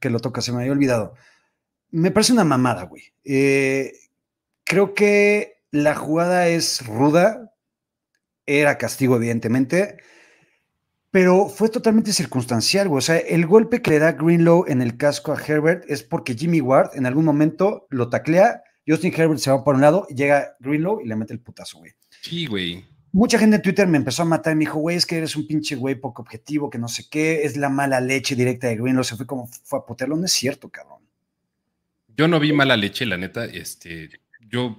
Que 0.00 0.08
lo 0.08 0.20
tocas, 0.20 0.44
se 0.44 0.52
me 0.52 0.60
había 0.60 0.72
olvidado. 0.72 1.14
Me 1.90 2.10
parece 2.10 2.32
una 2.32 2.44
mamada, 2.44 2.84
güey. 2.84 3.02
Eh, 3.24 3.92
creo 4.64 4.94
que 4.94 5.62
la 5.70 5.94
jugada 5.94 6.48
es 6.48 6.86
ruda, 6.86 7.52
era 8.46 8.78
castigo, 8.78 9.16
evidentemente, 9.16 9.98
pero 11.10 11.48
fue 11.48 11.68
totalmente 11.68 12.12
circunstancial, 12.12 12.88
güey. 12.88 12.98
O 12.98 13.02
sea, 13.02 13.18
el 13.18 13.46
golpe 13.46 13.82
que 13.82 13.90
le 13.90 13.98
da 13.98 14.12
Greenlow 14.12 14.64
en 14.68 14.82
el 14.82 14.96
casco 14.96 15.32
a 15.32 15.40
Herbert 15.40 15.84
es 15.88 16.02
porque 16.02 16.34
Jimmy 16.34 16.60
Ward 16.60 16.90
en 16.94 17.06
algún 17.06 17.24
momento 17.24 17.86
lo 17.90 18.08
taclea, 18.08 18.62
Justin 18.86 19.12
Herbert 19.16 19.40
se 19.40 19.50
va 19.50 19.64
por 19.64 19.74
un 19.74 19.80
lado, 19.80 20.06
llega 20.08 20.56
Greenlow 20.60 21.00
y 21.00 21.08
le 21.08 21.16
mete 21.16 21.32
el 21.32 21.40
putazo, 21.40 21.78
güey. 21.78 21.92
Sí, 22.22 22.46
güey. 22.46 22.84
Mucha 23.12 23.38
gente 23.38 23.56
en 23.56 23.62
Twitter 23.62 23.88
me 23.88 23.98
empezó 23.98 24.22
a 24.22 24.26
matar 24.26 24.52
y 24.52 24.56
me 24.56 24.60
dijo, 24.60 24.78
güey, 24.78 24.96
es 24.96 25.04
que 25.04 25.18
eres 25.18 25.34
un 25.34 25.46
pinche 25.46 25.74
güey 25.74 25.96
poco 25.96 26.22
objetivo, 26.22 26.70
que 26.70 26.78
no 26.78 26.86
sé 26.86 27.06
qué, 27.10 27.42
es 27.42 27.56
la 27.56 27.68
mala 27.68 28.00
leche 28.00 28.36
directa 28.36 28.68
de 28.68 28.76
Greenlow. 28.76 29.02
Se 29.02 29.16
fue 29.16 29.26
como, 29.26 29.48
fue 29.64 29.80
a 29.80 29.82
putearlo, 29.82 30.16
no 30.16 30.26
es 30.26 30.32
cierto, 30.32 30.68
cabrón. 30.68 30.99
Yo 32.16 32.28
no 32.28 32.40
vi 32.40 32.52
mala 32.52 32.76
leche, 32.76 33.06
la 33.06 33.16
neta. 33.16 33.44
Este, 33.44 34.10
yo 34.40 34.78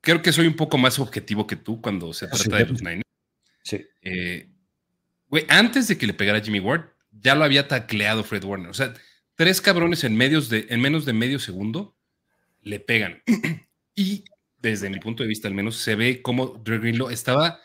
creo 0.00 0.22
que 0.22 0.32
soy 0.32 0.46
un 0.46 0.56
poco 0.56 0.78
más 0.78 0.98
objetivo 0.98 1.46
que 1.46 1.56
tú 1.56 1.80
cuando 1.80 2.12
se 2.12 2.28
trata 2.28 2.56
de 2.56 2.66
los 2.66 2.82
Niners. 2.82 3.02
Sí. 3.62 3.86
Eh, 4.02 4.48
güey, 5.28 5.44
antes 5.48 5.88
de 5.88 5.98
que 5.98 6.06
le 6.06 6.14
pegara 6.14 6.40
Jimmy 6.40 6.60
Ward, 6.60 6.90
ya 7.10 7.34
lo 7.34 7.44
había 7.44 7.68
tacleado 7.68 8.24
Fred 8.24 8.44
Warner. 8.44 8.70
O 8.70 8.74
sea, 8.74 8.94
tres 9.34 9.60
cabrones 9.60 10.04
en, 10.04 10.16
medios 10.16 10.48
de, 10.48 10.66
en 10.70 10.80
menos 10.80 11.04
de 11.04 11.12
medio 11.12 11.38
segundo 11.38 11.96
le 12.62 12.80
pegan. 12.80 13.22
y 13.94 14.24
desde 14.62 14.88
mi 14.88 14.98
punto 15.00 15.22
de 15.22 15.28
vista, 15.28 15.48
al 15.48 15.54
menos, 15.54 15.76
se 15.76 15.96
ve 15.96 16.22
como 16.22 16.60
Dre 16.64 16.78
Greenlow 16.78 17.10
estaba 17.10 17.60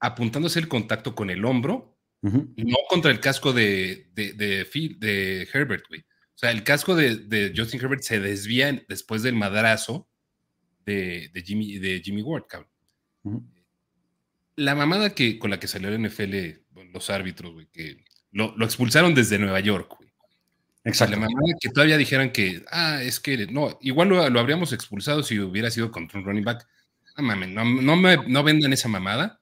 apuntándose 0.00 0.58
el 0.58 0.68
contacto 0.68 1.14
con 1.14 1.30
el 1.30 1.44
hombro, 1.44 1.96
no 2.22 2.76
contra 2.88 3.12
el 3.12 3.20
casco 3.20 3.52
de, 3.52 4.08
de, 4.12 4.32
de, 4.32 5.48
Herbert, 5.52 5.84
güey. 5.88 6.04
O 6.36 6.38
sea, 6.38 6.50
el 6.50 6.64
casco 6.64 6.94
de, 6.94 7.54
Justin 7.56 7.80
Herbert 7.80 8.02
se 8.02 8.20
desvía 8.20 8.84
después 8.88 9.22
del 9.22 9.34
madrazo 9.34 10.06
de, 10.84 11.30
Jimmy, 11.42 11.78
de 11.78 12.02
Jimmy 12.04 12.20
Ward, 12.20 12.44
cabrón. 12.46 12.70
La 14.54 14.74
mamada 14.74 15.14
que, 15.14 15.38
con 15.38 15.50
la 15.50 15.58
que 15.58 15.66
salió 15.66 15.88
el 15.88 15.98
NFL, 16.06 16.34
los 16.92 17.08
árbitros, 17.08 17.54
güey, 17.54 17.68
que 17.72 18.04
lo, 18.32 18.54
expulsaron 18.62 19.14
desde 19.14 19.38
Nueva 19.38 19.60
York, 19.60 19.94
güey. 19.96 20.10
Exacto. 20.84 21.16
La 21.16 21.22
mamada 21.22 21.56
que 21.58 21.70
todavía 21.70 21.96
dijeran 21.96 22.30
que, 22.30 22.62
ah, 22.70 23.02
es 23.02 23.18
que 23.18 23.46
no, 23.46 23.78
igual 23.80 24.10
lo, 24.10 24.38
habríamos 24.38 24.74
expulsado 24.74 25.22
si 25.22 25.38
hubiera 25.40 25.70
sido 25.70 25.90
contra 25.90 26.18
un 26.18 26.26
running 26.26 26.44
back. 26.44 26.66
Ah, 27.16 27.22
mames, 27.22 27.48
no, 27.48 27.64
no, 27.64 27.96
me, 27.96 28.18
no 28.28 28.44
vendan 28.44 28.74
esa 28.74 28.88
mamada. 28.88 29.40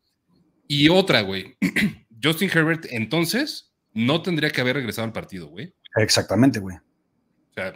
Y 0.69 0.89
otra, 0.91 1.23
güey. 1.23 1.57
Justin 2.23 2.51
Herbert, 2.55 2.87
entonces, 2.91 3.75
no 3.93 4.23
tendría 4.23 4.51
que 4.51 4.61
haber 4.61 4.77
regresado 4.77 5.07
al 5.07 5.13
partido, 5.13 5.49
güey. 5.49 5.75
Exactamente, 5.97 6.61
güey. 6.61 6.77
O 6.77 7.55
sea, 7.55 7.75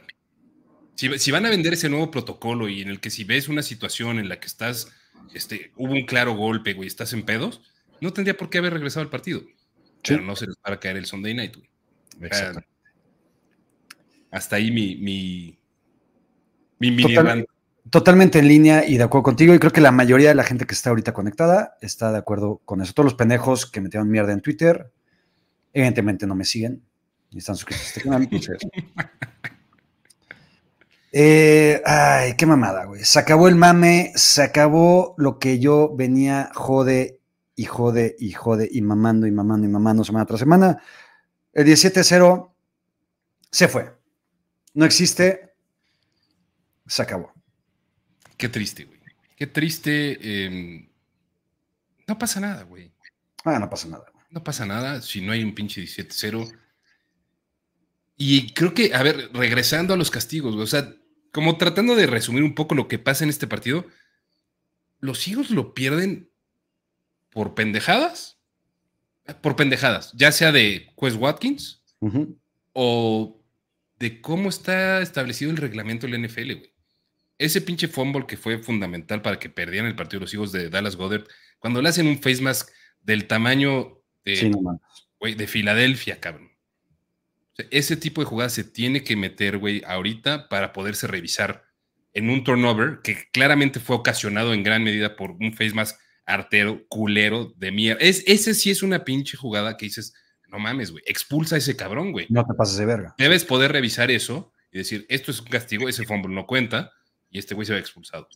si, 0.94 1.30
van 1.30 1.46
a 1.46 1.50
vender 1.50 1.74
ese 1.74 1.88
nuevo 1.88 2.10
protocolo 2.10 2.68
y 2.68 2.82
en 2.82 2.88
el 2.88 3.00
que 3.00 3.10
si 3.10 3.24
ves 3.24 3.48
una 3.48 3.62
situación 3.62 4.18
en 4.18 4.28
la 4.28 4.40
que 4.40 4.48
estás, 4.48 4.92
este, 5.32 5.72
hubo 5.76 5.92
un 5.92 6.04
claro 6.06 6.34
golpe, 6.34 6.74
güey, 6.74 6.88
estás 6.88 7.12
en 7.12 7.22
pedos, 7.22 7.62
no 8.00 8.12
tendría 8.12 8.36
por 8.36 8.50
qué 8.50 8.58
haber 8.58 8.72
regresado 8.72 9.04
al 9.04 9.10
partido. 9.10 9.42
Pero 10.02 10.22
no 10.22 10.34
se 10.36 10.46
les 10.46 10.56
para 10.56 10.80
caer 10.80 10.96
el 10.96 11.06
Sunday 11.06 11.34
night, 11.34 11.56
güey. 11.56 11.68
Exacto. 12.20 12.60
hasta 14.32 14.56
ahí 14.56 14.72
mi, 14.72 14.96
mi, 14.96 15.58
mi 16.80 17.14
Totalmente 17.90 18.40
en 18.40 18.48
línea 18.48 18.84
y 18.86 18.98
de 18.98 19.04
acuerdo 19.04 19.22
contigo. 19.22 19.54
Y 19.54 19.58
creo 19.58 19.72
que 19.72 19.80
la 19.80 19.92
mayoría 19.92 20.28
de 20.28 20.34
la 20.34 20.42
gente 20.44 20.66
que 20.66 20.74
está 20.74 20.90
ahorita 20.90 21.14
conectada 21.14 21.76
está 21.80 22.12
de 22.12 22.18
acuerdo 22.18 22.60
con 22.64 22.82
eso. 22.82 22.92
Todos 22.92 23.04
los 23.04 23.14
pendejos 23.14 23.70
que 23.70 23.80
metieron 23.80 24.10
mierda 24.10 24.32
en 24.32 24.42
Twitter, 24.42 24.92
evidentemente 25.72 26.26
no 26.26 26.34
me 26.34 26.44
siguen 26.44 26.87
están 27.36 27.56
suscritos 27.56 27.84
a 27.84 27.88
este 27.88 28.00
canal. 28.02 28.28
Eh, 31.10 31.80
ay, 31.86 32.34
qué 32.36 32.44
mamada, 32.44 32.84
güey. 32.84 33.02
Se 33.02 33.18
acabó 33.18 33.48
el 33.48 33.54
mame, 33.54 34.12
se 34.14 34.42
acabó 34.42 35.14
lo 35.16 35.38
que 35.38 35.58
yo 35.58 35.94
venía 35.96 36.50
jode 36.54 37.20
y 37.56 37.64
jode 37.64 38.14
y 38.18 38.32
jode 38.32 38.68
y 38.70 38.82
mamando 38.82 39.26
y 39.26 39.30
mamando 39.30 39.66
y 39.66 39.70
mamando 39.70 40.04
semana 40.04 40.26
tras 40.26 40.40
semana. 40.40 40.82
El 41.52 41.66
17-0 41.66 42.52
se 43.50 43.68
fue. 43.68 43.92
No 44.74 44.84
existe. 44.84 45.54
Se 46.86 47.02
acabó. 47.02 47.32
Qué 48.36 48.48
triste, 48.48 48.84
güey. 48.84 49.00
Qué 49.34 49.46
triste. 49.46 50.44
Em, 50.44 50.88
no 52.06 52.18
pasa 52.18 52.38
nada, 52.38 52.62
güey. 52.64 52.92
Ah, 53.44 53.58
no 53.58 53.68
pasa 53.68 53.88
nada. 53.88 54.04
No 54.30 54.44
pasa 54.44 54.66
nada 54.66 55.00
si 55.00 55.20
no 55.20 55.32
hay 55.32 55.42
un 55.42 55.54
pinche 55.54 55.80
17-0. 55.80 56.52
Y 58.20 58.52
creo 58.52 58.74
que, 58.74 58.92
a 58.94 59.02
ver, 59.04 59.30
regresando 59.32 59.94
a 59.94 59.96
los 59.96 60.10
castigos, 60.10 60.56
o 60.56 60.66
sea, 60.66 60.92
como 61.32 61.56
tratando 61.56 61.94
de 61.94 62.08
resumir 62.08 62.42
un 62.42 62.56
poco 62.56 62.74
lo 62.74 62.88
que 62.88 62.98
pasa 62.98 63.22
en 63.22 63.30
este 63.30 63.46
partido, 63.46 63.86
los 64.98 65.28
hijos 65.28 65.50
lo 65.50 65.72
pierden 65.72 66.28
por 67.30 67.54
pendejadas, 67.54 68.40
por 69.40 69.54
pendejadas, 69.54 70.12
ya 70.14 70.32
sea 70.32 70.50
de 70.50 70.92
Quest 71.00 71.16
Watkins 71.16 71.80
o 72.72 73.40
de 74.00 74.20
cómo 74.20 74.48
está 74.48 75.00
establecido 75.00 75.52
el 75.52 75.56
reglamento 75.56 76.08
del 76.08 76.20
NFL, 76.26 76.54
güey. 76.54 76.72
Ese 77.38 77.60
pinche 77.60 77.86
fumble 77.86 78.26
que 78.26 78.36
fue 78.36 78.58
fundamental 78.58 79.22
para 79.22 79.38
que 79.38 79.48
perdieran 79.48 79.88
el 79.88 79.94
partido 79.94 80.22
los 80.22 80.34
hijos 80.34 80.50
de 80.50 80.70
Dallas 80.70 80.96
Goddard, 80.96 81.28
cuando 81.60 81.80
le 81.80 81.88
hacen 81.88 82.08
un 82.08 82.20
face 82.20 82.42
mask 82.42 82.68
del 83.00 83.28
tamaño 83.28 84.02
de, 84.24 84.50
de 85.20 85.46
Filadelfia, 85.46 86.18
cabrón 86.18 86.47
ese 87.70 87.96
tipo 87.96 88.20
de 88.20 88.26
jugadas 88.26 88.52
se 88.52 88.64
tiene 88.64 89.02
que 89.02 89.16
meter, 89.16 89.58
güey, 89.58 89.82
ahorita 89.86 90.48
para 90.48 90.72
poderse 90.72 91.06
revisar 91.06 91.64
en 92.14 92.30
un 92.30 92.44
turnover 92.44 93.00
que 93.02 93.28
claramente 93.32 93.80
fue 93.80 93.96
ocasionado 93.96 94.54
en 94.54 94.62
gran 94.62 94.82
medida 94.82 95.16
por 95.16 95.32
un 95.32 95.52
face 95.52 95.74
más 95.74 95.98
artero, 96.24 96.86
culero, 96.88 97.52
de 97.56 97.72
mierda. 97.72 98.00
Es, 98.00 98.22
ese 98.26 98.54
sí 98.54 98.70
es 98.70 98.82
una 98.82 99.04
pinche 99.04 99.36
jugada 99.36 99.76
que 99.76 99.86
dices, 99.86 100.14
no 100.48 100.58
mames, 100.58 100.90
güey, 100.90 101.02
expulsa 101.06 101.56
a 101.56 101.58
ese 101.58 101.76
cabrón, 101.76 102.12
güey. 102.12 102.26
No 102.30 102.46
te 102.46 102.54
pases 102.54 102.78
de 102.78 102.86
verga. 102.86 103.14
Debes 103.18 103.44
poder 103.44 103.72
revisar 103.72 104.10
eso 104.10 104.52
y 104.70 104.78
decir, 104.78 105.06
esto 105.08 105.30
es 105.30 105.40
un 105.40 105.46
castigo, 105.46 105.88
ese 105.88 106.04
fumble 106.04 106.34
no 106.34 106.46
cuenta 106.46 106.92
y 107.30 107.38
este 107.38 107.54
güey 107.54 107.66
se 107.66 107.72
va 107.72 107.78
expulsado. 107.78 108.28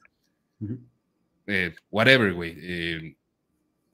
Eh, 1.46 1.74
whatever, 1.90 2.32
güey. 2.32 2.56
Eh, 2.58 3.16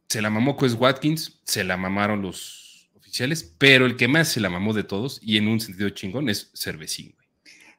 se 0.09 0.23
la 0.23 0.31
mamó 0.31 0.57
Quest 0.57 0.81
Watkins, 0.81 1.41
se 1.45 1.65
la 1.65 1.77
mamaron 1.77 2.23
los 2.23 2.68
oficiales, 3.09 3.55
pero 3.59 3.87
el 3.87 3.97
que 3.97 4.09
más 4.09 4.29
se 4.29 4.41
la 4.41 4.51
mamó 4.51 4.75
de 4.75 4.85
todos, 4.85 5.19
y 5.23 5.39
en 5.39 5.49
un 5.49 5.61
sentido 5.61 5.91
chingón, 5.91 6.29
es 6.29 6.51
Cervecín, 6.55 7.15
güey. 7.15 7.29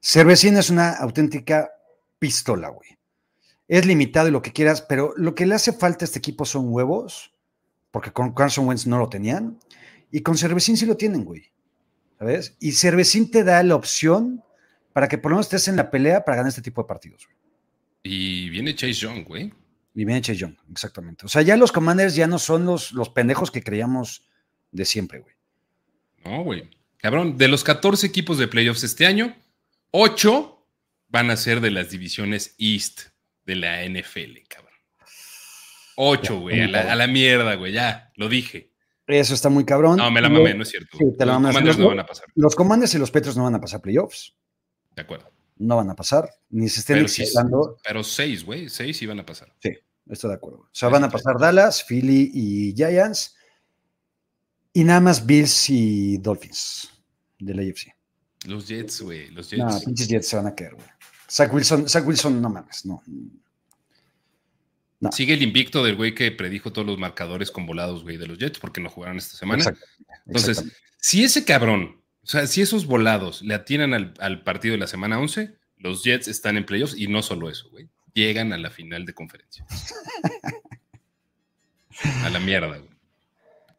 Cervecín 0.02 0.58
es 0.58 0.70
una 0.70 0.92
auténtica 0.92 1.70
pistola, 2.18 2.70
güey. 2.70 2.98
Es 3.68 3.86
limitado 3.86 4.28
y 4.28 4.32
lo 4.32 4.42
que 4.42 4.52
quieras, 4.52 4.82
pero 4.82 5.14
lo 5.16 5.36
que 5.36 5.46
le 5.46 5.56
hace 5.56 5.74
falta 5.74 6.04
a 6.04 6.08
este 6.08 6.20
equipo 6.20 6.46
son 6.46 6.74
huevos, 6.74 7.34
porque 7.92 8.12
con 8.12 8.34
Carson 8.34 8.68
Wentz 8.68 8.88
no 8.88 8.98
lo 8.98 9.10
tenían, 9.10 9.60
y 10.12 10.22
con 10.22 10.38
Cervecín 10.38 10.78
sí 10.78 10.86
lo 10.86 10.98
tienen, 10.98 11.24
güey. 11.24 11.52
¿Sabes? 12.18 12.58
Y 12.60 12.74
Cervecín 12.74 13.32
te 13.32 13.44
da 13.44 13.64
la 13.64 13.76
opción 13.76 14.44
para 14.92 15.08
que 15.08 15.18
por 15.18 15.32
lo 15.32 15.38
menos 15.38 15.46
estés 15.46 15.68
en 15.68 15.78
la 15.78 15.90
pelea 15.90 16.26
para 16.26 16.38
ganar 16.38 16.50
este 16.50 16.62
tipo 16.62 16.82
de 16.82 16.88
partidos, 16.88 17.26
güey. 17.26 17.38
Y 18.04 18.50
viene 18.50 18.76
Chase 18.76 18.94
Young, 18.94 19.26
güey. 19.26 19.54
Y 19.94 20.06
viene 20.06 20.22
Chase 20.22 20.40
Young, 20.40 20.56
exactamente. 20.72 21.26
O 21.26 21.30
sea, 21.30 21.42
ya 21.42 21.56
los 21.56 21.72
Commanders 21.72 22.16
ya 22.16 22.28
no 22.28 22.40
son 22.40 22.66
los, 22.66 22.92
los 22.94 23.10
pendejos 23.10 23.52
que 23.52 23.64
creíamos 23.64 24.29
de 24.72 24.86
siempre, 24.86 25.20
güey. 25.20 25.36
No, 26.26 26.44
güey. 26.44 26.70
Cabrón, 26.98 27.38
de 27.38 27.48
los 27.48 27.64
14 27.64 28.06
equipos 28.08 28.38
de 28.38 28.48
playoffs 28.48 28.84
este 28.84 29.06
año, 29.06 29.36
8 29.92 30.66
van 31.08 31.32
a 31.32 31.38
ser 31.38 31.62
de 31.62 31.72
las 31.72 31.90
divisiones 31.90 32.56
East 32.58 33.02
de 33.46 33.56
la 33.56 33.84
NFL, 33.84 34.38
cabrón. 34.48 34.74
8, 35.96 36.40
güey, 36.40 36.62
a 36.62 36.96
la, 36.96 37.08
mierda, 37.08 37.56
güey, 37.56 37.74
ya, 37.74 38.12
lo 38.16 38.30
dije. 38.30 38.72
Eso 39.08 39.34
está 39.34 39.50
muy 39.50 39.66
cabrón. 39.66 39.98
No, 39.98 40.12
me 40.12 40.22
la 40.22 40.30
mamé, 40.30 40.54
no 40.54 40.64
es 40.64 40.70
cierto. 40.70 40.98
los 41.00 41.16
Commanders 41.18 41.78
no 41.78 41.88
van 41.88 42.00
a 42.00 42.06
pasar. 42.06 42.26
Los 42.36 42.56
y 42.94 42.98
los 43.00 43.12
Petros 43.12 43.36
no 43.36 43.44
van 43.44 43.56
a 43.56 43.62
pasar 43.62 43.82
playoffs. 43.82 44.36
De 44.96 45.02
acuerdo 45.02 45.32
no 45.60 45.76
van 45.76 45.90
a 45.90 45.96
pasar, 45.96 46.30
ni 46.50 46.68
se 46.70 46.80
estén 46.80 47.06
pero 47.06 47.78
pero 47.84 48.04
seis, 48.04 48.44
güey, 48.44 48.70
seis 48.70 49.02
iban 49.02 49.20
a 49.20 49.26
pasar. 49.26 49.54
Sí, 49.62 49.72
estoy 50.08 50.30
de 50.30 50.36
acuerdo. 50.38 50.60
O 50.60 50.70
sea, 50.72 50.90
van 50.90 51.04
a 51.04 51.10
pasar 51.10 51.38
Dallas, 51.38 51.84
Philly 51.84 52.32
y 52.34 52.74
Giants, 52.74 53.36
y 54.74 54.84
nada 54.84 55.00
más 55.00 55.26
Bills 55.26 55.70
y 55.70 56.18
Dolphins 56.18 56.90
de 57.40 57.54
la 57.54 57.64
UFC. 57.64 57.94
Los 58.46 58.68
Jets, 58.68 59.02
güey, 59.02 59.30
los 59.32 59.50
Jets. 59.50 59.64
No, 59.64 59.80
pinches 59.86 60.08
Jets 60.08 60.28
se 60.28 60.36
van 60.36 60.48
a 60.48 60.56
caer, 60.56 60.76
güey. 60.76 60.88
Zach 61.30 61.54
Wilson, 61.54 61.88
Zach 61.88 62.08
Wilson, 62.08 62.42
no 62.42 62.50
mames, 62.50 62.86
no. 62.86 63.04
Sigue 65.12 65.34
el 65.34 65.44
invicto 65.44 65.84
del 65.84 65.96
güey 65.96 66.14
que 66.14 66.32
predijo 66.32 66.74
todos 66.74 66.88
los 66.88 66.98
marcadores 66.98 67.52
con 67.52 67.66
volados, 67.66 68.04
güey, 68.04 68.18
de 68.18 68.28
los 68.28 68.38
Jets, 68.38 68.60
porque 68.60 68.82
no 68.82 68.90
jugaron 68.90 69.18
esta 69.18 69.38
semana. 69.38 69.64
Entonces, 70.26 70.66
si 70.98 71.24
ese 71.24 71.46
cabrón 71.46 72.00
o 72.30 72.32
sea, 72.32 72.46
si 72.46 72.62
esos 72.62 72.86
volados 72.86 73.42
le 73.42 73.56
atinan 73.56 74.14
al, 74.20 74.44
partido 74.44 74.74
de 74.74 74.78
la 74.78 74.86
semana 74.86 75.18
11, 75.18 75.58
los 75.78 76.04
Jets 76.04 76.28
están 76.28 76.58
en 76.58 76.66
playoffs 76.66 76.96
y 76.96 77.08
no 77.08 77.24
solo 77.24 77.50
eso, 77.50 77.68
güey. 77.72 77.90
Llegan 78.14 78.54
a 78.54 78.60
la 78.60 78.70
final 78.70 79.04
de 79.06 79.16
conferencia. 79.16 79.66
a 82.24 82.30
la 82.30 82.40
mierda, 82.40 82.78
güey. 82.78 82.99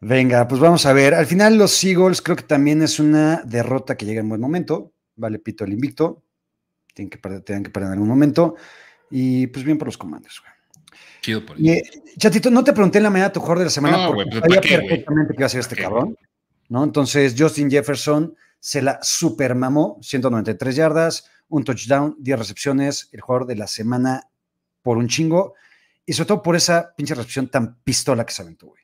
Venga, 0.01 0.49
pues 0.49 0.61
vamos 0.61 0.87
a 0.87 0.93
ver. 0.95 1.15
Al 1.15 1.27
final, 1.27 1.59
los 1.59 1.85
Eagles 1.85 2.23
creo 2.23 2.37
que 2.37 2.45
también 2.45 2.83
es 2.83 2.99
una 2.99 3.43
derrota 3.45 3.97
que 3.97 4.07
llega 4.07 4.21
en 4.21 4.29
buen 4.29 4.41
momento. 4.41 4.93
Vale, 5.17 5.39
pito 5.39 5.65
el 5.65 5.73
invicto. 5.73 6.23
Tienen 6.95 7.11
que 7.11 7.19
perder, 7.19 7.43
tienen 7.43 7.63
que 7.63 7.71
perder 7.71 7.89
en 7.89 7.93
algún 7.95 8.09
momento. 8.09 8.57
Y 9.11 9.47
pues 9.49 9.65
bien 9.65 9.77
por 9.77 9.89
los 9.89 9.99
comandos, 9.99 10.41
güey. 10.41 10.53
Chido 11.21 11.45
por 11.45 11.61
y, 11.61 11.83
Chatito, 12.17 12.51
no 12.51 12.65
te 12.65 12.73
pregunté 12.73 12.99
en 12.99 13.05
la 13.05 13.11
mañana 13.11 13.31
tu 13.31 13.41
jugador 13.41 13.59
de 13.59 13.65
la 13.65 13.71
semana 13.71 14.07
porque 14.07 14.25
pues, 14.31 14.41
sabía 14.41 14.61
perfectamente 14.61 15.35
que 15.35 15.41
iba 15.41 15.47
a 15.47 15.51
ser 15.51 15.61
este 15.61 15.77
cabrón. 15.77 16.17
¿no? 16.71 16.83
Entonces, 16.83 17.35
Justin 17.37 17.71
Jefferson 17.71 18.35
se 18.59 18.81
la 18.81 18.99
supermamó, 19.03 19.99
193 20.01 20.77
yardas, 20.77 21.31
un 21.49 21.65
touchdown, 21.65 22.17
10 22.19 22.39
recepciones, 22.39 23.09
el 23.13 23.21
jugador 23.21 23.47
de 23.47 23.57
la 23.57 23.67
semana 23.67 24.31
por 24.83 24.97
un 24.97 25.09
chingo, 25.09 25.55
y 26.07 26.15
sobre 26.15 26.29
todo 26.29 26.43
por 26.43 26.57
esa 26.57 26.95
pinche 26.97 27.15
recepción 27.15 27.49
tan 27.49 27.81
pistola 27.83 28.25
que 28.25 28.33
se 28.33 28.43
aventó, 28.43 28.69
güey. 28.69 28.80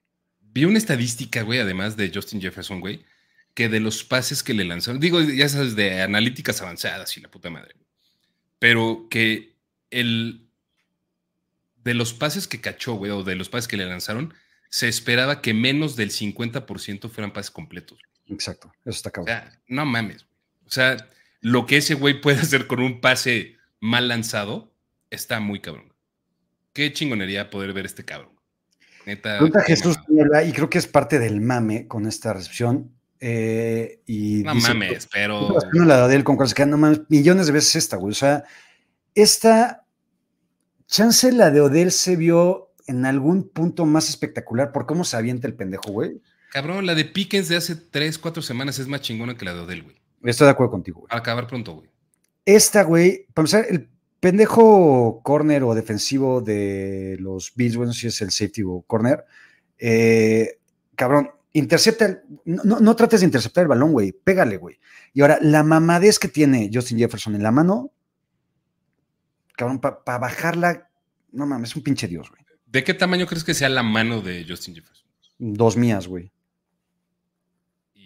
Vi 0.57 0.65
una 0.65 0.79
estadística, 0.79 1.43
güey, 1.43 1.59
además 1.59 1.99
de 1.99 2.11
Justin 2.11 2.41
Jefferson, 2.41 2.81
güey, 2.81 3.05
que 3.53 3.69
de 3.69 3.79
los 3.79 4.05
pases 4.05 4.43
que 4.43 4.55
le 4.55 4.65
lanzaron, 4.65 4.99
digo, 4.99 5.21
ya 5.21 5.51
sabes, 5.51 5.77
de 5.77 6.01
analíticas 6.01 6.63
avanzadas 6.63 7.15
y 7.19 7.21
la 7.21 7.31
puta 7.31 7.51
madre, 7.51 7.75
pero 8.59 9.07
que 9.11 9.55
el 9.91 10.49
de 11.85 11.93
los 11.93 12.15
pases 12.15 12.49
que 12.49 12.63
cachó, 12.63 12.95
güey, 12.95 13.11
o 13.11 13.23
de 13.23 13.35
los 13.35 13.51
pases 13.51 13.69
que 13.69 13.77
le 13.77 13.85
lanzaron, 13.85 14.33
se 14.71 14.89
esperaba 14.89 15.43
que 15.43 15.53
menos 15.53 15.95
del 15.95 16.09
50% 16.11 17.11
fueran 17.11 17.35
pases 17.35 17.51
completos. 17.51 17.99
Exacto, 18.27 18.73
eso 18.87 18.97
está 18.97 19.11
cabrón. 19.11 19.37
O 19.37 19.39
sea, 19.39 19.61
no 19.69 19.85
mames. 19.85 20.25
O 20.65 20.71
sea, 20.71 20.97
lo 21.43 21.67
que 21.67 21.77
ese 21.77 21.93
güey 21.93 22.19
puede 22.23 22.41
hacer 22.41 22.67
con 22.67 22.81
un 22.81 23.03
pase 23.03 23.59
mal 23.79 24.09
lanzado 24.09 24.73
está 25.11 25.39
muy 25.39 25.61
cabrón. 25.61 25.93
Qué 26.73 26.95
chingonería 26.95 27.51
poder 27.51 27.75
ver 27.75 27.85
este 27.85 28.07
cabrón. 28.07 28.36
Neta. 29.07 29.39
Jesús 29.65 29.97
y 30.09 30.53
creo 30.53 30.69
que 30.69 30.79
es 30.79 30.87
parte 30.89 31.19
del 31.19 31.41
mame 31.41 31.87
con 31.87 32.07
esta 32.07 32.33
recepción. 32.33 32.91
Eh, 33.21 34.03
y 34.05 34.43
no 34.45 34.57
mames, 34.57 35.09
pero. 35.11 35.57
La 35.73 36.09
de 36.09 36.17
él 36.17 36.25
con 36.25 36.37
cosas 36.37 36.55
que 36.55 36.67
no 36.67 36.77
mames, 36.77 37.03
millones 37.09 37.47
de 37.47 37.53
veces 37.53 37.77
esta, 37.77 37.97
güey. 37.97 38.11
O 38.11 38.15
sea, 38.15 38.45
esta 39.15 39.85
chance 40.87 41.33
la 41.33 41.51
de 41.51 41.61
Odell 41.61 41.93
se 41.93 42.17
vio 42.17 42.75
en 42.87 43.07
algún 43.07 43.49
punto 43.49 43.87
más 43.87 44.11
espectacular 44.11 44.73
por 44.73 44.87
cómo 44.87 45.05
se 45.05 45.17
avienta 45.17 45.47
el 45.47 45.55
pendejo, 45.55 45.93
güey. 45.93 46.21
Cabrón, 46.53 46.85
la 46.85 46.95
de 46.95 47.05
Pickens 47.05 47.49
de 47.49 47.57
hace 47.57 47.77
tres, 47.77 48.19
cuatro 48.19 48.43
semanas 48.43 48.79
es 48.79 48.89
más 48.89 49.01
chingona 49.01 49.37
que 49.37 49.45
la 49.45 49.55
de 49.55 49.61
Odell, 49.61 49.83
güey. 49.85 49.97
Estoy 50.25 50.47
de 50.47 50.51
acuerdo 50.51 50.73
contigo, 50.73 51.01
güey. 51.01 51.09
A 51.11 51.19
acabar 51.19 51.47
pronto, 51.47 51.75
güey. 51.75 51.89
Esta, 52.45 52.83
güey, 52.83 53.27
para 53.35 53.45
empezar, 53.45 53.67
el 53.71 53.89
pendejo 54.27 55.20
corner 55.22 55.62
o 55.62 55.72
defensivo 55.72 56.41
de 56.41 57.16
los 57.20 57.53
Bills, 57.55 57.77
bueno, 57.77 57.93
si 57.93 58.09
es 58.09 58.20
el 58.22 58.33
safety 58.33 58.64
o 58.64 58.83
corner, 58.83 59.24
eh, 59.79 60.59
cabrón, 60.97 61.31
intercepta, 61.53 62.24
no, 62.45 62.81
no, 62.81 62.97
trates 62.97 63.20
de 63.20 63.27
interceptar 63.27 63.62
el 63.62 63.68
balón, 63.68 63.93
güey, 63.93 64.11
pégale, 64.11 64.57
güey. 64.57 64.81
Y 65.14 65.20
ahora, 65.20 65.39
la 65.41 65.62
mamadez 65.62 66.18
que 66.18 66.27
tiene 66.27 66.68
Justin 66.74 66.99
Jefferson 66.99 67.37
en 67.37 67.45
la 67.45 67.53
mano, 67.53 67.93
cabrón, 69.57 69.79
para 69.79 70.18
bajarla, 70.18 70.91
no 71.31 71.47
mames, 71.47 71.70
es 71.70 71.77
un 71.77 71.85
pinche 71.85 72.09
dios, 72.09 72.29
güey. 72.29 72.43
¿De 72.66 72.83
qué 72.83 72.95
tamaño 72.95 73.29
crees 73.29 73.45
que 73.45 73.55
sea 73.55 73.68
la 73.68 73.85
mano 73.85 74.22
de 74.22 74.45
Justin 74.45 74.74
Jefferson? 74.74 75.07
Dos 75.39 75.77
mías, 75.77 76.09
güey. 76.09 76.33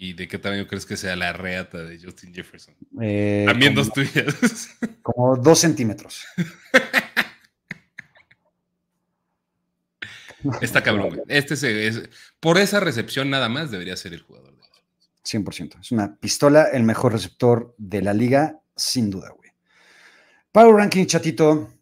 ¿Y 0.03 0.14
de 0.14 0.26
qué 0.26 0.38
tamaño 0.38 0.66
crees 0.66 0.87
que 0.87 0.96
sea 0.96 1.14
la 1.14 1.34
reata 1.34 1.76
de 1.76 2.00
Justin 2.03 2.33
Jefferson? 2.33 2.74
Eh, 3.03 3.45
También 3.46 3.74
dos 3.74 3.92
tuyas. 3.92 4.34
Como 5.03 5.37
dos 5.37 5.58
centímetros. 5.58 6.24
Está 10.62 10.83
cabrón, 10.83 11.11
güey. 11.11 11.20
Este 11.29 11.53
es, 11.87 12.08
por 12.41 12.57
esa 12.57 12.80
recepción 12.80 13.29
nada 13.29 13.50
más 13.50 13.70
debería 13.70 13.95
ser 13.95 14.14
el 14.14 14.22
jugador. 14.22 14.57
De 14.57 14.62
100%. 15.26 15.80
Es 15.83 15.92
una 15.92 16.16
pistola, 16.16 16.68
el 16.72 16.83
mejor 16.83 17.12
receptor 17.12 17.74
de 17.76 18.00
la 18.00 18.14
liga, 18.14 18.58
sin 18.74 19.11
duda, 19.11 19.29
güey. 19.37 19.50
Power 20.50 20.76
Ranking, 20.76 21.04
chatito. 21.04 21.74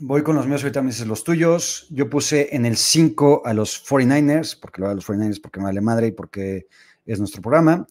Voy 0.00 0.22
con 0.22 0.36
los 0.36 0.46
míos, 0.46 0.62
ahorita 0.62 0.82
me 0.82 0.90
dices 0.90 1.06
los 1.06 1.24
tuyos. 1.24 1.86
Yo 1.88 2.10
puse 2.10 2.54
en 2.54 2.66
el 2.66 2.76
5 2.76 3.40
a 3.46 3.54
los 3.54 3.82
49ers, 3.88 4.60
porque 4.60 4.82
lo 4.82 4.88
hago 4.88 4.92
a 4.92 4.96
los 4.96 5.08
49ers 5.08 5.40
porque 5.40 5.60
me 5.60 5.64
vale 5.64 5.80
madre 5.80 6.08
y 6.08 6.12
porque 6.12 6.66
es 7.06 7.18
nuestro 7.18 7.42
programa. 7.42 7.86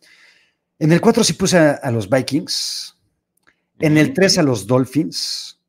En 0.80 0.92
el 0.92 1.02
4 1.02 1.24
sí 1.24 1.34
puse 1.34 1.58
a, 1.58 1.92
los 1.92 2.10
Vikings. 2.10 2.98
En 3.80 3.98
el 3.98 4.14
3 4.14 4.40
a 4.40 4.44
los 4.44 4.66
Dolphins. 4.66 5.60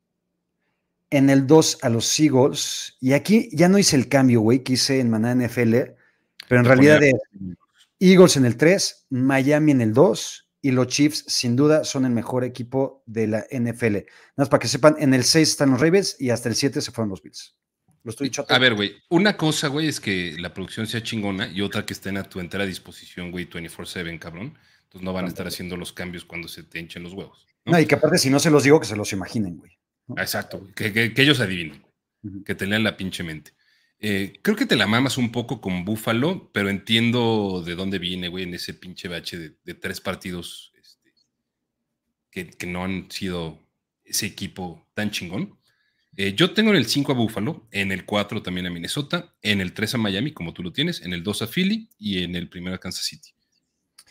En 1.09 1.29
el 1.29 1.45
2 1.45 1.79
a 1.81 1.89
los 1.89 2.05
Seagulls. 2.07 2.97
Y 2.99 3.13
aquí 3.13 3.49
ya 3.51 3.69
no 3.69 3.77
hice 3.77 3.95
el 3.95 4.09
cambio, 4.09 4.41
güey, 4.41 4.63
que 4.63 4.73
hice 4.73 4.99
en 4.99 5.09
Maná 5.09 5.35
NFL. 5.35 5.75
Pero 6.47 6.61
en 6.61 6.65
realidad 6.65 6.99
de 6.99 7.13
Eagles 7.99 8.37
en 8.37 8.45
el 8.45 8.57
3, 8.57 9.07
Miami 9.11 9.71
en 9.71 9.81
el 9.81 9.93
2 9.93 10.49
y 10.61 10.71
los 10.71 10.87
Chiefs 10.87 11.25
sin 11.27 11.55
duda 11.55 11.83
son 11.83 12.05
el 12.05 12.11
mejor 12.11 12.43
equipo 12.43 13.03
de 13.05 13.27
la 13.27 13.45
NFL. 13.51 13.93
Nada 13.93 14.07
más 14.37 14.49
para 14.49 14.59
que 14.59 14.67
sepan, 14.67 14.95
en 14.97 15.13
el 15.13 15.23
6 15.23 15.49
están 15.49 15.71
los 15.71 15.81
Ravens 15.81 16.15
y 16.19 16.29
hasta 16.29 16.49
el 16.49 16.55
7 16.55 16.81
se 16.81 16.91
fueron 16.91 17.09
los 17.09 17.21
Bills. 17.21 17.55
Lo 18.03 18.09
estoy 18.09 18.27
dicho 18.27 18.45
a, 18.49 18.59
ver, 18.59 18.73
güey, 18.73 18.95
una 19.09 19.37
cosa, 19.37 19.69
güey, 19.69 19.87
es 19.87 20.01
que 20.01 20.35
la 20.37 20.53
producción 20.53 20.87
sea 20.87 21.01
chingona 21.01 21.47
y 21.47 21.61
otra 21.61 21.85
que 21.85 21.93
estén 21.93 22.17
a 22.17 22.23
tu 22.23 22.41
entera 22.41 22.65
disposición, 22.65 23.31
güey, 23.31 23.49
24/7, 23.49 24.19
cabrón. 24.19 24.57
Entonces 24.83 25.05
no 25.05 25.13
van 25.13 25.25
a 25.25 25.29
estar 25.29 25.47
haciendo 25.47 25.77
los 25.77 25.93
cambios 25.93 26.25
cuando 26.25 26.47
se 26.47 26.63
te 26.63 26.79
hinchen 26.79 27.03
los 27.03 27.13
huevos. 27.13 27.47
¿no? 27.65 27.79
y 27.79 27.85
que 27.85 27.95
aparte 27.95 28.17
si 28.17 28.29
no 28.29 28.39
se 28.39 28.51
los 28.51 28.63
digo, 28.63 28.79
que 28.79 28.85
se 28.85 28.95
los 28.95 29.13
imaginen, 29.13 29.57
güey. 29.57 29.71
Exacto, 30.17 30.59
güey. 30.59 30.73
Que, 30.73 31.13
ellos 31.15 31.39
adivinen, 31.39 31.85
que 32.45 32.55
te 32.55 32.67
lean 32.67 32.83
la 32.83 32.97
pinche 32.97 33.23
mente. 33.23 33.53
Eh, 33.99 34.39
creo 34.41 34.57
que 34.57 34.65
te 34.65 34.75
la 34.75 34.85
mamas 34.85 35.17
un 35.17 35.31
poco 35.31 35.61
con 35.61 35.85
Búfalo, 35.85 36.51
pero 36.51 36.69
entiendo 36.69 37.63
de 37.65 37.75
dónde 37.75 37.99
viene, 37.99 38.27
güey, 38.27 38.43
en 38.43 38.53
ese 38.53 38.73
pinche 38.73 39.07
bache 39.07 39.55
de, 39.63 39.73
tres 39.75 40.01
partidos 40.01 40.73
este, 40.77 41.13
que, 42.29 42.67
no 42.67 42.83
han 42.83 43.09
sido 43.09 43.59
ese 44.03 44.25
equipo 44.25 44.85
tan 44.93 45.09
chingón. 45.09 45.57
Eh, 46.15 46.33
yo 46.35 46.53
tengo 46.53 46.69
en 46.71 46.77
el 46.77 46.85
5 46.85 47.11
a 47.11 47.15
Buffalo, 47.15 47.67
en 47.71 47.91
el 47.91 48.05
4 48.05 48.43
también 48.43 48.67
a 48.67 48.69
Minnesota, 48.69 49.35
en 49.41 49.61
el 49.61 49.73
3 49.73 49.95
a 49.95 49.97
Miami, 49.97 50.31
como 50.31 50.53
tú 50.53 50.61
lo 50.61 50.71
tienes, 50.71 51.01
en 51.01 51.13
el 51.13 51.23
2 51.23 51.41
a 51.41 51.47
Philly 51.47 51.89
y 51.97 52.23
en 52.23 52.35
el 52.35 52.49
primero 52.49 52.75
a 52.75 52.79
Kansas 52.79 53.05
City. 53.05 53.31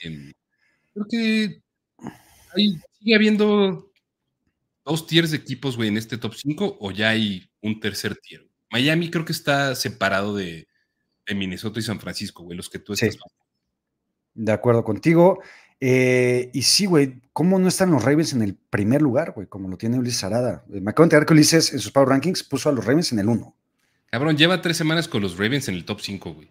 creo 0.01 1.07
que 1.09 1.63
ahí 2.55 2.77
sigue 2.99 3.15
habiendo 3.15 3.93
dos 4.85 5.07
tiers 5.07 5.31
de 5.31 5.37
equipos, 5.37 5.77
güey, 5.77 5.89
en 5.89 5.97
este 5.97 6.19
top 6.19 6.35
5 6.35 6.79
o 6.81 6.91
ya 6.91 7.11
hay 7.11 7.49
un 7.61 7.79
tercer 7.79 8.17
tier. 8.17 8.49
Miami 8.71 9.11
creo 9.11 9.25
que 9.25 9.33
está 9.33 9.75
separado 9.75 10.35
de, 10.35 10.67
Minnesota 11.35 11.79
y 11.79 11.83
San 11.83 11.99
Francisco, 11.99 12.43
güey, 12.43 12.57
los 12.57 12.69
que 12.69 12.79
tú 12.79 12.93
estás. 12.93 13.17
De 14.35 14.53
acuerdo 14.53 14.85
contigo. 14.85 15.41
Eh, 15.85 16.49
y 16.53 16.63
sí, 16.63 16.87
güey, 16.87 17.21
¿cómo 17.33 17.59
no 17.59 17.67
están 17.67 17.91
los 17.91 18.05
Ravens 18.05 18.33
en 18.35 18.43
el 18.43 18.55
primer 18.55 19.03
lugar, 19.03 19.33
güey? 19.33 19.49
Como 19.49 19.69
lo 19.69 19.77
tiene 19.77 19.99
Ulises 19.99 20.23
Arada. 20.23 20.65
Me 20.69 20.93
acabo 20.93 21.03
de 21.03 21.07
enterar 21.07 21.27
que 21.27 21.33
Ulises 21.33 21.73
en 21.73 21.81
sus 21.81 21.91
Power 21.91 22.09
Rankings 22.09 22.45
puso 22.45 22.69
a 22.69 22.73
los 22.73 22.85
Ravens 22.87 23.11
en 23.11 23.19
el 23.19 23.29
1. 23.29 23.57
Cabrón, 24.13 24.37
lleva 24.37 24.63
tres 24.63 24.77
semanas 24.77 25.09
con 25.09 25.23
los 25.23 25.37
Ravens 25.37 25.67
en 25.67 25.75
el 25.75 25.85
top 25.85 26.01
5, 26.01 26.35
güey. 26.35 26.49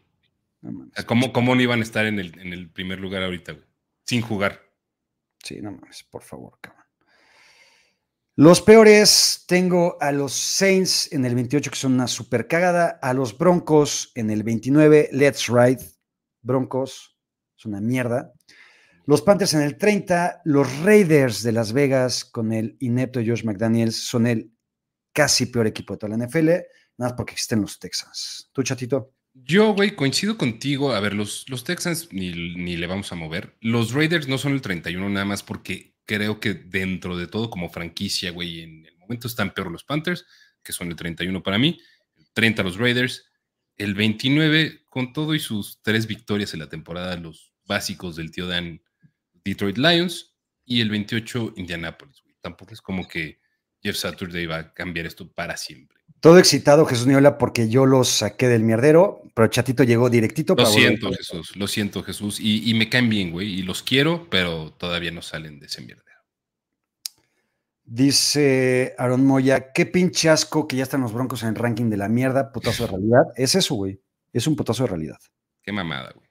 ¿Cómo, 1.05 1.31
¿Cómo, 1.31 1.55
no 1.55 1.61
iban 1.61 1.79
a 1.79 1.83
estar 1.83 2.05
en 2.07 2.19
el, 2.19 2.37
en 2.41 2.51
el 2.51 2.69
primer 2.69 2.99
lugar 2.99 3.23
ahorita, 3.23 3.53
güey? 3.53 3.63
Sin 4.03 4.21
jugar. 4.21 4.59
Sí, 5.41 5.61
no 5.61 5.71
mames, 5.71 6.03
por 6.03 6.23
favor, 6.23 6.57
cabrón. 6.59 6.83
Los 8.35 8.61
peores, 8.61 9.45
tengo 9.47 9.97
a 10.01 10.11
los 10.11 10.33
Saints 10.33 11.09
en 11.13 11.23
el 11.23 11.35
28, 11.35 11.71
que 11.71 11.77
son 11.77 11.93
una 11.93 12.09
super 12.09 12.49
cagada, 12.49 12.99
a 13.01 13.13
los 13.13 13.37
Broncos 13.37 14.11
en 14.15 14.29
el 14.29 14.43
29, 14.43 15.07
Let's 15.13 15.47
Ride, 15.47 15.85
Broncos, 16.41 17.17
es 17.57 17.65
una 17.65 17.79
mierda. 17.79 18.33
Los 19.05 19.21
Panthers 19.21 19.53
en 19.55 19.61
el 19.61 19.77
30, 19.77 20.41
los 20.45 20.79
Raiders 20.79 21.41
de 21.41 21.51
Las 21.51 21.73
Vegas 21.73 22.23
con 22.23 22.53
el 22.53 22.77
inepto 22.79 23.19
Josh 23.19 23.43
McDaniels 23.43 23.95
son 23.95 24.27
el 24.27 24.51
casi 25.11 25.47
peor 25.47 25.67
equipo 25.67 25.93
de 25.93 25.97
toda 25.97 26.17
la 26.17 26.25
NFL, 26.25 26.47
nada 26.47 26.63
más 26.97 27.13
porque 27.13 27.33
existen 27.33 27.61
los 27.61 27.79
Texans. 27.79 28.49
¿Tú, 28.53 28.61
chatito? 28.63 29.13
Yo, 29.33 29.73
güey, 29.73 29.95
coincido 29.95 30.37
contigo. 30.37 30.91
A 30.93 30.99
ver, 30.99 31.13
los, 31.13 31.49
los 31.49 31.63
Texans 31.63 32.09
ni, 32.11 32.31
ni, 32.55 32.77
le 32.77 32.87
vamos 32.87 33.11
a 33.11 33.15
mover. 33.15 33.57
Los 33.61 33.93
Raiders 33.93 34.27
no 34.27 34.37
son 34.37 34.53
el 34.53 34.61
31 34.61 35.09
nada 35.09 35.25
más 35.25 35.41
porque 35.41 35.95
creo 36.05 36.39
que 36.39 36.53
dentro 36.53 37.17
de 37.17 37.27
todo 37.27 37.49
como 37.49 37.69
franquicia, 37.69 38.31
güey, 38.31 38.61
en 38.61 38.85
el 38.85 38.97
momento 38.97 39.27
están 39.27 39.53
peor 39.53 39.71
los 39.71 39.83
Panthers, 39.83 40.25
que 40.63 40.73
son 40.73 40.89
el 40.89 40.95
31 40.95 41.41
para 41.41 41.57
mí, 41.57 41.79
el 42.17 42.29
30 42.33 42.63
los 42.63 42.77
Raiders, 42.77 43.25
el 43.77 43.95
29 43.95 44.85
con 44.89 45.13
todo 45.13 45.33
y 45.33 45.39
sus 45.39 45.81
tres 45.81 46.05
victorias 46.05 46.53
en 46.53 46.59
la 46.59 46.69
temporada, 46.69 47.15
los 47.15 47.53
básicos 47.65 48.15
del 48.15 48.31
tío 48.31 48.47
Dan 48.47 48.81
Detroit 49.43 49.77
Lions 49.77 50.35
y 50.65 50.81
el 50.81 50.89
28 50.89 51.53
Indianapolis. 51.57 52.23
Tampoco 52.41 52.73
es 52.73 52.81
como 52.81 53.07
que 53.07 53.39
Jeff 53.81 53.95
Saturday 53.95 54.45
va 54.45 54.57
a 54.57 54.73
cambiar 54.73 55.05
esto 55.05 55.31
para 55.31 55.57
siempre. 55.57 55.99
Todo 56.19 56.37
excitado, 56.37 56.85
Jesús 56.85 57.07
Niola, 57.07 57.39
porque 57.39 57.67
yo 57.67 57.87
los 57.87 58.07
saqué 58.07 58.47
del 58.47 58.61
mierdero, 58.61 59.23
pero 59.33 59.47
Chatito 59.47 59.83
llegó 59.83 60.07
directito. 60.09 60.53
Lo 60.55 60.67
siento, 60.67 61.11
Jesús, 61.11 61.55
lo 61.55 61.67
siento, 61.67 62.03
Jesús. 62.03 62.37
Y, 62.39 62.71
me 62.75 62.89
caen 62.89 63.09
bien, 63.09 63.31
güey, 63.31 63.51
y 63.51 63.63
los 63.63 63.81
quiero, 63.81 64.27
pero 64.29 64.71
todavía 64.71 65.09
no 65.09 65.23
salen 65.23 65.59
de 65.59 65.65
ese 65.65 65.81
mierdero. 65.81 66.09
Dice 67.83 68.93
Aaron 68.99 69.25
Moya, 69.25 69.71
qué 69.73 69.87
pinche 69.87 70.29
asco 70.29 70.67
que 70.67 70.77
ya 70.77 70.83
están 70.83 71.01
los 71.01 71.11
broncos 71.11 71.41
en 71.41 71.49
el 71.49 71.55
ranking 71.55 71.89
de 71.89 71.97
la 71.97 72.07
mierda, 72.07 72.51
putazo 72.51 72.83
de 72.83 72.91
realidad. 72.91 73.23
Es 73.35 73.55
eso, 73.55 73.73
güey. 73.75 73.99
Es 74.31 74.45
un 74.45 74.55
putazo 74.55 74.83
de 74.83 74.89
realidad. 74.89 75.17
Qué 75.63 75.71
mamada, 75.71 76.11
güey. 76.15 76.30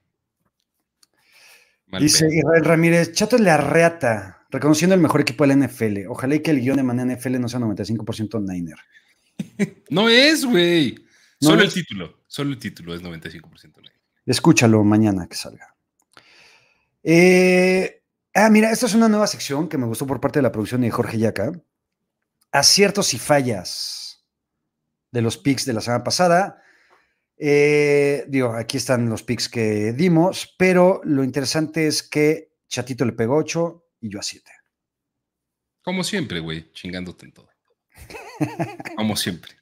Dice 1.99 2.27
Israel 2.33 2.63
Ramírez, 2.63 3.11
Chato 3.13 3.37
le 3.37 3.49
arreata, 3.49 4.45
reconociendo 4.49 4.95
el 4.95 5.01
mejor 5.01 5.21
equipo 5.21 5.45
de 5.45 5.55
la 5.55 5.67
NFL. 5.67 6.07
Ojalá 6.07 6.35
y 6.35 6.39
que 6.41 6.51
el 6.51 6.61
guion 6.61 6.77
de 6.77 6.83
manera 6.83 7.15
NFL 7.15 7.39
no 7.39 7.49
sea 7.49 7.59
95% 7.59 8.41
Niner. 8.41 8.77
no 9.89 10.07
es, 10.07 10.45
güey. 10.45 10.95
solo 11.39 11.61
el 11.63 11.73
título, 11.73 12.21
solo 12.27 12.51
el 12.51 12.59
título 12.59 12.93
es 12.93 13.01
95% 13.01 13.75
Niner. 13.77 13.91
Escúchalo 14.25 14.83
mañana 14.83 15.27
que 15.27 15.35
salga. 15.35 15.75
Eh, 17.03 18.03
ah, 18.33 18.49
mira, 18.49 18.71
esta 18.71 18.85
es 18.85 18.93
una 18.93 19.09
nueva 19.09 19.27
sección 19.27 19.67
que 19.67 19.77
me 19.77 19.87
gustó 19.87 20.07
por 20.07 20.21
parte 20.21 20.39
de 20.39 20.43
la 20.43 20.51
producción 20.51 20.81
de 20.81 20.91
Jorge 20.91 21.17
Yaca. 21.17 21.51
Aciertos 22.51 23.13
y 23.13 23.19
fallas 23.19 24.25
de 25.11 25.21
los 25.21 25.37
picks 25.37 25.65
de 25.65 25.73
la 25.73 25.81
semana 25.81 26.03
pasada. 26.03 26.61
Eh, 27.43 28.25
digo, 28.27 28.53
aquí 28.53 28.77
están 28.77 29.09
los 29.09 29.23
picks 29.23 29.49
que 29.49 29.93
dimos, 29.93 30.53
pero 30.59 31.01
lo 31.03 31.23
interesante 31.23 31.87
es 31.87 32.03
que 32.03 32.51
Chatito 32.67 33.03
le 33.03 33.13
pegó 33.13 33.35
8 33.37 33.83
y 34.01 34.11
yo 34.11 34.19
a 34.19 34.21
7. 34.21 34.51
Como 35.81 36.03
siempre, 36.03 36.39
güey, 36.39 36.71
chingándote 36.71 37.25
en 37.25 37.31
todo. 37.31 37.49
Como 38.95 39.15
siempre. 39.15 39.53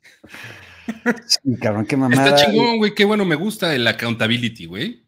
Sí, 1.25 1.55
cabrón, 1.61 1.85
qué 1.85 1.95
mamada. 1.95 2.35
Está 2.35 2.51
chingón, 2.51 2.79
güey, 2.79 2.93
qué 2.93 3.05
bueno, 3.05 3.23
me 3.23 3.35
gusta 3.35 3.73
el 3.73 3.87
accountability, 3.87 4.65
güey. 4.65 5.07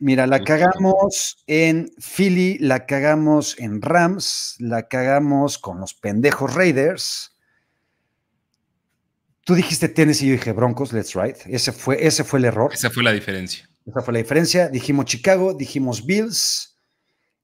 Mira, 0.00 0.26
la 0.26 0.42
cagamos 0.42 1.44
en 1.46 1.88
Philly, 1.98 2.58
la 2.58 2.84
cagamos 2.86 3.56
en 3.60 3.80
Rams, 3.80 4.56
la 4.58 4.88
cagamos 4.88 5.58
con 5.58 5.78
los 5.78 5.94
pendejos 5.94 6.52
Raiders 6.52 7.37
Tú 9.48 9.54
dijiste 9.54 9.88
Tennessee 9.88 10.26
y 10.26 10.28
yo 10.28 10.32
dije 10.34 10.52
Broncos, 10.52 10.92
let's 10.92 11.14
ride. 11.14 11.38
Ese 11.46 11.72
fue, 11.72 12.06
ese 12.06 12.22
fue 12.22 12.38
el 12.38 12.44
error. 12.44 12.70
Esa 12.70 12.90
fue 12.90 13.02
la 13.02 13.12
diferencia. 13.12 13.66
Esa 13.86 14.02
fue 14.02 14.12
la 14.12 14.18
diferencia. 14.18 14.68
Dijimos 14.68 15.06
Chicago, 15.06 15.54
dijimos 15.54 16.04
Bills 16.04 16.78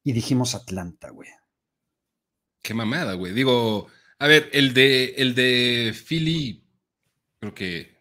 y 0.03 0.13
dijimos 0.13 0.55
Atlanta, 0.55 1.09
güey. 1.09 1.31
Qué 2.61 2.75
mamada, 2.75 3.15
güey. 3.15 3.33
Digo, 3.33 3.87
a 4.19 4.27
ver, 4.27 4.51
el 4.53 4.75
de, 4.75 5.15
el 5.17 5.35
de 5.35 5.95
Philly, 5.95 6.69
creo 7.41 7.55
que 7.55 7.97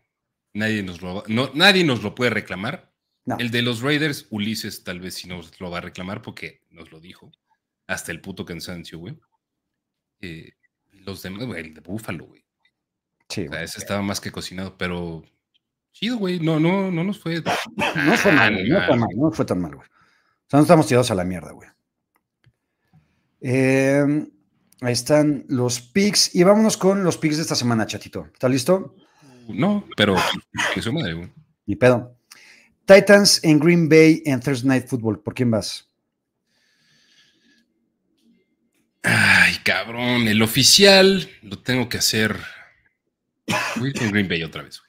nadie 0.51 0.83
nos 0.83 1.01
lo, 1.01 1.23
no, 1.29 1.51
nadie 1.53 1.85
nos 1.85 2.03
lo 2.03 2.13
puede 2.13 2.31
reclamar. 2.31 2.93
El 3.39 3.51
de 3.51 3.61
los 3.61 3.79
Raiders, 3.79 4.27
Ulises 4.31 4.83
tal 4.83 4.99
vez 4.99 5.13
sí 5.13 5.29
nos 5.29 5.57
lo 5.61 5.71
va 5.71 5.77
a 5.77 5.81
reclamar 5.81 6.21
porque 6.21 6.65
nos 6.71 6.91
lo 6.91 6.99
dijo. 6.99 7.31
Hasta 7.87 8.11
el 8.11 8.19
puto 8.19 8.43
cansancio, 8.43 8.99
güey. 8.99 9.17
Eh, 10.19 10.51
los 10.91 11.23
demás, 11.23 11.45
güey, 11.45 11.61
el 11.61 11.73
de 11.73 11.79
Búfalo, 11.79 12.25
güey. 12.25 12.42
Sí. 13.33 13.47
O 13.47 13.55
ese 13.55 13.79
estaba 13.79 14.01
más 14.03 14.21
que 14.21 14.31
cocinado, 14.31 14.77
pero 14.77 15.23
chido, 15.91 16.17
güey. 16.17 16.39
No, 16.39 16.59
no, 16.59 16.91
no 16.91 17.03
nos 17.03 17.19
fue. 17.19 17.41
No 17.75 18.17
fue 18.17 18.31
mal, 18.31 18.69
no 18.69 18.85
fue 18.85 18.95
mal, 18.95 19.09
no 19.15 19.31
fue 19.31 19.45
tan 19.45 19.59
mal, 19.59 19.75
güey. 19.75 19.87
O 19.87 20.49
sea, 20.49 20.57
no 20.59 20.61
estamos 20.61 20.85
tirados 20.85 21.09
a 21.09 21.15
la 21.15 21.23
mierda, 21.23 21.51
güey. 21.51 21.69
Em, 23.41 24.29
ahí 24.81 24.93
están 24.93 25.45
los 25.49 25.81
picks. 25.81 26.35
Y 26.35 26.43
vámonos 26.43 26.77
con 26.77 27.03
los 27.03 27.17
picks 27.17 27.37
de 27.37 27.41
esta 27.41 27.55
semana, 27.55 27.87
chatito. 27.87 28.27
¿Está 28.31 28.47
listo? 28.47 28.95
No, 29.47 29.87
pero 29.97 30.15
que 30.75 30.81
su 30.81 30.93
madre, 30.93 31.13
güey. 31.13 31.31
Ni 31.65 31.75
pedo. 31.75 32.15
Titans 32.85 33.43
en 33.43 33.59
Green 33.59 33.89
Bay 33.89 34.21
en 34.25 34.39
Thursday 34.41 34.67
Night 34.67 34.87
Football. 34.87 35.21
¿Por 35.21 35.33
quién 35.33 35.49
vas? 35.49 35.89
Ay, 39.01 39.55
cabrón. 39.63 40.27
El 40.27 40.41
oficial 40.41 41.29
lo 41.41 41.59
tengo 41.59 41.89
que 41.89 41.97
hacer 41.97 42.37
Voy 43.77 43.93
con 43.93 44.11
Green 44.11 44.27
Bay 44.27 44.43
otra 44.43 44.63
vez. 44.63 44.81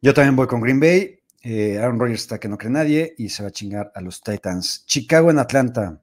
Yo 0.00 0.14
también 0.14 0.36
voy 0.36 0.46
con 0.46 0.60
Green 0.60 0.80
Bay. 0.80 1.18
Eh, 1.42 1.78
Aaron 1.78 1.98
Rodgers 1.98 2.22
está 2.22 2.38
que 2.38 2.48
no 2.48 2.58
cree 2.58 2.70
nadie 2.70 3.14
y 3.16 3.28
se 3.28 3.42
va 3.42 3.48
a 3.48 3.52
chingar 3.52 3.92
a 3.94 4.00
los 4.00 4.22
Titans. 4.22 4.84
Chicago 4.86 5.30
en 5.30 5.38
Atlanta. 5.38 6.00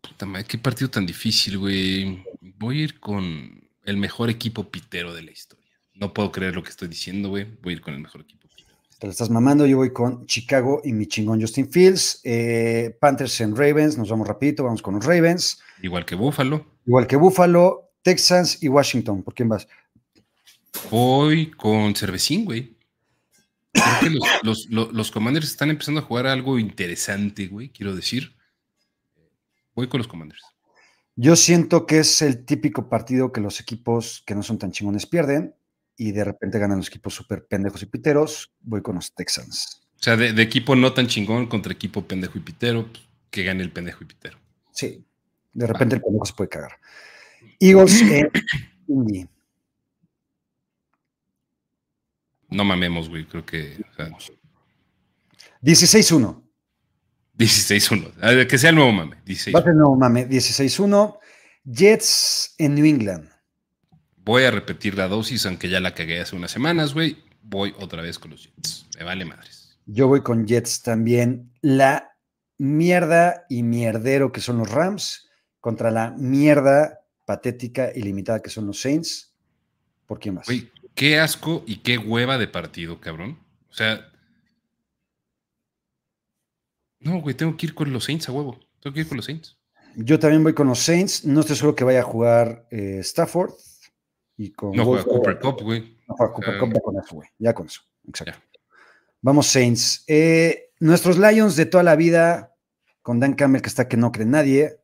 Puta 0.00 0.26
madre, 0.26 0.46
qué 0.46 0.58
partido 0.58 0.90
tan 0.90 1.06
difícil, 1.06 1.58
güey. 1.58 2.24
Voy 2.40 2.80
a 2.80 2.84
ir 2.84 3.00
con 3.00 3.62
el 3.84 3.96
mejor 3.96 4.30
equipo 4.30 4.70
pitero 4.70 5.14
de 5.14 5.22
la 5.22 5.30
historia. 5.30 5.70
No 5.94 6.12
puedo 6.12 6.32
creer 6.32 6.54
lo 6.54 6.62
que 6.62 6.70
estoy 6.70 6.88
diciendo, 6.88 7.28
güey. 7.28 7.46
Voy 7.62 7.74
a 7.74 7.76
ir 7.76 7.82
con 7.82 7.94
el 7.94 8.00
mejor 8.00 8.22
equipo 8.22 8.48
pitero. 8.48 8.76
Te 8.98 9.06
lo 9.06 9.10
estás 9.10 9.30
mamando. 9.30 9.66
Yo 9.66 9.76
voy 9.76 9.92
con 9.92 10.26
Chicago 10.26 10.80
y 10.84 10.92
mi 10.92 11.06
chingón 11.06 11.40
Justin 11.40 11.70
Fields. 11.70 12.20
Eh, 12.24 12.96
Panthers 13.00 13.40
en 13.40 13.54
Ravens. 13.54 13.96
Nos 13.96 14.10
vamos 14.10 14.26
rapidito. 14.26 14.64
Vamos 14.64 14.82
con 14.82 14.94
los 14.94 15.04
Ravens. 15.04 15.60
Igual 15.82 16.04
que 16.04 16.14
Buffalo. 16.14 16.66
Igual 16.86 17.06
que 17.06 17.16
Buffalo. 17.16 17.91
Texans 18.02 18.62
y 18.62 18.68
Washington. 18.68 19.22
¿Por 19.22 19.34
quién 19.34 19.48
vas? 19.48 19.66
Voy 20.90 21.50
con 21.50 21.94
Cervecín, 21.94 22.44
güey. 22.44 22.76
Creo 23.72 24.20
que 24.40 24.72
los, 24.92 25.10
Commanders 25.10 25.48
están 25.48 25.70
empezando 25.70 26.00
a 26.00 26.04
jugar 26.04 26.26
algo 26.26 26.58
interesante, 26.58 27.46
güey, 27.46 27.70
quiero 27.70 27.94
decir. 27.94 28.36
Voy 29.74 29.88
con 29.88 29.98
los 29.98 30.08
Commanders. 30.08 30.42
Yo 31.16 31.36
siento 31.36 31.86
que 31.86 31.98
es 31.98 32.22
el 32.22 32.44
típico 32.44 32.88
partido 32.88 33.32
que 33.32 33.40
los 33.40 33.60
equipos 33.60 34.22
que 34.26 34.34
no 34.34 34.42
son 34.42 34.58
tan 34.58 34.72
chingones 34.72 35.06
pierden 35.06 35.54
y 35.96 36.12
de 36.12 36.24
repente 36.24 36.58
ganan 36.58 36.78
los 36.78 36.88
equipos 36.88 37.14
súper 37.14 37.46
pendejos 37.46 37.82
y 37.82 37.86
piteros. 37.86 38.52
Voy 38.60 38.82
con 38.82 38.96
los 38.96 39.14
Texans. 39.14 39.82
O 40.00 40.02
sea, 40.02 40.16
de, 40.16 40.42
equipo 40.42 40.74
no 40.74 40.92
tan 40.92 41.06
chingón 41.06 41.46
contra 41.46 41.72
equipo 41.72 42.06
pendejo 42.06 42.38
y 42.38 42.40
pitero, 42.40 42.88
pues, 42.90 43.04
que 43.30 43.44
gane 43.44 43.62
el 43.62 43.72
pendejo 43.72 44.02
y 44.02 44.06
pitero. 44.06 44.38
Sí, 44.72 45.04
de 45.52 45.66
repente 45.66 45.96
el 45.96 46.02
pendejo 46.02 46.24
se 46.24 46.32
puede 46.32 46.50
cagar. 46.50 46.72
Eagles 47.62 48.02
en 48.02 48.28
Indy. 48.88 49.28
No 52.50 52.64
mamemos, 52.64 53.08
güey. 53.08 53.24
Creo 53.24 53.46
que. 53.46 53.76
16-1. 55.62 56.42
16-1. 57.38 58.46
Que 58.48 58.58
sea 58.58 58.70
el 58.70 58.76
nuevo 58.76 58.90
mame. 58.90 59.16
16 59.24 59.54
Va 59.54 59.60
a 59.60 59.62
ser 59.62 59.70
el 59.70 59.78
nuevo 59.78 59.96
mame. 59.96 60.28
16-1. 60.28 61.18
Jets 61.64 62.56
en 62.58 62.74
New 62.74 62.84
England. 62.84 63.30
voy 64.16 64.42
a 64.42 64.50
repetir 64.50 64.96
la 64.96 65.06
dosis, 65.06 65.46
aunque 65.46 65.68
ya 65.68 65.78
la 65.78 65.94
cagué 65.94 66.20
hace 66.20 66.34
unas 66.34 66.50
semanas, 66.50 66.94
güey. 66.94 67.22
Voy 67.42 67.74
otra 67.78 68.02
vez 68.02 68.18
con 68.18 68.32
los 68.32 68.42
Jets. 68.42 68.86
Me 68.98 69.04
vale 69.04 69.24
madres. 69.24 69.78
Yo 69.86 70.08
voy 70.08 70.22
con 70.22 70.48
Jets 70.48 70.82
también. 70.82 71.52
La 71.60 72.16
mierda 72.58 73.46
y 73.48 73.62
mierdero 73.62 74.32
que 74.32 74.40
son 74.40 74.58
los 74.58 74.70
Rams 74.70 75.28
contra 75.60 75.92
la 75.92 76.10
mierda 76.18 77.01
patética 77.32 77.90
y 77.94 78.02
limitada 78.02 78.42
que 78.42 78.50
son 78.50 78.66
los 78.66 78.78
Saints. 78.78 79.32
¿Por 80.06 80.18
quién 80.18 80.34
más? 80.34 80.46
Güey, 80.46 80.70
qué 80.94 81.18
asco 81.18 81.64
y 81.66 81.76
qué 81.76 81.96
hueva 81.96 82.36
de 82.36 82.46
partido, 82.46 83.00
cabrón. 83.00 83.38
O 83.70 83.72
sea. 83.72 84.06
No, 87.00 87.22
güey, 87.22 87.34
tengo 87.34 87.56
que 87.56 87.66
ir 87.66 87.74
con 87.74 87.90
los 87.90 88.04
Saints 88.04 88.28
a 88.28 88.32
huevo. 88.32 88.60
Tengo 88.80 88.92
que 88.92 89.00
ir 89.00 89.08
con 89.08 89.16
los 89.16 89.24
Saints. 89.24 89.56
Yo 89.96 90.18
también 90.18 90.42
voy 90.42 90.52
con 90.52 90.66
los 90.66 90.78
Saints. 90.78 91.24
No 91.24 91.40
estoy 91.40 91.56
seguro 91.56 91.74
que 91.74 91.84
vaya 91.84 92.00
a 92.00 92.04
jugar 92.04 92.66
eh, 92.70 92.98
Stafford. 93.00 93.54
Y 94.36 94.52
con 94.52 94.72
no 94.72 94.84
juega 94.84 95.04
Cooper 95.04 95.38
Cup, 95.38 95.62
güey. 95.62 95.98
No 96.06 96.14
juega 96.14 96.32
Cooper 96.34 96.58
Cup, 96.58 96.72
ya 96.74 96.80
con 96.80 96.98
eso, 96.98 97.14
güey. 97.14 97.28
Ya 97.38 97.54
con 97.54 97.66
eso. 97.66 97.80
Exacto. 98.06 98.60
Vamos, 99.22 99.46
Saints. 99.46 100.04
Eh, 100.06 100.70
nuestros 100.80 101.16
Lions 101.16 101.56
de 101.56 101.64
toda 101.64 101.82
la 101.82 101.96
vida, 101.96 102.54
con 103.00 103.20
Dan 103.20 103.34
Campbell, 103.34 103.62
que 103.62 103.68
está 103.68 103.88
que 103.88 103.96
no 103.96 104.12
cree 104.12 104.26
nadie. 104.26 104.80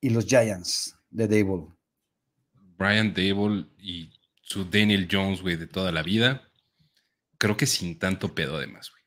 Y 0.00 0.08
los 0.08 0.24
Giants 0.24 0.96
de 1.10 1.28
Dable. 1.28 1.66
Brian 2.78 3.12
Dable 3.12 3.66
y 3.78 4.10
su 4.42 4.64
Daniel 4.64 5.08
Jones, 5.10 5.42
güey, 5.42 5.56
de 5.56 5.66
toda 5.66 5.92
la 5.92 6.02
vida. 6.02 6.42
Creo 7.38 7.56
que 7.56 7.66
sin 7.66 7.98
tanto 7.98 8.34
pedo, 8.34 8.56
además, 8.56 8.90
güey. 8.90 9.00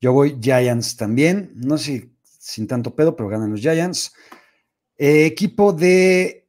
Yo 0.00 0.12
voy 0.12 0.38
Giants 0.40 0.96
también. 0.96 1.52
No 1.54 1.78
sé 1.78 1.84
si 1.84 2.14
sin 2.38 2.66
tanto 2.66 2.94
pedo, 2.94 3.16
pero 3.16 3.28
ganan 3.28 3.50
los 3.50 3.60
Giants. 3.60 4.12
Eh, 4.96 5.24
equipo 5.26 5.72
de 5.72 6.46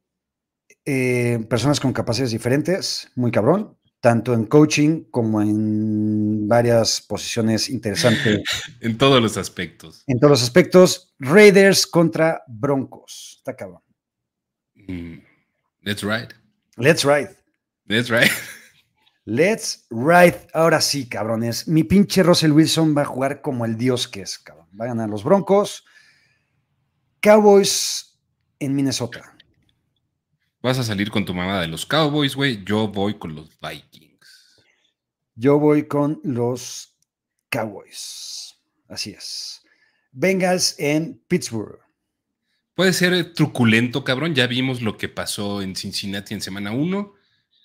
eh, 0.84 1.44
personas 1.48 1.80
con 1.80 1.92
capacidades 1.92 2.32
diferentes, 2.32 3.10
muy 3.16 3.30
cabrón, 3.30 3.76
tanto 4.00 4.34
en 4.34 4.44
coaching 4.44 5.04
como 5.10 5.40
en 5.40 6.46
varias 6.46 7.00
posiciones 7.00 7.68
interesantes. 7.68 8.42
en 8.80 8.98
todos 8.98 9.22
los 9.22 9.36
aspectos. 9.36 10.04
En 10.06 10.20
todos 10.20 10.30
los 10.30 10.42
aspectos. 10.42 11.14
Raiders 11.18 11.86
contra 11.86 12.44
Broncos. 12.46 13.36
Está 13.38 13.56
cabrón. 13.56 13.80
Let's 15.82 16.02
ride. 16.02 16.34
Let's 16.76 17.04
ride. 17.04 17.36
Let's 17.88 18.10
ride. 18.10 18.30
Let's 19.24 19.86
ride. 19.90 20.36
Ahora 20.52 20.80
sí, 20.80 21.08
cabrones. 21.08 21.66
Mi 21.66 21.84
pinche 21.84 22.22
Russell 22.22 22.52
Wilson 22.52 22.96
va 22.96 23.02
a 23.02 23.06
jugar 23.06 23.40
como 23.40 23.64
el 23.64 23.76
dios 23.76 24.08
que 24.08 24.22
es, 24.22 24.38
cabrón. 24.38 24.68
Va 24.78 24.84
a 24.84 24.88
ganar 24.88 25.08
los 25.08 25.24
Broncos. 25.24 25.84
Cowboys 27.20 28.18
en 28.58 28.74
Minnesota. 28.74 29.36
Vas 30.62 30.78
a 30.78 30.84
salir 30.84 31.10
con 31.10 31.24
tu 31.24 31.34
mamá 31.34 31.60
de 31.60 31.68
los 31.68 31.86
Cowboys, 31.86 32.34
güey. 32.34 32.64
Yo 32.64 32.88
voy 32.88 33.18
con 33.18 33.34
los 33.34 33.50
Vikings. 33.60 34.62
Yo 35.34 35.58
voy 35.58 35.86
con 35.86 36.20
los 36.24 36.96
Cowboys. 37.50 38.54
Así 38.88 39.10
es. 39.10 39.62
Bengals 40.12 40.74
en 40.78 41.22
Pittsburgh. 41.28 41.85
Puede 42.76 42.92
ser 42.92 43.32
truculento, 43.32 44.04
cabrón. 44.04 44.34
Ya 44.34 44.46
vimos 44.46 44.82
lo 44.82 44.98
que 44.98 45.08
pasó 45.08 45.62
en 45.62 45.74
Cincinnati 45.74 46.34
en 46.34 46.42
semana 46.42 46.72
1, 46.72 47.14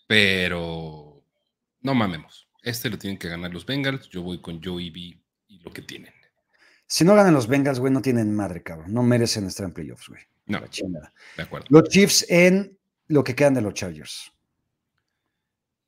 pero 0.07 1.21
no 1.81 1.93
mamemos. 1.93 2.47
Este 2.63 2.89
lo 2.89 2.97
tienen 2.97 3.19
que 3.19 3.27
ganar 3.27 3.51
los 3.51 3.65
Bengals. 3.65 4.07
Yo 4.07 4.21
voy 4.21 4.39
con 4.39 4.63
Joey 4.63 4.89
B 4.89 5.21
y 5.49 5.59
lo 5.59 5.71
que 5.71 5.81
tienen. 5.81 6.13
Si 6.87 7.03
no 7.03 7.13
ganan 7.13 7.33
los 7.33 7.47
Bengals, 7.47 7.79
güey, 7.79 7.91
no 7.91 8.01
tienen 8.01 8.33
madre, 8.33 8.63
cabrón. 8.63 8.93
No 8.93 9.03
merecen 9.03 9.45
estar 9.47 9.65
en 9.65 9.73
playoffs, 9.73 10.07
güey. 10.07 10.21
No, 10.45 10.61
de 10.61 11.43
acuerdo. 11.43 11.67
Los 11.69 11.89
Chiefs 11.89 12.25
en 12.29 12.79
lo 13.07 13.25
que 13.25 13.35
quedan 13.35 13.53
de 13.53 13.61
los 13.61 13.73
Chargers. 13.73 14.31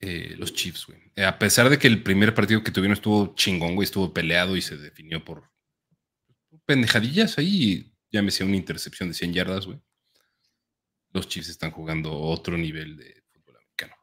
Eh, 0.01 0.35
los 0.37 0.53
Chiefs, 0.53 0.85
güey. 0.85 0.99
Eh, 1.15 1.23
a 1.23 1.39
pesar 1.39 1.69
de 1.69 1.79
que 1.79 1.87
el 1.87 2.03
primer 2.03 2.35
partido 2.35 2.61
que 2.61 2.71
tuvieron 2.71 2.97
estuvo 2.97 3.35
chingón, 3.35 3.75
güey, 3.75 3.85
estuvo 3.85 4.13
peleado 4.13 4.57
y 4.57 4.61
se 4.61 4.75
definió 4.75 5.23
por 5.23 5.49
pendejadillas 6.65 7.37
ahí 7.37 7.92
llámese 8.13 8.43
una 8.43 8.55
intercepción 8.55 9.09
de 9.09 9.15
100 9.15 9.33
yardas, 9.33 9.65
güey. 9.65 9.81
Los 11.11 11.27
Chiefs 11.27 11.49
están 11.49 11.71
jugando 11.71 12.13
otro 12.13 12.57
nivel 12.57 12.95
de 12.95 13.23
fútbol 13.31 13.57
americano. 13.57 13.95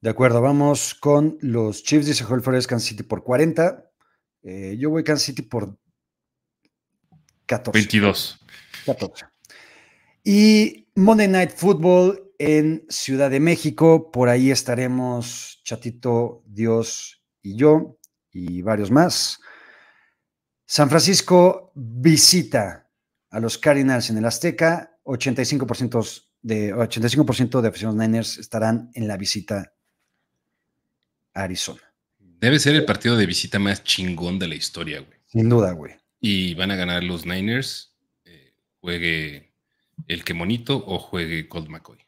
De 0.00 0.08
acuerdo, 0.08 0.40
vamos 0.40 0.94
con 0.94 1.36
los 1.42 1.82
Chiefs, 1.82 2.06
dice 2.06 2.24
Joel 2.24 2.40
Flores, 2.40 2.66
Kansas 2.66 2.88
City 2.88 3.02
por 3.02 3.22
40. 3.22 3.90
Eh, 4.42 4.76
yo 4.78 4.90
voy 4.90 5.04
Kansas 5.04 5.26
City 5.26 5.42
por 5.42 5.76
14. 7.46 7.78
22. 7.78 8.40
14. 8.86 9.26
Y 10.24 10.88
Monday 10.94 11.28
Night 11.28 11.50
Football 11.50 12.32
en 12.38 12.86
Ciudad 12.88 13.30
de 13.30 13.40
México, 13.40 14.12
por 14.12 14.28
ahí 14.28 14.50
estaremos 14.52 15.60
Chatito, 15.64 16.44
Dios 16.46 17.24
y 17.42 17.56
yo, 17.56 17.98
y 18.30 18.62
varios 18.62 18.90
más. 18.90 19.40
San 20.66 20.88
Francisco 20.88 21.72
visita 21.74 22.87
a 23.30 23.40
los 23.40 23.58
Cardinals 23.58 24.10
en 24.10 24.18
el 24.18 24.24
Azteca, 24.24 24.98
85% 25.04 26.24
de, 26.42 26.72
85 26.72 27.60
de 27.62 27.68
aficionados 27.68 28.00
Niners 28.00 28.38
estarán 28.38 28.90
en 28.94 29.08
la 29.08 29.16
visita 29.16 29.72
a 31.34 31.42
Arizona. 31.42 31.82
Debe 32.18 32.58
ser 32.58 32.74
el 32.74 32.84
partido 32.84 33.16
de 33.16 33.26
visita 33.26 33.58
más 33.58 33.82
chingón 33.82 34.38
de 34.38 34.48
la 34.48 34.54
historia, 34.54 35.00
güey. 35.00 35.18
Sin 35.26 35.48
duda, 35.48 35.72
güey. 35.72 35.94
Y 36.20 36.54
van 36.54 36.70
a 36.70 36.76
ganar 36.76 37.02
los 37.04 37.26
Niners, 37.26 37.94
eh, 38.24 38.54
juegue 38.80 39.52
el 40.06 40.24
que 40.24 40.34
monito 40.34 40.82
o 40.86 40.98
juegue 40.98 41.48
Colt 41.48 41.68
McCoy. 41.68 41.98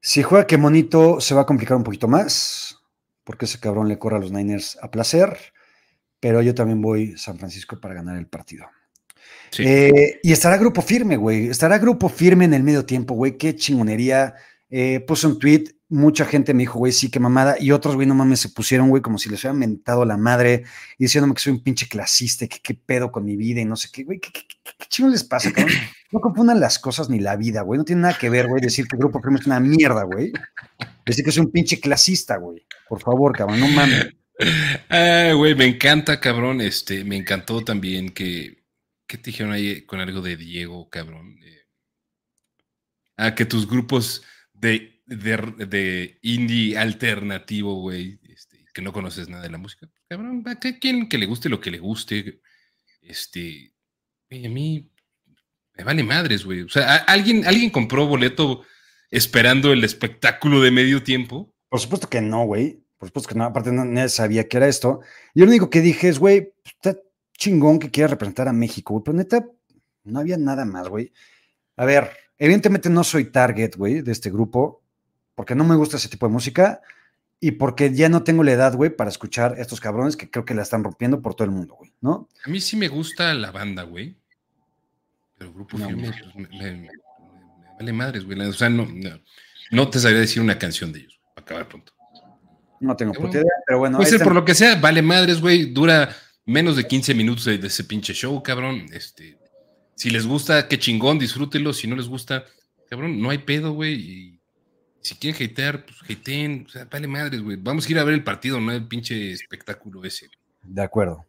Si 0.00 0.22
juega 0.22 0.46
que 0.46 0.58
monito, 0.58 1.20
se 1.20 1.34
va 1.34 1.42
a 1.42 1.46
complicar 1.46 1.76
un 1.76 1.84
poquito 1.84 2.08
más, 2.08 2.78
porque 3.24 3.46
ese 3.46 3.58
cabrón 3.58 3.88
le 3.88 3.98
corre 3.98 4.16
a 4.16 4.20
los 4.20 4.30
Niners 4.30 4.78
a 4.80 4.90
placer, 4.90 5.36
pero 6.20 6.40
yo 6.40 6.54
también 6.54 6.80
voy 6.80 7.16
San 7.16 7.38
Francisco 7.38 7.80
para 7.80 7.94
ganar 7.94 8.16
el 8.16 8.26
partido. 8.26 8.66
Eh, 9.58 10.20
y 10.22 10.32
estará 10.32 10.56
grupo 10.56 10.82
firme, 10.82 11.16
güey. 11.16 11.48
Estará 11.48 11.78
grupo 11.78 12.08
firme 12.08 12.44
en 12.44 12.54
el 12.54 12.62
medio 12.62 12.84
tiempo, 12.84 13.14
güey. 13.14 13.36
Qué 13.36 13.56
chingonería. 13.56 14.34
Eh, 14.70 15.00
puse 15.00 15.26
un 15.26 15.38
tweet, 15.38 15.64
mucha 15.88 16.26
gente 16.26 16.52
me 16.52 16.62
dijo, 16.62 16.78
güey, 16.78 16.92
sí, 16.92 17.10
qué 17.10 17.18
mamada. 17.20 17.56
Y 17.58 17.70
otros, 17.70 17.94
güey, 17.94 18.06
no 18.06 18.14
mames, 18.14 18.40
se 18.40 18.50
pusieron, 18.50 18.90
güey, 18.90 19.02
como 19.02 19.18
si 19.18 19.28
les 19.30 19.40
hubieran 19.40 19.58
mentado 19.58 20.04
la 20.04 20.16
madre 20.16 20.64
y 20.98 21.04
diciéndome 21.04 21.34
que 21.34 21.40
soy 21.40 21.54
un 21.54 21.62
pinche 21.62 21.88
clasista 21.88 22.46
que 22.46 22.58
qué 22.62 22.74
pedo 22.74 23.10
con 23.10 23.24
mi 23.24 23.36
vida 23.36 23.60
y 23.60 23.64
no 23.64 23.76
sé 23.76 23.88
qué, 23.92 24.04
güey. 24.04 24.20
¿Qué, 24.20 24.30
chingo 24.88 25.10
les 25.10 25.24
pasa, 25.24 25.52
cabrón? 25.52 25.74
No 26.10 26.20
confundan 26.20 26.58
las 26.58 26.78
cosas 26.78 27.10
ni 27.10 27.20
la 27.20 27.36
vida, 27.36 27.60
güey. 27.60 27.76
No 27.76 27.84
tiene 27.84 28.00
nada 28.00 28.16
que 28.16 28.30
ver, 28.30 28.48
güey, 28.48 28.62
decir 28.62 28.88
que 28.88 28.96
el 28.96 29.00
grupo 29.00 29.20
firme 29.20 29.40
es 29.40 29.46
una 29.46 29.60
mierda, 29.60 30.04
güey. 30.04 30.32
Decir 31.04 31.22
que 31.22 31.30
soy 31.30 31.44
un 31.44 31.52
pinche 31.52 31.80
clasista, 31.80 32.38
güey. 32.38 32.64
Por 32.88 32.98
favor, 33.02 33.36
cabrón, 33.36 33.60
no 33.60 33.68
mames. 33.68 34.14
Ah, 34.88 35.32
güey, 35.36 35.54
me 35.54 35.66
encanta, 35.66 36.18
cabrón. 36.18 36.62
Este, 36.62 37.04
me 37.04 37.18
encantó 37.18 37.62
también 37.62 38.08
que 38.08 38.57
¿Qué 39.08 39.16
te 39.16 39.30
dijeron 39.30 39.52
ahí 39.52 39.86
con 39.86 40.00
algo 40.00 40.20
de 40.20 40.36
Diego, 40.36 40.90
cabrón? 40.90 41.38
Eh, 41.42 41.66
ah, 43.16 43.34
que 43.34 43.46
tus 43.46 43.66
grupos 43.66 44.22
de, 44.52 45.02
de, 45.06 46.18
indie 46.20 46.76
alternativo, 46.76 47.76
güey, 47.76 48.20
este, 48.24 48.66
que 48.74 48.82
no 48.82 48.92
conoces 48.92 49.30
nada 49.30 49.42
de 49.42 49.50
la 49.50 49.56
música. 49.56 49.88
Cabrón, 50.08 50.44
¿a 50.46 50.56
quien 50.56 51.08
que 51.08 51.16
le 51.16 51.24
guste 51.24 51.48
lo 51.48 51.58
que 51.58 51.70
le 51.70 51.78
guste? 51.78 52.42
Este, 53.00 53.72
a 54.30 54.48
mí 54.50 54.90
me 55.74 55.84
vale 55.84 56.04
madres, 56.04 56.44
güey. 56.44 56.60
O 56.60 56.68
sea, 56.68 56.96
¿alguien, 56.96 57.46
¿alguien 57.46 57.70
compró 57.70 58.06
boleto 58.06 58.62
esperando 59.10 59.72
el 59.72 59.84
espectáculo 59.84 60.60
de 60.60 60.70
medio 60.70 61.02
tiempo? 61.02 61.54
Por 61.70 61.80
supuesto 61.80 62.10
que 62.10 62.20
no, 62.20 62.44
güey. 62.44 62.84
Por 62.98 63.08
supuesto 63.08 63.30
que 63.30 63.38
no. 63.38 63.44
Aparte, 63.44 63.72
nadie 63.72 64.10
sabía 64.10 64.48
que 64.48 64.58
era 64.58 64.68
esto. 64.68 65.00
Y 65.34 65.40
lo 65.40 65.46
único 65.46 65.70
que 65.70 65.80
dije 65.80 66.08
es, 66.08 66.18
güey, 66.18 66.52
chingón 67.38 67.78
que 67.78 67.90
quiera 67.90 68.08
representar 68.08 68.48
a 68.48 68.52
México, 68.52 68.92
güey. 68.92 69.04
Pero 69.04 69.16
neta, 69.16 69.46
no 70.04 70.20
había 70.20 70.36
nada 70.36 70.66
más, 70.66 70.88
güey. 70.88 71.12
A 71.76 71.86
ver, 71.86 72.10
evidentemente 72.36 72.90
no 72.90 73.04
soy 73.04 73.26
target, 73.26 73.76
güey, 73.76 74.02
de 74.02 74.12
este 74.12 74.30
grupo, 74.30 74.82
porque 75.34 75.54
no 75.54 75.64
me 75.64 75.76
gusta 75.76 75.96
ese 75.96 76.08
tipo 76.08 76.26
de 76.26 76.32
música 76.32 76.82
y 77.40 77.52
porque 77.52 77.94
ya 77.94 78.08
no 78.08 78.24
tengo 78.24 78.42
la 78.42 78.52
edad, 78.52 78.74
güey, 78.74 78.90
para 78.90 79.08
escuchar 79.08 79.54
a 79.54 79.60
estos 79.62 79.80
cabrones 79.80 80.16
que 80.16 80.28
creo 80.28 80.44
que 80.44 80.54
la 80.54 80.62
están 80.62 80.82
rompiendo 80.82 81.22
por 81.22 81.34
todo 81.34 81.44
el 81.44 81.52
mundo, 81.52 81.76
güey, 81.76 81.94
¿no? 82.00 82.28
A 82.44 82.50
mí 82.50 82.60
sí 82.60 82.76
me 82.76 82.88
gusta 82.88 83.32
la 83.32 83.52
banda, 83.52 83.84
güey. 83.84 84.16
Pero 85.38 85.50
el 85.50 85.54
grupo 85.54 85.78
no, 85.78 85.88
me, 85.88 86.90
vale 87.78 87.92
madres, 87.92 88.24
güey. 88.24 88.40
O 88.40 88.52
sea, 88.52 88.68
no, 88.68 88.88
no, 89.70 89.88
te 89.88 90.00
sabría 90.00 90.20
decir 90.20 90.42
una 90.42 90.58
canción 90.58 90.92
de 90.92 90.98
ellos, 90.98 91.20
para 91.36 91.44
acabar 91.44 91.68
pronto. 91.68 91.92
No 92.80 92.96
tengo 92.96 93.12
puta 93.12 93.38
idea, 93.38 93.52
pero 93.64 93.78
bueno. 93.78 93.98
Puede 93.98 94.10
ser 94.10 94.22
por 94.22 94.34
lo 94.34 94.44
que 94.44 94.54
sea, 94.54 94.74
vale 94.76 95.02
madres, 95.02 95.40
güey. 95.40 95.72
Dura 95.72 96.08
menos 96.48 96.76
de 96.76 96.86
15 96.86 97.14
minutos 97.14 97.44
de, 97.44 97.54
ese 97.54 97.84
pinche 97.84 98.14
show, 98.14 98.42
cabrón. 98.42 98.86
Este, 98.92 99.36
si 99.94 100.10
les 100.10 100.26
gusta, 100.26 100.66
qué 100.66 100.78
chingón, 100.78 101.18
disfrútenlo. 101.18 101.72
Si 101.72 101.86
no 101.86 101.94
les 101.94 102.08
gusta, 102.08 102.44
cabrón, 102.88 103.20
no 103.20 103.30
hay 103.30 103.38
pedo, 103.38 103.72
güey. 103.72 103.94
Y 103.94 104.40
si 105.02 105.14
quieren 105.14 105.50
hatear, 105.50 105.84
pues 105.84 105.98
hateen. 106.08 106.64
O 106.66 106.70
sea, 106.70 106.86
vale 106.86 107.06
madres, 107.06 107.42
güey. 107.42 107.58
Vamos 107.60 107.86
a 107.86 107.92
ir 107.92 107.98
a 107.98 108.04
ver 108.04 108.14
el 108.14 108.24
partido, 108.24 108.58
no 108.60 108.72
el 108.72 108.88
pinche 108.88 109.32
espectáculo 109.32 110.02
ese. 110.04 110.28
De 110.62 110.82
acuerdo. 110.82 111.26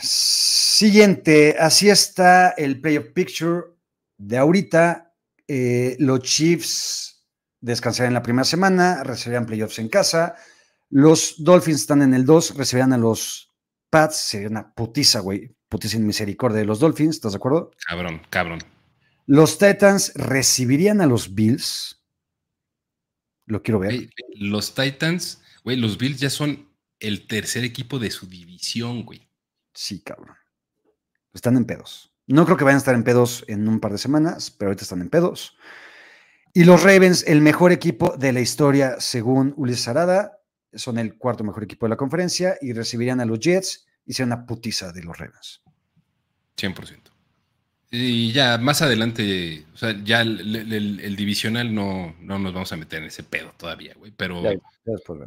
Siguiente, 0.00 1.54
así 1.58 1.90
está 1.90 2.50
el 2.50 2.80
playoff 2.80 3.08
picture 3.14 3.66
de 4.16 4.38
ahorita. 4.38 5.12
Eh, 5.46 5.96
los 5.98 6.20
Chiefs 6.22 7.22
descansarían 7.60 8.10
en 8.10 8.14
la 8.14 8.22
primera 8.22 8.44
semana, 8.44 9.04
recibirían 9.04 9.44
playoffs 9.44 9.78
en 9.78 9.88
casa. 9.88 10.36
Los 10.92 11.36
Dolphins 11.38 11.80
están 11.80 12.02
en 12.02 12.12
el 12.12 12.26
2, 12.26 12.54
recibirán 12.54 12.92
a 12.92 12.98
los 12.98 13.50
Pats. 13.88 14.16
Sería 14.16 14.48
una 14.48 14.74
putiza, 14.74 15.20
güey. 15.20 15.56
Putiza 15.66 15.96
en 15.96 16.06
misericordia 16.06 16.58
de 16.58 16.66
los 16.66 16.80
Dolphins, 16.80 17.16
¿estás 17.16 17.32
de 17.32 17.36
acuerdo? 17.36 17.70
Cabrón, 17.88 18.20
cabrón. 18.28 18.58
Los 19.24 19.56
Titans 19.56 20.12
recibirían 20.16 21.00
a 21.00 21.06
los 21.06 21.34
Bills. 21.34 22.04
Lo 23.46 23.62
quiero 23.62 23.78
ver. 23.78 24.10
los 24.34 24.74
Titans, 24.74 25.40
güey, 25.64 25.78
los 25.78 25.96
Bills 25.96 26.20
ya 26.20 26.28
son 26.28 26.68
el 27.00 27.26
tercer 27.26 27.64
equipo 27.64 27.98
de 27.98 28.10
su 28.10 28.26
división, 28.26 29.06
güey. 29.06 29.26
Sí, 29.72 30.02
cabrón. 30.02 30.36
Están 31.32 31.56
en 31.56 31.64
pedos. 31.64 32.12
No 32.26 32.44
creo 32.44 32.58
que 32.58 32.64
vayan 32.64 32.76
a 32.76 32.80
estar 32.80 32.94
en 32.94 33.04
pedos 33.04 33.46
en 33.48 33.66
un 33.66 33.80
par 33.80 33.92
de 33.92 33.98
semanas, 33.98 34.50
pero 34.50 34.68
ahorita 34.68 34.82
están 34.82 35.00
en 35.00 35.08
pedos. 35.08 35.56
Y 36.52 36.64
los 36.64 36.82
Ravens, 36.82 37.24
el 37.26 37.40
mejor 37.40 37.72
equipo 37.72 38.14
de 38.18 38.34
la 38.34 38.40
historia, 38.40 38.96
según 39.00 39.54
Ulises 39.56 39.88
Arada, 39.88 40.41
son 40.74 40.98
el 40.98 41.16
cuarto 41.16 41.44
mejor 41.44 41.64
equipo 41.64 41.86
de 41.86 41.90
la 41.90 41.96
conferencia 41.96 42.56
y 42.60 42.72
recibirían 42.72 43.20
a 43.20 43.24
los 43.24 43.38
Jets 43.40 43.86
y 44.06 44.12
sería 44.12 44.34
una 44.34 44.46
putiza 44.46 44.92
de 44.92 45.02
los 45.02 45.16
Ravens. 45.16 45.62
100%. 46.56 47.12
Y 47.94 48.32
ya 48.32 48.56
más 48.56 48.80
adelante, 48.80 49.66
o 49.74 49.76
sea, 49.76 49.94
ya 50.02 50.22
el, 50.22 51.14
divisional 51.14 51.74
no, 51.74 52.16
no, 52.20 52.38
nos 52.38 52.54
vamos 52.54 52.72
a 52.72 52.76
meter 52.76 53.00
en 53.00 53.08
ese 53.08 53.22
pedo 53.22 53.52
todavía, 53.58 53.94
güey, 53.98 54.12
pero 54.16 54.42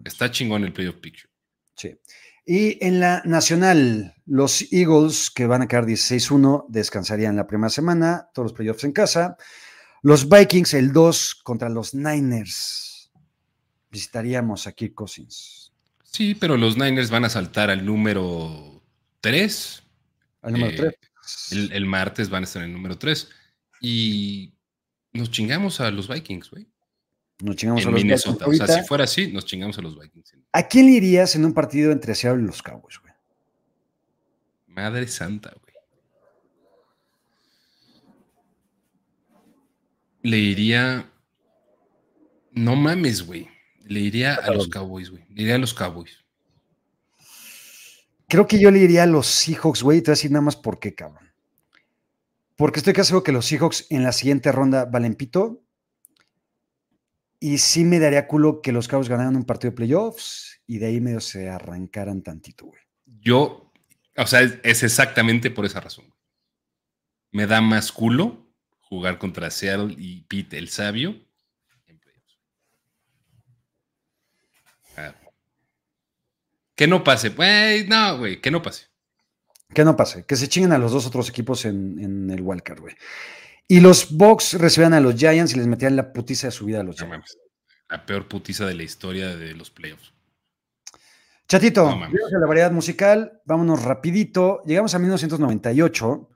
está 0.03 0.31
chingón 0.31 0.63
el 0.63 0.73
playoff 0.73 0.95
picture. 0.95 1.30
Sí. 1.76 1.95
Y 2.43 2.84
en 2.84 2.99
la 2.99 3.22
nacional, 3.26 4.15
los 4.26 4.72
Eagles, 4.72 5.30
que 5.30 5.45
van 5.45 5.61
a 5.61 5.67
quedar 5.67 5.85
16-1, 5.85 6.65
descansarían 6.69 7.35
la 7.35 7.45
primera 7.47 7.69
semana, 7.69 8.30
todos 8.34 8.51
los 8.51 8.53
playoffs 8.53 8.84
en 8.84 8.93
casa. 8.93 9.38
Los 10.01 10.30
Vikings, 10.30 10.76
el 10.76 10.93
2 10.93 11.41
contra 11.43 11.69
los 11.69 11.93
Niners. 11.93 12.94
Visitaríamos 13.95 14.67
a 14.67 14.73
Kirk 14.73 14.93
Cousins. 14.93 15.72
Sí, 16.03 16.35
pero 16.35 16.57
los 16.57 16.76
Niners 16.76 17.09
van 17.09 17.23
a 17.23 17.30
saltar 17.30 17.69
al 17.69 17.85
número 17.85 18.84
3. 19.22 19.84
Al 20.41 20.51
número 20.51 20.76
3. 20.76 21.72
El, 21.72 21.85
martes 21.85 22.30
van 22.30 22.43
a 22.43 22.45
estar 22.45 22.61
en 22.61 22.72
el 22.72 22.73
número 22.73 22.97
3. 22.97 23.30
Y 23.80 24.53
nos 25.13 25.31
chingamos 25.31 25.80
a 25.80 25.91
los 25.91 26.09
Vikings, 26.09 26.51
güey. 26.51 26.67
Nos 27.39 27.55
chingamos 27.55 27.85
a 27.85 27.91
los 27.91 28.03
Minnesota. 28.03 28.47
Vikings. 28.47 28.63
O 28.63 28.67
sea, 28.67 28.81
si 28.81 28.85
fuera 28.85 29.05
así, 29.05 29.31
nos 29.31 29.45
chingamos 29.45 29.77
a 29.77 29.81
los 29.81 29.97
Vikings. 29.97 30.34
¿A 30.51 30.67
quién 30.67 30.88
le 30.88 30.91
irías 30.91 31.34
en 31.38 31.45
un 31.45 31.53
partido 31.53 31.93
entre 31.93 32.15
Seattle 32.15 32.43
y 32.43 32.47
los 32.47 32.61
Cowboys, 32.61 32.99
güey? 32.99 33.13
Madre 34.67 35.07
santa, 35.07 35.55
güey. 35.61 35.76
Le 40.22 40.38
iría. 40.38 41.09
No 42.51 42.76
mames, 42.76 43.26
güey. 43.26 43.55
Le 43.86 43.99
iría 43.99 44.36
a 44.36 44.52
los 44.52 44.68
Cowboys, 44.68 45.10
güey. 45.10 45.24
Le 45.30 45.44
iría 45.44 45.56
a 45.56 45.60
los 45.60 45.74
Cowboys. 45.74 46.26
Creo 48.28 48.48
que 48.48 48.60
yo 48.60 48.72
le 48.72 48.80
iría 48.80 49.03
a 49.03 49.07
los 49.07 49.28
Seahawks, 49.28 49.84
güey. 49.84 50.02
Te 50.02 50.10
voy 50.10 50.14
a 50.14 50.18
decir 50.18 50.32
nada 50.32 50.41
más 50.41 50.56
por 50.56 50.80
qué, 50.80 50.95
cabrón. 50.95 51.32
Porque 52.56 52.80
estoy 52.80 52.94
casi 52.94 53.10
seguro 53.10 53.24
que 53.24 53.32
los 53.32 53.45
Seahawks 53.45 53.88
en 53.90 54.03
la 54.03 54.12
siguiente 54.12 54.52
ronda 54.52 54.86
valen 54.86 55.16
pito. 55.16 55.62
Y 57.40 57.57
sí 57.60 57.84
me 57.84 57.99
daría 57.99 58.28
culo 58.28 58.62
que 58.62 58.72
los 58.72 58.88
Cowboys 58.88 59.10
ganaran 59.10 59.36
un 59.36 59.45
partido 59.45 59.72
de 59.72 59.76
playoffs 59.76 60.62
y 60.66 60.80
de 60.80 60.88
ahí 60.88 61.02
medio 61.02 61.20
se 61.20 61.49
arrancaran 61.49 62.24
tantito, 62.24 62.66
güey. 62.66 62.82
Yo, 63.06 63.72
o 64.18 64.28
sea, 64.28 64.41
es, 64.41 64.84
exactamente 64.84 65.52
por 65.52 65.66
esa 65.66 65.82
razón. 65.82 66.12
Me 67.32 67.45
da 67.45 67.62
más 67.62 67.91
culo 67.91 68.49
jugar 68.80 69.18
contra 69.18 69.52
Seattle 69.52 69.94
y 69.98 70.22
Pete 70.22 70.57
el 70.57 70.70
Sabio 70.70 71.22
en 71.86 71.99
playoffs. 71.99 72.40
Ah, 74.95 75.14
que 76.76 76.88
no 76.88 77.03
pase. 77.03 77.30
Güey, 77.30 77.88
no, 77.88 78.18
güey, 78.18 78.41
que 78.41 78.52
no 78.52 78.61
pase. 78.61 78.88
Que 79.73 79.84
no 79.84 79.95
pase. 79.95 80.26
Que 80.26 80.35
se 80.35 80.47
chinguen 80.47 80.73
a 80.73 80.77
los 80.77 80.91
dos 80.91 81.06
otros 81.06 81.30
equipos 81.30 81.65
en, 81.65 82.30
el 82.30 82.41
Wildcard, 82.41 82.80
güey. 82.80 82.95
Y 83.68 83.80
los 83.80 84.15
Bucks 84.15 84.53
recibían 84.53 84.93
a 84.93 84.99
los 84.99 85.15
Giants 85.15 85.53
y 85.53 85.57
les 85.57 85.68
metían 85.68 85.95
la 85.95 86.14
putiza 86.14 86.47
de 86.47 86.52
su 86.52 86.65
vida 86.65 86.81
a 86.81 86.84
los 86.84 86.97
Giants. 86.97 87.38
La 87.89 88.06
peor 88.06 88.27
putiza 88.27 88.65
de 88.65 88.76
la 88.76 88.84
historia 88.84 89.35
de 89.35 89.53
los 89.53 89.72
playoffs. 89.72 90.14
Chatito, 91.47 91.84
no, 91.84 92.39
la 92.39 92.47
variedad 92.47 92.72
musical, 92.72 93.41
vámonos 93.45 93.84
rapidito. 93.84 94.64
Llegamos 94.65 94.95
a 94.95 94.99
1998. 94.99 96.30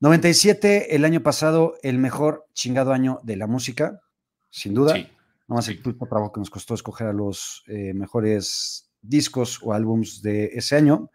97, 0.00 0.96
el 0.96 1.04
año 1.04 1.22
pasado, 1.22 1.76
el 1.82 1.98
mejor 1.98 2.46
chingado 2.52 2.92
año 2.92 3.20
de 3.22 3.36
la 3.36 3.46
música, 3.46 4.00
sin 4.48 4.74
duda. 4.74 4.94
Sí, 4.94 5.06
no 5.46 5.56
más 5.56 5.68
el 5.68 5.82
trabajo 5.82 6.32
que 6.32 6.40
nos 6.40 6.50
costó 6.50 6.74
escoger 6.74 7.08
a 7.08 7.12
los 7.12 7.64
eh, 7.68 7.92
mejores 7.94 8.89
discos 9.02 9.58
o 9.62 9.72
álbums 9.72 10.22
de 10.22 10.46
ese 10.54 10.76
año. 10.76 11.10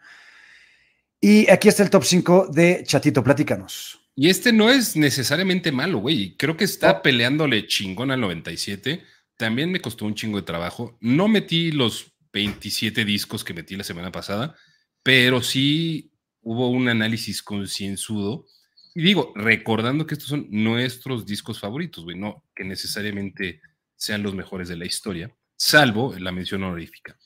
Y 1.20 1.50
aquí 1.50 1.68
está 1.68 1.84
el 1.84 1.90
top 1.90 2.04
5 2.04 2.48
de 2.54 2.84
Chatito, 2.86 3.24
platícanos. 3.24 4.00
Y 4.16 4.30
este 4.30 4.54
no 4.54 4.70
es 4.70 4.96
necesariamente 4.96 5.72
malo, 5.72 6.00
güey. 6.00 6.38
Creo 6.38 6.56
que 6.56 6.64
está 6.64 7.02
peleándole 7.02 7.68
chingón 7.68 8.12
al 8.12 8.22
97. 8.22 9.04
También 9.38 9.72
me 9.72 9.82
costó 9.82 10.06
un 10.06 10.16
chingo 10.16 10.38
de 10.38 10.46
trabajo. 10.46 10.98
No 11.02 11.28
metí 11.28 11.72
los 11.72 12.14
27 12.32 13.04
discos 13.06 13.44
que 13.44 13.54
metí 13.54 13.76
la 13.76 13.84
semana 13.84 14.12
pasada, 14.12 14.56
pero 15.04 15.42
sí 15.42 16.12
hubo 16.42 16.70
un 16.70 16.88
análisis 16.88 17.42
concienzudo. 17.42 18.46
Y 18.94 19.02
digo, 19.02 19.34
recordando 19.36 20.06
que 20.06 20.14
estos 20.14 20.30
son 20.30 20.48
nuestros 20.50 21.26
discos 21.26 21.60
favoritos, 21.60 22.06
güey, 22.06 22.18
no 22.18 22.44
que 22.56 22.64
necesariamente 22.64 23.62
sean 23.98 24.24
los 24.24 24.36
mejores 24.36 24.70
de 24.70 24.78
la 24.78 24.86
historia, 24.86 25.36
salvo 25.58 26.16
la 26.18 26.32
mención 26.32 26.64
honorífica. 26.64 27.18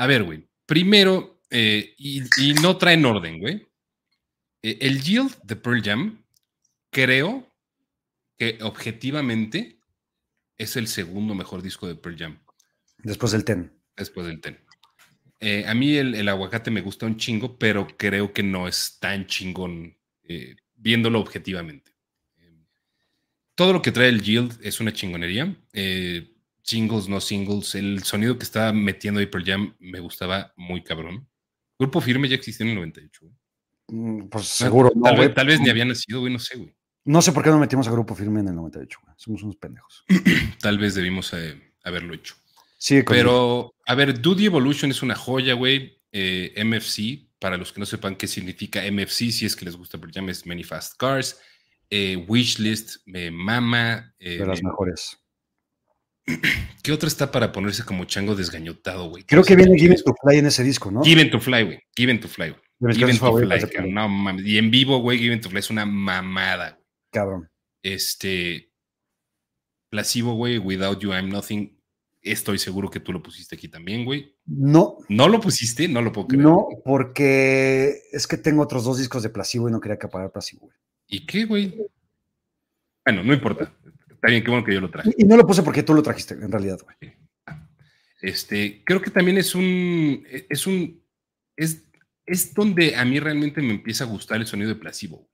A 0.00 0.06
ver, 0.06 0.22
güey, 0.22 0.48
primero, 0.64 1.42
eh, 1.50 1.94
y, 1.98 2.22
no 2.62 2.78
traen 2.78 3.04
orden, 3.04 3.38
güey. 3.38 3.68
Eh, 4.62 4.78
el 4.80 5.02
Yield 5.02 5.42
de 5.42 5.56
Pearl 5.56 5.82
Jam, 5.82 6.24
creo 6.90 7.46
que 8.38 8.58
objetivamente 8.62 9.78
es 10.56 10.76
el 10.76 10.88
segundo 10.88 11.34
mejor 11.34 11.60
disco 11.60 11.86
de 11.86 11.96
Pearl 11.96 12.16
Jam. 12.16 12.38
Después 13.02 13.32
del 13.32 13.44
Ten. 13.44 13.78
Después 13.94 14.26
del 14.26 14.40
Ten. 14.40 14.58
Eh, 15.38 15.66
a 15.66 15.74
mí 15.74 15.94
el, 15.94 16.26
aguacate 16.30 16.70
me 16.70 16.80
gusta 16.80 17.04
un 17.04 17.18
chingo, 17.18 17.58
pero 17.58 17.86
creo 17.98 18.32
que 18.32 18.42
no 18.42 18.66
es 18.68 18.96
tan 19.00 19.26
chingón 19.26 19.98
viéndolo 20.76 21.20
objetivamente. 21.20 21.92
todo 23.54 23.74
lo 23.74 23.82
que 23.82 23.92
trae 23.92 24.08
el 24.08 24.22
Yield 24.22 24.60
es 24.62 24.80
una 24.80 24.94
chingonería. 24.94 25.54
Eh, 25.74 26.29
singles, 26.62 27.08
no 27.08 27.20
singles. 27.20 27.74
El 27.74 28.02
sonido 28.02 28.38
que 28.38 28.44
estaba 28.44 28.72
metiendo 28.72 29.20
Pearl 29.30 29.44
Jam 29.44 29.76
me 29.78 30.00
gustaba 30.00 30.52
muy 30.56 30.82
cabrón. 30.82 31.28
Grupo 31.78 32.00
Firme 32.00 32.28
ya 32.28 32.36
existía 32.36 32.64
en 32.64 32.70
el 32.70 32.76
98. 32.76 33.26
Mm, 33.88 34.28
pues 34.28 34.46
seguro. 34.46 34.90
tal, 35.02 35.16
vez, 35.16 35.34
tal, 35.34 35.46
vez, 35.46 35.60
ni 35.60 35.70
había 35.70 35.84
nacido, 35.84 36.20
güey, 36.20 36.32
no 36.32 36.38
sé, 36.38 36.56
güey. 36.56 36.74
No 37.04 37.22
sé 37.22 37.32
por 37.32 37.42
qué 37.42 37.50
no 37.50 37.58
metimos 37.58 37.88
a 37.88 37.90
Grupo 37.90 38.14
Firme 38.14 38.40
en 38.40 38.48
el 38.48 38.54
98, 38.54 38.98
güey. 39.02 39.14
Somos 39.16 39.42
unos 39.42 39.56
pendejos. 39.56 40.04
Tal 40.60 40.78
vez 40.78 40.94
debimos 40.94 41.32
eh, 41.32 41.74
haberlo 41.82 42.14
hecho. 42.14 42.34
Sí, 42.76 43.02
Pero, 43.02 43.74
a 43.86 43.94
ver, 43.94 44.20
Duty 44.20 44.46
Evolution 44.46 44.90
es 44.90 45.02
una 45.02 45.14
joya, 45.14 45.54
güey. 45.54 45.98
Eh, 46.12 46.52
MFC, 46.64 47.30
para 47.38 47.56
los 47.56 47.72
que 47.72 47.80
no 47.80 47.86
sepan 47.86 48.16
qué 48.16 48.26
significa 48.26 48.82
MFC, 48.90 49.30
si 49.30 49.46
es 49.46 49.56
que 49.56 49.64
les 49.64 49.76
gusta, 49.76 49.98
pero 49.98 50.12
llames 50.12 50.46
Many 50.46 50.64
Fast 50.64 50.96
Cars. 50.98 51.40
Eh, 51.88 52.24
Wishlist, 52.28 52.98
me 53.06 53.30
mama. 53.30 54.14
de 54.18 54.46
las 54.46 54.62
mejores. 54.62 55.19
¿Qué 56.82 56.92
otra 56.92 57.08
está 57.08 57.30
para 57.30 57.52
ponerse 57.52 57.84
como 57.84 58.04
chango 58.04 58.34
desgañotado, 58.34 59.08
güey? 59.08 59.24
Creo 59.24 59.42
que 59.42 59.56
viene 59.56 59.78
Given 59.78 60.02
to 60.02 60.14
Fly 60.22 60.38
en 60.38 60.46
ese 60.46 60.62
disco, 60.62 60.90
¿no? 60.90 61.02
Given 61.02 61.30
to 61.30 61.40
Fly, 61.40 61.64
güey. 61.64 61.80
Given 61.96 62.20
to 62.20 62.28
Fly, 62.28 62.50
güey. 62.50 62.94
Given 62.94 63.18
to 63.18 63.36
Fly, 63.36 63.90
no 63.90 64.08
mames. 64.08 64.46
Y 64.46 64.58
en 64.58 64.70
vivo, 64.70 64.98
güey, 65.00 65.18
Given 65.18 65.40
to 65.40 65.50
Fly 65.50 65.58
es 65.58 65.70
una 65.70 65.84
mamada. 65.84 66.78
Cabrón. 67.10 67.50
Este. 67.82 68.70
Placebo, 69.90 70.34
güey, 70.34 70.58
Without 70.58 71.00
You 71.00 71.12
I'm 71.12 71.28
Nothing. 71.28 71.76
Estoy 72.22 72.58
seguro 72.58 72.90
que 72.90 73.00
tú 73.00 73.12
lo 73.12 73.22
pusiste 73.22 73.56
aquí 73.56 73.68
también, 73.68 74.04
güey. 74.04 74.36
No. 74.46 74.98
¿No 75.08 75.28
lo 75.28 75.40
pusiste? 75.40 75.88
No 75.88 76.02
lo 76.02 76.12
puedo 76.12 76.28
creer. 76.28 76.44
No, 76.44 76.68
porque 76.84 78.02
es 78.12 78.26
que 78.26 78.36
tengo 78.36 78.62
otros 78.62 78.84
dos 78.84 78.98
discos 78.98 79.22
de 79.22 79.30
Placebo 79.30 79.68
y 79.68 79.72
no 79.72 79.80
quería 79.80 79.94
acaparar 79.94 80.30
Placebo, 80.30 80.66
güey. 80.66 80.76
¿Y 81.08 81.26
qué, 81.26 81.44
güey? 81.44 81.74
Bueno, 83.04 83.24
no 83.24 83.32
importa. 83.32 83.72
Está 84.20 84.28
bien, 84.28 84.44
qué 84.44 84.50
bueno 84.50 84.66
que 84.66 84.74
yo 84.74 84.82
lo 84.82 84.90
traje. 84.90 85.14
Y 85.16 85.24
no 85.24 85.34
lo 85.34 85.46
puse 85.46 85.62
porque 85.62 85.82
tú 85.82 85.94
lo 85.94 86.02
trajiste, 86.02 86.34
en 86.34 86.52
realidad, 86.52 86.78
güey. 86.84 87.14
Este, 88.20 88.82
creo 88.84 89.00
que 89.00 89.10
también 89.10 89.38
es 89.38 89.54
un. 89.54 90.22
Es 90.50 90.66
un. 90.66 91.02
Es, 91.56 91.86
es 92.26 92.52
donde 92.52 92.96
a 92.96 93.04
mí 93.06 93.18
realmente 93.18 93.62
me 93.62 93.70
empieza 93.70 94.04
a 94.04 94.08
gustar 94.08 94.38
el 94.38 94.46
sonido 94.46 94.68
de 94.68 94.74
Placebo. 94.74 95.26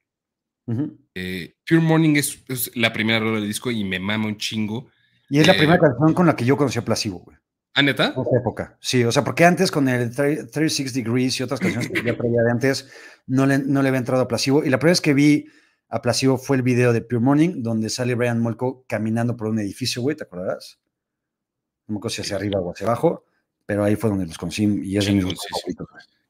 Eh, 1.16 1.56
Pure 1.68 1.80
Morning 1.80 2.14
es, 2.14 2.44
la 2.76 2.92
primera 2.92 3.18
rola 3.18 3.40
del 3.40 3.48
disco 3.48 3.72
y 3.72 3.82
me 3.82 3.98
mama 3.98 4.28
un 4.28 4.36
chingo. 4.36 4.88
Y 5.28 5.40
es 5.40 5.48
la 5.48 5.54
primera 5.54 5.78
eh, 5.78 5.80
canción 5.80 6.14
con 6.14 6.26
la 6.28 6.36
que 6.36 6.44
yo 6.44 6.56
conocí 6.56 6.78
a 6.78 6.84
Placebo, 6.84 7.18
güey. 7.18 7.36
¿Ah, 7.74 7.82
neta? 7.82 8.14
En 8.14 8.22
esa 8.22 8.38
época. 8.38 8.78
Sí, 8.80 9.02
o 9.02 9.10
sea, 9.10 9.24
porque 9.24 9.44
antes 9.44 9.72
con 9.72 9.88
el 9.88 10.14
36 10.14 10.94
Degrees 10.94 11.40
y 11.40 11.42
otras 11.42 11.58
canciones 11.58 11.90
que 11.90 12.04
ya 12.04 12.16
traía 12.16 12.42
de 12.42 12.50
antes, 12.52 12.88
no 13.26 13.46
le, 13.46 13.58
no 13.58 13.82
le 13.82 13.88
había 13.88 13.98
entrado 13.98 14.22
a 14.22 14.28
Placebo. 14.28 14.64
Y 14.64 14.70
la 14.70 14.78
primera 14.78 14.92
vez 14.92 15.00
que 15.00 15.12
vi 15.12 15.48
aplasivo 15.88 16.38
fue 16.38 16.56
el 16.56 16.62
video 16.62 16.92
de 16.92 17.00
Pure 17.00 17.20
Morning, 17.20 17.62
donde 17.62 17.90
sale 17.90 18.14
Brian 18.14 18.40
Molko 18.40 18.84
caminando 18.88 19.36
por 19.36 19.48
un 19.48 19.58
edificio, 19.58 20.02
güey, 20.02 20.16
¿te 20.16 20.24
acordarás? 20.24 20.78
No 21.86 21.94
me 21.94 21.98
acuerdo 21.98 22.14
si 22.14 22.22
hacia 22.22 22.36
arriba 22.36 22.60
o 22.60 22.72
hacia 22.72 22.86
abajo, 22.86 23.24
pero 23.64 23.84
ahí 23.84 23.96
fue 23.96 24.10
donde 24.10 24.26
los 24.26 24.38
conocí 24.38 24.64
y 24.84 24.96
es 24.96 25.06
el 25.08 25.24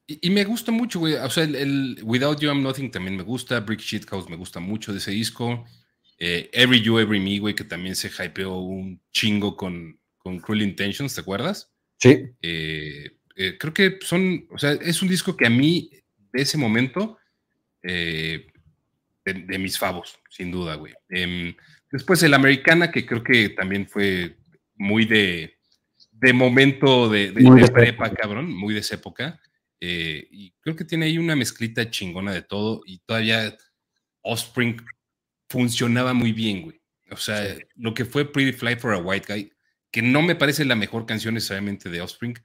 y, 0.09 0.29
me 0.29 0.45
gusta 0.45 0.71
mucho, 0.71 0.99
güey. 0.99 1.15
O 1.15 1.29
sea, 1.29 1.43
el, 1.43 1.99
Without 2.01 2.39
You 2.39 2.47
I'm 2.47 2.63
Nothing 2.63 2.91
también 2.91 3.17
me 3.17 3.23
gusta. 3.23 3.59
Brick 3.59 3.81
Shit 3.81 4.05
House 4.05 4.29
me 4.29 4.37
gusta 4.37 4.61
mucho 4.61 4.93
de 4.93 4.99
ese 4.99 5.11
disco. 5.11 5.65
Eh, 6.17 6.49
Every 6.53 6.81
You, 6.81 6.97
Every 6.97 7.19
Me, 7.19 7.39
güey, 7.39 7.53
que 7.53 7.65
también 7.65 7.93
se 7.93 8.09
hypeó 8.09 8.57
un 8.57 9.01
chingo 9.11 9.57
con, 9.57 9.99
con 10.17 10.39
Cruel 10.39 10.61
Intentions, 10.61 11.13
¿te 11.13 11.19
acuerdas? 11.19 11.73
Sí. 11.97 12.23
Eh, 12.41 13.17
eh, 13.35 13.57
creo 13.59 13.73
que 13.73 13.99
son, 14.01 14.47
o 14.49 14.57
sea, 14.57 14.71
es 14.71 15.01
un 15.01 15.09
disco 15.09 15.35
que 15.35 15.45
a 15.45 15.49
mí, 15.49 15.91
de 16.31 16.41
ese 16.41 16.57
momento, 16.57 17.17
de, 19.33 19.57
mis 19.57 19.77
favos, 19.77 20.19
sin 20.29 20.51
duda, 20.51 20.75
güey. 20.75 20.93
Em, 21.09 21.55
después 21.91 22.21
el 22.23 22.33
Americana, 22.33 22.91
que 22.91 23.05
creo 23.05 23.23
que 23.23 23.49
también 23.49 23.87
fue 23.87 24.37
muy 24.75 25.05
de, 25.05 25.57
de 26.11 26.33
momento 26.33 27.09
de, 27.09 27.31
de 27.31 27.67
prepa, 27.71 28.09
cabrón, 28.13 28.53
muy 28.53 28.73
de 28.73 28.81
esa 28.81 28.95
época. 28.95 29.39
Eh, 29.79 30.27
y 30.31 30.51
creo 30.59 30.75
que 30.75 30.85
tiene 30.85 31.05
ahí 31.05 31.17
una 31.17 31.35
mezclita 31.35 31.89
chingona 31.89 32.33
de 32.33 32.41
todo 32.41 32.81
y 32.85 32.99
todavía 32.99 33.55
Offspring 34.21 34.77
funcionaba 35.49 36.13
muy 36.13 36.31
bien, 36.31 36.63
güey. 36.63 36.81
O 37.11 37.17
sea, 37.17 37.55
lo 37.75 37.93
que 37.93 38.05
fue 38.05 38.31
Pretty 38.31 38.51
Fly 38.51 38.75
for 38.75 38.93
a 38.93 38.97
White 38.97 39.33
Guy, 39.33 39.53
que 39.91 40.01
no 40.01 40.21
me 40.21 40.35
parece 40.35 40.65
la 40.65 40.75
mejor 40.75 41.05
canción 41.05 41.35
necesariamente 41.35 41.89
de 41.89 42.01
Offspring, 42.01 42.37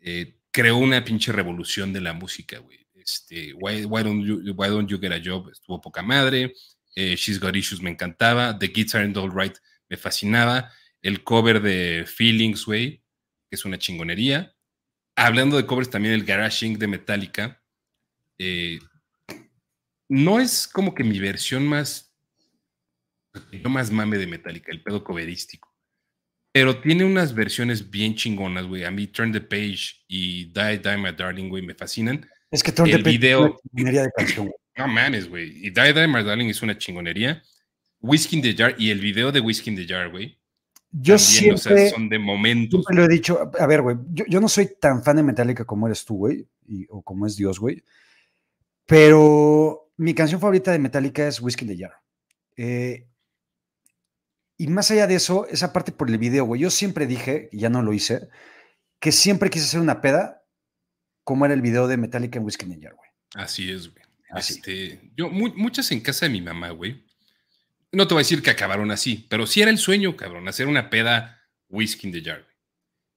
eh, 0.00 0.38
creó 0.50 0.78
una 0.78 1.04
pinche 1.04 1.32
revolución 1.32 1.92
de 1.92 2.00
la 2.00 2.12
música, 2.12 2.58
güey. 2.58 2.79
Este, 3.02 3.54
why, 3.54 4.02
don't 4.02 4.88
you, 4.88 4.98
Get 5.00 5.12
a 5.12 5.20
Job 5.22 5.48
estuvo 5.50 5.80
poca 5.80 6.02
madre. 6.02 6.54
Eh, 6.94 7.16
She's 7.16 7.38
Got 7.38 7.56
Issues 7.56 7.80
me 7.80 7.90
encantaba. 7.90 8.58
The 8.58 8.72
Kids 8.72 8.94
Aren't 8.94 9.16
All 9.16 9.30
Right 9.30 9.56
me 9.88 9.96
fascinaba. 9.96 10.70
El 11.02 11.24
cover 11.24 11.62
de 11.62 12.04
Feelings, 12.06 12.66
que 12.66 13.00
es 13.50 13.64
una 13.64 13.78
chingonería 13.78 14.54
hablando 15.26 15.56
de 15.56 15.66
covers, 15.66 15.90
también 15.90 16.14
el 16.14 16.24
Garage 16.24 16.66
Inc. 16.66 16.78
de 16.78 16.86
Metallica. 16.86 17.62
Eh, 18.38 18.78
no 20.08 20.40
es 20.40 20.66
como 20.66 20.94
que 20.94 21.04
mi 21.04 21.18
versión 21.18 21.66
más. 21.66 22.14
Yo 23.52 23.68
más 23.68 23.92
mame 23.92 24.18
de 24.18 24.26
Metallica, 24.26 24.72
el 24.72 24.82
pedo 24.82 25.04
coverístico. 25.04 25.72
Pero 26.52 26.80
tiene 26.80 27.04
unas 27.04 27.32
versiones 27.32 27.88
bien 27.88 28.16
chingonas, 28.16 28.66
güey. 28.66 28.84
A 28.84 28.90
mí 28.90 29.06
Turn 29.06 29.30
the 29.30 29.40
Page 29.40 30.04
y 30.08 30.46
Die 30.46 30.78
Die 30.78 30.96
My 30.96 31.12
Darling, 31.12 31.48
güey, 31.48 31.62
me 31.62 31.74
fascinan. 31.74 32.28
Es 32.50 32.62
que 32.62 32.72
Turn 32.72 32.90
the 32.90 32.98
Page 32.98 33.18
video, 33.18 33.40
una 33.42 33.52
chingonería 33.74 34.02
de 34.02 34.10
canción. 34.16 34.50
No 34.76 34.88
mames, 34.88 35.28
güey. 35.28 35.66
Y 35.66 35.70
Die 35.70 35.92
Die 35.92 36.08
My 36.08 36.24
Darling 36.24 36.48
es 36.48 36.62
una 36.62 36.76
chingonería. 36.76 37.42
Whiskey 38.00 38.38
in 38.38 38.42
the 38.42 38.54
Jar 38.54 38.74
y 38.78 38.90
el 38.90 39.00
video 39.00 39.30
de 39.30 39.40
Whiskey 39.40 39.72
in 39.72 39.76
the 39.76 39.86
Jar, 39.86 40.10
güey. 40.10 40.38
Yo 40.90 41.18
siempre. 41.18 41.90
son 41.90 42.08
de 42.08 42.18
momentos. 42.18 42.84
lo 42.90 43.04
he 43.04 43.08
dicho. 43.08 43.50
A 43.58 43.66
ver, 43.66 43.82
güey. 43.82 43.96
Yo, 44.12 44.40
no 44.40 44.48
soy 44.48 44.70
tan 44.80 45.04
fan 45.04 45.16
de 45.16 45.22
Metallica 45.22 45.64
como 45.64 45.86
eres 45.86 46.04
tú, 46.04 46.16
güey. 46.16 46.48
O 46.88 47.02
como 47.02 47.26
es 47.26 47.36
Dios, 47.36 47.60
güey. 47.60 47.84
Pero 48.86 49.92
mi 49.98 50.14
canción 50.14 50.40
favorita 50.40 50.72
de 50.72 50.78
Metallica 50.78 51.28
es 51.28 51.40
Whiskey 51.40 51.68
in 51.68 51.76
the 51.76 51.82
Jar. 51.84 51.92
Eh, 52.56 53.06
y 54.56 54.66
más 54.66 54.90
allá 54.90 55.06
de 55.06 55.14
eso, 55.14 55.46
esa 55.46 55.72
parte 55.72 55.92
por 55.92 56.10
el 56.10 56.18
video, 56.18 56.44
güey. 56.44 56.60
Yo 56.62 56.70
siempre 56.70 57.06
dije, 57.06 57.48
y 57.52 57.60
ya 57.60 57.70
no 57.70 57.82
lo 57.82 57.92
hice, 57.92 58.28
que 58.98 59.12
siempre 59.12 59.50
quise 59.50 59.66
hacer 59.66 59.80
una 59.80 60.00
peda 60.00 60.39
como 61.24 61.44
era 61.44 61.54
el 61.54 61.62
video 61.62 61.86
de 61.88 61.96
Metallica 61.96 62.38
en 62.38 62.44
Whiskey 62.44 62.68
in 62.68 62.78
the 62.78 62.86
Jar, 62.86 62.94
güey. 62.94 63.08
Así 63.34 63.70
es, 63.70 63.88
güey. 63.88 64.04
Este, 64.36 65.10
yo, 65.16 65.28
muchas 65.28 65.90
en 65.90 66.00
casa 66.00 66.26
de 66.26 66.32
mi 66.32 66.40
mamá, 66.40 66.70
güey 66.70 67.04
no 67.92 68.06
te 68.06 68.14
voy 68.14 68.20
a 68.20 68.24
decir 68.24 68.42
que 68.42 68.50
acabaron 68.50 68.90
así, 68.90 69.26
pero 69.28 69.46
sí 69.46 69.62
era 69.62 69.70
el 69.70 69.78
sueño, 69.78 70.16
cabrón, 70.16 70.48
hacer 70.48 70.66
una 70.66 70.90
peda 70.90 71.42
whisky 71.68 72.06
in 72.06 72.12
the 72.12 72.22
jar. 72.22 72.46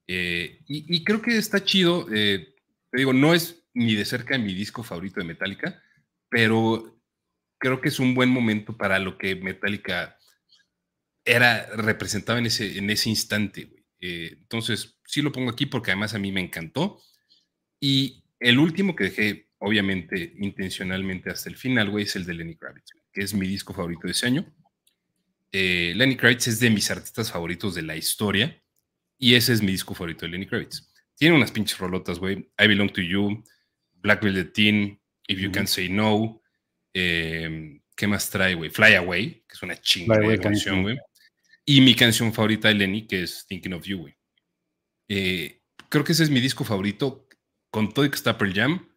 Eh, 0.07 0.61
y, 0.67 1.03
creo 1.03 1.21
que 1.21 1.37
está 1.37 1.63
chido. 1.63 2.07
Eh, 2.13 2.55
te 2.91 2.97
digo, 2.97 3.13
no 3.13 3.33
es 3.33 3.65
ni 3.73 3.95
de 3.95 4.05
cerca 4.05 4.37
mi 4.37 4.53
disco 4.53 4.83
favorito 4.83 5.19
de 5.19 5.27
Metallica, 5.27 5.81
pero 6.29 6.99
creo 7.57 7.81
que 7.81 7.89
es 7.89 7.99
un 7.99 8.13
buen 8.13 8.29
momento 8.29 8.75
para 8.75 8.99
lo 8.99 9.17
que 9.17 9.35
Metallica 9.35 10.17
era 11.25 11.67
representado 11.75 12.37
en 12.37 12.47
ese, 12.47 12.77
en 12.77 12.89
ese 12.89 13.09
instante. 13.09 13.85
Eh, 13.99 14.37
entonces, 14.41 14.99
sí 15.05 15.21
lo 15.21 15.31
pongo 15.31 15.51
aquí 15.51 15.65
porque 15.65 15.91
además 15.91 16.13
a 16.13 16.19
mí 16.19 16.31
me 16.31 16.41
encantó. 16.41 16.99
Y 17.85 18.23
el 18.39 18.59
último 18.59 18.95
que 18.95 19.03
dejé, 19.03 19.49
obviamente, 19.57 20.35
intencionalmente 20.39 21.29
hasta 21.29 21.49
el 21.49 21.57
final, 21.57 21.89
güey, 21.89 22.05
es 22.05 22.15
el 22.15 22.25
de 22.25 22.33
Lenny 22.33 22.55
Kravitz, 22.55 22.91
que 23.11 23.19
es 23.19 23.33
mi 23.33 23.45
disco 23.45 23.73
favorito 23.73 24.07
de 24.07 24.11
ese 24.11 24.25
año. 24.25 24.45
Eh, 25.51 25.91
Lenny 25.93 26.15
Kravitz 26.15 26.47
es 26.47 26.61
de 26.61 26.69
mis 26.69 26.89
artistas 26.89 27.29
favoritos 27.29 27.75
de 27.75 27.81
la 27.81 27.97
historia 27.97 28.57
y 29.17 29.35
ese 29.35 29.51
es 29.51 29.61
mi 29.61 29.73
disco 29.73 29.93
favorito 29.93 30.25
de 30.25 30.31
Lenny 30.31 30.45
Kravitz. 30.45 30.93
Tiene 31.17 31.35
unas 31.35 31.51
pinches 31.51 31.77
rolotas, 31.77 32.19
güey. 32.19 32.49
I 32.57 32.67
Belong 32.67 32.89
to 32.93 33.01
You, 33.01 33.43
Black 33.95 34.23
Velvet 34.23 34.53
Teen, 34.53 34.97
If 35.27 35.39
You 35.39 35.51
Can't 35.51 35.67
Say 35.67 35.89
No. 35.89 36.41
Em, 36.93 37.81
¿Qué 37.97 38.07
más 38.07 38.29
trae, 38.29 38.53
güey? 38.53 38.69
Fly 38.69 38.93
Away, 38.93 39.43
que 39.45 39.55
es 39.55 39.61
una 39.61 39.75
chingada 39.75 40.25
de 40.25 40.39
canción, 40.39 40.83
güey. 40.83 40.97
Y 41.65 41.81
mi 41.81 41.95
canción 41.95 42.33
favorita 42.33 42.69
de 42.69 42.75
Lenny, 42.75 43.07
que 43.07 43.23
es 43.23 43.45
Thinking 43.45 43.73
of 43.73 43.83
You, 43.83 43.97
güey. 43.97 44.15
Eh, 45.09 45.59
creo 45.93 46.03
que 46.03 46.13
ese 46.13 46.23
es 46.23 46.31
mi 46.31 46.41
disco 46.41 46.63
favorito. 46.63 47.22
Con 47.73 47.91
todo 47.91 48.05
y 48.05 48.09
que 48.09 48.15
está 48.15 48.37
Pearl 48.37 48.53
Jam. 48.53 48.87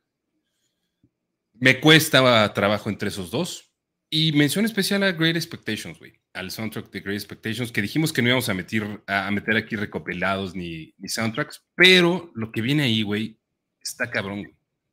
Me 1.54 1.80
cuesta 1.80 2.52
trabajo 2.52 2.90
entre 2.90 3.08
esos 3.08 3.32
dos. 3.32 3.72
Y 4.10 4.30
mención 4.32 4.64
especial 4.64 5.02
a 5.02 5.10
Great 5.10 5.34
Expectations, 5.34 5.98
güey 5.98 6.20
al 6.36 6.50
soundtrack 6.50 6.90
de 6.90 7.00
Great 7.00 7.16
Expectations, 7.16 7.72
que 7.72 7.82
dijimos 7.82 8.12
que 8.12 8.22
no 8.22 8.28
íbamos 8.28 8.48
a 8.48 8.54
meter, 8.54 9.02
a 9.06 9.30
meter 9.30 9.56
aquí 9.56 9.74
recopilados 9.74 10.54
ni, 10.54 10.94
ni 10.98 11.08
soundtracks, 11.08 11.64
pero 11.74 12.30
lo 12.34 12.52
que 12.52 12.60
viene 12.60 12.84
ahí, 12.84 13.02
güey, 13.02 13.38
está 13.80 14.10
cabrón. 14.10 14.46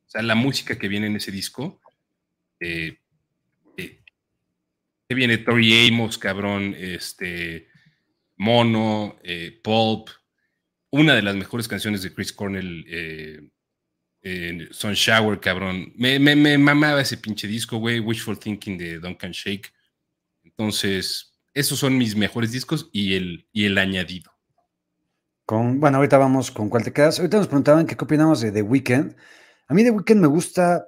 O 0.05 0.09
sea, 0.09 0.21
la 0.21 0.35
música 0.35 0.77
que 0.77 0.87
viene 0.87 1.07
en 1.07 1.17
ese 1.17 1.31
disco, 1.31 1.81
eh, 2.59 2.97
eh, 3.77 3.99
que 5.07 5.15
viene 5.15 5.37
Tori 5.37 5.87
Amos, 5.87 6.17
cabrón, 6.17 6.75
este, 6.77 7.67
Mono, 8.37 9.19
eh, 9.21 9.59
Pulp, 9.61 10.09
una 10.91 11.13
de 11.13 11.23
las 11.23 11.35
mejores 11.35 11.67
canciones 11.67 12.03
de 12.03 12.13
Chris 12.13 12.31
Cornell, 12.31 13.51
eh, 14.23 14.69
Sun 14.71 14.93
Shower, 14.93 15.39
cabrón. 15.39 15.93
Me, 15.97 16.17
mamaba 16.57 17.01
ese 17.01 17.17
pinche 17.17 17.47
disco, 17.47 17.77
güey, 17.77 17.99
Wishful 17.99 18.39
Thinking 18.39 18.77
de 18.77 18.99
Duncan 18.99 19.31
Shake. 19.31 19.71
Entonces, 20.43 21.37
esos 21.53 21.77
son 21.77 21.97
mis 21.97 22.15
mejores 22.15 22.51
discos 22.51 22.89
y 22.93 23.15
el, 23.15 23.47
y 23.51 23.65
el 23.65 23.77
añadido. 23.77 24.31
Con, 25.45 25.79
bueno, 25.79 25.97
ahorita 25.97 26.17
vamos 26.17 26.51
con 26.51 26.69
cuál 26.69 26.83
te 26.83 26.93
quedas. 26.93 27.19
Ahorita 27.19 27.37
nos 27.37 27.47
preguntaban 27.47 27.85
qué 27.85 27.95
opinamos 27.99 28.39
de 28.39 28.51
The 28.51 28.61
Weeknd. 28.61 29.15
A 29.67 29.73
mí 29.73 29.83
The 29.83 29.91
Weeknd 29.91 30.21
me 30.21 30.27
gusta 30.27 30.87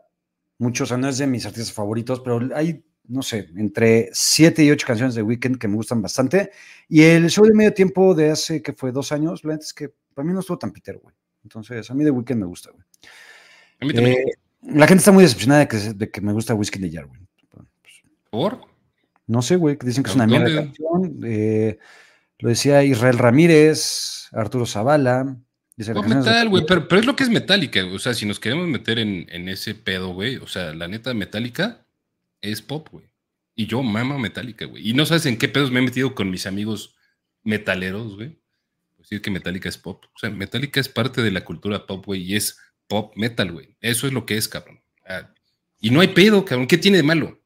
mucho, 0.57 0.86
o 0.86 0.88
sea, 0.88 0.98
no 0.98 1.10
es 1.10 1.18
de 1.18 1.28
mis 1.28 1.45
artistas 1.45 1.74
favoritos, 1.74 2.22
pero 2.22 2.40
hay, 2.56 2.86
no 3.03 3.22
sé, 3.22 3.49
entre 3.57 4.10
siete 4.14 4.64
y 4.64 4.72
ocho 4.72 4.88
canciones 4.88 5.14
de 5.14 5.22
The 5.22 5.28
Weeknd 5.28 5.57
que 5.57 5.68
me 5.68 5.76
gustan 5.76 6.02
bastante. 6.02 6.52
Y 6.88 7.03
el 7.03 7.30
show 7.30 7.45
de 7.45 7.53
medio 7.53 7.74
tiempo 7.74 8.16
de 8.16 8.32
hace, 8.32 8.62
que 8.62 8.72
fue 8.72 8.94
dos 8.94 9.12
años, 9.12 9.44
la 9.44 9.56
es 9.56 9.74
que 9.74 9.90
para 10.14 10.26
mí 10.26 10.34
no 10.34 10.40
estuvo 10.40 10.57
tan 10.57 10.72
pitero, 10.72 11.02
güey. 11.02 11.14
Entonces, 11.46 11.90
a 11.92 11.94
mí 11.94 12.04
The 12.04 12.10
Weeknd 12.10 12.40
me 12.40 12.48
gusta, 12.48 12.72
güey. 12.72 12.84
A 13.80 13.86
mí 13.86 13.94
también. 13.94 14.18
Eh, 14.18 14.32
la 14.64 14.88
gente 14.88 15.02
está 15.02 15.12
muy 15.12 15.24
decepcionada 15.24 15.62
de 15.62 15.68
que, 15.68 15.78
de 15.78 16.10
que 16.10 16.22
me 16.22 16.34
gusta 16.34 16.56
Whiskey 16.56 16.82
de 16.82 16.92
Jar, 16.92 17.06
güey. 17.06 17.22
¿Por? 18.32 18.60
No 19.28 19.44
sé, 19.44 19.56
güey, 19.56 19.78
dicen 19.80 20.04
que 20.04 20.10
es 20.10 20.16
una 20.16 20.26
mierda 20.26 20.54
canción. 20.54 21.20
Eh, 21.24 21.78
lo 22.40 22.50
decía 22.50 22.84
Israel 22.84 23.20
Ramírez, 23.20 24.28
Arturo 24.32 24.66
Zavala. 24.66 25.38
Dice 25.78 25.94
metal, 25.94 26.50
güey, 26.50 26.66
pero, 26.66 26.88
es 26.98 27.06
lo 27.06 27.16
que 27.16 27.24
es 27.24 27.30
Metallica, 27.30 27.86
o 27.86 28.00
sea, 28.00 28.14
si 28.14 28.26
nos 28.26 28.40
queremos 28.40 28.66
meter 28.68 28.98
en, 28.98 29.50
ese 29.50 29.76
pedo, 29.76 30.14
güey, 30.14 30.38
o 30.38 30.48
sea, 30.48 30.74
la 30.74 30.88
neta 30.88 31.14
Metallica 31.14 31.86
es 32.42 32.62
pop, 32.62 32.88
güey. 32.92 33.06
Y 33.56 33.68
yo 33.68 33.84
mama 33.84 34.18
Metallica, 34.18 34.66
güey. 34.66 34.90
Y 34.90 34.94
no 34.94 35.06
sabes 35.06 35.26
en 35.26 35.38
qué 35.38 35.50
pedos 35.50 35.72
me 35.72 35.80
he 35.80 35.84
metido 35.84 36.16
con 36.16 36.30
mis 36.30 36.48
amigos 36.48 36.96
metaleros, 37.44 38.16
güey. 38.16 38.40
Decir 39.06 39.22
que 39.22 39.30
Metallica 39.30 39.69
es 39.69 39.77
pop. 39.77 40.03
O 40.03 40.19
sea, 40.19 40.32
Metallica 40.32 40.80
es 40.80 40.90
parte 40.90 41.22
de 41.22 41.30
la 41.30 41.45
cultura 41.45 41.86
pop, 41.86 42.03
güey, 42.03 42.23
y 42.23 42.36
es 42.36 42.57
pop 42.88 43.14
metal, 43.15 43.52
güey. 43.52 43.77
Eso 43.80 44.07
es 44.07 44.14
lo 44.14 44.26
que 44.26 44.36
es, 44.36 44.48
cabrón. 44.48 44.82
Ah, 45.07 45.32
y 45.80 45.91
no 45.91 46.02
hay 46.02 46.07
pedo, 46.07 46.44
cabrón. 46.44 46.68
¿Qué 46.68 46.80
tiene 46.80 46.98
de 46.98 47.03
malo? 47.03 47.40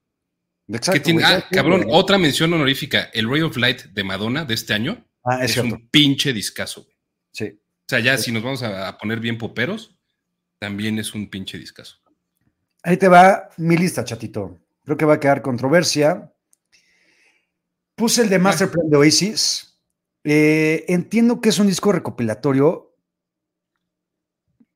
Exacto, 0.70 1.12
ah, 1.24 1.44
cabrón, 1.52 1.86
otra 1.90 2.18
mención 2.18 2.54
honorífica. 2.54 3.10
El 3.12 3.30
Ray 3.30 3.42
of 3.42 3.58
Light 3.58 3.82
de 3.86 4.04
Madonna 4.04 4.46
de 4.46 4.54
este 4.54 4.74
año 4.74 5.06
ah, 5.26 5.44
es, 5.44 5.58
un 5.58 5.90
pinche 5.90 6.32
discazo. 6.32 6.88
Sí. 7.34 7.46
O 7.46 7.90
sea, 7.90 8.00
ya 8.00 8.18
si 8.18 8.32
nos 8.32 8.44
vamos 8.44 8.64
a, 8.64 8.98
poner 8.98 9.20
bien 9.20 9.38
poperos, 9.38 9.98
también 10.60 10.98
es 10.98 11.14
un 11.14 11.30
pinche 11.30 11.58
discazo. 11.58 11.98
Ahí 12.84 12.96
te 12.96 13.10
va 13.10 13.50
mi 13.58 13.76
lista, 13.76 14.06
chatito. 14.06 14.60
Creo 14.86 14.96
que 14.96 15.06
va 15.06 15.16
a 15.16 15.20
quedar 15.20 15.42
controversia. 15.42 16.32
Puse 17.96 18.22
el 18.22 18.30
de 18.30 18.40
Masterplan 18.40 18.90
de 18.90 18.98
Oasis. 18.98 19.69
Eh, 20.24 20.86
entiendo 20.88 21.42
que 21.42 21.50
es 21.50 21.60
un 21.60 21.68
disco 21.68 21.92
recopilatorio 21.92 22.96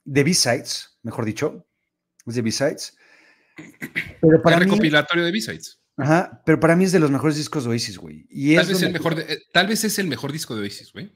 de 0.06 0.24
B-Sides, 0.24 1.00
mejor 1.04 1.26
dicho. 1.26 1.66
Es 2.26 2.36
de 2.36 2.42
B-Sides. 2.42 2.98
Pero 4.22 4.42
para 4.42 4.60
recopilatorio 4.60 5.26
de 5.26 5.32
B-Sides. 5.32 5.80
Ajá, 5.98 6.42
pero 6.46 6.60
para 6.60 6.76
mí 6.76 6.86
es 6.86 6.92
de 6.92 7.00
los 7.00 7.12
mejores 7.12 7.38
discos 7.38 7.66
de 7.66 7.70
Oasis, 7.70 7.98
güey. 7.98 8.26
Y 8.30 8.56
tal, 8.56 8.68
vez 8.68 8.82
el 8.82 8.94
mejor 8.94 9.20
eh, 9.20 9.40
tal 9.52 9.68
vez 9.68 9.84
es 9.84 10.00
el 10.00 10.08
mejor 10.08 10.32
disco 10.32 10.56
de 10.56 10.64
Oasis, 10.64 10.92
güey. 10.92 11.14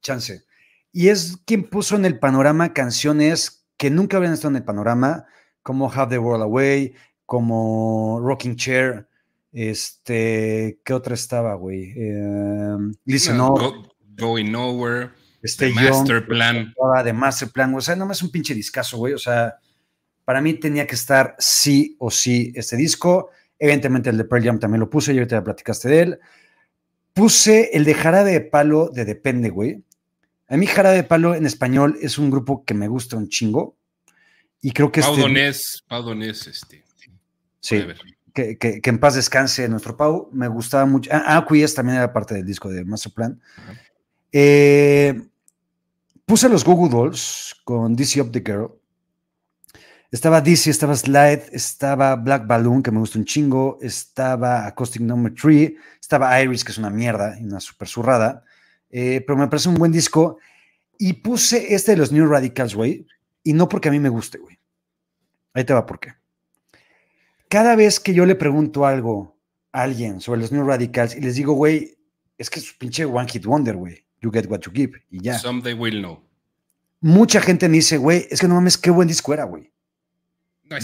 Chance. 0.00 0.44
Y 0.92 1.08
es 1.08 1.38
quien 1.44 1.64
puso 1.64 1.96
en 1.96 2.04
el 2.04 2.18
panorama 2.18 2.72
canciones 2.72 3.66
que 3.76 3.90
nunca 3.90 4.16
habrían 4.16 4.32
estado 4.32 4.50
en 4.50 4.56
el 4.56 4.64
panorama, 4.64 5.26
como 5.62 5.92
Have 5.92 6.14
the 6.14 6.18
World 6.18 6.44
Away, 6.44 6.94
como 7.26 8.20
Rocking 8.22 8.56
Chair, 8.56 9.08
este, 9.54 10.80
¿qué 10.84 10.92
otra 10.92 11.14
estaba, 11.14 11.54
güey? 11.54 11.92
Em, 11.96 12.92
Listen 13.04 13.40
Up. 13.40 13.88
going 14.18 14.50
Nowhere. 14.50 15.10
Este 15.40 15.70
Master 15.72 16.26
Plan. 16.26 16.74
De 17.04 17.12
Master 17.12 17.50
Plan, 17.50 17.72
o 17.74 17.80
sea, 17.80 17.94
no 17.94 18.10
es 18.10 18.22
un 18.22 18.30
pinche 18.30 18.52
discazo, 18.52 18.96
güey. 18.96 19.12
O 19.12 19.18
sea, 19.18 19.54
para 20.24 20.40
mí 20.40 20.54
tenía 20.54 20.86
que 20.86 20.96
estar 20.96 21.36
sí 21.38 21.96
o 22.00 22.10
sí 22.10 22.52
este 22.56 22.76
disco. 22.76 23.30
Evidentemente 23.58 24.10
el 24.10 24.16
de 24.16 24.24
Pearl 24.24 24.42
Jam 24.42 24.58
también 24.58 24.80
lo 24.80 24.90
puse, 24.90 25.12
y 25.12 25.18
ahorita 25.18 25.36
ya 25.36 25.44
platicaste 25.44 25.88
de 25.88 26.00
él. 26.00 26.18
Puse 27.12 27.70
el 27.74 27.84
de 27.84 27.94
Jarabe 27.94 28.32
de 28.32 28.40
Palo 28.40 28.88
de 28.88 29.04
Depende, 29.04 29.50
güey. 29.50 29.84
A 30.48 30.56
mí 30.56 30.66
Jarabe 30.66 30.96
de 30.96 31.04
Palo 31.04 31.34
en 31.34 31.46
español 31.46 31.96
es 32.00 32.18
un 32.18 32.30
grupo 32.30 32.64
que 32.64 32.74
me 32.74 32.88
gusta 32.88 33.16
un 33.16 33.28
chingo. 33.28 33.76
Y 34.60 34.72
creo 34.72 34.90
que 34.90 35.02
Pau 35.02 35.12
este... 35.28 35.82
Pau 35.86 36.02
Donés, 36.02 36.46
este. 36.48 36.84
Sí, 37.60 37.82
que, 38.34 38.58
que, 38.58 38.90
en 38.90 38.98
paz 38.98 39.14
descanse 39.14 39.68
nuestro 39.68 39.96
Pau. 39.96 40.28
Me 40.32 40.48
gustaba 40.48 40.84
mucho. 40.84 41.08
Ah, 41.12 41.38
Aquillas 41.38 41.74
también 41.74 41.98
era 41.98 42.12
parte 42.12 42.34
del 42.34 42.44
disco 42.44 42.68
de 42.68 42.84
Master 42.84 43.12
Plan. 43.12 43.40
Eh, 44.32 45.22
puse 46.26 46.48
los 46.48 46.64
Google 46.64 46.90
Dolls 46.90 47.54
con 47.64 47.94
DC 47.94 48.20
Up 48.20 48.32
the 48.32 48.42
Girl. 48.44 48.72
Estaba 50.10 50.40
DC, 50.40 50.70
estaba 50.70 50.94
Slide, 50.94 51.46
estaba 51.52 52.14
Black 52.16 52.46
Balloon, 52.46 52.82
que 52.82 52.92
me 52.92 52.98
gusta 52.98 53.18
un 53.18 53.24
chingo, 53.24 53.78
estaba 53.80 54.64
Acoustic 54.66 55.02
Number 55.02 55.34
3, 55.34 55.72
estaba 56.00 56.40
Iris, 56.40 56.64
que 56.64 56.70
es 56.70 56.78
una 56.78 56.90
mierda 56.90 57.36
y 57.40 57.44
una 57.44 57.58
super 57.58 57.88
zurrada, 57.88 58.44
eh, 58.90 59.24
pero 59.26 59.36
me 59.36 59.48
parece 59.48 59.68
un 59.68 59.74
buen 59.74 59.90
disco. 59.90 60.38
Y 60.98 61.14
puse 61.14 61.74
este 61.74 61.92
de 61.92 61.96
los 61.96 62.12
New 62.12 62.26
Radicals, 62.26 62.76
güey, 62.76 63.06
y 63.42 63.54
no 63.54 63.68
porque 63.68 63.88
a 63.88 63.92
mí 63.92 63.98
me 63.98 64.08
guste, 64.08 64.38
güey. 64.38 64.56
Ahí 65.52 65.64
te 65.64 65.74
va 65.74 65.84
por 65.84 65.98
qué. 65.98 66.14
Cada 67.54 67.76
vez 67.76 68.00
que 68.00 68.12
yo 68.12 68.26
le 68.26 68.34
pregunto 68.34 68.84
algo 68.84 69.38
a 69.70 69.82
alguien 69.82 70.20
sobre 70.20 70.40
los 70.40 70.50
New 70.50 70.66
Radicals 70.66 71.14
y 71.14 71.20
les 71.20 71.36
digo, 71.36 71.52
güey, 71.52 71.96
es 72.36 72.50
que 72.50 72.58
es 72.58 72.72
un 72.72 72.78
pinche 72.78 73.04
One 73.04 73.28
Hit 73.28 73.46
Wonder, 73.46 73.76
güey. 73.76 74.04
You 74.20 74.32
get 74.32 74.46
what 74.50 74.62
you 74.62 74.72
give, 74.74 75.00
y 75.08 75.22
ya. 75.22 75.38
Someday 75.38 75.72
will 75.72 76.00
know. 76.00 76.20
Mucha 77.00 77.40
gente 77.40 77.68
me 77.68 77.76
dice, 77.76 77.96
güey, 77.96 78.26
es 78.28 78.40
que 78.40 78.48
no 78.48 78.56
mames, 78.56 78.76
qué 78.76 78.90
buen 78.90 79.06
disco 79.06 79.32
era, 79.32 79.44
güey. 79.44 79.70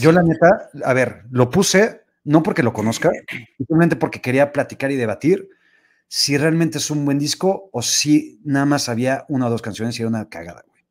Yo 0.00 0.12
la 0.12 0.22
neta, 0.22 0.70
a 0.84 0.92
ver, 0.92 1.24
lo 1.32 1.50
puse 1.50 2.02
no 2.22 2.40
porque 2.40 2.62
lo 2.62 2.72
conozca, 2.72 3.10
simplemente 3.58 3.96
porque 3.96 4.20
quería 4.20 4.52
platicar 4.52 4.92
y 4.92 4.94
debatir 4.94 5.48
si 6.06 6.38
realmente 6.38 6.78
es 6.78 6.88
un 6.88 7.04
buen 7.04 7.18
disco 7.18 7.68
o 7.72 7.82
si 7.82 8.40
nada 8.44 8.66
más 8.66 8.88
había 8.88 9.24
una 9.28 9.48
o 9.48 9.50
dos 9.50 9.60
canciones 9.60 9.98
y 9.98 10.02
era 10.02 10.08
una 10.08 10.28
cagada, 10.28 10.62
güey. 10.68 10.84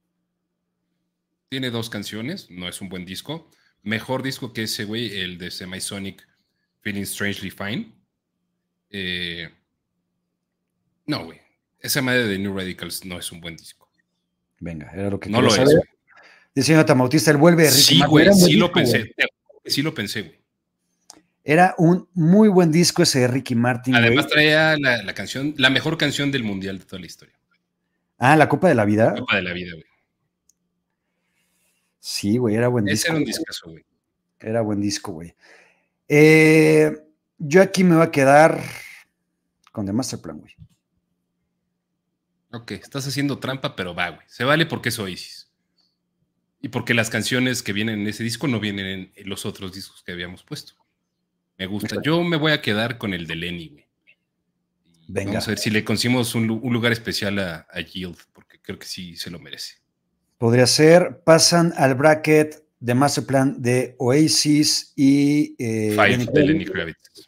Tiene 1.48 1.70
dos 1.70 1.90
canciones, 1.90 2.48
no 2.50 2.68
es 2.68 2.82
un 2.82 2.90
buen 2.90 3.06
disco. 3.06 3.50
Mejor 3.90 4.22
disco 4.22 4.54
que 4.54 4.62
ese, 4.64 4.84
güey, 4.86 5.20
el 5.20 5.40
de 5.40 5.50
Semisonic 5.50 6.24
Feeling 6.82 7.06
Strangely 7.06 7.50
Fine. 7.50 7.92
Eh, 8.92 9.50
no, 11.08 11.26
güey. 11.26 11.40
Esa 11.80 12.00
madre 12.04 12.28
de 12.28 12.38
New 12.38 12.56
Radicals 12.56 13.04
no 13.04 13.18
es 13.18 13.32
un 13.32 13.42
buen 13.42 13.58
disco. 13.58 13.90
Venga, 14.60 14.92
era 14.94 15.10
lo 15.10 15.20
que 15.20 15.32
No 15.32 15.42
lo 15.42 15.48
es. 15.48 15.76
Dice 16.54 16.74
Jonathan 16.74 17.00
Bautista, 17.00 17.32
él 17.32 17.38
vuelve. 17.38 17.68
sí, 17.72 18.00
güey, 18.08 18.32
sí 18.32 18.58
lo 18.58 18.72
pensé. 18.72 19.12
Sí 19.66 19.82
lo 19.82 19.92
pensé, 19.92 20.22
güey. 20.22 20.40
Era 21.44 21.74
un 21.80 22.08
muy 22.14 22.48
buen 22.48 22.72
disco 22.72 23.02
ese 23.02 23.22
de 23.22 23.28
Ricky 23.28 23.56
Martin. 23.56 23.96
Además 23.96 24.28
traía 24.28 24.78
la, 24.78 25.14
canción, 25.16 25.56
la 25.58 25.72
mejor 25.72 25.98
canción 25.98 26.32
del 26.32 26.44
mundial 26.44 26.78
de 26.78 26.86
toda 26.86 27.00
la 27.00 27.08
historia. 27.08 27.34
Ah, 28.20 28.36
la 28.36 28.48
Copa 28.48 28.70
de 28.70 28.76
la 28.76 28.86
Vida. 28.86 29.14
La 29.14 29.20
Copa 29.22 29.38
de 29.38 29.42
la 29.42 29.54
Vida, 29.54 29.72
güey. 29.74 29.89
Sí, 32.00 32.38
güey, 32.38 32.56
era 32.56 32.68
buen 32.68 32.86
disco. 32.86 32.96
Ese 32.96 33.08
era 33.10 33.18
un 33.18 33.26
discazo, 33.26 33.70
güey. 33.72 33.86
Era 34.40 34.62
buen 34.62 34.80
disco, 34.80 35.12
güey. 35.12 35.36
Eh, 36.08 36.92
yo 37.38 37.62
aquí 37.62 37.84
me 37.84 37.96
voy 37.96 38.06
a 38.06 38.12
quedar 38.12 38.62
con 39.72 39.86
The 39.86 39.94
Master 39.94 40.20
Plan, 40.20 40.40
güey. 40.40 40.54
Ok, 42.52 42.72
estás 42.72 43.08
haciendo 43.08 43.38
trampa, 43.38 43.76
pero 43.76 43.94
va, 43.94 44.10
güey. 44.10 44.26
Se 44.28 44.44
vale 44.44 44.66
porque 44.66 44.90
es 44.90 45.00
Oasis. 45.00 45.52
Y 46.62 46.70
porque 46.70 46.94
las 46.94 47.10
canciones 47.10 47.62
que 47.64 47.74
vienen 47.74 48.02
en 48.02 48.08
ese 48.08 48.24
disco 48.24 48.48
no 48.48 48.60
vienen 48.60 49.12
en 49.16 49.30
los 49.30 49.46
otros 49.46 49.74
discos 49.74 50.02
que 50.04 50.12
habíamos 50.12 50.44
puesto. 50.44 50.74
Me 51.58 51.68
gusta. 51.68 51.98
Yo 52.04 52.24
me 52.24 52.38
voy 52.38 52.54
a 52.54 52.62
quedar 52.62 52.98
con 52.98 53.14
el 53.14 53.28
de 53.28 53.36
Lenny, 53.36 53.70
güey. 53.70 53.86
Venga. 55.08 55.32
Vamos 55.32 55.48
a 55.48 55.52
ver 55.52 55.58
si 55.58 55.70
le 55.70 55.84
conseguimos 55.84 56.36
un, 56.36 56.48
lugar 56.48 56.92
especial 56.92 57.40
a, 57.40 57.68
a, 57.72 57.82
Yield, 57.82 58.18
porque 58.32 58.60
creo 58.62 58.78
que 58.78 58.86
sí 58.86 59.16
se 59.16 59.30
lo 59.30 59.40
merece. 59.40 59.79
Podría 60.40 60.66
ser, 60.68 61.22
pasan 61.26 61.74
al 61.76 61.96
bracket 61.96 62.64
de 62.80 62.96
Masterplan 62.96 63.62
de 63.62 63.96
Oasis 64.00 64.94
y... 64.96 65.54
Eh, 65.60 65.92
Five 65.92 66.32
de 66.32 66.44
Lenny 66.46 66.66
Kravitz. 66.66 67.28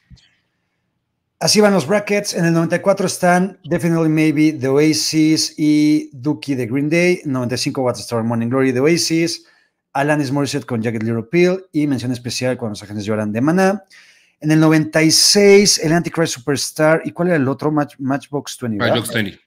Así 1.38 1.59
van 1.59 1.73
los 1.73 1.85
brackets. 1.85 2.35
En 2.35 2.45
el 2.45 2.53
94 2.53 3.07
están 3.07 3.59
Definitely 3.65 4.07
Maybe 4.07 4.53
The 4.53 4.69
Oasis 4.69 5.55
y 5.57 6.09
Dookie 6.13 6.55
de 6.55 6.67
Green 6.67 6.89
Day. 6.89 7.21
95 7.25 7.81
What's 7.81 7.99
Star 7.99 8.23
Morning 8.23 8.47
Glory 8.47 8.71
de 8.71 8.79
Oasis. 8.79 9.45
Alanis 9.91 10.31
Morissette 10.31 10.65
con 10.65 10.81
Jagged 10.81 11.03
Little 11.03 11.23
Pill 11.23 11.65
y 11.73 11.88
mención 11.88 12.13
especial 12.13 12.57
cuando 12.57 12.73
los 12.73 12.83
agentes 12.83 13.03
lloran 13.03 13.33
de 13.33 13.41
Maná. 13.41 13.83
En 14.39 14.51
el 14.51 14.59
96, 14.61 15.79
el 15.79 15.91
Antichrist 15.91 16.35
Superstar. 16.35 17.01
¿Y 17.03 17.11
cuál 17.11 17.27
era 17.27 17.38
el 17.38 17.47
otro? 17.49 17.71
Matchbox 17.71 18.57
20. 18.61 18.77
Matchbox 18.77 19.13
20. 19.13 19.39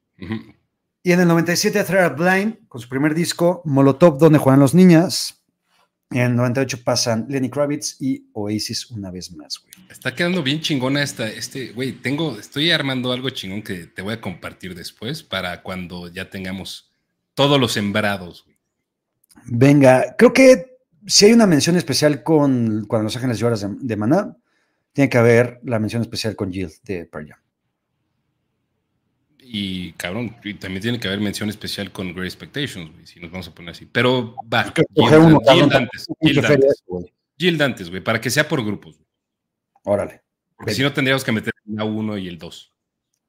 Y 1.06 1.12
en 1.12 1.20
el 1.20 1.28
97, 1.28 1.84
Thread 1.84 2.16
Blind 2.16 2.66
con 2.66 2.80
su 2.80 2.88
primer 2.88 3.14
disco, 3.14 3.60
Molotov, 3.66 4.16
donde 4.16 4.38
juegan 4.38 4.58
los 4.58 4.72
niñas. 4.72 5.44
En 6.10 6.22
el 6.22 6.36
98 6.36 6.82
pasan 6.82 7.26
Lenny 7.28 7.50
Kravitz 7.50 8.00
y 8.00 8.30
Oasis 8.32 8.90
una 8.90 9.10
vez 9.10 9.30
más, 9.32 9.58
güey. 9.58 9.86
Está 9.90 10.14
quedando 10.14 10.42
bien 10.42 10.62
chingona 10.62 11.02
esta, 11.02 11.28
este, 11.28 11.72
güey, 11.72 11.92
tengo, 11.92 12.38
estoy 12.38 12.70
armando 12.70 13.12
algo 13.12 13.28
chingón 13.28 13.60
que 13.60 13.86
te 13.86 14.00
voy 14.00 14.14
a 14.14 14.20
compartir 14.22 14.74
después 14.74 15.22
para 15.22 15.62
cuando 15.62 16.08
ya 16.08 16.30
tengamos 16.30 16.90
todos 17.34 17.60
los 17.60 17.72
sembrados, 17.72 18.44
güey. 18.44 18.56
Venga, 19.44 20.14
creo 20.16 20.32
que 20.32 20.78
si 21.06 21.26
hay 21.26 21.34
una 21.34 21.46
mención 21.46 21.76
especial 21.76 22.22
con 22.22 22.86
cuando 22.86 23.04
Los 23.04 23.16
Ángeles 23.16 23.38
lloras 23.38 23.60
de, 23.60 23.68
de 23.78 23.96
Maná, 23.96 24.38
tiene 24.94 25.10
que 25.10 25.18
haber 25.18 25.60
la 25.64 25.78
mención 25.78 26.00
especial 26.00 26.34
con 26.34 26.50
Jill 26.50 26.72
de 26.84 27.04
Pearl 27.04 27.28
Jam. 27.28 27.43
Y 29.46 29.92
cabrón, 29.92 30.34
también 30.58 30.80
tiene 30.80 30.98
que 30.98 31.06
haber 31.06 31.20
mención 31.20 31.50
especial 31.50 31.92
con 31.92 32.14
Great 32.14 32.26
Expectations, 32.26 32.90
güey, 32.92 33.06
si 33.06 33.20
nos 33.20 33.30
vamos 33.30 33.46
a 33.48 33.54
poner 33.54 33.72
así. 33.72 33.86
Pero 33.86 34.34
va, 34.52 34.72
Jill, 34.94 35.68
Dantes, 35.68 36.06
Jill 37.36 37.58
Dantes, 37.58 37.90
güey, 37.90 38.02
para 38.02 38.20
que 38.20 38.30
sea 38.30 38.48
por 38.48 38.64
grupos. 38.64 38.98
Órale. 39.84 40.22
Porque 40.56 40.74
si 40.74 40.82
no 40.82 40.92
tendríamos 40.92 41.24
que 41.24 41.32
meter 41.32 41.52
la 41.66 41.84
1 41.84 42.18
y 42.18 42.28
el 42.28 42.38
2. 42.38 42.72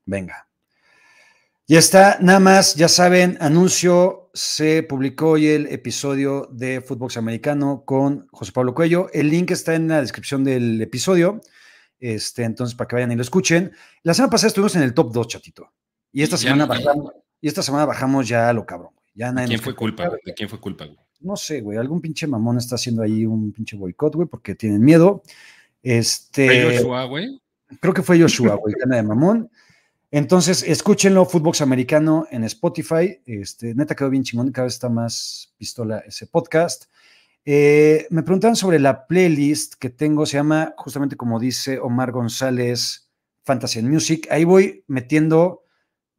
Venga. 0.06 0.48
Ya 1.68 1.80
está, 1.80 2.18
nada 2.22 2.40
más, 2.40 2.76
ya 2.76 2.88
saben, 2.88 3.38
anuncio, 3.42 4.30
se 4.34 4.84
publicó 4.84 5.32
hoy 5.32 5.48
el 5.48 5.66
episodio 5.68 6.48
de 6.52 6.80
Fútbol 6.80 7.10
Americano 7.16 7.84
con 7.86 8.28
José 8.32 8.52
Pablo 8.52 8.76
Cuello. 8.76 9.10
El 9.12 9.30
link 9.30 9.52
está 9.52 9.74
en 9.74 9.88
la 9.88 10.02
descripción 10.02 10.44
del 10.44 10.80
episodio, 10.82 11.42
este, 12.00 12.44
entonces 12.44 12.76
para 12.76 12.88
que 12.88 12.96
vayan 12.98 13.12
y 13.12 13.16
lo 13.16 13.24
escuchen. 13.24 13.72
La 14.04 14.14
semana 14.14 14.30
pasada 14.30 14.50
estuvimos 14.50 14.76
en 14.76 14.84
el 14.84 14.94
top 14.94 15.12
2, 15.12 15.28
chatito. 15.28 15.74
Y 16.16 16.24
esta, 16.24 16.38
semana, 16.38 16.66
bajamos, 16.66 17.12
y 17.42 17.48
esta 17.50 17.62
semana 17.62 17.86
bajamos 17.86 18.26
ya 18.26 18.48
a 18.48 18.54
lo 18.54 18.66
cabrón, 18.66 18.92
Ya 19.14 19.34
¿De 19.34 19.48
quién 19.48 19.60
fue 19.60 19.76
culpa? 19.76 20.10
¿De 20.26 20.34
quién 20.34 20.48
fue 20.48 20.62
culpa, 20.62 20.86
güey? 20.86 20.98
No 21.20 21.36
sé, 21.36 21.60
güey. 21.60 21.78
Algún 21.78 22.00
pinche 22.00 22.26
mamón 22.26 22.58
está 22.58 22.76
haciendo 22.76 23.04
ahí 23.04 23.26
un 23.26 23.52
pinche 23.52 23.76
boicot, 23.76 24.16
güey, 24.16 24.26
porque 24.26 24.56
tienen 24.56 24.82
miedo. 24.82 25.24
Este. 25.84 26.48
¿Fue 26.48 26.78
Joshua, 26.78 27.04
güey? 27.04 27.42
Creo 27.82 27.94
que 27.94 28.02
fue 28.02 28.18
Joshua, 28.18 28.56
güey, 28.56 28.76
gana 28.80 28.96
de 28.96 29.04
mamón. 29.04 29.52
Entonces, 30.10 30.64
escúchenlo, 30.64 31.26
Footbox 31.26 31.60
Americano 31.60 32.26
en 32.32 32.46
Spotify. 32.46 33.20
Este, 33.26 33.76
neta 33.76 33.94
quedó 33.94 34.10
bien 34.10 34.24
chingón, 34.24 34.54
cada 34.54 34.68
vez 34.68 34.76
está 34.76 34.88
más 34.88 35.54
pistola 35.58 36.00
ese 36.08 36.28
podcast. 36.28 36.86
Eh, 37.44 38.08
me 38.10 38.24
preguntaron 38.24 38.56
sobre 38.56 38.80
la 38.80 39.06
playlist 39.06 39.74
que 39.74 39.90
tengo, 39.90 40.26
se 40.26 40.38
llama 40.38 40.74
justamente 40.78 41.18
como 41.18 41.42
dice 41.42 41.78
Omar 41.78 42.14
González, 42.14 43.10
Fantasy 43.44 43.80
and 43.80 43.90
Music. 43.90 44.30
Ahí 44.32 44.46
voy 44.46 44.86
metiendo 44.88 45.65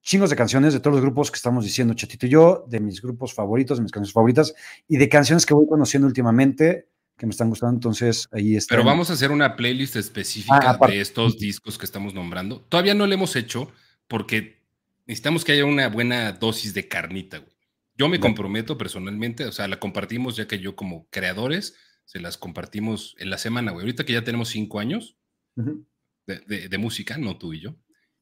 chingos 0.06 0.30
de 0.30 0.36
canciones 0.36 0.72
de 0.72 0.78
todos 0.78 0.94
los 0.94 1.02
grupos 1.02 1.32
que 1.32 1.36
estamos 1.36 1.64
diciendo, 1.64 1.92
Chatito 1.92 2.26
y 2.26 2.30
yo, 2.30 2.64
de 2.68 2.78
mis 2.78 3.02
grupos 3.02 3.34
favoritos, 3.34 3.78
de 3.78 3.82
mis 3.82 3.90
canciones 3.90 4.12
favoritas 4.12 4.54
y 4.86 4.98
de 4.98 5.08
canciones 5.08 5.44
que 5.44 5.52
voy 5.52 5.66
conociendo 5.66 6.06
últimamente 6.06 6.88
que 7.18 7.26
me 7.26 7.30
están 7.30 7.48
gustando, 7.48 7.74
entonces 7.74 8.28
ahí 8.30 8.56
está. 8.56 8.74
Pero 8.74 8.84
vamos 8.84 9.10
a 9.10 9.14
hacer 9.14 9.30
una 9.32 9.56
playlist 9.56 9.96
específica 9.96 10.78
ah, 10.80 10.86
de 10.86 11.00
estos 11.00 11.38
discos 11.38 11.76
que 11.76 11.86
estamos 11.86 12.14
nombrando. 12.14 12.60
Todavía 12.60 12.94
no 12.94 13.06
lo 13.06 13.14
hemos 13.14 13.34
hecho 13.36 13.72
porque 14.06 14.62
necesitamos 15.06 15.44
que 15.44 15.52
haya 15.52 15.64
una 15.64 15.88
buena 15.88 16.32
dosis 16.32 16.72
de 16.72 16.86
carnita, 16.86 17.38
güey. 17.38 17.56
Yo 17.98 18.08
me 18.08 18.20
comprometo 18.20 18.76
personalmente, 18.76 19.46
o 19.46 19.52
sea, 19.52 19.66
la 19.66 19.80
compartimos 19.80 20.36
ya 20.36 20.46
que 20.46 20.58
yo 20.58 20.76
como 20.76 21.08
creadores 21.08 21.74
se 22.04 22.20
las 22.20 22.36
compartimos 22.36 23.16
en 23.18 23.30
la 23.30 23.38
semana, 23.38 23.72
güey. 23.72 23.84
Ahorita 23.84 24.04
que 24.04 24.12
ya 24.12 24.22
tenemos 24.22 24.50
cinco 24.50 24.78
años, 24.78 25.16
de, 26.26 26.78
música, 26.78 27.16
no 27.16 27.38
tú 27.38 27.54
y 27.54 27.60
yo. 27.60 27.74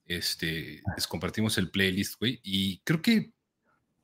Este, 0.06 0.82
les 0.96 1.06
compartimos 1.06 1.56
el 1.58 1.70
playlist, 1.70 2.18
güey, 2.18 2.40
y 2.42 2.78
creo 2.80 3.00
que 3.00 3.32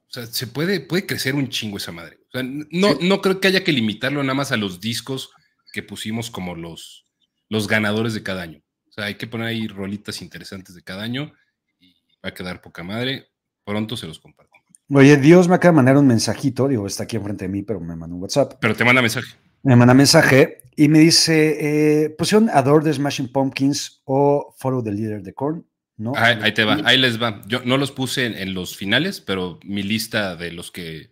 o 0.08 0.12
sea, 0.12 0.26
se 0.26 0.48
puede, 0.48 0.80
puede 0.80 1.06
crecer 1.06 1.34
un 1.34 1.48
chingo 1.48 1.76
esa 1.76 1.92
madre. 1.92 2.18
O 2.28 2.30
sea, 2.32 2.42
no, 2.42 2.98
no 3.00 3.20
creo 3.20 3.40
que 3.40 3.48
haya 3.48 3.62
que 3.62 3.72
limitarlo 3.72 4.22
nada 4.22 4.34
más 4.34 4.50
a 4.50 4.56
los 4.56 4.80
discos 4.80 5.30
que 5.72 5.84
pusimos 5.84 6.30
como 6.30 6.56
los, 6.56 7.06
los 7.48 7.68
ganadores 7.68 8.14
de 8.14 8.22
cada 8.24 8.42
año. 8.42 8.60
O 8.88 8.92
sea, 8.92 9.04
hay 9.04 9.14
que 9.14 9.28
poner 9.28 9.46
ahí 9.46 9.68
rolitas 9.68 10.20
interesantes 10.20 10.74
de 10.74 10.82
cada 10.82 11.04
año 11.04 11.32
y 11.78 11.94
va 12.24 12.30
a 12.30 12.34
quedar 12.34 12.60
poca 12.60 12.82
madre. 12.82 13.28
Pronto 13.64 13.96
se 13.96 14.08
los 14.08 14.18
comparto. 14.18 14.50
Oye, 14.92 15.16
Dios 15.16 15.46
me 15.46 15.54
acaba 15.54 15.70
de 15.70 15.76
mandar 15.76 15.96
un 15.96 16.08
mensajito, 16.08 16.66
digo, 16.66 16.84
está 16.84 17.04
aquí 17.04 17.16
enfrente 17.16 17.44
de 17.44 17.48
mí, 17.48 17.62
pero 17.62 17.78
me 17.78 17.94
manda 17.94 18.16
un 18.16 18.22
WhatsApp. 18.22 18.54
Pero 18.60 18.74
te 18.74 18.84
manda 18.84 19.00
mensaje. 19.00 19.36
Me 19.62 19.76
manda 19.76 19.94
mensaje 19.94 20.62
y 20.74 20.88
me 20.88 20.98
dice, 20.98 22.04
eh, 22.04 22.10
pusieron 22.10 22.50
Adore 22.50 22.84
the 22.84 22.92
Smashing 22.92 23.30
Pumpkins 23.30 24.02
o 24.04 24.52
Follow 24.58 24.82
the 24.82 24.90
Leader 24.90 25.22
de 25.22 25.32
Korn, 25.32 25.64
¿no? 26.00 26.14
Ahí, 26.16 26.54
te 26.54 26.64
va, 26.64 26.80
ahí 26.84 26.96
les 26.96 27.20
va. 27.22 27.42
Yo 27.46 27.60
no 27.64 27.76
los 27.76 27.92
puse 27.92 28.24
en, 28.24 28.54
los 28.54 28.74
finales, 28.74 29.20
pero 29.20 29.60
mi 29.62 29.82
lista 29.82 30.34
de 30.34 30.50
los 30.50 30.70
que 30.70 31.10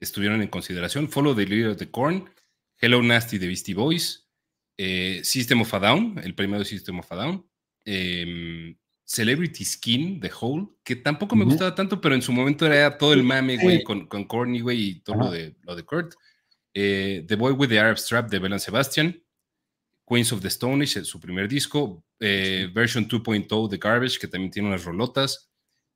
estuvieron 0.00 0.40
en 0.40 0.48
consideración, 0.48 1.10
Follow 1.10 1.36
the 1.36 1.44
Leader 1.44 1.76
de 1.76 1.90
Korn, 1.90 2.30
Hello 2.80 3.02
Nasty 3.02 3.36
de 3.36 3.46
Beastie 3.46 3.74
Boys, 3.74 4.26
eh, 4.78 5.20
System 5.22 5.60
of 5.60 5.74
a 5.74 5.78
Down, 5.78 6.18
el 6.24 6.34
primero 6.34 6.60
de 6.60 6.64
System 6.64 6.98
of 7.00 7.12
a 7.12 7.16
Down, 7.16 7.46
em, 7.84 8.74
Celebrity 9.04 9.66
Skin 9.66 10.18
de 10.18 10.32
Hole, 10.40 10.68
que 10.82 10.96
tampoco 10.96 11.36
me 11.36 11.44
gustaba 11.44 11.74
tanto, 11.74 12.00
pero 12.00 12.14
en 12.14 12.22
su 12.22 12.32
momento 12.32 12.64
era 12.64 12.96
todo 12.96 13.12
el 13.12 13.22
mame, 13.22 13.58
güey, 13.58 13.84
con, 13.84 14.06
con 14.06 14.24
Corny, 14.24 14.60
güey, 14.60 14.82
y 14.82 14.94
todo 15.00 15.16
lo 15.16 15.30
de, 15.30 15.54
lo 15.60 15.76
de 15.76 15.82
Kurt. 15.82 16.14
Eh, 16.72 17.22
the 17.28 17.36
Boy 17.36 17.52
with 17.52 17.68
the 17.68 17.78
Arab 17.78 17.98
Strap 17.98 18.30
de 18.30 18.38
Belen 18.38 18.58
Sebastian. 18.58 19.22
Queens 20.12 20.30
of 20.30 20.42
the 20.42 20.50
Stone 20.50 20.82
Age, 20.82 21.06
su 21.06 21.18
primer 21.18 21.48
disco. 21.48 22.04
Eh, 22.20 22.68
version 22.74 23.08
2.0 23.08 23.70
de 23.70 23.78
Garbage, 23.78 24.18
que 24.18 24.28
también 24.28 24.50
tiene 24.50 24.68
unas 24.68 24.84
rolotas. 24.84 25.50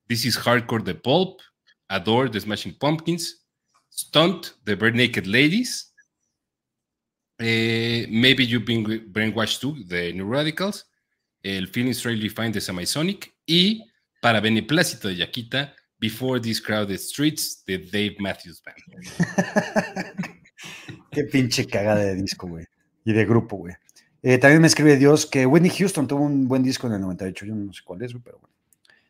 This 0.07 0.25
is 0.25 0.39
Hardcore 0.39 0.83
de 0.83 0.95
Pulp. 0.95 1.43
Adore 1.89 2.31
the 2.31 2.41
Smashing 2.41 2.79
Pumpkins. 2.79 3.47
Stunt 3.91 4.55
de 4.65 4.75
Bird 4.75 4.95
Naked 4.95 5.27
Ladies. 5.27 5.95
Eh, 7.39 8.07
Maybe 8.09 8.47
You've 8.47 8.65
Been 8.65 9.13
Brainwashed 9.13 9.61
Too 9.61 9.85
de 9.85 10.15
New 10.15 10.33
Radicals 10.33 10.87
el 11.43 11.69
Feeling 11.69 11.93
Strangely 11.93 12.31
Fine 12.31 12.53
de 12.53 12.63
Semisonic 12.63 13.37
y 13.45 13.85
para 14.23 14.41
beneplácito 14.41 15.09
de 15.09 15.17
Yaquita, 15.17 15.77
Before 15.99 16.41
These 16.41 16.63
Crowded 16.63 16.99
Streets 16.99 17.63
de 17.67 17.77
Dave 17.79 18.17
Matthews 18.19 18.63
Band. 18.63 18.79
Qué 21.13 21.25
pinche 21.25 21.67
cagada 21.67 22.01
de 22.01 22.15
disco, 22.15 22.49
güey. 22.49 22.65
Y 23.05 23.13
de 23.13 23.27
grupo, 23.27 23.59
güey. 23.59 23.75
Eh, 24.23 24.39
también 24.39 24.61
me 24.61 24.67
escribe 24.67 24.97
Dios 24.97 25.27
que 25.27 25.47
Whitney 25.47 25.71
Houston 25.71 26.07
tuvo 26.07 26.25
un 26.25 26.49
buen 26.49 26.63
disco 26.63 26.87
en 26.87 26.95
el 26.95 27.01
98. 27.01 27.47
Yo 27.47 27.55
no 27.55 27.73
sé 27.73 27.81
cuál 27.85 28.03
es, 28.03 28.13
pero 28.23 28.39
bueno. 28.39 28.55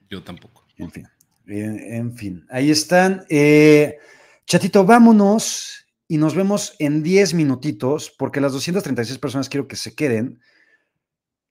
Yo 0.09 0.23
tampoco. 0.23 0.65
En 0.77 0.91
fin. 0.91 1.09
en 1.47 2.17
fin. 2.17 2.47
Ahí 2.51 2.71
están. 2.71 3.25
Eh, 3.29 3.99
chatito, 4.47 4.85
vámonos 4.85 5.87
y 6.09 6.19
nos 6.19 6.35
vemos 6.35 6.75
en 6.79 7.03
10 7.03 7.35
minutitos, 7.35 8.13
porque 8.17 8.41
las 8.41 8.53
236 8.53 9.19
personas 9.19 9.49
quiero 9.49 9.67
que 9.67 9.77
se 9.77 9.95
queden 9.95 10.41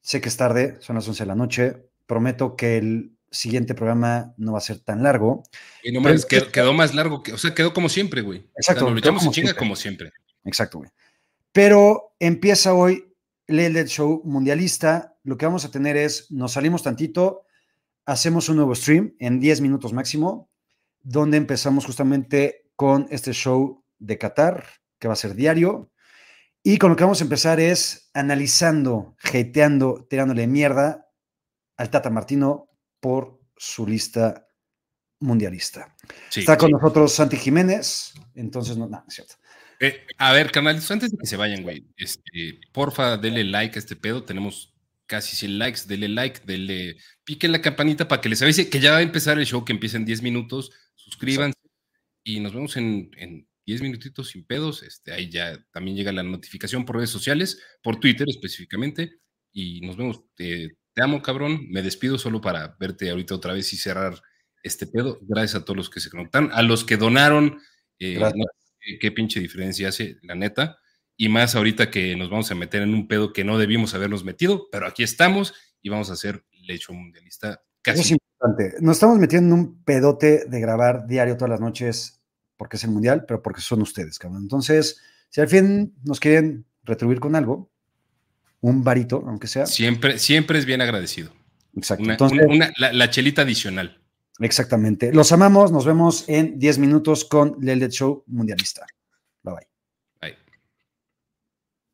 Sé 0.06 0.22
que 0.22 0.30
es 0.30 0.38
tarde, 0.38 0.78
son 0.82 0.96
las 0.98 1.08
11 1.08 1.24
de 1.24 1.28
la 1.28 1.34
noche. 1.34 1.78
Prometo 2.06 2.56
que 2.56 2.78
el 2.78 3.18
siguiente 3.32 3.74
programa 3.74 4.36
no 4.38 4.52
va 4.52 4.60
a 4.60 4.62
ser 4.62 4.78
tan 4.78 5.02
largo. 5.02 5.42
Y 5.84 5.92
no 5.92 6.00
más, 6.00 6.28
quedó, 6.28 6.74
más 6.74 6.94
largo, 6.94 7.24
que, 7.24 7.34
o 7.34 7.40
sea, 7.40 7.56
quedó 7.56 7.74
como 7.74 7.90
siempre, 7.90 8.22
güey. 8.22 8.48
Exacto. 8.56 8.88
lo 8.88 9.00
echamos 9.00 9.26
en 9.26 9.32
chinga 9.32 9.56
como 9.56 9.76
siempre. 9.76 10.12
Exacto, 10.44 10.78
güey. 10.78 10.92
Pero 11.52 12.16
empieza 12.20 12.76
hoy 12.76 13.15
el 13.48 13.88
Show 13.88 14.22
Mundialista. 14.26 15.18
Lo 15.24 15.38
que 15.38 15.46
vamos 15.46 15.66
a 15.66 15.72
tener 15.72 15.98
es, 15.98 16.32
nos 16.32 16.54
salimos 16.54 16.84
tantito, 16.84 17.46
hacemos 18.06 18.50
un 18.50 18.58
nuevo 18.58 18.76
stream 18.76 19.16
en 19.20 19.40
10 19.40 19.62
minutos 19.62 19.94
máximo, 19.94 20.50
donde 21.02 21.38
empezamos 21.38 21.86
justamente 21.86 22.70
con 22.76 23.08
este 23.10 23.34
show 23.34 23.84
de 24.00 24.18
Qatar, 24.18 24.66
que 25.00 25.08
va 25.08 25.14
a 25.14 25.18
ser 25.18 25.36
diario. 25.36 25.92
Y 26.64 26.78
con 26.78 26.90
lo 26.90 26.96
que 26.96 27.04
vamos 27.04 27.22
a 27.22 27.24
empezar 27.24 27.60
es 27.60 28.10
analizando, 28.14 29.16
hateando, 29.24 30.08
tirándole 30.10 30.48
mierda 30.48 31.08
al 31.78 31.90
Tata 31.90 32.10
Martino 32.10 32.70
por 33.00 33.40
su 33.56 33.86
lista 33.86 34.48
mundialista. 35.20 35.96
Está 36.36 36.58
con 36.58 36.72
nosotros 36.72 37.14
Santi 37.14 37.38
Jiménez, 37.38 38.14
entonces 38.34 38.78
no, 38.78 38.88
no, 38.88 39.04
es 39.08 39.14
cierto. 39.14 39.36
Eh, 39.80 40.06
a 40.18 40.34
ver, 40.34 40.52
canales, 40.52 40.90
antes 40.92 41.12
de 41.12 41.18
que 41.18 41.26
se 41.26 41.38
vayan, 41.38 41.64
güey, 41.64 41.86
este, 41.98 42.60
porfa, 42.72 43.18
denle 43.18 43.44
like 43.44 43.78
a 43.78 43.80
este 43.80 43.96
pedo. 43.96 44.24
Tenemos 44.24 44.74
casi 45.06 45.36
100 45.36 45.60
likes, 45.60 45.82
denle 45.88 46.10
like, 46.10 46.42
denle, 46.46 46.98
piquen 47.24 47.52
la 47.52 47.62
campanita 47.62 48.08
para 48.08 48.22
que 48.22 48.30
les 48.30 48.42
avise 48.42 48.70
que 48.70 48.80
ya 48.80 48.92
va 48.92 48.98
a 48.98 49.02
empezar 49.02 49.38
el 49.38 49.46
show, 49.46 49.66
que 49.66 49.74
empieza 49.74 49.98
en 49.98 50.06
10 50.06 50.22
minutos. 50.22 50.72
Suscríbanse 50.96 51.60
y 52.24 52.40
nos 52.40 52.54
vemos 52.54 52.76
en 52.78 53.12
10 53.66 53.82
minutitos 53.82 54.30
sin 54.30 54.46
pedos. 54.46 54.84
Este, 54.84 55.12
ahí 55.12 55.30
ya 55.30 55.64
también 55.72 55.98
llega 55.98 56.12
la 56.12 56.24
notificación 56.24 56.86
por 56.86 56.98
redes 56.98 57.10
sociales, 57.10 57.62
por 57.82 58.00
Twitter 58.00 58.28
específicamente. 58.30 59.20
Y 59.52 59.82
nos 59.82 59.98
vemos. 59.98 60.22
te 60.36 60.78
amo, 60.98 61.22
cabrón. 61.22 61.68
Me 61.70 61.82
despido 61.82 62.18
solo 62.18 62.42
para 62.42 62.76
verte 62.80 63.10
ahorita 63.10 63.36
otra 63.36 63.54
vez 63.54 63.72
y 63.74 63.78
cerrar 63.78 64.22
este 64.64 64.88
pedo. 64.88 65.20
Gracias 65.22 65.56
a 65.62 65.66
todos 65.66 65.78
los 65.78 65.90
que 65.90 66.00
se 66.00 66.10
conectan, 66.10 66.50
a 66.54 66.62
los 66.62 66.84
que 66.84 66.98
donaron. 66.98 67.60
Eh, 68.00 68.20
qué 69.00 69.12
pinche 69.12 69.40
diferencia 69.40 69.90
hace, 69.90 70.18
la 70.22 70.36
neta. 70.36 70.80
Y 71.18 71.30
más 71.30 71.56
ahorita 71.56 71.90
que 71.90 72.16
nos 72.16 72.30
vamos 72.30 72.52
a 72.52 72.56
meter 72.56 72.82
en 72.82 72.94
un 72.94 73.08
pedo 73.08 73.32
que 73.32 73.44
no 73.44 73.58
debimos 73.58 73.94
habernos 73.94 74.24
metido, 74.24 74.68
pero 74.72 74.86
aquí 74.86 75.04
estamos 75.04 75.54
y 75.82 75.90
vamos 75.90 76.10
a 76.10 76.14
hacer 76.14 76.44
lecho 76.64 76.94
mundialista. 76.94 77.62
Casi. 77.82 78.02
es 78.02 78.12
importante. 78.12 78.76
Nos 78.82 78.98
estamos 78.98 79.20
metiendo 79.20 79.54
en 79.54 79.62
un 79.62 79.84
pedote 79.84 80.46
de 80.46 80.60
grabar 80.60 81.08
diario 81.08 81.38
todas 81.38 81.52
las 81.52 81.62
noches 81.62 82.22
porque 82.58 82.78
es 82.78 82.84
el 82.84 82.92
mundial, 82.92 83.26
pero 83.28 83.42
porque 83.42 83.62
son 83.62 83.82
ustedes, 83.82 84.18
cabrón. 84.18 84.44
Entonces, 84.44 85.02
si 85.30 85.42
al 85.42 85.48
fin 85.48 85.94
nos 86.04 86.20
quieren 86.20 86.66
retribuir 86.84 87.20
con 87.20 87.36
algo, 87.36 87.72
un 88.62 88.84
varito, 88.84 89.24
aunque 89.28 89.48
sea. 89.48 89.66
Siempre, 89.66 90.18
siempre 90.18 90.58
es 90.58 90.66
bien 90.66 90.82
agradecido. 90.82 91.32
Exacto. 91.76 92.28
la, 92.78 93.10
chelita 93.10 93.44
adicional. 93.44 94.02
Exactamente. 94.40 95.14
Los 95.14 95.32
amamos. 95.32 95.72
Nos 95.72 95.86
vemos 95.86 96.26
en 96.28 96.60
10 96.60 96.80
minutos 96.80 97.26
con 97.26 97.58
Leldet 97.62 97.92
Show 97.92 98.24
Mundialista. 98.28 98.86
Bye 99.44 99.56
bye. 99.56 99.75